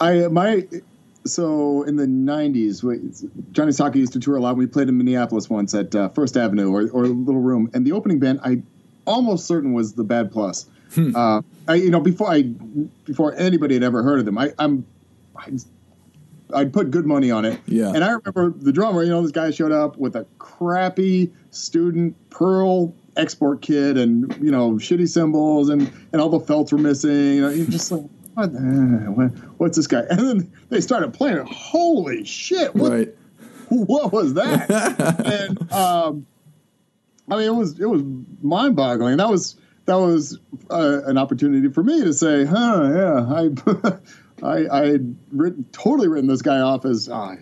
I 0.00 0.28
my 0.28 0.66
so 1.24 1.82
in 1.82 1.96
the 1.96 2.04
'90s, 2.06 2.82
we- 2.82 3.00
Johnny 3.52 3.72
Socko 3.72 3.96
used 3.96 4.12
to 4.12 4.20
tour 4.20 4.36
a 4.36 4.40
lot. 4.40 4.56
We 4.56 4.66
played 4.66 4.88
in 4.88 4.96
Minneapolis 4.96 5.50
once 5.50 5.74
at 5.74 5.94
uh, 5.94 6.08
First 6.10 6.36
Avenue 6.36 6.70
or, 6.70 6.88
or 6.90 7.06
Little 7.08 7.40
Room, 7.40 7.70
and 7.74 7.84
the 7.86 7.92
opening 7.92 8.18
band 8.20 8.40
I 8.44 8.62
almost 9.06 9.46
certain 9.46 9.72
was 9.72 9.94
the 9.94 10.04
Bad 10.04 10.30
Plus. 10.30 10.66
Hmm. 10.94 11.16
Uh, 11.16 11.42
I 11.66 11.74
you 11.74 11.90
know 11.90 12.00
before 12.00 12.30
I 12.30 12.42
before 12.42 13.34
anybody 13.34 13.74
had 13.74 13.82
ever 13.82 14.02
heard 14.02 14.20
of 14.20 14.24
them, 14.26 14.38
I, 14.38 14.52
I'm 14.58 14.86
I, 15.36 15.50
I'd 16.54 16.72
put 16.72 16.90
good 16.90 17.06
money 17.06 17.30
on 17.30 17.44
it. 17.44 17.60
Yeah. 17.66 17.92
And 17.94 18.04
I 18.04 18.10
remember 18.12 18.50
the 18.50 18.72
drummer. 18.72 19.02
You 19.02 19.10
know, 19.10 19.22
this 19.22 19.32
guy 19.32 19.50
showed 19.50 19.72
up 19.72 19.96
with 19.96 20.14
a 20.16 20.26
crappy 20.38 21.32
student 21.50 22.14
Pearl 22.30 22.94
export 23.16 23.62
kit 23.62 23.96
and 23.96 24.36
you 24.44 24.50
know 24.50 24.72
shitty 24.72 25.08
cymbals 25.08 25.70
and 25.70 25.90
and 26.12 26.20
all 26.20 26.28
the 26.28 26.40
felts 26.40 26.72
were 26.72 26.78
missing. 26.78 27.10
You 27.10 27.40
know, 27.42 27.48
you're 27.50 27.66
just 27.66 27.90
like. 27.90 28.02
What, 28.34 28.52
the- 28.52 28.58
what, 28.58 29.28
what's 29.58 29.76
this 29.78 29.86
guy? 29.86 30.02
And 30.10 30.18
then 30.18 30.52
they 30.68 30.82
started 30.82 31.14
playing. 31.14 31.38
it. 31.38 31.46
Holy 31.46 32.22
shit! 32.24 32.74
What, 32.74 32.92
right 32.92 33.08
what 33.68 34.12
was 34.12 34.34
that? 34.34 34.70
and 35.24 35.72
um, 35.72 36.26
I 37.30 37.36
mean, 37.36 37.46
it 37.46 37.54
was 37.54 37.80
it 37.80 37.86
was 37.86 38.02
mind 38.42 38.76
boggling. 38.76 39.16
That 39.16 39.30
was 39.30 39.56
that 39.86 39.94
was 39.98 40.38
uh, 40.70 41.00
an 41.06 41.16
opportunity 41.16 41.68
for 41.70 41.82
me 41.82 42.02
to 42.04 42.12
say, 42.12 42.44
huh, 42.44 42.90
yeah, 42.94 43.34
I 43.34 43.98
I 44.42 44.66
I 44.68 44.86
had 44.86 45.16
written, 45.32 45.64
totally 45.72 46.08
written 46.08 46.28
this 46.28 46.42
guy 46.42 46.60
off 46.60 46.84
as, 46.84 47.08
uh, 47.08 47.36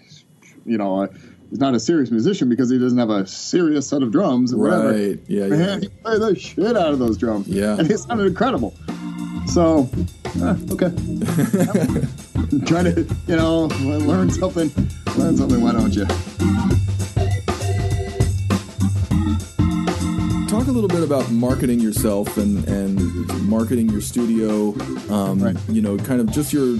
you 0.64 0.78
know, 0.78 1.02
uh, 1.02 1.06
he's 1.50 1.58
not 1.60 1.74
a 1.74 1.80
serious 1.80 2.10
musician 2.10 2.48
because 2.48 2.70
he 2.70 2.78
doesn't 2.78 2.98
have 2.98 3.10
a 3.10 3.26
serious 3.26 3.86
set 3.88 4.02
of 4.02 4.10
drums 4.12 4.52
and 4.52 4.60
whatever. 4.60 4.90
right 4.92 5.18
yeah 5.26 5.46
yeah 5.46 5.48
Man, 5.48 5.82
he 5.82 5.88
played 5.88 6.20
the 6.20 6.34
shit 6.38 6.76
out 6.76 6.92
of 6.92 6.98
those 6.98 7.16
drums. 7.18 7.48
Yeah. 7.48 7.76
and 7.78 7.90
it 7.90 7.98
sounded 7.98 8.26
incredible. 8.26 8.74
So, 9.46 9.88
uh, 10.40 10.56
okay, 10.72 10.88
trying 12.66 12.86
to 12.94 13.06
you 13.28 13.36
know 13.36 13.66
learn 13.82 14.30
something. 14.30 14.70
Learn 15.16 15.36
something. 15.36 15.60
Why 15.60 15.72
don't 15.72 15.92
you? 15.94 16.06
Talk 20.64 20.70
a 20.70 20.72
little 20.72 20.88
bit 20.88 21.02
about 21.02 21.30
marketing 21.30 21.78
yourself 21.80 22.38
and 22.38 22.66
and 22.68 23.46
marketing 23.48 23.88
your 23.90 24.00
studio 24.00 24.74
um, 25.12 25.40
Right. 25.42 25.56
you 25.68 25.82
know 25.82 25.96
kind 25.98 26.20
of 26.20 26.30
just 26.30 26.52
your 26.52 26.76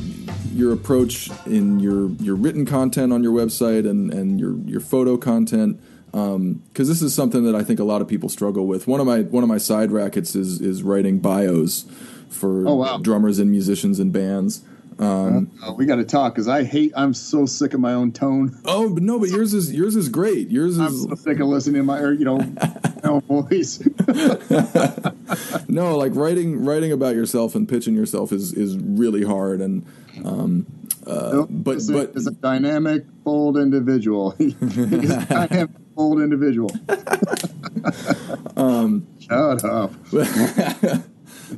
your 0.55 0.73
approach 0.73 1.31
in 1.47 1.81
your 1.81 2.09
your 2.13 2.35
written 2.37 2.65
content 2.65 3.13
on 3.13 3.23
your 3.23 3.33
website 3.33 3.89
and 3.89 4.13
and 4.13 4.41
your 4.41 4.57
your 4.65 4.81
photo 4.81 5.17
content 5.19 5.79
because 6.13 6.87
this 6.89 7.03
is 7.03 7.13
something 7.15 7.45
that 7.45 7.55
I 7.57 7.63
think 7.65 7.79
a 7.81 7.85
lot 7.85 8.01
of 8.01 8.07
people 8.09 8.29
struggle 8.29 8.67
with. 8.69 8.87
One 8.87 9.01
of 9.01 9.07
my 9.07 9.23
one 9.23 9.43
of 9.43 9.49
my 9.49 9.59
side 9.59 9.91
rackets 9.91 10.35
is 10.37 10.61
is 10.61 10.83
writing 10.83 11.19
bios 11.19 11.85
for 12.31 12.67
Oh, 12.69 12.77
wow. 12.77 12.99
drummers 12.99 13.39
and 13.39 13.51
musicians 13.51 13.99
and 13.99 14.13
bands. 14.13 14.63
Um, 14.99 15.51
Uh, 15.63 15.73
we 15.75 15.87
got 15.87 15.97
to 15.97 16.05
talk 16.05 16.35
because 16.35 16.47
I 16.49 16.63
hate. 16.65 16.93
I'm 16.97 17.15
so 17.15 17.47
sick 17.47 17.75
of 17.75 17.81
my 17.81 17.95
own 17.95 18.13
tone. 18.13 18.57
oh, 18.65 18.89
but 18.95 19.03
no, 19.03 19.19
but 19.19 19.29
yours 19.31 19.53
is 19.55 19.73
yours 19.73 19.97
is 19.97 20.09
great. 20.09 20.51
Yours 20.51 20.79
I'm 20.79 20.93
is 20.93 21.03
so 21.05 21.15
sick 21.17 21.41
of 21.41 21.49
listening 21.49 21.77
to 21.77 21.83
my, 21.85 21.99
or, 21.99 22.13
you 22.13 22.25
know, 22.25 22.39
my 23.03 23.11
own 23.11 23.21
voice. 23.23 23.81
no 25.69 25.97
like 25.97 26.15
writing 26.15 26.65
writing 26.65 26.93
about 26.93 27.15
yourself 27.15 27.55
and 27.55 27.69
pitching 27.69 27.95
yourself 27.95 28.33
is 28.33 28.53
is 28.53 28.77
really 28.79 29.25
hard 29.25 29.61
and 29.61 29.85
um, 30.25 30.67
Nope, 31.07 31.49
but- 31.51 31.81
but- 31.91 32.17
is 32.17 32.27
a 32.27 32.31
dynamic, 32.31 33.05
bold 33.25 33.59
individual. 33.59 34.31
Dynamic, 34.39 35.71
bold 35.95 36.21
individual. 36.23 36.71
Um, 38.57 39.07
Shut 39.21 39.65
up. 39.65 39.93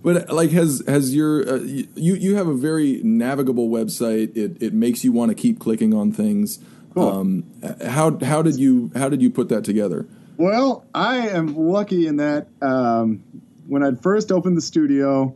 But 0.03 0.31
like, 0.33 0.51
has 0.51 0.83
has 0.87 1.15
your 1.15 1.49
uh, 1.49 1.59
you 1.59 1.89
you 1.95 2.37
have 2.37 2.49
a 2.49 2.55
very 2.55 3.01
navigable 3.03 3.69
website? 3.69 4.37
It 4.37 4.63
it 4.63 4.73
makes 4.73 5.05
you 5.05 5.13
want 5.13 5.31
to 5.31 5.35
keep 5.35 5.59
clicking 5.59 5.95
on 5.95 6.13
things. 6.13 6.59
Cool. 6.95 7.09
Um, 7.09 7.45
how 7.85 8.19
how 8.25 8.43
did 8.43 8.57
you 8.57 8.91
how 8.95 9.09
did 9.09 9.23
you 9.23 9.31
put 9.31 9.49
that 9.51 9.65
together? 9.65 10.07
Well, 10.39 10.85
I 10.95 11.29
am 11.29 11.57
lucky 11.57 12.07
in 12.07 12.17
that 12.17 12.49
um, 12.61 13.23
when 13.67 13.83
I'd 13.83 14.03
first 14.03 14.31
opened 14.31 14.57
the 14.57 14.63
studio 14.63 15.35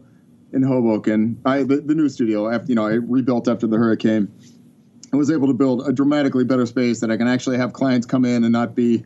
in 0.52 0.62
Hoboken, 0.62 1.40
I 1.44 1.62
the, 1.62 1.76
the 1.76 1.94
new 1.94 2.08
studio 2.08 2.50
after 2.50 2.68
you 2.68 2.74
know 2.74 2.86
I 2.86 2.94
rebuilt 2.94 3.48
after 3.48 3.66
the 3.66 3.76
hurricane, 3.76 4.32
I 5.12 5.16
was 5.16 5.30
able 5.30 5.48
to 5.48 5.54
build 5.54 5.86
a 5.86 5.92
dramatically 5.92 6.44
better 6.44 6.66
space 6.66 7.00
that 7.00 7.10
I 7.10 7.16
can 7.16 7.26
actually 7.26 7.56
have 7.56 7.72
clients 7.72 8.06
come 8.06 8.24
in 8.24 8.44
and 8.44 8.52
not 8.52 8.74
be, 8.74 9.04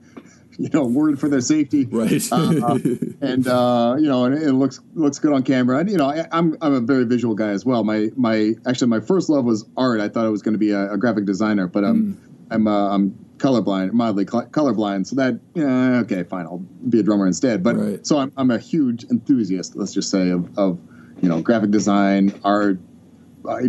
you 0.58 0.70
know, 0.72 0.84
worried 0.84 1.18
for 1.18 1.28
their 1.28 1.40
safety. 1.40 1.86
Right. 1.86 2.22
Uh, 2.30 2.78
and 3.20 3.46
uh, 3.46 3.96
you 3.98 4.06
know, 4.08 4.24
and 4.24 4.34
it 4.34 4.52
looks 4.52 4.80
looks 4.94 5.18
good 5.18 5.32
on 5.32 5.42
camera. 5.42 5.78
And 5.78 5.90
you 5.90 5.96
know, 5.96 6.08
I, 6.08 6.26
I'm 6.32 6.56
I'm 6.60 6.74
a 6.74 6.80
very 6.80 7.04
visual 7.04 7.34
guy 7.34 7.50
as 7.50 7.64
well. 7.64 7.84
My 7.84 8.10
my 8.16 8.54
actually 8.66 8.88
my 8.88 9.00
first 9.00 9.28
love 9.28 9.44
was 9.44 9.66
art. 9.76 10.00
I 10.00 10.08
thought 10.08 10.26
I 10.26 10.30
was 10.30 10.42
going 10.42 10.54
to 10.54 10.58
be 10.58 10.70
a, 10.70 10.92
a 10.92 10.96
graphic 10.98 11.24
designer, 11.24 11.66
but 11.66 11.84
I'm 11.84 12.18
I'm 12.50 12.66
uh, 12.66 12.94
I'm 12.94 13.18
colorblind, 13.38 13.92
mildly 13.92 14.26
cl- 14.30 14.46
colorblind. 14.46 15.06
So 15.06 15.16
that 15.16 15.40
yeah, 15.54 16.00
okay, 16.00 16.22
fine, 16.22 16.46
I'll 16.46 16.58
be 16.88 17.00
a 17.00 17.02
drummer 17.02 17.26
instead. 17.26 17.62
But 17.62 17.76
Right. 17.76 18.06
so 18.06 18.18
I'm 18.18 18.32
I'm 18.36 18.50
a 18.50 18.58
huge 18.58 19.04
enthusiast. 19.04 19.76
Let's 19.76 19.92
just 19.92 20.10
say 20.10 20.30
of 20.30 20.56
of 20.58 20.78
you 21.20 21.28
know 21.28 21.40
graphic 21.40 21.70
design, 21.70 22.32
art, 22.44 22.78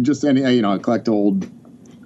just 0.01 0.23
any 0.23 0.41
you 0.53 0.61
know 0.61 0.73
I 0.73 0.77
collect 0.77 1.09
old 1.09 1.49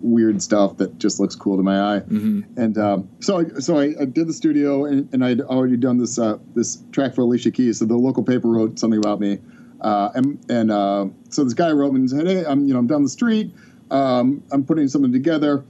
weird 0.02 0.42
stuff 0.42 0.78
that 0.78 0.98
just 1.00 1.20
looks 1.20 1.36
cool 1.36 1.58
to 1.58 1.64
my 1.64 1.96
eye. 1.96 2.02
And 2.10 2.78
um, 2.78 3.10
so, 3.20 3.40
I, 3.40 3.60
so 3.60 3.78
I, 3.78 3.94
I 4.00 4.06
did 4.06 4.28
the 4.28 4.34
studio, 4.34 4.86
and, 4.86 5.08
and 5.14 5.24
I'd 5.24 5.42
already 5.42 5.78
done 5.78 5.98
this 5.98 6.18
uh, 6.20 6.38
this 6.56 6.82
track 6.92 7.16
for 7.16 7.22
Alicia 7.22 7.52
Keys. 7.52 7.80
So 7.80 7.86
the 7.86 7.96
local 7.98 8.24
paper 8.24 8.48
wrote 8.50 8.80
something 8.80 9.00
about 9.00 9.20
me, 9.20 9.40
uh, 9.82 10.10
and 10.16 10.40
and 10.50 10.72
uh, 10.72 11.08
so 11.30 11.44
this 11.44 11.54
guy 11.54 11.72
wrote 11.72 11.94
me 11.94 12.00
and 12.02 12.10
said, 12.10 12.28
"Hey, 12.28 12.46
I'm 12.46 12.66
you 12.68 12.74
know 12.74 12.80
I'm 12.80 12.88
down 12.88 13.04
the 13.04 13.10
street. 13.10 13.52
Um, 13.92 14.44
I'm 14.52 14.64
putting 14.66 14.88
something 14.88 15.12
together. 15.12 15.64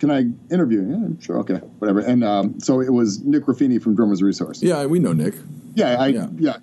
Can 0.00 0.10
I 0.10 0.24
interview? 0.52 0.82
you?" 0.82 0.90
Yeah, 1.16 1.24
sure, 1.24 1.38
okay, 1.40 1.56
whatever." 1.78 2.00
And 2.00 2.22
um, 2.24 2.60
so 2.60 2.80
it 2.80 2.92
was 2.92 3.22
Nick 3.24 3.44
Ruffini 3.44 3.80
from 3.82 3.94
Drummers 3.94 4.22
Resource. 4.22 4.62
yeah, 4.62 4.84
we 4.86 4.98
know 4.98 5.12
Nick. 5.12 5.34
Yeah, 5.76 5.96
I 6.00 6.06
Yeah. 6.08 6.26
yeah, 6.38 6.56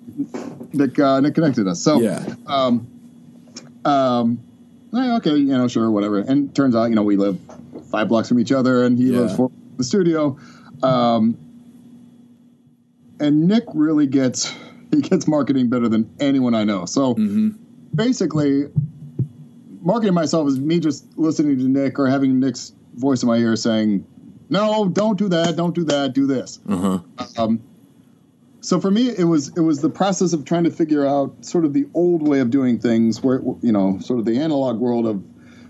Nick 0.72 0.98
uh, 0.98 1.20
Nick 1.20 1.34
connected 1.34 1.66
us. 1.68 1.80
So 1.82 2.00
Yeah. 2.00 2.24
um, 2.46 2.86
um, 3.84 4.38
eh, 4.94 5.16
okay, 5.16 5.36
you 5.36 5.46
know, 5.56 5.68
sure, 5.68 5.90
whatever. 5.90 6.18
And 6.18 6.54
turns 6.54 6.74
out, 6.76 6.84
you 6.84 6.94
know, 6.94 7.02
we 7.02 7.16
live 7.16 7.38
five 7.90 8.08
blocks 8.08 8.28
from 8.28 8.38
each 8.38 8.52
other, 8.52 8.84
and 8.84 8.98
he 8.98 9.12
Yeah. 9.12 9.20
lives 9.20 9.36
four 9.36 9.50
the 9.78 9.84
studio. 9.84 10.36
Um, 10.82 11.36
and 13.20 13.46
Nick 13.48 13.64
really 13.74 14.06
gets 14.06 14.52
he 14.90 15.00
gets 15.00 15.26
marketing 15.28 15.68
better 15.68 15.88
than 15.88 16.10
anyone 16.20 16.54
I 16.54 16.64
know. 16.64 16.84
So 16.86 17.14
basically, 17.94 18.66
marketing 19.80 20.14
myself 20.14 20.48
is 20.48 20.58
me 20.58 20.80
just 20.80 21.04
listening 21.16 21.58
to 21.58 21.64
Nick 21.68 21.98
or 21.98 22.06
having 22.08 22.40
Nick's 22.40 22.72
voice 22.94 23.22
in 23.22 23.28
my 23.28 23.36
ear 23.36 23.56
saying, 23.56 24.04
"No, 24.50 24.88
don't 24.88 25.18
do 25.18 25.28
that. 25.30 25.56
Don't 25.56 25.74
do 25.74 25.84
that. 25.84 26.12
Do 26.12 26.26
this." 26.26 26.58
Uh 26.68 26.76
huh. 26.76 26.98
Um, 27.38 27.60
so 28.62 28.80
for 28.80 28.92
me, 28.92 29.08
it 29.08 29.24
was 29.24 29.48
it 29.56 29.60
was 29.60 29.80
the 29.80 29.90
process 29.90 30.32
of 30.32 30.44
trying 30.44 30.62
to 30.64 30.70
figure 30.70 31.04
out 31.04 31.44
sort 31.44 31.64
of 31.64 31.72
the 31.72 31.86
old 31.94 32.26
way 32.26 32.38
of 32.38 32.50
doing 32.50 32.78
things, 32.78 33.20
where 33.20 33.40
you 33.60 33.72
know, 33.72 33.98
sort 33.98 34.20
of 34.20 34.24
the 34.24 34.38
analog 34.38 34.78
world 34.78 35.04
of, 35.04 35.20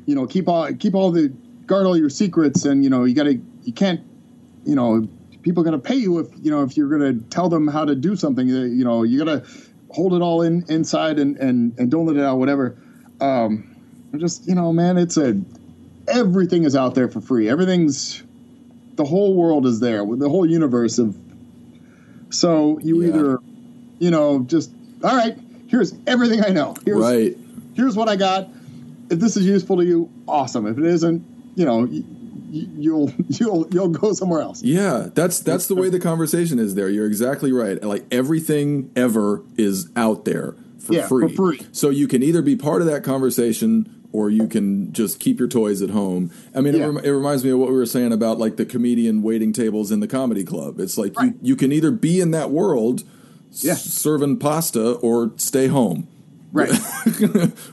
you 0.05 0.15
know, 0.15 0.27
keep 0.27 0.47
all 0.47 0.71
keep 0.75 0.95
all 0.95 1.11
the 1.11 1.31
guard 1.65 1.87
all 1.87 1.97
your 1.97 2.11
secrets, 2.11 2.67
and 2.67 2.85
you 2.85 2.91
know, 2.91 3.05
you 3.05 3.15
got 3.15 3.25
to 3.25 3.41
you 3.63 3.73
can't, 3.73 4.03
you 4.67 4.75
know, 4.75 5.09
people 5.41 5.65
to 5.65 5.79
pay 5.79 5.95
you 5.95 6.19
if 6.19 6.29
you 6.43 6.51
know 6.51 6.65
if 6.65 6.77
you're 6.77 6.99
to 6.99 7.19
tell 7.31 7.49
them 7.49 7.67
how 7.67 7.87
to 7.87 7.95
do 7.95 8.15
something. 8.15 8.47
You 8.47 8.85
know, 8.85 9.05
you 9.05 9.25
got 9.25 9.43
to 9.43 9.51
hold 9.89 10.13
it 10.13 10.21
all 10.21 10.43
in 10.43 10.67
inside 10.69 11.19
and 11.19 11.39
and 11.39 11.79
and 11.79 11.91
don't 11.91 12.05
let 12.05 12.17
it 12.17 12.23
out. 12.23 12.37
Whatever. 12.37 12.77
Um, 13.23 13.75
just 14.19 14.47
you 14.47 14.55
know, 14.55 14.71
man, 14.71 14.99
it's 14.99 15.17
a 15.17 15.41
everything 16.09 16.65
is 16.65 16.77
out 16.77 16.95
there 16.95 17.09
for 17.09 17.23
free. 17.23 17.49
Everything's 17.49 18.23
the 18.97 19.05
whole 19.05 19.35
world 19.35 19.65
is 19.65 19.81
there 19.81 20.05
the 20.05 20.29
whole 20.29 20.45
universe 20.45 20.99
of. 20.99 21.17
So 22.33 22.79
you 22.83 23.03
yeah. 23.03 23.09
either, 23.09 23.39
you 23.99 24.11
know, 24.11 24.41
just 24.41 24.71
all 25.05 25.17
right. 25.17 25.37
Here's 25.69 25.95
everything 26.07 26.45
I 26.45 26.49
know. 26.49 26.75
Here's, 26.85 26.99
right. 26.99 27.37
Here's 27.75 27.97
what 27.97 28.09
I 28.09 28.17
got. 28.17 28.49
If 29.11 29.21
this 29.21 29.37
is 29.37 29.47
useful 29.47 29.79
to 29.79 29.85
you, 29.85 30.11
awesome. 30.29 30.67
If 30.67 30.79
it 30.79 30.85
isn't, 30.85 31.25
you 31.55 31.65
know, 31.65 31.89
you'll 32.51 33.11
you'll 33.29 33.69
you'll 33.71 33.89
go 33.89 34.13
somewhere 34.13 34.43
else. 34.43 34.63
Yeah, 34.63 35.09
that's 35.15 35.41
that's 35.41 35.67
the 35.67 35.75
way 35.75 35.89
the 35.89 36.01
conversation 36.01 36.59
is 36.59 36.75
there. 36.75 36.89
You're 36.89 37.07
exactly 37.07 37.53
right. 37.53 37.83
Like 37.83 38.05
everything 38.11 38.91
ever 38.97 39.43
is 39.57 39.91
out 39.97 40.25
there 40.25 40.55
for 40.79 40.93
yeah, 40.95 41.07
free. 41.07 41.29
For 41.29 41.35
free. 41.35 41.67
So 41.73 41.91
you 41.91 42.09
can 42.09 42.23
either 42.23 42.43
be 42.43 42.57
part 42.57 42.83
of 42.83 42.89
that 42.89 43.05
conversation 43.05 44.02
or 44.13 44.31
you 44.31 44.47
can 44.47 44.93
just 44.93 45.19
keep 45.19 45.39
your 45.39 45.49
toys 45.49 45.83
at 45.83 45.91
home. 45.91 46.31
I 46.55 46.61
mean, 46.61 46.75
yeah. 46.75 46.85
it, 46.85 46.87
rem- 46.87 47.05
it, 47.05 47.11
reminds 47.11 47.45
me 47.45 47.51
of 47.51 47.59
what 47.59 47.69
we 47.71 47.75
were 47.75 47.87
saying 47.87 48.13
about 48.13 48.39
like 48.39 48.57
the 48.57 48.67
comedian 48.67 49.23
waiting 49.23 49.53
tables 49.53 49.91
in 49.91 50.01
the 50.01 50.09
comedy 50.09 50.45
club. 50.45 50.79
It's 50.79 50.99
like 50.99 51.17
right. 51.17 51.29
you, 51.29 51.39
you 51.43 51.57
can 51.57 51.73
either 51.73 51.91
be 51.91 52.21
in 52.21 52.31
that 52.33 52.51
world 52.51 53.03
yeah. 53.53 53.73
s- 53.73 53.85
serving 53.85 54.39
pasta 54.39 54.93
or 54.95 55.33
stay 55.37 55.67
home. 55.69 56.09
Right. 56.53 56.71
which, 57.05 57.21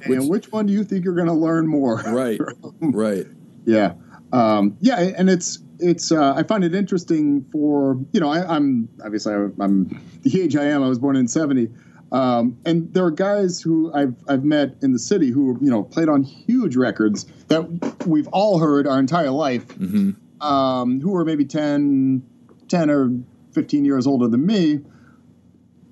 and 0.06 0.30
which 0.30 0.52
one 0.52 0.66
do 0.66 0.74
you 0.74 0.84
think 0.84 1.04
you're 1.04 1.16
going 1.16 1.28
to 1.28 1.34
learn 1.34 1.68
more? 1.68 2.02
Right. 2.10 2.40
right. 2.80 3.26
Yeah. 3.66 3.94
Um, 4.32 4.78
yeah, 4.80 5.00
and 5.00 5.30
it's 5.30 5.60
it's 5.80 6.12
uh, 6.12 6.34
I 6.36 6.44
find 6.44 6.64
it 6.64 6.76
interesting 6.76 7.46
for 7.52 7.98
you 8.12 8.20
know 8.20 8.30
I, 8.30 8.56
am 8.56 8.90
obviously 9.04 9.34
I'm 9.34 10.00
the 10.22 10.42
age 10.42 10.56
I 10.56 10.66
am. 10.66 10.84
I 10.84 10.88
was 10.88 11.00
born 11.00 11.16
in 11.16 11.28
'70, 11.28 11.70
um, 12.12 12.57
and 12.66 12.93
there 12.93 13.05
are 13.05 13.12
guys 13.12 13.62
who 13.62 13.93
I've 13.93 14.16
I've 14.28 14.43
met 14.43 14.76
in 14.82 14.93
the 14.93 14.99
city 14.99 15.30
who 15.30 15.57
you 15.62 15.70
know 15.70 15.84
played 15.84 16.10
on 16.10 16.24
huge 16.24 16.76
records 16.76 17.26
that 17.47 18.05
we've 18.05 18.28
all 18.30 18.60
heard 18.60 18.88
our 18.88 18.99
entire 18.99 19.32
life, 19.32 19.68
mm-hmm. 19.68 20.45
um, 20.45 20.99
who 21.01 21.16
are 21.16 21.26
maybe 21.26 21.45
10, 21.45 22.24
10 22.68 22.89
or 22.89 23.12
fifteen 23.51 23.86
years 23.86 24.07
older 24.07 24.28
than 24.28 24.45
me, 24.45 24.80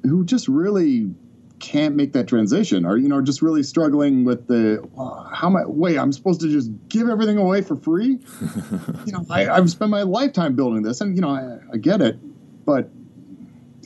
who 0.03 0.25
just 0.25 0.47
really 0.47 1.09
can't 1.59 1.95
make 1.95 2.13
that 2.13 2.27
transition 2.27 2.85
or 2.85 2.97
you 2.97 3.07
know 3.07 3.19
just 3.21 3.41
really 3.41 3.63
struggling 3.63 4.23
with 4.23 4.47
the 4.47 4.87
how 5.33 5.47
am 5.47 5.55
i 5.55 5.65
wait 5.65 5.97
i'm 5.97 6.11
supposed 6.11 6.39
to 6.39 6.47
just 6.47 6.69
give 6.87 7.09
everything 7.09 7.37
away 7.37 7.63
for 7.63 7.75
free 7.75 8.19
you 9.05 9.11
know 9.11 9.25
I, 9.27 9.45
have 9.45 9.69
spent 9.69 9.89
my 9.89 10.03
lifetime 10.03 10.55
building 10.55 10.83
this 10.83 11.01
and 11.01 11.15
you 11.15 11.21
know 11.21 11.29
I, 11.29 11.57
I, 11.73 11.77
get 11.77 11.99
it 12.01 12.19
but 12.63 12.91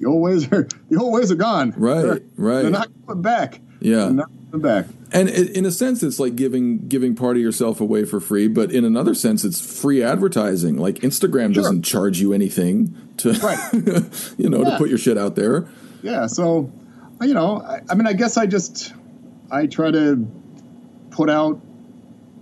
the 0.01 0.07
old 0.07 0.21
ways 0.21 0.51
are 0.51 0.67
the 0.89 0.99
old 0.99 1.13
ways 1.13 1.31
are 1.31 1.35
gone 1.35 1.73
right 1.77 2.01
they're, 2.01 2.21
right 2.35 2.61
they're 2.63 2.71
not 2.71 2.89
coming 3.07 3.21
back 3.21 3.61
yeah 3.79 3.97
they're 3.97 4.11
not 4.11 4.29
coming 4.51 4.61
back 4.61 4.85
and 5.13 5.29
in 5.29 5.65
a 5.65 5.71
sense 5.71 6.03
it's 6.03 6.19
like 6.19 6.35
giving 6.35 6.87
giving 6.89 7.15
part 7.15 7.37
of 7.37 7.41
yourself 7.41 7.79
away 7.79 8.03
for 8.03 8.19
free 8.19 8.47
but 8.47 8.71
in 8.71 8.83
another 8.83 9.13
sense 9.13 9.45
it's 9.45 9.61
free 9.61 10.03
advertising 10.03 10.77
like 10.77 10.95
instagram 10.95 11.53
sure. 11.53 11.63
doesn't 11.63 11.83
charge 11.83 12.19
you 12.19 12.33
anything 12.33 12.95
to 13.17 13.31
right. 13.33 13.73
you 14.37 14.49
know 14.49 14.59
yeah. 14.63 14.71
to 14.71 14.77
put 14.77 14.89
your 14.89 14.97
shit 14.97 15.17
out 15.17 15.35
there 15.35 15.67
yeah 16.01 16.25
so 16.25 16.69
you 17.21 17.33
know, 17.33 17.61
I, 17.61 17.81
I 17.89 17.95
mean, 17.95 18.07
I 18.07 18.13
guess 18.13 18.37
I 18.37 18.45
just 18.45 18.93
I 19.49 19.67
try 19.67 19.91
to 19.91 20.27
put 21.11 21.29
out, 21.29 21.61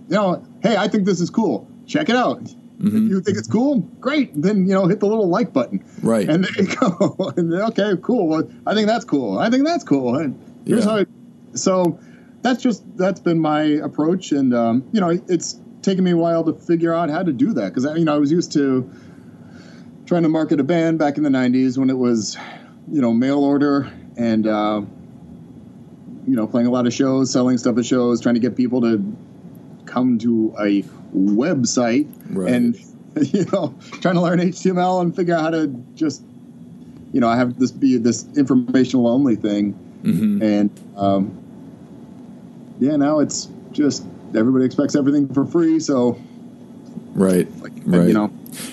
you 0.08 0.16
know, 0.16 0.44
hey, 0.62 0.76
I 0.76 0.88
think 0.88 1.04
this 1.04 1.20
is 1.20 1.30
cool. 1.30 1.68
Check 1.86 2.08
it 2.08 2.16
out. 2.16 2.42
Mm-hmm. 2.80 2.96
If 2.96 3.10
you 3.10 3.20
think 3.20 3.36
it's 3.36 3.48
cool, 3.48 3.80
great. 4.00 4.30
Then 4.40 4.66
you 4.66 4.72
know, 4.72 4.86
hit 4.86 5.00
the 5.00 5.06
little 5.06 5.28
like 5.28 5.52
button. 5.52 5.84
Right. 6.02 6.28
And 6.28 6.44
there 6.44 6.64
you 6.64 6.74
go. 6.76 7.32
and 7.36 7.52
okay, 7.52 7.92
cool. 8.02 8.26
Well, 8.26 8.50
I 8.66 8.74
think 8.74 8.86
that's 8.86 9.04
cool. 9.04 9.38
I 9.38 9.50
think 9.50 9.66
that's 9.66 9.84
cool. 9.84 10.16
And 10.16 10.62
here's 10.66 10.84
yeah. 10.84 10.90
how. 10.90 10.96
It, 10.98 11.08
so 11.52 12.00
that's 12.42 12.62
just 12.62 12.82
that's 12.96 13.20
been 13.20 13.38
my 13.38 13.62
approach, 13.62 14.32
and 14.32 14.54
um, 14.54 14.88
you 14.92 15.00
know, 15.00 15.10
it's 15.28 15.60
taken 15.82 16.04
me 16.04 16.12
a 16.12 16.16
while 16.16 16.42
to 16.44 16.54
figure 16.54 16.94
out 16.94 17.10
how 17.10 17.22
to 17.22 17.32
do 17.32 17.52
that 17.52 17.74
because 17.74 17.84
you 17.98 18.04
know 18.04 18.14
I 18.14 18.18
was 18.18 18.32
used 18.32 18.52
to 18.52 18.90
trying 20.06 20.22
to 20.22 20.28
market 20.28 20.58
a 20.58 20.64
band 20.64 20.98
back 20.98 21.18
in 21.18 21.22
the 21.22 21.30
'90s 21.30 21.76
when 21.76 21.90
it 21.90 21.98
was, 21.98 22.38
you 22.90 23.02
know, 23.02 23.12
mail 23.12 23.44
order 23.44 23.92
and 24.16 24.46
uh, 24.46 24.80
you 26.26 26.36
know, 26.36 26.46
playing 26.46 26.66
a 26.66 26.70
lot 26.70 26.86
of 26.86 26.94
shows, 26.94 27.30
selling 27.30 27.58
stuff 27.58 27.76
at 27.76 27.84
shows, 27.84 28.20
trying 28.22 28.36
to 28.36 28.40
get 28.40 28.56
people 28.56 28.80
to 28.80 29.16
come 29.84 30.18
to 30.18 30.54
a 30.58 30.82
website, 31.14 32.08
right. 32.30 32.52
and 32.52 32.76
you 33.34 33.44
know, 33.52 33.74
trying 34.00 34.14
to 34.14 34.20
learn 34.20 34.38
HTML 34.38 35.00
and 35.00 35.14
figure 35.14 35.34
out 35.34 35.40
how 35.42 35.50
to 35.50 35.66
just, 35.94 36.22
you 37.12 37.20
know, 37.20 37.28
I 37.28 37.36
have 37.36 37.58
this 37.58 37.70
be 37.70 37.96
this 37.96 38.26
informational 38.36 39.08
only 39.08 39.36
thing, 39.36 39.74
mm-hmm. 40.02 40.42
and 40.42 40.70
um, 40.96 41.36
yeah, 42.78 42.96
now 42.96 43.20
it's 43.20 43.48
just 43.72 44.04
everybody 44.34 44.64
expects 44.64 44.94
everything 44.94 45.32
for 45.32 45.44
free, 45.44 45.80
so 45.80 46.20
right, 47.14 47.48
like, 47.60 47.72
right, 47.84 48.08
you 48.08 48.14
know 48.14 48.32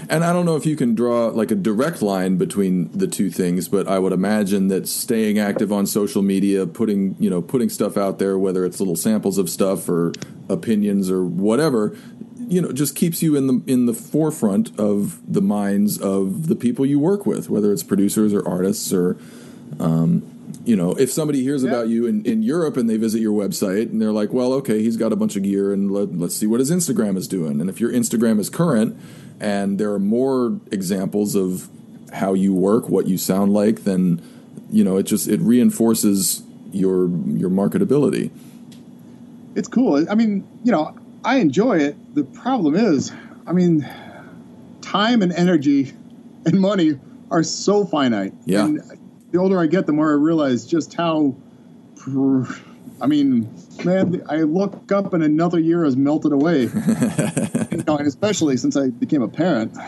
and 0.09 0.23
I 0.23 0.33
don't 0.33 0.45
know 0.45 0.55
if 0.55 0.65
you 0.65 0.75
can 0.75 0.95
draw 0.95 1.27
like 1.27 1.51
a 1.51 1.55
direct 1.55 2.01
line 2.01 2.37
between 2.37 2.89
the 2.91 3.07
two 3.07 3.29
things, 3.29 3.67
but 3.67 3.87
I 3.87 3.99
would 3.99 4.13
imagine 4.13 4.67
that 4.69 4.87
staying 4.87 5.39
active 5.39 5.71
on 5.71 5.85
social 5.85 6.21
media, 6.21 6.65
putting 6.65 7.15
you 7.19 7.29
know 7.29 7.41
putting 7.41 7.69
stuff 7.69 7.97
out 7.97 8.19
there, 8.19 8.37
whether 8.37 8.65
it's 8.65 8.79
little 8.79 8.95
samples 8.95 9.37
of 9.37 9.49
stuff 9.49 9.87
or 9.89 10.13
opinions 10.49 11.11
or 11.11 11.23
whatever, 11.23 11.95
you 12.47 12.61
know, 12.61 12.71
just 12.71 12.95
keeps 12.95 13.21
you 13.21 13.35
in 13.35 13.47
the 13.47 13.63
in 13.71 13.85
the 13.85 13.93
forefront 13.93 14.77
of 14.79 15.19
the 15.31 15.41
minds 15.41 15.99
of 15.99 16.47
the 16.47 16.55
people 16.55 16.85
you 16.85 16.99
work 16.99 17.25
with, 17.25 17.49
whether 17.49 17.71
it's 17.71 17.83
producers 17.83 18.33
or 18.33 18.47
artists 18.47 18.93
or. 18.93 19.17
Um, 19.79 20.33
you 20.63 20.75
know, 20.75 20.91
if 20.91 21.11
somebody 21.11 21.43
hears 21.43 21.63
yeah. 21.63 21.69
about 21.69 21.87
you 21.87 22.05
in, 22.05 22.25
in 22.25 22.43
Europe 22.43 22.77
and 22.77 22.89
they 22.89 22.97
visit 22.97 23.21
your 23.21 23.33
website 23.33 23.83
and 23.83 24.01
they're 24.01 24.11
like, 24.11 24.33
well, 24.33 24.53
okay, 24.53 24.81
he's 24.81 24.97
got 24.97 25.13
a 25.13 25.15
bunch 25.15 25.35
of 25.35 25.43
gear 25.43 25.73
and 25.73 25.91
let, 25.91 26.13
let's 26.17 26.35
see 26.35 26.45
what 26.45 26.59
his 26.59 26.71
Instagram 26.71 27.17
is 27.17 27.27
doing. 27.27 27.61
And 27.61 27.69
if 27.69 27.79
your 27.79 27.91
Instagram 27.91 28.39
is 28.39 28.49
current 28.49 28.97
and 29.39 29.77
there 29.77 29.91
are 29.93 29.99
more 29.99 30.59
examples 30.71 31.35
of 31.35 31.69
how 32.13 32.33
you 32.33 32.53
work, 32.53 32.89
what 32.89 33.07
you 33.07 33.17
sound 33.17 33.53
like, 33.53 33.83
then 33.83 34.21
you 34.69 34.83
know 34.83 34.97
it 34.97 35.03
just 35.03 35.27
it 35.27 35.39
reinforces 35.39 36.43
your 36.71 37.07
your 37.09 37.49
marketability. 37.49 38.31
It's 39.55 39.67
cool. 39.67 40.05
I 40.09 40.15
mean, 40.15 40.47
you 40.63 40.71
know, 40.71 40.97
I 41.27 41.39
enjoy 41.39 41.79
it. 41.79 42.15
The 42.15 42.23
problem 42.23 42.73
is, 42.73 43.11
I 43.45 43.51
mean, 43.51 43.85
time 44.81 45.21
and 45.21 45.33
energy 45.33 45.93
and 46.45 46.57
money 46.57 46.97
are 47.29 47.43
so 47.43 47.83
finite. 47.83 48.33
Yeah. 48.45 48.63
And 48.63 48.79
the 49.31 49.37
older 49.37 49.59
I 49.59 49.65
get, 49.67 49.87
the 49.87 49.91
more 49.91 50.09
I 50.09 50.13
realize 50.13 50.65
just 50.65 50.93
how. 50.93 51.35
I 53.01 53.07
mean, 53.07 53.53
man, 53.83 54.23
I 54.29 54.37
look 54.37 54.89
up 54.93 55.13
and 55.13 55.21
another 55.21 55.59
year 55.59 55.83
has 55.83 55.97
melted 55.97 56.31
away. 56.31 56.61
you 57.71 57.83
know, 57.85 57.97
and 57.97 58.07
especially 58.07 58.55
since 58.55 58.77
I 58.77 58.89
became 58.89 59.21
a 59.21 59.27
parent. 59.27 59.77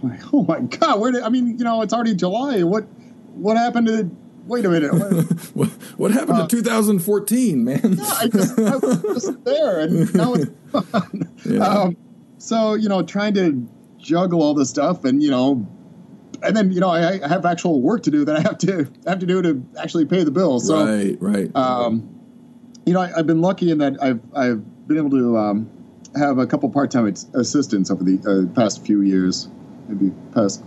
Like, 0.00 0.32
oh 0.32 0.44
my 0.44 0.60
God, 0.60 1.00
where 1.00 1.10
did 1.10 1.24
I 1.24 1.28
mean, 1.28 1.58
you 1.58 1.64
know, 1.64 1.82
it's 1.82 1.92
already 1.92 2.14
July. 2.14 2.62
What 2.62 2.84
what 3.34 3.56
happened 3.56 3.88
to 3.88 4.08
wait 4.48 4.64
a 4.64 4.68
minute. 4.68 4.92
what, 5.54 5.68
what 5.96 6.10
happened 6.10 6.38
uh, 6.38 6.48
to 6.48 6.56
2014, 6.56 7.64
man? 7.64 7.80
yeah, 7.82 8.14
I 8.18 8.28
just 8.28 8.58
I 8.58 8.76
was 8.76 9.02
just 9.24 9.44
there 9.44 9.80
and 9.80 10.14
now 10.14 10.34
it's 10.34 10.46
gone. 10.72 11.28
Yeah. 11.44 11.64
Um, 11.64 11.96
so, 12.38 12.74
you 12.74 12.88
know, 12.88 13.02
trying 13.02 13.34
to 13.34 13.68
juggle 13.98 14.42
all 14.42 14.54
this 14.54 14.70
stuff 14.70 15.04
and, 15.04 15.22
you 15.22 15.30
know, 15.30 15.66
and 16.42 16.56
then 16.56 16.70
you 16.70 16.78
know 16.78 16.88
I, 16.88 17.20
I 17.20 17.26
have 17.26 17.44
actual 17.44 17.82
work 17.82 18.04
to 18.04 18.12
do 18.12 18.24
that 18.24 18.36
I 18.36 18.40
have 18.42 18.58
to 18.58 18.88
have 19.08 19.18
to 19.18 19.26
do 19.26 19.42
to 19.42 19.66
actually 19.76 20.04
pay 20.06 20.22
the 20.22 20.30
bills. 20.30 20.68
So, 20.68 20.86
right, 20.86 21.16
right. 21.20 21.56
Um, 21.56 22.14
you 22.86 22.92
know, 22.92 23.00
I, 23.00 23.08
have 23.08 23.26
been 23.26 23.40
lucky 23.40 23.72
in 23.72 23.78
that 23.78 24.00
I've 24.00 24.20
I've 24.36 24.86
been 24.86 24.98
able 24.98 25.10
to 25.10 25.36
um, 25.36 25.70
have 26.16 26.38
a 26.38 26.46
couple 26.46 26.70
part 26.70 26.90
time 26.90 27.06
assistants 27.34 27.90
over 27.90 28.04
the 28.04 28.18
uh, 28.24 28.54
past 28.54 28.84
few 28.86 29.02
years, 29.02 29.48
maybe 29.88 30.14
past 30.32 30.62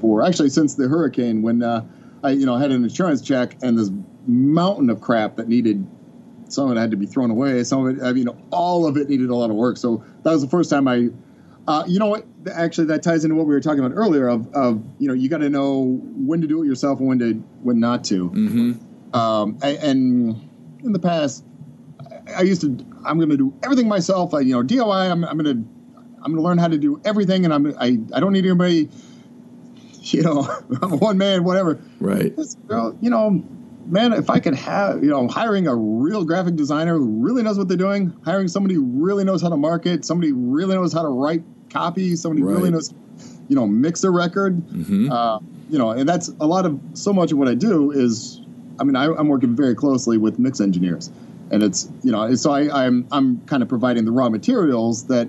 four. 0.00 0.22
Actually, 0.22 0.50
since 0.50 0.74
the 0.74 0.88
hurricane, 0.88 1.42
when 1.42 1.62
uh, 1.62 1.84
I 2.26 2.30
you 2.30 2.46
know 2.46 2.56
had 2.56 2.70
an 2.70 2.82
insurance 2.84 3.22
check 3.22 3.56
and 3.62 3.78
this 3.78 3.90
mountain 4.26 4.90
of 4.90 5.00
crap 5.00 5.36
that 5.36 5.48
needed 5.48 5.86
some 6.48 6.70
of 6.70 6.76
it 6.76 6.80
had 6.80 6.90
to 6.92 6.96
be 6.96 7.06
thrown 7.06 7.30
away. 7.30 7.64
Some 7.64 7.86
of 7.86 7.98
it, 7.98 8.02
I 8.04 8.12
mean, 8.12 8.28
all 8.50 8.86
of 8.86 8.96
it 8.96 9.08
needed 9.08 9.30
a 9.30 9.34
lot 9.34 9.50
of 9.50 9.56
work. 9.56 9.76
So 9.76 10.04
that 10.22 10.30
was 10.30 10.42
the 10.42 10.48
first 10.48 10.70
time 10.70 10.86
I, 10.86 11.08
uh, 11.66 11.82
you 11.88 11.98
know 11.98 12.06
what? 12.06 12.24
Actually, 12.52 12.86
that 12.86 13.02
ties 13.02 13.24
into 13.24 13.34
what 13.34 13.46
we 13.46 13.54
were 13.54 13.60
talking 13.60 13.84
about 13.84 13.96
earlier. 13.96 14.28
Of, 14.28 14.52
of 14.54 14.84
you 15.00 15.08
know, 15.08 15.14
you 15.14 15.28
got 15.28 15.38
to 15.38 15.50
know 15.50 16.00
when 16.14 16.40
to 16.42 16.46
do 16.46 16.62
it 16.62 16.66
yourself 16.66 17.00
and 17.00 17.08
when 17.08 17.18
to 17.18 17.32
when 17.62 17.80
not 17.80 18.04
to. 18.04 18.30
Mm-hmm. 18.30 19.16
Um, 19.16 19.58
and 19.62 20.48
in 20.84 20.92
the 20.92 21.00
past 21.00 21.44
I 22.34 22.42
used 22.42 22.60
to. 22.62 22.68
I'm 23.04 23.18
going 23.18 23.30
to 23.30 23.36
do 23.36 23.54
everything 23.62 23.88
myself. 23.88 24.34
I, 24.34 24.40
you 24.40 24.52
know, 24.52 24.62
DIY. 24.62 25.10
I'm, 25.10 25.24
I'm 25.24 25.38
going 25.38 25.56
to. 25.56 25.68
I'm 26.22 26.32
going 26.32 26.36
to 26.36 26.42
learn 26.42 26.58
how 26.58 26.68
to 26.68 26.78
do 26.78 27.00
everything, 27.04 27.44
and 27.44 27.54
I'm. 27.54 27.66
I. 27.78 27.98
I 28.12 28.20
don't 28.20 28.32
need 28.32 28.44
anybody. 28.44 28.88
You 30.12 30.22
know, 30.22 30.42
one 30.80 31.18
man, 31.18 31.42
whatever. 31.42 31.80
Right. 32.00 32.32
Well, 32.68 32.96
you 33.00 33.10
know, 33.10 33.44
man, 33.86 34.12
if 34.12 34.30
I 34.30 34.38
could 34.40 34.54
have, 34.54 35.02
you 35.02 35.10
know, 35.10 35.26
hiring 35.28 35.66
a 35.66 35.74
real 35.74 36.24
graphic 36.24 36.56
designer 36.56 36.96
who 36.96 37.22
really 37.22 37.42
knows 37.42 37.58
what 37.58 37.68
they're 37.68 37.76
doing, 37.76 38.14
hiring 38.24 38.48
somebody 38.48 38.74
who 38.74 38.84
really 38.84 39.24
knows 39.24 39.42
how 39.42 39.48
to 39.48 39.56
market, 39.56 40.04
somebody 40.04 40.30
who 40.30 40.36
really 40.36 40.74
knows 40.74 40.92
how 40.92 41.02
to 41.02 41.08
write 41.08 41.42
copy, 41.70 42.14
somebody 42.16 42.42
right. 42.42 42.56
really 42.56 42.70
knows, 42.70 42.94
you 43.48 43.56
know, 43.56 43.66
mix 43.66 44.04
a 44.04 44.10
record. 44.10 44.56
Mm-hmm. 44.68 45.10
Uh, 45.10 45.40
you 45.70 45.78
know, 45.78 45.90
and 45.90 46.08
that's 46.08 46.28
a 46.40 46.46
lot 46.46 46.66
of 46.66 46.80
so 46.94 47.12
much 47.12 47.32
of 47.32 47.38
what 47.38 47.48
I 47.48 47.54
do 47.54 47.90
is, 47.90 48.40
I 48.78 48.84
mean, 48.84 48.96
I, 48.96 49.06
I'm 49.06 49.28
working 49.28 49.56
very 49.56 49.74
closely 49.74 50.18
with 50.18 50.38
mix 50.38 50.60
engineers, 50.60 51.10
and 51.50 51.62
it's 51.62 51.88
you 52.04 52.12
know, 52.12 52.34
so 52.36 52.52
I, 52.52 52.86
I'm 52.86 53.06
I'm 53.10 53.40
kind 53.46 53.62
of 53.62 53.68
providing 53.68 54.04
the 54.04 54.12
raw 54.12 54.28
materials 54.28 55.06
that 55.06 55.28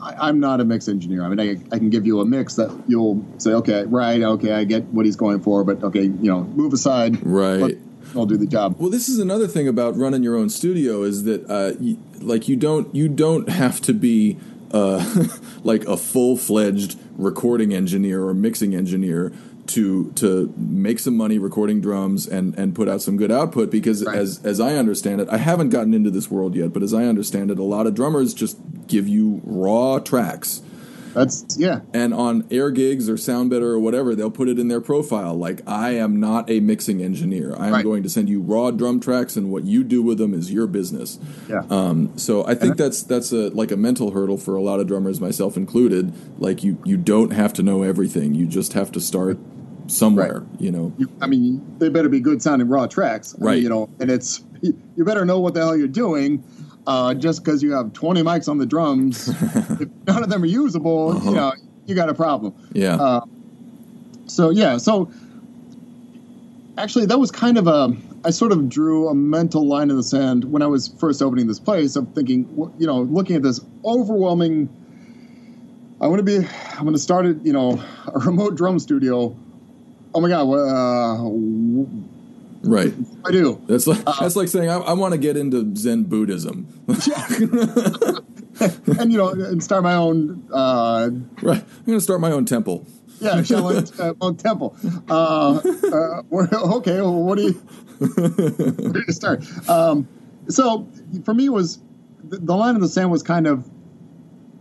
I, 0.00 0.28
I'm 0.28 0.40
not 0.40 0.60
a 0.60 0.64
mix 0.64 0.88
engineer. 0.88 1.24
I 1.24 1.28
mean, 1.28 1.40
I, 1.40 1.74
I 1.74 1.78
can 1.78 1.90
give 1.90 2.06
you 2.06 2.20
a 2.20 2.24
mix 2.24 2.56
that 2.56 2.70
you'll 2.88 3.24
say, 3.38 3.52
okay, 3.52 3.84
right, 3.84 4.22
okay, 4.22 4.52
I 4.52 4.64
get 4.64 4.84
what 4.86 5.06
he's 5.06 5.16
going 5.16 5.40
for, 5.40 5.64
but 5.64 5.82
okay, 5.82 6.02
you 6.02 6.30
know, 6.30 6.44
move 6.44 6.72
aside, 6.72 7.24
Right. 7.24 7.60
let- 7.60 7.78
I'll 8.16 8.26
do 8.26 8.36
the 8.36 8.46
job. 8.46 8.76
Well, 8.78 8.90
this 8.90 9.08
is 9.08 9.18
another 9.18 9.48
thing 9.48 9.66
about 9.66 9.96
running 9.96 10.22
your 10.22 10.36
own 10.36 10.48
studio 10.48 11.02
is 11.02 11.24
that, 11.24 11.42
uh, 11.50 11.72
y 11.80 11.96
like, 12.20 12.46
you 12.48 12.54
don't 12.54 12.94
you 12.94 13.08
don't 13.08 13.48
have 13.48 13.80
to 13.80 13.92
be 13.92 14.36
uh, 14.70 15.26
like 15.64 15.84
a 15.86 15.96
full 15.96 16.36
fledged 16.36 16.96
recording 17.16 17.74
engineer 17.74 18.22
or 18.24 18.32
mixing 18.34 18.72
engineer 18.74 19.32
to 19.68 20.12
to 20.16 20.52
make 20.56 20.98
some 20.98 21.16
money 21.16 21.38
recording 21.38 21.80
drums 21.80 22.26
and 22.26 22.56
and 22.58 22.74
put 22.74 22.88
out 22.88 23.02
some 23.02 23.16
good 23.16 23.30
output. 23.32 23.70
Because 23.70 24.04
Right. 24.04 24.16
as 24.18 24.40
as 24.44 24.60
I 24.60 24.74
understand 24.76 25.20
it, 25.20 25.28
I 25.30 25.38
haven't 25.38 25.70
gotten 25.70 25.94
into 25.94 26.10
this 26.10 26.30
world 26.30 26.54
yet, 26.54 26.72
but 26.72 26.82
as 26.82 26.92
I 26.94 27.04
understand 27.04 27.50
it, 27.50 27.58
a 27.58 27.64
lot 27.64 27.86
of 27.86 27.94
drummers 27.94 28.34
just 28.34 28.58
give 28.86 29.08
you 29.08 29.40
raw 29.44 29.98
tracks. 29.98 30.62
That's 31.14 31.46
yeah, 31.56 31.82
And 31.92 32.12
on 32.12 32.42
AirGigs 32.50 33.08
or 33.08 33.14
SoundBetter 33.14 33.62
or 33.62 33.78
whatever, 33.78 34.16
they'll 34.16 34.32
put 34.32 34.48
it 34.48 34.58
in 34.58 34.66
their 34.66 34.80
profile. 34.80 35.36
Like, 35.36 35.60
I 35.64 35.90
am 35.92 36.18
not 36.18 36.50
a 36.50 36.58
mixing 36.58 37.00
engineer. 37.04 37.54
I 37.56 37.68
am 37.68 37.72
Right. 37.74 37.84
going 37.84 38.02
to 38.02 38.08
send 38.08 38.28
you 38.28 38.40
raw 38.40 38.72
drum 38.72 38.98
tracks, 38.98 39.36
and 39.36 39.52
what 39.52 39.62
you 39.62 39.84
do 39.84 40.02
with 40.02 40.18
them 40.18 40.34
is 40.34 40.50
your 40.52 40.66
business. 40.66 41.20
yeah. 41.48 41.62
Um, 41.70 42.10
so 42.16 42.44
I 42.44 42.56
think 42.56 42.76
that's 42.76 43.04
that's 43.04 43.30
a 43.30 43.50
like 43.50 43.70
a 43.70 43.76
mental 43.76 44.10
hurdle 44.10 44.38
for 44.38 44.56
a 44.56 44.60
lot 44.60 44.80
of 44.80 44.88
drummers, 44.88 45.20
myself 45.20 45.56
included. 45.56 46.12
Like, 46.40 46.64
you 46.64 46.78
you 46.84 46.96
don't 46.96 47.32
have 47.32 47.52
to 47.52 47.62
know 47.62 47.84
everything. 47.84 48.34
You 48.34 48.46
just 48.46 48.72
have 48.72 48.90
to 48.90 49.00
start 49.00 49.38
somewhere. 49.86 50.44
You 50.58 50.70
know. 50.72 50.92
I 51.20 51.26
mean, 51.26 51.60
they 51.78 51.88
better 51.88 52.08
be 52.08 52.20
good 52.20 52.40
sounding 52.42 52.68
raw 52.68 52.86
tracks, 52.86 53.34
I 53.34 53.38
mean, 53.38 53.46
Right. 53.46 53.62
you 53.62 53.68
know, 53.68 53.88
and 54.00 54.10
it's 54.10 54.42
you 54.62 55.04
better 55.04 55.24
know 55.24 55.40
what 55.40 55.54
the 55.54 55.60
hell 55.60 55.76
you're 55.76 55.88
doing. 55.88 56.42
Uh, 56.86 57.14
just 57.14 57.42
because 57.42 57.62
you 57.62 57.72
have 57.72 57.94
20 57.94 58.22
mics 58.22 58.46
on 58.46 58.58
the 58.58 58.66
drums, 58.66 59.28
if 59.80 59.88
none 60.06 60.22
of 60.22 60.28
them 60.28 60.42
are 60.42 60.46
usable, 60.46 61.12
Uh-huh. 61.16 61.30
you 61.30 61.34
know, 61.36 61.52
you 61.86 61.94
got 61.94 62.10
a 62.10 62.14
problem. 62.14 62.52
Yeah. 62.74 62.96
Uh, 62.96 63.20
So 64.26 64.50
yeah, 64.50 64.76
so 64.78 65.10
actually, 66.78 67.06
that 67.06 67.18
was 67.18 67.30
kind 67.30 67.58
of 67.58 67.66
a. 67.66 67.94
I 68.26 68.30
sort 68.30 68.52
of 68.52 68.70
drew 68.70 69.08
a 69.08 69.14
mental 69.14 69.66
line 69.68 69.90
in 69.90 69.96
the 69.96 70.02
sand 70.02 70.44
when 70.46 70.62
I 70.62 70.66
was 70.66 70.88
first 70.88 71.20
opening 71.20 71.46
this 71.46 71.60
place 71.60 71.94
of 71.94 72.08
thinking, 72.14 72.48
you 72.78 72.86
know, 72.86 73.02
looking 73.02 73.36
at 73.36 73.42
this 73.42 73.60
overwhelming. 73.84 74.68
I 76.00 76.06
want 76.08 76.18
to 76.20 76.22
be. 76.24 76.36
I'm 76.72 76.82
going 76.84 76.94
to 76.94 76.98
start 76.98 77.26
it. 77.26 77.38
You 77.44 77.52
know, 77.52 77.82
a 78.14 78.18
remote 78.18 78.56
drum 78.56 78.78
studio. 78.78 79.36
Oh 80.14 80.20
my 80.20 80.28
god! 80.28 80.48
Uh, 80.48 81.24
right. 82.62 82.94
I 83.24 83.30
do. 83.32 83.60
That's 83.66 83.86
like 83.86 84.00
Uh, 84.06 84.14
that's 84.20 84.36
like 84.36 84.48
saying 84.48 84.70
I, 84.70 84.76
I 84.76 84.92
want 84.92 85.12
to 85.12 85.18
get 85.18 85.36
into 85.36 85.74
Zen 85.76 86.04
Buddhism. 86.04 86.68
and 89.00 89.10
you 89.10 89.18
know, 89.18 89.30
and 89.30 89.62
start 89.62 89.82
my 89.82 89.94
own. 89.94 90.46
Uh, 90.52 91.10
right. 91.42 91.62
I'm 91.62 91.84
going 91.84 91.98
to 91.98 92.00
start 92.00 92.20
my 92.20 92.30
own 92.30 92.44
temple. 92.44 92.86
yeah, 93.20 93.36
Shaolin 93.36 94.00
uh, 94.00 94.14
Monk 94.20 94.38
Temple. 94.38 94.76
Uh, 95.08 95.60
uh, 95.92 96.76
okay, 96.76 97.00
well, 97.00 97.14
what 97.22 97.36
do 97.38 97.44
you? 97.44 97.52
Where 97.52 98.92
do 98.92 99.02
you 99.06 99.12
start? 99.12 99.44
Um, 99.68 100.08
so 100.48 100.86
for 101.24 101.34
me, 101.34 101.46
it 101.46 101.52
was 101.52 101.80
the, 102.22 102.38
the 102.38 102.54
line 102.54 102.74
in 102.76 102.80
the 102.80 102.88
sand 102.88 103.10
was 103.10 103.22
kind 103.22 103.46
of. 103.46 103.64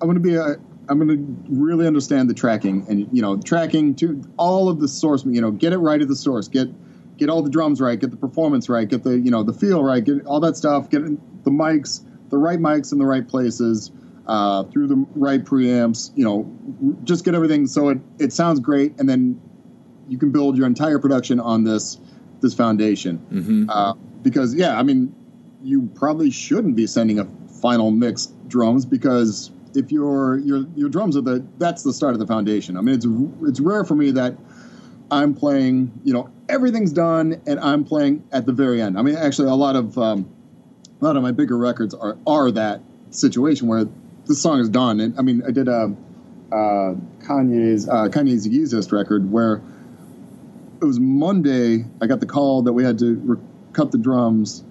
I'm 0.02 0.08
going 0.08 0.16
to 0.16 0.20
be 0.20 0.36
a. 0.36 0.58
I'm 0.90 1.00
going 1.00 1.18
to 1.18 1.44
really 1.50 1.88
understand 1.88 2.30
the 2.30 2.34
tracking 2.34 2.86
and 2.90 3.08
you 3.12 3.22
know 3.22 3.40
tracking 3.40 3.96
to 3.96 4.22
all 4.38 4.70
of 4.70 4.80
the 4.80 4.88
source. 4.88 5.26
You 5.26 5.42
know, 5.42 5.52
get 5.52 5.74
it 5.74 5.78
right 5.78 6.02
at 6.02 6.08
the 6.08 6.16
source. 6.16 6.48
Get 6.48 6.68
get 7.18 7.30
all 7.30 7.42
the 7.42 7.50
drums 7.50 7.80
right. 7.80 8.00
Get 8.00 8.12
the 8.12 8.18
performance 8.18 8.70
right. 8.70 8.88
Get 8.88 9.04
the 9.04 9.18
you 9.18 9.32
know 9.32 9.44
the 9.44 9.54
feel 9.54 9.84
right. 9.84 10.04
Get 10.04 10.26
all 10.26 10.40
that 10.42 10.58
stuff. 10.58 10.90
Get 10.90 11.04
the 11.44 11.52
mics, 11.52 12.06
the 12.30 12.38
right 12.38 12.60
mics 12.60 12.92
in 12.92 13.00
the 13.00 13.06
right 13.06 13.28
places. 13.28 13.92
Uh, 14.26 14.64
through 14.64 14.88
the 14.88 15.06
right 15.16 15.44
preamps, 15.44 16.10
you 16.16 16.24
know, 16.24 16.50
just 17.04 17.26
get 17.26 17.36
everything 17.36 17.68
so 17.68 17.90
it, 17.90 17.98
it 18.20 18.32
sounds 18.32 18.62
great, 18.62 18.98
and 18.98 19.10
then 19.10 19.38
you 20.08 20.18
can 20.18 20.32
build 20.32 20.56
your 20.56 20.66
entire 20.66 20.98
production 20.98 21.42
on 21.42 21.66
this 21.66 22.00
this 22.40 22.54
foundation. 22.54 23.18
Mm-hmm. 23.30 23.70
Uh, 23.70 23.96
because 24.22 24.56
yeah, 24.56 24.80
I 24.80 24.84
mean, 24.84 25.14
you 25.62 25.90
probably 25.96 26.32
shouldn't 26.32 26.76
be 26.76 26.88
sending 26.88 27.20
a 27.20 27.28
final 27.62 27.92
mix 27.92 28.28
drums 28.48 28.86
because 28.86 29.52
if 29.76 29.92
your 29.92 30.38
your 30.38 30.66
your 30.76 30.90
drums 30.90 31.18
are 31.18 31.22
the 31.22 31.46
that's 31.58 31.84
the 31.84 31.94
start 31.94 32.14
of 32.14 32.20
the 32.20 32.28
foundation. 32.28 32.78
I 32.78 32.82
mean, 32.82 32.96
it's 32.96 33.08
it's 33.48 33.60
rare 33.60 33.84
for 33.84 33.96
me 33.96 34.12
that 34.12 34.36
I'm 35.12 35.34
playing, 35.36 36.00
you 36.04 36.14
know, 36.14 36.30
everything's 36.50 36.92
done 36.92 37.42
and 37.46 37.60
I'm 37.60 37.84
playing 37.84 38.24
at 38.32 38.46
the 38.46 38.54
very 38.54 38.82
end. 38.82 38.98
I 38.98 39.02
mean, 39.02 39.16
actually, 39.16 39.50
a 39.50 39.56
lot 39.56 39.76
of 39.76 39.98
um, 39.98 40.34
a 41.02 41.06
lot 41.06 41.18
of 41.18 41.24
my 41.24 41.32
bigger 41.32 41.58
records 41.58 41.94
are 41.94 42.18
are 42.26 42.52
that 42.52 42.82
situation 43.12 43.68
where 43.68 43.86
the 44.26 44.36
song 44.36 44.60
is 44.60 44.70
done. 44.70 45.00
And 45.00 45.20
I 45.20 45.22
mean, 45.22 45.44
I 45.46 45.52
did 45.52 45.68
a 45.68 45.94
uh, 46.52 46.96
Kanye's 47.20 47.88
uh, 47.88 48.10
Kanye's 48.10 48.48
Yeezus 48.48 48.92
record 48.92 49.32
where 49.32 49.62
it 50.82 50.86
was 50.86 51.00
Monday. 51.00 51.86
I 52.02 52.08
got 52.08 52.20
the 52.20 52.26
call 52.26 52.64
that 52.64 52.74
we 52.74 52.84
had 52.84 53.00
to 53.00 53.16
re- 53.16 53.44
cut 53.74 53.92
the 53.92 53.98
drums 53.98 54.64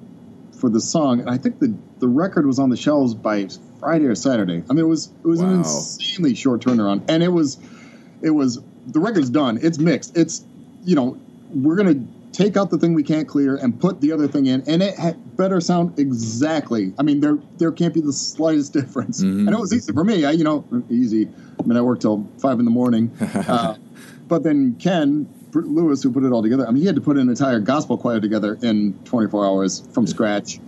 for 0.61 0.69
the 0.70 0.81
song, 0.81 1.20
and 1.20 1.31
I 1.31 1.39
think 1.39 1.59
the 1.59 1.74
the 1.99 2.09
record 2.09 2.47
was 2.47 2.59
on 2.59 2.70
the 2.70 2.77
shelves 2.77 3.15
by 3.15 3.49
Friday 3.83 4.05
or 4.07 4.15
Saturday. 4.15 4.63
I 4.71 4.73
mean, 4.75 4.85
it 4.85 4.89
was 4.89 5.11
it 5.25 5.27
was 5.27 5.41
an 5.41 5.51
insanely 5.51 6.37
short 6.37 6.61
turnaround, 6.61 7.03
and 7.09 7.21
it 7.21 7.29
was 7.33 7.59
it 8.23 8.31
was 8.31 8.61
the 8.87 9.01
record's 9.01 9.29
done. 9.29 9.59
It's 9.61 9.79
mixed. 9.79 10.17
It's 10.17 10.45
you 10.85 10.95
know 10.95 11.19
we're 11.53 11.75
gonna 11.75 11.97
take 12.33 12.57
out 12.57 12.71
the 12.71 12.79
thing 12.79 12.95
we 12.95 13.03
can't 13.03 13.27
clear 13.27 13.57
and 13.57 13.79
put 13.79 14.01
the 14.01 14.13
other 14.13 14.29
thing 14.29 14.47
in, 14.47 14.63
and 14.69 14.85
it 14.85 14.97
had 14.97 15.37
better 15.37 15.61
sound 15.61 15.99
exactly. 15.99 16.95
I 16.97 17.03
mean, 17.03 17.19
there 17.19 17.39
there 17.59 17.73
can't 17.73 17.93
be 17.93 18.01
the 18.01 18.13
slightest 18.13 18.73
difference. 18.73 19.21
Mhm. 19.21 19.47
And 19.47 19.49
it 19.49 19.59
was 19.59 19.73
easy 19.75 19.93
for 19.93 20.05
me. 20.05 20.25
I 20.25 20.31
you 20.31 20.45
know 20.45 20.65
easy. 20.89 21.29
I 21.59 21.67
mean, 21.67 21.77
I 21.77 21.81
worked 21.81 22.03
till 22.03 22.25
five 22.39 22.61
in 22.61 22.65
the 22.65 22.71
morning. 22.71 23.11
Uh, 23.35 23.75
but 24.29 24.45
then 24.45 24.77
Ken 24.79 25.29
Lewis, 25.53 26.03
who 26.03 26.11
put 26.13 26.23
it 26.23 26.31
all 26.33 26.43
together, 26.43 26.67
I 26.67 26.71
mean, 26.71 26.81
he 26.83 26.87
had 26.87 26.95
to 26.95 27.03
put 27.03 27.19
an 27.19 27.29
entire 27.29 27.59
gospel 27.59 27.99
choir 27.99 28.21
together 28.21 28.57
in 28.63 28.95
24 29.05 29.45
hours 29.45 29.83
from 29.93 30.07
scratch. 30.07 30.59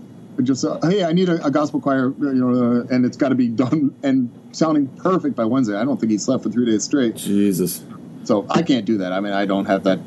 Just 0.43 0.65
uh, 0.65 0.81
hey, 0.83 1.05
I 1.05 1.13
need 1.13 1.29
a, 1.29 1.45
a 1.45 1.51
gospel 1.51 1.81
choir, 1.81 2.13
you 2.19 2.35
know, 2.35 2.81
uh, 2.81 2.95
and 2.95 3.05
it's 3.05 3.17
got 3.17 3.29
to 3.29 3.35
be 3.35 3.49
done 3.49 3.95
and 4.03 4.31
sounding 4.53 4.89
perfect 4.89 5.37
by 5.37 5.45
Wednesday. 5.45 5.77
I 5.77 5.85
don't 5.85 5.99
think 5.99 6.11
he 6.11 6.19
slept 6.19 6.43
for 6.43 6.51
three 6.51 6.67
days 6.67 6.83
straight, 6.83 7.17
Jesus. 7.17 7.85
so 8.25 8.47
I 8.51 8.63
can't 8.63 8.85
do 8.85 8.99
that. 8.99 9.13
I 9.13 9.21
mean, 9.21 9.33
I 9.33 9.47
don't 9.47 9.67
have 9.67 9.85
that. 9.85 10.01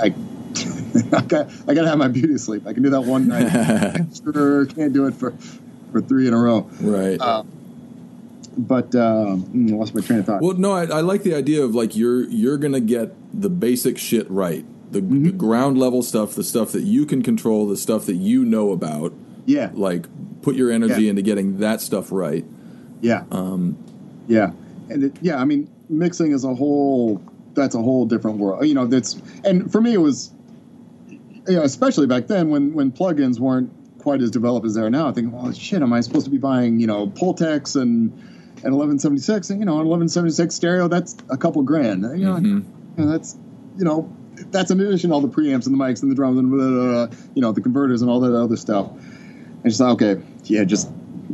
I 0.00 0.14
I 1.16 1.20
got 1.22 1.50
I 1.66 1.74
got 1.74 1.82
to 1.82 1.88
have 1.88 1.98
my 1.98 2.08
beauty 2.08 2.38
sleep. 2.38 2.66
I 2.66 2.72
can 2.72 2.82
do 2.82 2.90
that 2.90 3.02
one 3.02 3.28
night. 3.28 3.46
I 3.46 4.06
sure 4.32 4.66
can't 4.66 4.92
do 4.92 5.06
it 5.06 5.14
for 5.14 5.32
for 5.92 6.00
three 6.00 6.28
in 6.28 6.34
a 6.34 6.38
row. 6.38 6.68
Right. 6.80 7.20
Uh, 7.20 7.44
but 8.56 8.94
uh, 8.94 9.36
mm, 9.36 9.72
I 9.72 9.76
lost 9.76 9.94
my 9.94 10.00
train 10.00 10.18
of 10.20 10.26
thought. 10.26 10.42
Well, 10.42 10.54
no, 10.54 10.72
I, 10.72 10.84
I 10.84 11.00
like 11.00 11.22
the 11.22 11.34
idea 11.34 11.64
of 11.64 11.74
like 11.74 11.96
you're 11.96 12.24
you're 12.24 12.58
gonna 12.58 12.80
get 12.80 13.14
the 13.32 13.48
basic 13.48 13.98
shit 13.98 14.28
right, 14.30 14.64
the, 14.90 15.00
the 15.00 15.32
ground 15.32 15.78
level 15.78 16.02
stuff, 16.02 16.34
the 16.34 16.44
stuff 16.44 16.72
that 16.72 16.82
you 16.82 17.04
can 17.06 17.22
control, 17.22 17.66
the 17.66 17.76
stuff 17.76 18.06
that 18.06 18.16
you 18.16 18.44
know 18.44 18.72
about. 18.72 19.12
yeah, 19.46 19.70
Like, 19.74 20.06
put 20.42 20.54
your 20.56 20.70
energy 20.70 21.04
Yeah. 21.04 21.10
into 21.10 21.22
getting 21.22 21.58
that 21.58 21.80
stuff 21.80 22.10
right. 22.12 22.44
Yeah. 23.00 23.24
Um, 23.30 23.76
Yeah. 24.26 24.50
And 24.90 25.04
it, 25.04 25.16
yeah, 25.20 25.36
I 25.40 25.44
mean, 25.44 25.68
mixing 25.90 26.32
is 26.32 26.44
a 26.44 26.54
whole, 26.54 27.20
that's 27.54 27.74
a 27.74 27.82
whole 27.82 28.06
different 28.06 28.38
world. 28.38 28.66
You 28.66 28.74
know, 28.74 28.86
that's, 28.86 29.20
and 29.44 29.70
for 29.70 29.80
me, 29.80 29.92
it 29.94 29.98
was, 30.00 30.30
you 31.10 31.56
know, 31.56 31.62
especially 31.62 32.06
back 32.06 32.26
then 32.26 32.48
when, 32.50 32.72
when 32.74 32.90
plugins 32.92 33.38
weren't 33.38 33.70
quite 33.98 34.22
as 34.22 34.30
developed 34.30 34.64
as 34.66 34.74
they 34.74 34.80
are 34.82 34.90
now, 34.90 35.08
I 35.08 35.12
think, 35.12 35.32
well, 35.34 35.50
shit, 35.52 35.82
am 35.82 35.92
I 35.92 36.00
supposed 36.00 36.24
to 36.24 36.30
be 36.30 36.38
buying, 36.38 36.80
you 36.80 36.86
know, 36.86 37.06
Pultecs 37.08 37.74
and, 37.76 38.10
and 38.64 38.74
1176? 38.76 39.50
And, 39.50 39.60
you 39.60 39.66
know, 39.66 39.72
an 39.80 39.86
1176 39.88 40.54
stereo, 40.54 40.88
that's 40.88 41.16
a 41.30 41.36
couple 41.36 41.62
grand. 41.62 42.02
You 42.02 42.24
know, 42.26 42.34
Mhm. 42.36 42.64
you 42.96 43.04
know, 43.04 43.10
that's, 43.10 43.36
you 43.76 43.84
know, 43.84 44.10
that's 44.50 44.70
in 44.70 44.80
addition 44.80 45.10
to 45.10 45.14
all 45.14 45.20
the 45.20 45.28
preamps 45.28 45.66
and 45.66 45.74
the 45.74 45.82
mics 45.82 46.02
and 46.02 46.10
the 46.10 46.14
drums 46.14 46.38
and, 46.38 46.50
blah, 46.50 46.58
blah, 46.58 47.06
blah, 47.06 47.16
you 47.34 47.42
know, 47.42 47.52
the 47.52 47.60
converters 47.60 48.02
and 48.02 48.10
all 48.10 48.20
that 48.20 48.34
other 48.34 48.56
stuff. 48.56 48.90
And 48.90 49.64
just 49.64 49.80
okay, 49.80 50.20
yeah, 50.44 50.64
just 50.64 50.90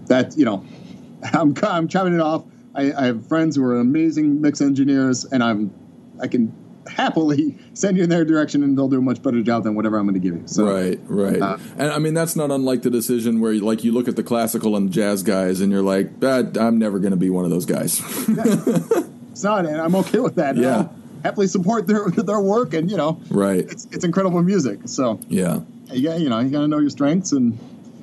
that, 0.07 0.37
you 0.37 0.45
know, 0.45 0.65
I'm, 1.23 1.55
I'm 1.63 1.89
chopping 1.89 2.15
it 2.15 2.21
off. 2.21 2.45
I, 2.75 2.93
I 2.93 3.07
have 3.07 3.27
friends 3.27 3.57
who 3.57 3.65
are 3.65 3.79
amazing 3.79 4.41
mix 4.41 4.61
engineers, 4.61 5.25
and 5.25 5.43
I'm 5.43 5.73
I 6.21 6.29
can 6.29 6.53
happily 6.87 7.57
send 7.75 7.97
you 7.97 8.05
in 8.05 8.11
their 8.11 8.25
direction, 8.25 8.63
and 8.63 8.77
they'll 8.77 8.89
do 8.89 8.99
a 8.99 9.03
much 9.03 9.23
better 9.23 9.43
job 9.43 9.65
than 9.65 9.75
whatever 9.75 9.99
I'm 9.99 10.07
going 10.07 10.15
to 10.15 10.21
give 10.21 10.35
you. 10.35 10.47
So, 10.47 10.65
right, 10.65 10.99
right. 11.05 11.41
uh, 11.41 11.59
and 11.77 11.93
I 11.93 11.99
mean, 11.99 12.15
that's 12.15 12.37
not 12.37 12.51
unlike 12.51 12.83
the 12.83 12.91
decision 12.91 13.41
where, 13.41 13.53
you, 13.53 13.61
like, 13.61 13.85
you 13.85 13.93
look 13.93 14.09
at 14.09 14.17
the 14.17 14.23
classical 14.23 14.77
and 14.77 14.91
jazz 14.93 15.23
guys, 15.23 15.61
and 15.61 15.71
you're 15.71 15.83
like, 15.83 16.11
ah, 16.23 16.43
I'm 16.59 16.79
never 16.79 16.99
going 16.99 17.13
to 17.13 17.17
be 17.17 17.31
one 17.31 17.45
of 17.45 17.51
those 17.51 17.67
guys. 17.67 18.01
it's 18.29 19.43
not, 19.43 19.67
and 19.67 19.81
I'm 19.81 19.95
okay 19.97 20.19
with 20.19 20.37
that. 20.37 20.57
Yeah. 20.57 20.89
Happily 21.25 21.47
support 21.49 21.87
their 21.87 22.09
their 22.11 22.41
work, 22.41 22.75
and 22.75 22.91
you 22.91 22.97
know, 22.97 23.21
right. 23.31 23.65
it's 23.69 23.87
it's 23.91 24.05
incredible 24.05 24.41
music. 24.43 24.81
So 24.85 25.19
Yeah. 25.29 25.61
yeah, 25.87 26.17
you 26.17 26.29
know, 26.29 26.39
you 26.39 26.51
got 26.51 26.61
to 26.61 26.69
know 26.69 26.79
your 26.79 26.91
strengths 26.91 27.33
and 27.33 27.59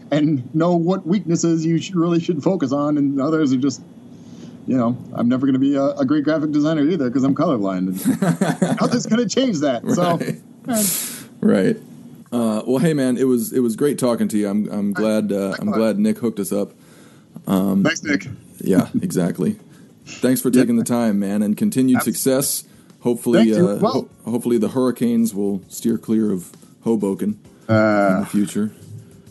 and 0.10 0.54
know 0.54 0.76
what 0.76 1.08
weaknesses 1.08 1.66
you 1.66 1.78
should, 1.80 1.96
really 1.96 2.20
should 2.20 2.44
focus 2.44 2.74
on, 2.74 2.98
and 2.98 3.22
others 3.22 3.54
are 3.54 3.58
just 3.58 3.82
you 4.68 4.78
know, 4.78 4.96
I'm 5.14 5.28
never 5.28 5.48
going 5.48 5.54
to 5.54 5.60
be 5.60 5.76
a, 5.76 5.86
a, 5.86 6.06
great 6.06 6.24
graphic 6.24 6.52
designer 6.52 6.84
either 6.88 7.10
because 7.10 7.24
I'm 7.24 7.34
colorblind. 7.34 7.88
And 7.88 8.80
nothing's 8.80 9.08
going 9.08 9.28
to 9.28 9.28
change 9.28 9.60
that. 9.62 9.84
Right. 9.84 10.86
So, 10.86 11.28
right. 11.42 11.78
Uh, 12.32 12.62
well, 12.66 12.78
hey 12.78 12.94
man, 12.94 13.18
it 13.18 13.26
was 13.26 13.52
it 13.52 13.60
was 13.60 13.76
great 13.76 13.98
talking 13.98 14.28
to 14.30 14.38
you. 14.38 14.48
I'm 14.48 14.70
I'm 14.72 14.94
glad 14.94 15.32
uh, 15.32 15.56
I'm 15.60 15.72
glad 15.72 16.00
Nick 16.00 16.20
hooked 16.20 16.40
us 16.40 16.54
up. 16.54 16.72
Um, 17.48 17.84
Thanks, 17.84 18.04
Nick. 18.04 18.28
yeah, 18.60 18.90
exactly. 19.02 19.58
Thanks 20.06 20.42
for 20.42 20.52
taking 20.52 20.78
the 20.78 20.84
time, 20.84 21.20
man, 21.20 21.42
and 21.42 21.58
continued 21.58 21.98
Absolutely. 21.98 22.14
success. 22.14 22.71
Hopefully, 23.02 23.54
uh, 23.54 23.76
well, 23.78 23.92
ho- 23.92 24.10
hopefully 24.26 24.58
the 24.58 24.70
hurricanes 24.70 25.34
will 25.34 25.62
steer 25.68 25.98
clear 25.98 26.32
of 26.32 26.52
Hoboken 26.84 27.40
uh, 27.68 28.14
in 28.14 28.20
the 28.22 28.28
future. 28.30 28.72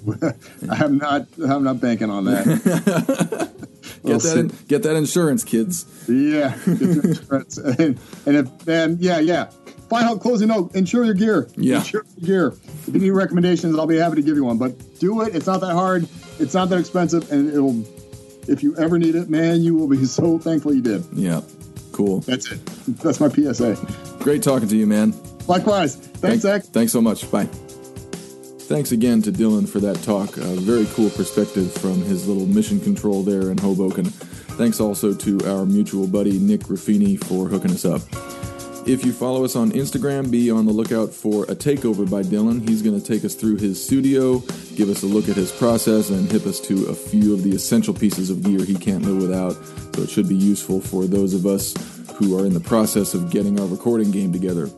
I'm 0.70 0.98
not. 0.98 1.26
I'm 1.46 1.62
not 1.62 1.80
banking 1.80 2.10
on 2.10 2.24
that. 2.24 2.44
get 3.54 4.02
we'll 4.02 4.18
that. 4.18 4.36
In, 4.38 4.48
get 4.66 4.82
that 4.82 4.96
insurance, 4.96 5.44
kids. 5.44 5.86
Yeah, 6.08 6.54
insurance. 6.66 7.58
and, 7.78 7.98
and 8.26 8.36
if 8.36 8.68
and 8.68 8.98
yeah, 9.00 9.18
yeah. 9.18 9.50
Final 9.88 10.18
closing 10.18 10.48
note: 10.48 10.74
insure 10.74 11.04
your 11.04 11.14
gear. 11.14 11.48
Yeah, 11.56 11.78
insure 11.78 12.04
your 12.16 12.26
gear. 12.26 12.58
If 12.86 12.94
you 12.94 13.00
need 13.00 13.10
recommendations, 13.10 13.78
I'll 13.78 13.86
be 13.86 13.98
happy 13.98 14.16
to 14.16 14.22
give 14.22 14.36
you 14.36 14.44
one. 14.44 14.58
But 14.58 14.98
do 14.98 15.20
it. 15.22 15.34
It's 15.34 15.46
not 15.46 15.60
that 15.60 15.74
hard. 15.74 16.08
It's 16.38 16.54
not 16.54 16.70
that 16.70 16.78
expensive, 16.78 17.30
and 17.30 17.48
it'll. 17.50 17.84
If 18.48 18.62
you 18.62 18.76
ever 18.78 18.98
need 18.98 19.14
it, 19.14 19.28
man, 19.28 19.62
you 19.62 19.74
will 19.74 19.86
be 19.86 20.04
so 20.06 20.38
thankful 20.38 20.74
you 20.74 20.80
did. 20.80 21.04
Yeah, 21.12 21.42
cool. 22.00 22.20
That's 22.20 22.50
it. 22.50 22.64
That's 22.98 23.20
my 23.20 23.28
PSA. 23.28 23.76
Great 24.20 24.42
talking 24.42 24.68
to 24.68 24.76
you, 24.76 24.86
man. 24.86 25.14
Likewise. 25.46 25.96
Thanks, 25.96 26.20
Thank, 26.20 26.40
Zach. 26.42 26.62
Thanks 26.64 26.92
so 26.92 27.00
much. 27.00 27.30
Bye. 27.30 27.44
Thanks 28.70 28.92
again 28.92 29.20
to 29.22 29.32
Dylan 29.32 29.68
for 29.68 29.80
that 29.80 29.96
talk. 30.02 30.36
A 30.36 30.60
very 30.60 30.86
cool 30.94 31.10
perspective 31.10 31.72
from 31.72 32.00
his 32.02 32.26
little 32.28 32.46
mission 32.46 32.80
control 32.80 33.22
there 33.22 33.50
in 33.50 33.58
Hoboken. 33.58 34.04
Thanks 34.04 34.80
also 34.80 35.12
to 35.12 35.40
our 35.46 35.66
mutual 35.66 36.06
buddy 36.06 36.38
Nick 36.38 36.60
Ruffini 36.62 37.22
for 37.24 37.48
hooking 37.48 37.72
us 37.72 37.84
up. 37.84 38.02
If 38.90 39.04
you 39.04 39.12
follow 39.12 39.44
us 39.44 39.54
on 39.54 39.70
Instagram, 39.70 40.32
be 40.32 40.50
on 40.50 40.66
the 40.66 40.72
lookout 40.72 41.14
for 41.14 41.44
a 41.44 41.54
takeover 41.54 42.10
by 42.10 42.24
Dylan. 42.24 42.68
He's 42.68 42.82
going 42.82 43.00
to 43.00 43.06
take 43.06 43.24
us 43.24 43.36
through 43.36 43.58
his 43.58 43.80
studio, 43.80 44.40
give 44.74 44.88
us 44.88 45.04
a 45.04 45.06
look 45.06 45.28
at 45.28 45.36
his 45.36 45.52
process, 45.52 46.10
and 46.10 46.28
hip 46.28 46.44
us 46.44 46.58
to 46.62 46.86
a 46.86 46.94
few 46.94 47.32
of 47.32 47.44
the 47.44 47.54
essential 47.54 47.94
pieces 47.94 48.30
of 48.30 48.42
gear 48.42 48.64
he 48.64 48.74
can't 48.74 49.04
live 49.04 49.22
without. 49.22 49.52
So 49.94 50.02
it 50.02 50.10
should 50.10 50.28
be 50.28 50.34
useful 50.34 50.80
for 50.80 51.04
those 51.04 51.34
of 51.34 51.46
us 51.46 51.72
who 52.16 52.36
are 52.36 52.44
in 52.44 52.52
the 52.52 52.58
process 52.58 53.14
of 53.14 53.30
getting 53.30 53.60
our 53.60 53.66
recording 53.68 54.10
game 54.10 54.32
together. 54.32 54.68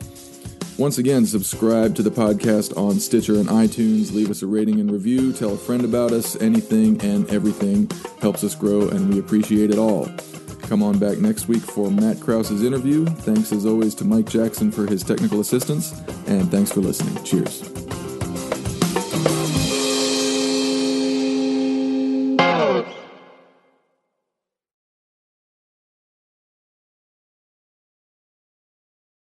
Once 0.76 0.98
again, 0.98 1.24
subscribe 1.24 1.94
to 1.94 2.02
the 2.02 2.10
podcast 2.10 2.76
on 2.76 3.01
Stitcher 3.01 3.36
and 3.36 3.48
iTunes. 3.48 4.12
Leave 4.12 4.30
us 4.30 4.43
a 4.43 4.47
rating 4.47 4.78
and 4.78 4.93
review. 4.93 5.32
Tell 5.32 5.55
a 5.55 5.56
friend 5.56 5.86
about 5.86 6.12
us. 6.12 6.39
Anything 6.39 7.01
and 7.01 7.30
everything 7.30 7.90
helps 8.20 8.44
us 8.44 8.55
grow, 8.55 8.90
and 8.90 9.09
we 9.09 9.18
appreciate 9.18 9.70
it 9.70 9.78
all. 9.78 10.06
Come 10.62 10.82
on 10.82 10.98
back 10.98 11.18
next 11.18 11.48
week 11.48 11.62
for 11.62 11.90
Matt 11.90 12.20
Krause's 12.20 12.62
interview. 12.62 13.05
Thanks 13.05 13.52
as 13.52 13.66
always 13.66 13.94
to 13.97 14.05
Mike 14.05 14.28
Jackson 14.28 14.70
for 14.70 14.86
his 14.86 15.02
technical 15.02 15.40
assistance, 15.40 15.93
and 16.26 16.51
thanks 16.51 16.72
for 16.72 16.80
listening. 16.80 17.22
Cheers. 17.24 17.62